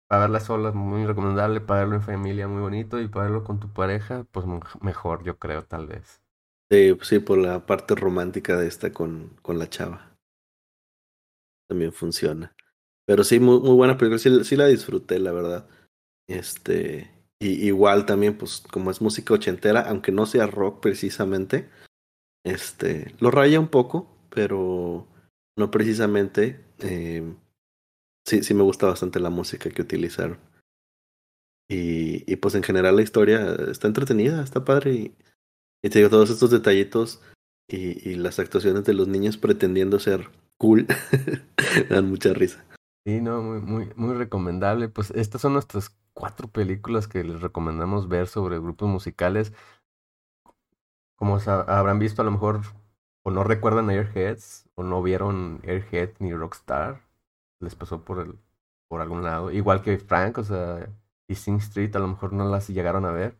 Para 0.08 0.22
verla 0.22 0.40
sola, 0.40 0.72
muy 0.72 1.06
recomendable. 1.06 1.60
Para 1.62 1.80
verlo 1.82 1.96
en 1.96 2.02
familia, 2.02 2.48
muy 2.48 2.62
bonito. 2.62 3.00
Y 3.00 3.08
para 3.08 3.26
verlo 3.26 3.44
con 3.44 3.60
tu 3.60 3.72
pareja, 3.72 4.26
pues 4.32 4.46
mejor, 4.82 5.24
yo 5.24 5.38
creo, 5.38 5.64
tal 5.64 5.86
vez. 5.88 6.22
Sí, 6.72 6.98
sí, 7.02 7.20
por 7.20 7.38
la 7.38 7.64
parte 7.66 7.94
romántica 7.94 8.56
de 8.56 8.66
esta 8.66 8.92
con, 8.92 9.36
con 9.42 9.60
la 9.60 9.70
chava. 9.70 10.18
También 11.68 11.92
funciona. 11.92 12.54
Pero 13.06 13.24
sí, 13.24 13.40
muy, 13.40 13.60
muy 13.60 13.76
buena 13.76 13.98
película. 13.98 14.18
Sí, 14.18 14.44
sí 14.44 14.56
la 14.56 14.66
disfruté, 14.66 15.20
la 15.20 15.32
verdad. 15.32 15.68
Este. 16.28 17.11
Y 17.42 17.66
igual 17.66 18.06
también, 18.06 18.38
pues, 18.38 18.62
como 18.70 18.92
es 18.92 19.00
música 19.00 19.34
ochentera, 19.34 19.80
aunque 19.80 20.12
no 20.12 20.26
sea 20.26 20.46
rock 20.46 20.80
precisamente, 20.80 21.68
este. 22.44 23.16
Lo 23.18 23.32
raya 23.32 23.58
un 23.58 23.66
poco, 23.66 24.16
pero 24.30 25.08
no 25.58 25.70
precisamente. 25.72 26.64
eh, 26.78 27.34
sí, 28.24 28.44
sí 28.44 28.54
me 28.54 28.62
gusta 28.62 28.86
bastante 28.86 29.18
la 29.18 29.30
música 29.30 29.70
que 29.70 29.82
utilizaron. 29.82 30.38
Y, 31.68 32.30
y 32.32 32.36
pues 32.36 32.54
en 32.54 32.62
general 32.62 32.94
la 32.94 33.02
historia 33.02 33.56
está 33.68 33.88
entretenida, 33.88 34.44
está 34.44 34.64
padre. 34.64 34.92
Y, 34.92 35.88
te 35.88 35.98
digo, 35.98 36.10
todos 36.10 36.30
estos 36.30 36.52
detallitos 36.52 37.20
y, 37.68 38.08
y 38.08 38.14
las 38.14 38.38
actuaciones 38.38 38.84
de 38.84 38.94
los 38.94 39.08
niños 39.08 39.36
pretendiendo 39.36 39.98
ser 39.98 40.28
cool 40.58 40.86
dan 41.90 42.08
mucha 42.08 42.32
risa. 42.34 42.64
Sí, 43.04 43.20
no, 43.20 43.42
muy, 43.42 43.60
muy, 43.60 43.92
muy 43.96 44.14
recomendable. 44.14 44.88
Pues 44.88 45.10
estas 45.10 45.40
son 45.40 45.54
nuestras 45.54 45.90
cuatro 46.14 46.48
películas 46.48 47.08
que 47.08 47.24
les 47.24 47.40
recomendamos 47.40 48.08
ver 48.08 48.26
sobre 48.26 48.58
grupos 48.58 48.88
musicales. 48.88 49.52
Como 51.16 51.38
habrán 51.46 51.98
visto, 51.98 52.22
a 52.22 52.24
lo 52.24 52.30
mejor 52.30 52.62
o 53.24 53.30
no 53.30 53.44
recuerdan 53.44 53.90
Airheads 53.90 54.68
o 54.74 54.82
no 54.82 55.02
vieron 55.02 55.60
Airhead 55.64 56.10
ni 56.18 56.34
Rockstar. 56.34 57.02
Les 57.60 57.74
pasó 57.76 58.04
por 58.04 58.18
el, 58.20 58.38
por 58.88 59.00
algún 59.00 59.22
lado. 59.22 59.50
Igual 59.50 59.82
que 59.82 59.98
Frank, 59.98 60.38
o 60.38 60.44
sea, 60.44 60.88
y 61.28 61.34
Sing 61.36 61.56
Street, 61.56 61.94
a 61.94 62.00
lo 62.00 62.08
mejor 62.08 62.32
no 62.32 62.48
las 62.48 62.68
llegaron 62.68 63.04
a 63.04 63.12
ver. 63.12 63.36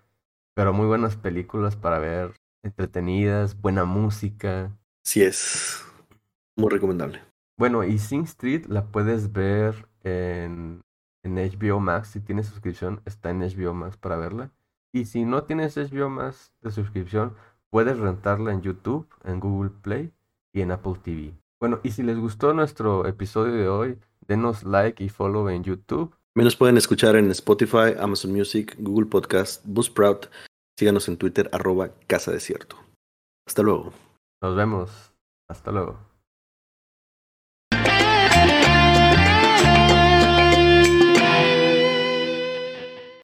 Pero 0.55 0.73
muy 0.73 0.87
buenas 0.87 1.17
películas 1.17 1.77
para 1.77 1.99
ver, 1.99 2.35
entretenidas, 2.63 3.61
buena 3.61 3.85
música. 3.85 4.71
Sí 5.03 5.23
es 5.23 5.85
muy 6.57 6.71
recomendable. 6.71 7.23
Bueno, 7.59 7.85
y 7.85 7.99
Sing 7.99 8.23
Street 8.23 8.67
la 8.67 8.87
puedes 8.87 9.33
ver 9.33 9.89
en, 10.05 10.83
en 11.23 11.37
HBO 11.37 11.81
Max. 11.81 12.09
Si 12.09 12.21
tienes 12.21 12.47
suscripción, 12.47 13.01
está 13.05 13.31
en 13.31 13.41
HBO 13.41 13.75
Max 13.75 13.97
para 13.97 14.17
verla. 14.17 14.51
Y 14.93 15.07
si 15.07 15.25
no 15.25 15.45
tienes 15.45 15.77
HBO 15.77 16.11
Max 16.11 16.53
de 16.61 16.71
suscripción, 16.71 17.35
puedes 17.71 17.99
rentarla 17.99 18.53
en 18.53 18.63
YouTube, 18.63 19.07
en 19.25 19.41
Google 19.41 19.71
Play 19.71 20.13
y 20.53 20.61
en 20.61 20.71
Apple 20.71 20.97
TV. 21.03 21.33
Bueno, 21.61 21.81
y 21.83 21.93
si 21.93 22.03
les 22.03 22.19
gustó 22.19 22.53
nuestro 22.53 23.07
episodio 23.07 23.55
de 23.55 23.69
hoy, 23.69 23.99
denos 24.27 24.65
like 24.65 25.03
y 25.03 25.09
follow 25.09 25.49
en 25.49 25.65
YouTube. 25.65 26.11
También 26.35 26.47
nos 26.47 26.57
pueden 26.57 26.77
escuchar 26.77 27.17
en 27.17 27.31
Spotify, 27.31 27.95
Amazon 27.99 28.33
Music, 28.33 28.75
Google 28.79 29.07
Podcast, 29.07 29.65
Buzzsprout. 29.67 30.31
Síganos 30.79 31.09
en 31.09 31.17
Twitter, 31.17 31.49
arroba 31.53 31.91
Casa 32.07 32.33
Desierto. 32.33 32.77
Hasta 33.47 33.63
luego. 33.63 33.93
Nos 34.43 34.57
vemos. 34.57 35.13
Hasta 35.49 35.71
luego. 35.71 36.12